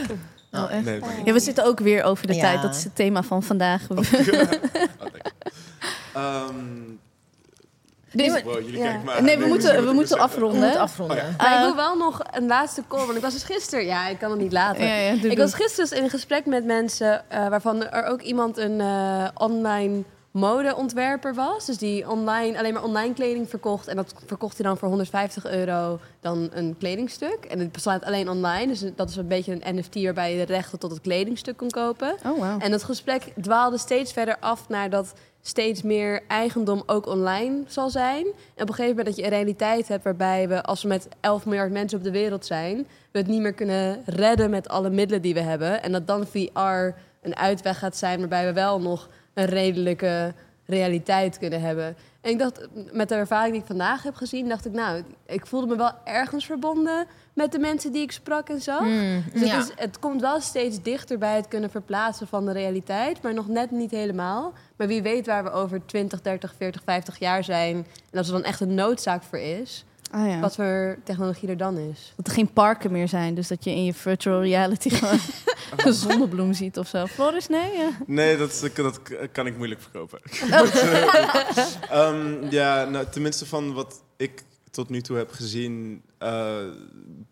Oh, 0.52 0.72
echt? 0.72 0.84
Nee, 0.84 1.00
maar 1.00 1.14
Ja, 1.24 1.32
we 1.32 1.40
zitten 1.40 1.64
ook 1.64 1.78
weer 1.80 2.02
over 2.02 2.26
de 2.26 2.34
Ja. 2.34 2.40
tijd. 2.40 2.62
Dat 2.62 2.74
is 2.74 2.84
het 2.84 2.94
thema 2.94 3.22
van 3.22 3.42
vandaag. 3.42 3.90
Oh, 3.90 3.98
lekker. 4.10 4.48
Ehm, 6.14 6.54
Dus- 8.12 8.42
wow, 8.42 8.54
jullie 8.60 8.78
ja. 8.78 9.00
nee, 9.20 9.38
we 9.38 9.46
moeten, 9.46 9.46
we 9.46 9.46
moet 9.46 9.48
moeten 9.48 9.60
zeggen. 9.68 9.84
We 9.86 9.92
moeten 9.92 10.18
afronden. 10.18 10.78
afronden. 10.78 11.16
Oh 11.16 11.22
Maar 11.38 11.50
ik 11.52 11.56
Eh, 11.56 11.60
wil 11.62 11.76
wel 11.76 11.96
nog 11.96 12.20
een 12.30 12.46
laatste 12.46 12.82
call, 12.88 13.04
want 13.04 13.16
ik 13.16 13.22
was 13.22 13.32
dus 13.32 13.42
gisteren... 13.44 13.84
Ja, 13.84 14.08
ik 14.08 14.18
kan 14.18 14.30
het 14.30 14.40
niet 14.40 14.52
laten. 14.52 14.86
Ja, 14.86 14.94
ja, 14.94 15.10
doe, 15.10 15.16
ik 15.30 15.36
doe. 15.36 15.36
was 15.36 15.54
gisteren 15.54 15.90
dus 15.90 15.98
in 15.98 16.10
gesprek 16.10 16.46
met 16.46 16.64
mensen 16.64 17.30
eh, 17.30 17.48
waarvan 17.48 17.86
er 17.86 18.04
ook 18.04 18.20
iemand 18.22 18.56
een 18.56 18.80
eh, 18.80 19.28
online 19.34 20.02
modeontwerper 20.38 21.34
was. 21.34 21.66
Dus 21.66 21.78
die 21.78 22.10
online, 22.10 22.58
alleen 22.58 22.72
maar 22.72 22.84
online 22.84 23.14
kleding 23.14 23.48
verkocht. 23.48 23.86
En 23.86 23.96
dat 23.96 24.14
verkocht 24.26 24.56
hij 24.56 24.66
dan 24.66 24.78
voor 24.78 24.88
150 24.88 25.46
euro 25.46 25.98
dan 26.20 26.48
een 26.52 26.76
kledingstuk. 26.78 27.44
En 27.48 27.58
het 27.58 27.72
bestaat 27.72 28.04
alleen 28.04 28.28
online. 28.28 28.66
Dus 28.66 28.84
dat 28.96 29.08
is 29.08 29.16
een 29.16 29.28
beetje 29.28 29.58
een 29.60 29.76
NFT 29.76 30.02
waarbij 30.02 30.32
je 30.32 30.46
de 30.46 30.52
rechten 30.52 30.78
tot 30.78 30.90
het 30.90 31.00
kledingstuk 31.00 31.56
kon 31.56 31.70
kopen. 31.70 32.16
Oh, 32.26 32.38
wow. 32.38 32.62
En 32.62 32.72
het 32.72 32.84
gesprek 32.84 33.32
dwaalde 33.40 33.78
steeds 33.78 34.12
verder 34.12 34.36
af 34.40 34.68
naar 34.68 34.90
dat 34.90 35.14
steeds 35.40 35.82
meer 35.82 36.22
eigendom 36.28 36.82
ook 36.86 37.06
online 37.06 37.62
zal 37.66 37.90
zijn. 37.90 38.24
En 38.24 38.62
op 38.62 38.68
een 38.68 38.74
gegeven 38.74 38.88
moment 38.88 39.06
dat 39.06 39.16
je 39.16 39.22
een 39.22 39.28
realiteit 39.28 39.88
hebt 39.88 40.04
waarbij 40.04 40.48
we, 40.48 40.62
als 40.62 40.82
we 40.82 40.88
met 40.88 41.08
11 41.20 41.46
miljard 41.46 41.72
mensen 41.72 41.98
op 41.98 42.04
de 42.04 42.10
wereld 42.10 42.46
zijn, 42.46 42.86
we 43.12 43.18
het 43.18 43.26
niet 43.26 43.40
meer 43.40 43.52
kunnen 43.52 44.02
redden 44.04 44.50
met 44.50 44.68
alle 44.68 44.90
middelen 44.90 45.22
die 45.22 45.34
we 45.34 45.40
hebben. 45.40 45.82
En 45.82 45.92
dat 45.92 46.06
dan 46.06 46.26
VR 46.26 46.94
een 47.22 47.36
uitweg 47.36 47.78
gaat 47.78 47.96
zijn 47.96 48.18
waarbij 48.18 48.46
we 48.46 48.52
wel 48.52 48.80
nog 48.80 49.08
een 49.38 49.44
redelijke 49.44 50.34
realiteit 50.66 51.38
kunnen 51.38 51.60
hebben. 51.60 51.96
En 52.20 52.30
ik 52.30 52.38
dacht, 52.38 52.68
met 52.92 53.08
de 53.08 53.14
ervaring 53.14 53.52
die 53.52 53.60
ik 53.60 53.66
vandaag 53.66 54.02
heb 54.02 54.14
gezien, 54.14 54.48
dacht 54.48 54.66
ik, 54.66 54.72
nou, 54.72 55.02
ik 55.26 55.46
voelde 55.46 55.66
me 55.66 55.76
wel 55.76 55.92
ergens 56.04 56.46
verbonden 56.46 57.06
met 57.32 57.52
de 57.52 57.58
mensen 57.58 57.92
die 57.92 58.02
ik 58.02 58.12
sprak 58.12 58.48
en 58.48 58.60
zo. 58.60 58.80
Mm, 58.80 59.24
Dus 59.32 59.50
het, 59.50 59.64
is, 59.64 59.72
het 59.76 59.98
komt 59.98 60.20
wel 60.20 60.40
steeds 60.40 60.82
dichter 60.82 61.18
bij 61.18 61.36
het 61.36 61.48
kunnen 61.48 61.70
verplaatsen 61.70 62.26
van 62.26 62.46
de 62.46 62.52
realiteit, 62.52 63.22
maar 63.22 63.34
nog 63.34 63.48
net 63.48 63.70
niet 63.70 63.90
helemaal. 63.90 64.52
Maar 64.76 64.86
wie 64.86 65.02
weet 65.02 65.26
waar 65.26 65.44
we 65.44 65.50
over 65.50 65.86
20, 65.86 66.22
30, 66.22 66.54
40, 66.56 66.82
50 66.84 67.18
jaar 67.18 67.44
zijn. 67.44 67.86
En 68.10 68.18
als 68.18 68.26
er 68.26 68.32
dan 68.32 68.44
echt 68.44 68.60
een 68.60 68.74
noodzaak 68.74 69.22
voor 69.22 69.38
is, 69.38 69.84
Ah, 70.10 70.28
ja. 70.28 70.40
wat 70.40 70.54
voor 70.54 70.98
technologie 71.04 71.48
er 71.48 71.56
dan 71.56 71.78
is. 71.78 72.12
Dat 72.16 72.26
er 72.26 72.32
geen 72.32 72.52
parken 72.52 72.92
meer 72.92 73.08
zijn. 73.08 73.34
Dus 73.34 73.48
dat 73.48 73.64
je 73.64 73.70
in 73.70 73.84
je 73.84 73.94
virtual 73.94 74.42
reality 74.42 74.90
gewoon 74.90 75.18
een 75.86 75.92
zonnebloem 75.92 76.52
ziet 76.52 76.78
of 76.78 76.88
zo. 76.88 77.06
Floris, 77.06 77.48
nee? 77.48 77.76
Ja. 77.76 77.90
Nee, 78.06 78.36
dat, 78.36 78.50
is- 78.50 78.72
dat 78.74 79.00
kan 79.32 79.46
ik 79.46 79.56
moeilijk 79.56 79.80
verkopen. 79.80 80.20
Ehm, 81.90 82.50
ja, 82.50 82.84
nou, 82.84 83.06
tenminste 83.10 83.46
van 83.46 83.72
wat 83.72 84.02
ik 84.16 84.42
tot 84.70 84.88
nu 84.88 85.00
toe 85.00 85.16
heb 85.16 85.30
gezien, 85.32 86.02
eh, 86.18 86.56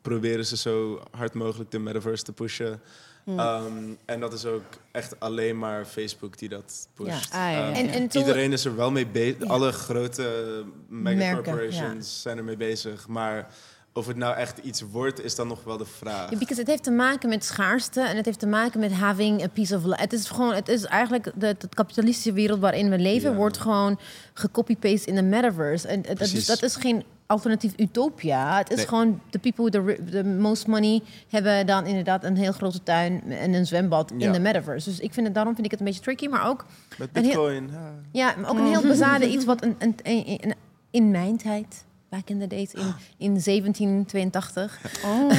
proberen 0.03 0.47
ze 0.47 0.57
zo 0.57 1.01
hard 1.11 1.35
mogelijk 1.35 1.71
de 1.71 1.79
metaverse 1.79 2.25
te 2.25 2.33
pushen. 2.33 2.81
Hm. 3.27 3.39
Ehm, 3.39 3.73
en 4.05 4.21
dat 4.21 4.33
is 4.33 4.45
ook 4.45 4.63
echt 4.91 5.21
alleen 5.21 5.59
maar 5.59 5.85
Facebook 5.85 6.39
die 6.39 6.49
dat 6.49 6.89
pusht. 6.95 7.33
Ah, 7.33 7.41
ja, 7.41 7.51
ja, 7.51 7.67
Ehm. 7.69 7.75
En, 7.75 7.89
en 7.89 8.09
Iedereen 8.17 8.53
is 8.53 8.65
er 8.65 8.77
wel 8.77 8.91
mee 8.91 9.07
bezig. 9.07 9.49
Alle 9.49 9.73
grote 9.73 10.65
megacorporations 10.89 12.23
zijn 12.23 12.39
er 12.39 12.45
mee 12.45 12.57
bezig. 12.57 13.09
Maar 13.09 13.49
of 13.93 14.07
het 14.07 14.17
nou 14.17 14.37
echt 14.37 14.59
iets 14.59 14.81
wordt, 14.81 15.25
is 15.25 15.35
dan 15.35 15.49
nog 15.49 15.65
wel 15.65 15.77
de 15.77 15.85
vraag. 15.85 16.31
Ja, 16.31 16.39
because 16.39 16.61
het 16.61 16.71
heeft 16.71 16.83
te 16.83 16.91
maken 16.91 17.29
met 17.29 17.45
schaarste 17.45 18.01
en 18.01 18.17
het 18.17 18.25
heeft 18.25 18.39
te 18.39 18.47
maken 18.47 18.81
met 18.81 18.93
having 18.93 19.43
a 19.43 19.49
piece 19.49 19.77
of 19.77 19.85
life. 19.85 20.01
Het 20.01 20.13
is 20.13 20.29
gewoon, 20.29 20.55
het 20.55 20.69
is 20.69 20.85
eigenlijk 20.85 21.33
de, 21.35 21.57
de 21.59 21.69
kapitalistische 21.75 22.33
wereld 22.33 22.61
waarin 22.61 22.91
we 22.91 22.99
leven, 22.99 23.35
wordt 23.35 23.59
gewoon 23.59 23.99
gecopy-paste 24.35 25.09
in 25.09 25.15
de 25.15 25.23
metaverse. 25.23 25.89
En 25.89 26.03
dat 26.03 26.47
dat 26.47 26.63
is 26.63 26.77
geen 26.77 27.05
alternatief 27.27 27.73
utopia. 27.77 28.59
Het 28.59 28.71
is 28.71 28.77
Nee. 28.77 28.87
gewoon 28.87 29.21
de 29.31 29.39
people 29.39 29.83
with 29.83 30.11
the, 30.11 30.25
most 30.25 30.67
money 30.67 31.03
hebben 31.29 31.67
dan 31.67 31.87
inderdaad 31.87 32.25
een 32.25 32.37
heel 32.37 32.53
grote 32.53 32.83
tuin 32.83 33.23
en 33.33 33.55
een 33.55 33.67
zwembad 33.67 34.11
in 34.17 34.33
de 34.33 34.41
metaverse. 34.41 34.89
Dus 34.91 35.01
ik 35.01 35.13
vind 35.15 35.27
het, 35.27 35.35
daarom 35.35 35.55
vind 35.55 35.65
ik 35.67 35.71
het 35.71 35.81
een 35.81 35.87
beetje 35.87 36.03
tricky, 36.03 36.27
maar 36.27 36.49
ook 36.49 36.67
Met 36.99 37.09
heel- 37.13 37.23
Bitcoin. 37.23 37.69
ja. 37.73 37.93
ja, 38.13 38.35
maar 38.41 38.51
ook 38.51 38.59
een 38.59 38.67
heel 38.67 38.83
bezade 38.83 39.29
iets 39.31 39.45
wat 39.55 39.65
een, 39.65 39.77
een, 39.79 39.95
een- 40.03 40.39
een- 40.43 40.55
in 40.91 41.11
mijn 41.11 41.37
tijd, 41.37 41.85
back 42.09 42.29
in 42.29 42.39
the 42.41 42.47
days, 42.47 42.73
in, 42.73 42.95
in 43.17 43.41
1782, 43.45 44.81
Oh. 45.05 45.31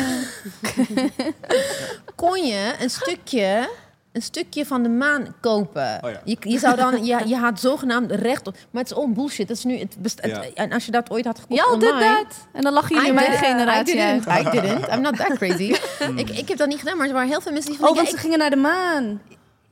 kon 2.15 2.45
je 2.45 2.75
een 2.79 2.89
stukje, 2.89 3.69
een 4.17 4.23
stukje 4.23 4.65
van 4.65 4.83
de 4.83 4.89
maan 4.89 5.35
kopen. 5.41 5.99
Oh 6.03 6.09
ja. 6.11 6.21
je, 6.23 6.37
je 6.39 6.59
zou 6.59 6.75
dan, 6.75 7.05
je, 7.05 7.21
je 7.25 7.35
had 7.35 7.59
zogenaamd 7.59 8.11
recht 8.11 8.47
op, 8.47 8.55
maar 8.71 8.81
het 8.83 8.91
is 8.91 8.97
all 8.97 9.07
bullshit. 9.09 9.47
Dat 9.47 9.57
is 9.57 9.63
nu, 9.63 9.77
het 9.79 9.95
best, 9.99 10.21
het- 10.21 10.31
Ja. 10.31 10.43
en 10.53 10.71
als 10.71 10.85
je 10.85 10.91
dat 10.91 11.09
ooit 11.09 11.25
had 11.25 11.39
gekocht 11.39 11.59
Ja, 11.59 11.77
dit, 11.77 11.89
online, 11.91 12.23
dat. 12.27 12.35
En 12.53 12.61
dan 12.61 12.73
lachen 12.73 12.95
jullie 12.95 13.13
mijn 13.13 13.31
did- 13.31 13.39
generatie 13.39 13.93
I 13.93 13.97
didn't, 13.97 14.27
uit. 14.27 14.45
I 14.45 14.49
didn't. 14.61 14.87
I'm 14.93 15.01
not 15.01 15.15
that 15.17 15.37
crazy. 15.37 15.75
ik, 16.21 16.29
ik 16.29 16.47
heb 16.47 16.57
dat 16.57 16.67
niet 16.67 16.79
gedaan, 16.79 16.97
maar 16.97 17.07
er 17.07 17.13
waren 17.13 17.29
heel 17.29 17.41
veel 17.41 17.51
mensen 17.51 17.71
die 17.71 17.79
van 17.79 17.89
Oh, 17.89 17.95
want 17.95 18.09
ze 18.09 18.17
gingen 18.17 18.37
naar 18.39 18.49
de 18.49 18.55
maan. 18.55 19.21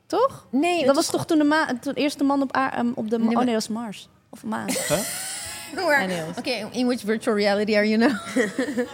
Toch? 0.07 0.45
nee, 0.51 0.85
Dat 0.85 0.95
was 0.95 1.05
toch 1.09 1.25
toen 1.25 1.37
de, 1.37 1.43
maan, 1.43 1.79
toen 1.79 1.93
de 1.93 1.99
eerste 2.01 2.23
man 2.23 2.41
op, 2.41 2.51
ehm, 2.55 2.87
op 2.95 3.09
de 3.09 3.17
maan. 3.17 3.27
Nee, 3.27 3.37
Oh 3.37 3.43
nee, 3.43 3.53
dat 3.53 3.67
was 3.67 3.77
Mars. 3.77 4.09
Of 4.29 4.43
maan. 4.43 4.67
Oké, 6.37 6.67
in 6.71 6.85
which 6.85 7.01
virtual 7.01 7.35
reality 7.35 7.75
are 7.75 7.87
you 7.89 7.97
now? 7.97 8.11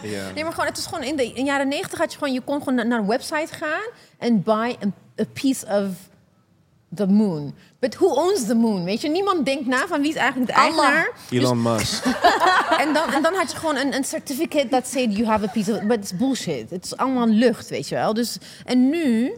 Ja. 0.01 0.31
Nee, 0.33 0.43
maar 0.43 0.51
gewoon, 0.53 0.65
het 0.65 0.77
is 0.77 0.85
gewoon 0.85 1.03
in 1.03 1.15
de, 1.15 1.33
in 1.33 1.45
jaren 1.45 1.67
negentig 1.67 1.99
had 1.99 2.11
je 2.11 2.17
gewoon, 2.17 2.33
je 2.33 2.41
kon 2.41 2.57
gewoon 2.59 2.75
naar, 2.75 2.87
naar 2.87 2.99
een 2.99 3.07
website 3.07 3.53
gaan 3.53 3.83
en 4.17 4.43
buy 4.43 4.75
a, 4.83 4.87
a 5.21 5.25
piece 5.33 5.65
of 5.67 5.85
the 6.95 7.07
moon. 7.07 7.53
But 7.79 7.95
who 7.95 8.07
owns 8.15 8.45
the 8.45 8.55
moon? 8.55 8.83
Weet 8.83 9.01
je, 9.01 9.09
niemand 9.09 9.45
denkt 9.45 9.65
na 9.65 9.87
van 9.87 10.01
wie 10.01 10.09
is 10.09 10.15
eigenlijk 10.15 10.51
de 10.51 10.57
Allah. 10.57 10.85
eigenaar. 10.85 11.11
Elon 11.29 11.61
Musk. 11.61 12.05
En 12.77 12.93
dan, 12.93 13.13
en 13.13 13.21
dan 13.21 13.33
had 13.33 13.51
je 13.51 13.57
gewoon 13.57 13.75
een, 13.77 13.95
een 13.95 14.03
certificate 14.03 14.67
that 14.67 14.87
said 14.87 15.15
you 15.17 15.25
have 15.27 15.43
a 15.45 15.47
piece 15.51 15.71
of, 15.71 15.81
but 15.83 15.97
it's 15.97 16.15
bullshit. 16.17 16.69
Het 16.69 16.85
is 16.85 16.97
allemaal 16.97 17.27
lucht, 17.27 17.69
weet 17.69 17.89
je 17.89 17.95
wel. 17.95 18.13
Dus 18.13 18.37
en 18.65 18.89
nu, 18.89 19.33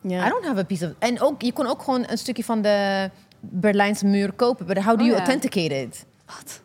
Ja. 0.00 0.26
I 0.26 0.28
don't 0.30 0.44
have 0.44 0.58
a 0.58 0.64
piece 0.64 0.84
of. 0.86 0.92
En 0.98 1.20
ook, 1.20 1.42
je 1.42 1.52
kon 1.52 1.66
ook 1.66 1.82
gewoon 1.82 2.04
een 2.08 2.18
stukje 2.18 2.44
van 2.44 2.62
de 2.62 3.10
Berlijnse 3.40 4.06
muur 4.06 4.32
kopen. 4.32 4.66
But 4.66 4.76
how 4.78 4.96
do 4.98 5.02
Oh, 5.02 5.06
you 5.06 5.16
authenticate 5.18 5.80
it? 5.82 6.04
Wat? 6.26 6.60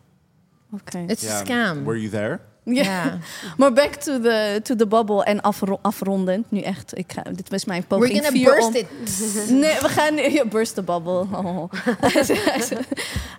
Oké. 0.72 1.04
It's 1.06 1.28
a 1.30 1.38
scam. 1.38 1.84
Were 1.84 1.98
you 2.00 2.10
there? 2.10 2.40
Ja. 2.64 3.18
Maar 3.56 3.72
back 3.72 3.94
to 3.94 4.20
the, 4.20 4.60
to 4.62 4.76
the 4.76 4.86
bubble 4.86 5.24
en 5.24 5.40
afro 5.40 5.78
afrondend. 5.82 6.50
Nu 6.50 6.60
echt, 6.60 6.98
ik 6.98 7.12
ga, 7.12 7.22
dit 7.32 7.48
was 7.48 7.64
mijn 7.64 7.84
poging 7.86 8.12
We're 8.12 8.22
gonna 8.22 8.36
vier 8.38 8.54
burst 8.54 8.66
om- 8.68 8.74
it. 8.74 9.50
Nee, 9.62 9.80
we 9.80 9.88
gaan... 9.88 10.16
Ja, 10.16 10.44
burst 10.44 10.74
the 10.74 10.82
bubble. 10.82 11.26
Oh. 11.32 11.72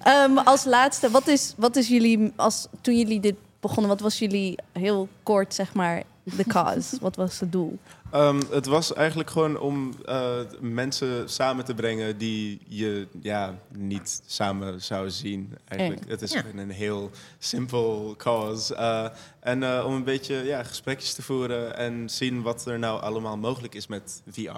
Ehm, 0.03 0.37
als 0.37 0.63
laatste, 0.63 1.09
wat 1.11 1.27
is, 1.27 1.53
wat 1.57 1.75
is 1.75 1.87
jullie... 1.87 2.33
Als, 2.35 2.67
toen 2.81 2.97
jullie 2.97 3.19
dit 3.19 3.35
begonnen, 3.59 3.87
wat 3.91 3.99
was 4.01 4.19
jullie 4.19 4.57
heel 4.71 5.07
kort, 5.23 5.53
zeg 5.53 5.73
maar, 5.73 6.03
de 6.23 6.43
cause? 6.43 6.97
wat 7.01 7.15
was 7.15 7.39
het 7.39 7.51
doel? 7.51 7.77
Ehm, 8.11 8.41
het 8.49 8.65
was 8.65 8.93
eigenlijk 8.93 9.29
gewoon 9.29 9.59
om 9.59 9.93
eh, 10.05 10.39
mensen 10.59 11.29
samen 11.29 11.65
te 11.65 11.73
brengen 11.73 12.17
die 12.17 12.59
je 12.67 13.07
ja, 13.21 13.55
niet 13.77 14.21
samen 14.25 14.81
zou 14.81 15.09
zien. 15.09 15.57
Eigenlijk. 15.67 16.09
Het 16.09 16.21
is 16.21 16.31
ja. 16.33 16.43
een 16.55 16.69
heel 16.69 17.09
simpel 17.39 18.13
cause. 18.17 18.75
Eh, 18.75 19.07
en 19.39 19.63
eh, 19.63 19.85
om 19.85 19.93
een 19.93 20.03
beetje 20.03 20.35
ja, 20.35 20.63
gesprekjes 20.63 21.13
te 21.13 21.21
voeren 21.21 21.77
en 21.77 22.09
zien 22.09 22.41
wat 22.41 22.65
er 22.65 22.79
nou 22.79 23.01
allemaal 23.01 23.37
mogelijk 23.37 23.75
is 23.75 23.87
met 23.87 24.21
VR. 24.31 24.49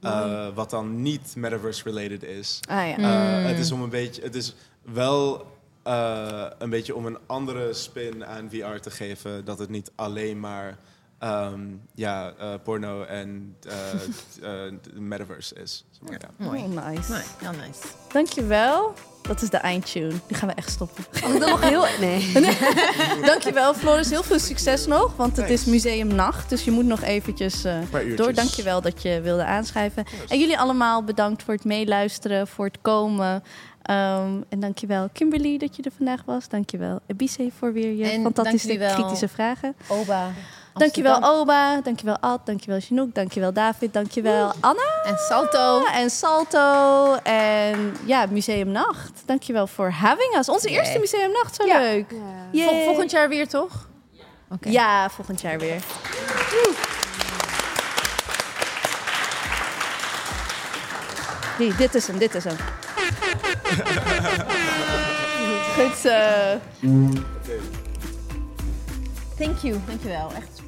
Eh, 0.00 0.48
wat 0.54 0.70
dan 0.70 1.02
niet 1.02 1.34
metaverse-related 1.36 2.22
is. 2.22 2.60
Ah 2.68 2.88
ja. 2.88 2.96
Eh, 2.96 3.38
Mm. 3.38 3.44
het 3.46 3.58
is 3.58 3.72
om 3.72 3.82
een 3.82 3.88
beetje, 3.90 4.22
het 4.22 4.34
is 4.34 4.54
wel 4.82 5.46
eh, 5.82 6.46
een 6.58 6.70
beetje 6.70 6.94
om 6.94 7.06
een 7.06 7.18
andere 7.26 7.72
spin 7.72 8.26
aan 8.26 8.50
VR 8.50 8.78
te 8.80 8.90
geven. 8.90 9.44
Dat 9.44 9.58
het 9.58 9.68
niet 9.68 9.90
alleen 9.94 10.40
maar 10.40 10.78
ehm, 11.20 11.60
ja, 11.94 12.32
eh, 12.38 12.54
porno 12.62 13.02
en 13.02 13.56
eh, 13.68 13.92
eh, 13.92 14.72
de 14.92 15.00
metaverse 15.00 15.54
is. 15.54 15.84
Zeg 15.90 16.08
maar, 16.08 16.20
ja. 16.20 16.44
Mooi. 16.44 16.60
Oh, 16.60 16.86
nice. 16.86 17.10
Mooi, 17.10 17.22
heel 17.38 17.66
nice. 17.66 17.80
Dankjewel. 18.12 18.94
Dat 19.22 19.42
is 19.42 19.50
de 19.50 19.56
eindtune. 19.56 20.12
Die 20.26 20.36
gaan 20.36 20.48
we 20.48 20.54
echt 20.54 20.70
stoppen. 20.70 21.04
Oh, 21.24 21.34
ik 21.34 21.38
wil 21.38 21.48
nog 21.48 21.60
heel... 21.60 21.84
Nee. 22.00 22.32
Dankjewel 23.24 23.74
Floris. 23.74 24.10
Heel 24.10 24.22
veel 24.22 24.38
succes 24.38 24.86
nog. 24.86 25.16
Want 25.16 25.36
het 25.36 25.50
is 25.50 25.64
museumnacht. 25.64 26.48
Dus 26.48 26.64
je 26.64 26.70
moet 26.70 26.84
nog 26.84 27.02
eventjes 27.02 27.64
eh, 27.64 27.80
uurtjes. 27.80 28.16
door. 28.16 28.34
Dankjewel 28.34 28.80
dat 28.80 29.02
je 29.02 29.20
wilde 29.20 29.44
aanschrijven. 29.44 30.04
En 30.28 30.38
jullie 30.38 30.58
allemaal 30.58 31.04
bedankt 31.04 31.42
voor 31.42 31.54
het 31.54 31.64
meeluisteren. 31.64 32.46
Voor 32.46 32.64
het 32.64 32.78
komen. 32.80 33.42
Ehm, 33.82 34.40
en 34.48 34.60
dankjewel 34.60 35.08
Kimberly 35.12 35.58
dat 35.58 35.76
je 35.76 35.82
er 35.82 35.92
vandaag 35.96 36.22
was. 36.24 36.48
Dankjewel 36.48 37.00
Ebise 37.06 37.50
voor 37.58 37.72
weer 37.72 37.92
je 37.92 38.04
En 38.04 38.22
fantastische 38.22 38.92
kritische 38.94 39.28
vragen. 39.28 39.74
Oba. 39.88 40.30
Dankjewel. 40.80 41.22
Oba. 41.22 41.80
Dankjewel 41.80 42.16
Ad. 42.20 42.46
Dankjewel 42.46 42.80
Chinook. 42.80 43.14
Dankjewel 43.14 43.52
David. 43.52 43.92
Dankjewel 43.92 44.52
Anna. 44.60 45.02
En 45.04 45.16
Salto. 45.28 45.84
En 45.84 46.10
Salto. 46.10 47.14
En 47.22 47.96
ja, 48.04 48.26
Museumnacht. 48.30 49.22
Dankjewel 49.26 49.66
voor 49.66 49.90
having 49.90 50.36
us. 50.38 50.48
Onze 50.48 50.68
Yeah. 50.70 50.78
eerste 50.80 50.98
Museumnacht. 50.98 51.54
Zo 51.54 51.66
Ja. 51.66 51.78
leuk. 51.78 52.14
Vol- 52.52 52.84
volgend 52.84 53.10
jaar 53.10 53.28
weer, 53.28 53.48
toch? 53.48 53.88
Oké. 54.50 54.68
Ja, 54.68 55.10
volgend 55.10 55.40
jaar 55.40 55.58
weer. 55.58 55.82
Die, 61.58 61.74
dit 61.76 61.94
is 61.94 62.06
hem, 62.06 62.18
dit 62.18 62.34
is 62.34 62.44
hem. 62.44 62.56
Goed 65.74 65.96
zo. 65.96 66.18
Thank 69.38 69.58
you. 69.58 69.80
Dankjewel. 69.86 70.30
Echt. 70.36 70.60